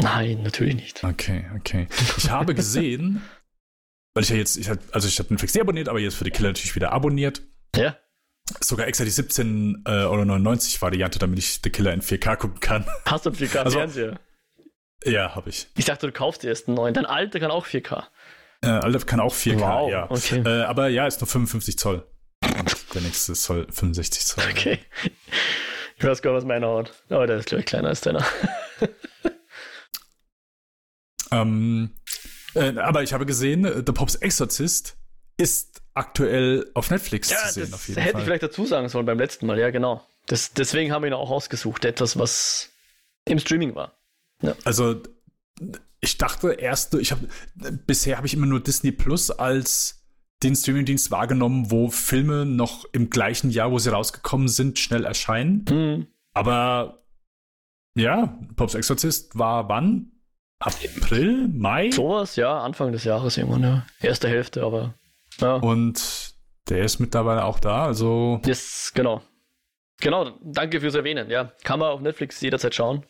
Nein, 0.03 0.43
natürlich 0.43 0.75
nicht. 0.75 1.03
Okay, 1.03 1.45
okay. 1.55 1.87
Ich 2.17 2.29
habe 2.29 2.53
gesehen, 2.55 3.21
weil 4.13 4.23
ich 4.23 4.29
ja 4.29 4.35
jetzt, 4.35 4.57
ich 4.57 4.69
hab, 4.69 4.77
also 4.91 5.07
ich 5.07 5.17
habe 5.19 5.29
Netflix 5.33 5.57
abonniert, 5.57 5.89
aber 5.89 5.99
jetzt 5.99 6.15
für 6.15 6.23
die 6.23 6.31
Killer 6.31 6.49
natürlich 6.49 6.75
wieder 6.75 6.91
abonniert. 6.91 7.41
Ja. 7.75 7.97
Sogar 8.59 8.87
extra 8.87 9.05
die 9.05 9.11
17,99 9.11 9.87
äh, 9.87 10.05
Euro 10.05 10.81
Variante, 10.81 11.19
damit 11.19 11.39
ich 11.39 11.61
The 11.63 11.69
Killer 11.69 11.93
in 11.93 12.01
4K 12.01 12.35
gucken 12.35 12.59
kann. 12.59 12.85
Hast 13.05 13.25
du 13.25 13.29
einen 13.29 13.39
4K-Fernseher? 13.39 14.09
Also, 14.09 15.11
ja, 15.11 15.35
habe 15.35 15.49
ich. 15.49 15.67
Ich 15.77 15.85
dachte, 15.85 16.07
du 16.07 16.13
kaufst 16.13 16.43
dir 16.43 16.49
erst 16.49 16.67
einen 16.67 16.75
neuen. 16.75 16.93
Dein 16.93 17.05
alter 17.05 17.39
kann 17.39 17.51
auch 17.51 17.65
4K. 17.65 18.03
Äh, 18.61 18.67
alter 18.67 18.99
kann 18.99 19.19
auch 19.21 19.33
4K, 19.33 19.59
wow, 19.59 19.89
ja. 19.89 20.11
Okay. 20.11 20.43
Äh, 20.45 20.63
aber 20.63 20.89
ja, 20.89 21.07
ist 21.07 21.21
nur 21.21 21.27
55 21.27 21.77
Zoll. 21.77 22.05
Der 22.93 23.01
nächste 23.01 23.35
soll 23.35 23.67
65 23.71 24.25
Zoll. 24.25 24.43
Okay. 24.51 24.79
Ich 25.97 26.03
weiß 26.03 26.21
gar 26.21 26.31
nicht, 26.31 26.37
was 26.37 26.45
meiner 26.45 26.75
hat. 26.75 26.91
Aber 27.09 27.27
der 27.27 27.37
ist, 27.37 27.47
glaube 27.47 27.61
ich, 27.61 27.65
kleiner 27.65 27.89
als 27.89 28.01
deiner. 28.01 28.25
ähm, 31.41 31.91
äh, 32.55 32.77
aber 32.77 33.03
ich 33.03 33.13
habe 33.13 33.25
gesehen, 33.25 33.63
The 33.63 33.91
Pops 33.91 34.15
Exorcist 34.15 34.97
ist 35.37 35.81
aktuell 35.93 36.69
auf 36.73 36.89
Netflix 36.89 37.29
ja, 37.29 37.37
zu 37.37 37.53
sehen. 37.53 37.63
Das 37.63 37.73
auf 37.73 37.87
jeden 37.87 38.01
hätte 38.01 38.13
Fall. 38.13 38.21
ich 38.21 38.25
vielleicht 38.25 38.43
dazu 38.43 38.65
sagen 38.65 38.89
sollen 38.89 39.05
beim 39.05 39.19
letzten 39.19 39.45
Mal, 39.45 39.59
ja, 39.59 39.69
genau. 39.71 40.05
Das, 40.27 40.53
deswegen 40.53 40.91
haben 40.91 41.03
wir 41.03 41.09
ihn 41.09 41.13
auch 41.13 41.31
ausgesucht. 41.31 41.85
Etwas, 41.85 42.17
was 42.17 42.71
im 43.25 43.39
Streaming 43.39 43.75
war. 43.75 43.93
Ja. 44.41 44.55
Also, 44.63 45.01
ich 45.99 46.17
dachte 46.17 46.51
erst, 46.53 46.93
ich 46.95 47.11
habe 47.11 47.27
bisher 47.85 48.17
habe 48.17 48.27
ich 48.27 48.33
immer 48.33 48.45
nur 48.45 48.61
Disney 48.61 48.91
Plus 48.91 49.31
als 49.31 50.03
den 50.43 50.55
Streamingdienst 50.55 51.11
wahrgenommen, 51.11 51.71
wo 51.71 51.89
Filme 51.89 52.45
noch 52.45 52.85
im 52.91 53.09
gleichen 53.09 53.49
Jahr, 53.49 53.71
wo 53.71 53.79
sie 53.79 53.91
rausgekommen 53.91 54.49
sind, 54.49 54.79
schnell 54.79 55.05
erscheinen. 55.05 55.65
Mhm. 55.69 56.07
Aber 56.33 57.05
ja, 57.95 58.37
Pops 58.55 58.75
Exorcist 58.75 59.37
war 59.37 59.69
wann? 59.69 60.12
April, 60.65 61.49
Mai? 61.49 61.91
Sowas, 61.91 62.35
ja, 62.35 62.59
Anfang 62.59 62.91
des 62.91 63.03
Jahres 63.03 63.37
irgendwann, 63.37 63.63
ja. 63.63 63.85
Erste 64.01 64.29
Hälfte, 64.29 64.63
aber. 64.63 64.93
Ja. 65.39 65.55
Und 65.55 66.33
der 66.69 66.83
ist 66.83 66.99
mittlerweile 66.99 67.43
auch 67.43 67.59
da, 67.59 67.85
also. 67.85 68.41
Yes, 68.45 68.91
genau. 68.93 69.21
Genau, 69.99 70.37
danke 70.41 70.79
fürs 70.79 70.95
Erwähnen, 70.95 71.29
ja. 71.29 71.53
Kann 71.63 71.79
man 71.79 71.89
auf 71.89 72.01
Netflix 72.01 72.39
jederzeit 72.41 72.73
schauen. 72.75 73.05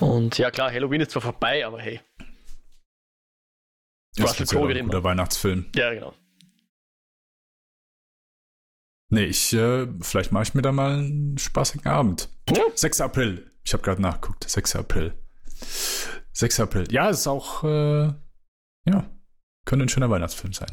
Und 0.00 0.38
ja, 0.38 0.50
klar, 0.50 0.70
Halloween 0.70 1.00
ist 1.00 1.12
zwar 1.12 1.22
vorbei, 1.22 1.64
aber 1.64 1.80
hey. 1.80 2.00
Russell 4.20 4.46
Crowe 4.46 4.72
ein 4.72 4.84
guter 4.86 5.04
Weihnachtsfilm. 5.04 5.66
Ja, 5.74 5.92
genau. 5.92 6.14
Nee, 9.08 9.24
ich, 9.24 9.52
äh, 9.52 9.86
vielleicht 10.00 10.32
mache 10.32 10.44
ich 10.44 10.54
mir 10.54 10.62
da 10.62 10.72
mal 10.72 10.98
einen 10.98 11.38
spaßigen 11.38 11.86
Abend. 11.86 12.28
Ja. 12.48 12.64
6. 12.74 13.00
April. 13.00 13.52
Ich 13.62 13.72
habe 13.72 13.82
gerade 13.82 14.02
nachgeguckt. 14.02 14.48
6. 14.48 14.76
April. 14.76 15.14
6. 16.32 16.60
April. 16.60 16.86
Ja, 16.90 17.08
ist 17.08 17.26
auch, 17.26 17.64
äh, 17.64 18.12
ja, 18.84 19.10
könnte 19.64 19.86
ein 19.86 19.88
schöner 19.88 20.10
Weihnachtsfilm 20.10 20.52
sein. 20.52 20.68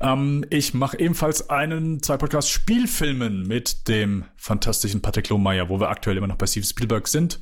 Ähm, 0.00 0.44
ich 0.50 0.74
mache 0.74 0.98
ebenfalls 0.98 1.50
einen 1.50 2.02
zwei 2.02 2.16
Podcast 2.16 2.50
Spielfilmen 2.50 3.46
mit 3.46 3.88
dem 3.88 4.24
fantastischen 4.36 5.02
Patrick 5.02 5.28
Lohmeier, 5.28 5.68
wo 5.68 5.78
wir 5.78 5.90
aktuell 5.90 6.16
immer 6.16 6.26
noch 6.26 6.36
bei 6.36 6.46
Steven 6.46 6.66
Spielberg 6.66 7.06
sind. 7.08 7.40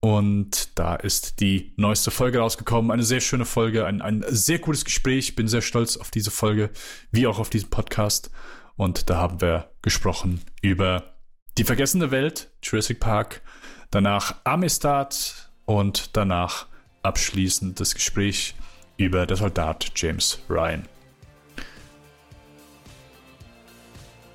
Und 0.00 0.76
da 0.78 0.96
ist 0.96 1.38
die 1.38 1.74
neueste 1.76 2.10
Folge 2.10 2.40
rausgekommen. 2.40 2.90
Eine 2.90 3.04
sehr 3.04 3.20
schöne 3.20 3.44
Folge, 3.44 3.86
ein, 3.86 4.02
ein 4.02 4.24
sehr 4.28 4.58
gutes 4.58 4.84
Gespräch. 4.84 5.36
Bin 5.36 5.46
sehr 5.46 5.62
stolz 5.62 5.96
auf 5.96 6.10
diese 6.10 6.32
Folge, 6.32 6.70
wie 7.12 7.28
auch 7.28 7.38
auf 7.38 7.50
diesen 7.50 7.70
Podcast. 7.70 8.30
Und 8.74 9.10
da 9.10 9.18
haben 9.18 9.40
wir 9.40 9.70
gesprochen 9.80 10.40
über 10.60 11.14
die 11.58 11.64
vergessene 11.64 12.10
Welt, 12.10 12.50
Jurassic 12.62 12.98
Park, 12.98 13.42
danach 13.90 14.36
Amistad 14.44 15.51
und 15.78 16.16
danach 16.16 16.66
abschließend 17.02 17.80
das 17.80 17.94
Gespräch 17.94 18.54
über 18.96 19.26
der 19.26 19.36
Soldat 19.36 19.90
James 19.96 20.38
Ryan. 20.48 20.86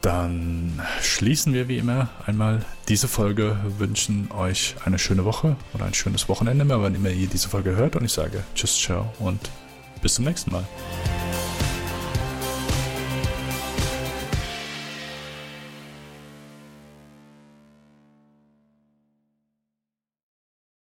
Dann 0.01 0.81
schließen 1.01 1.53
wir 1.53 1.67
wie 1.67 1.79
immer 1.79 2.09
einmal 2.25 2.63
diese 2.87 3.07
Folge, 3.07 3.57
wünschen 3.77 4.31
euch 4.31 4.75
eine 4.85 4.99
schöne 4.99 5.25
Woche 5.25 5.55
oder 5.73 5.85
ein 5.85 5.93
schönes 5.93 6.29
Wochenende, 6.29 6.65
wann 6.69 6.95
immer 6.95 7.09
ihr 7.09 7.27
diese 7.27 7.49
Folge 7.49 7.75
hört. 7.75 7.95
Und 7.95 8.05
ich 8.05 8.13
sage 8.13 8.43
Tschüss, 8.55 8.77
ciao 8.77 9.11
und 9.19 9.49
bis 10.01 10.15
zum 10.15 10.25
nächsten 10.25 10.51
Mal. 10.51 10.65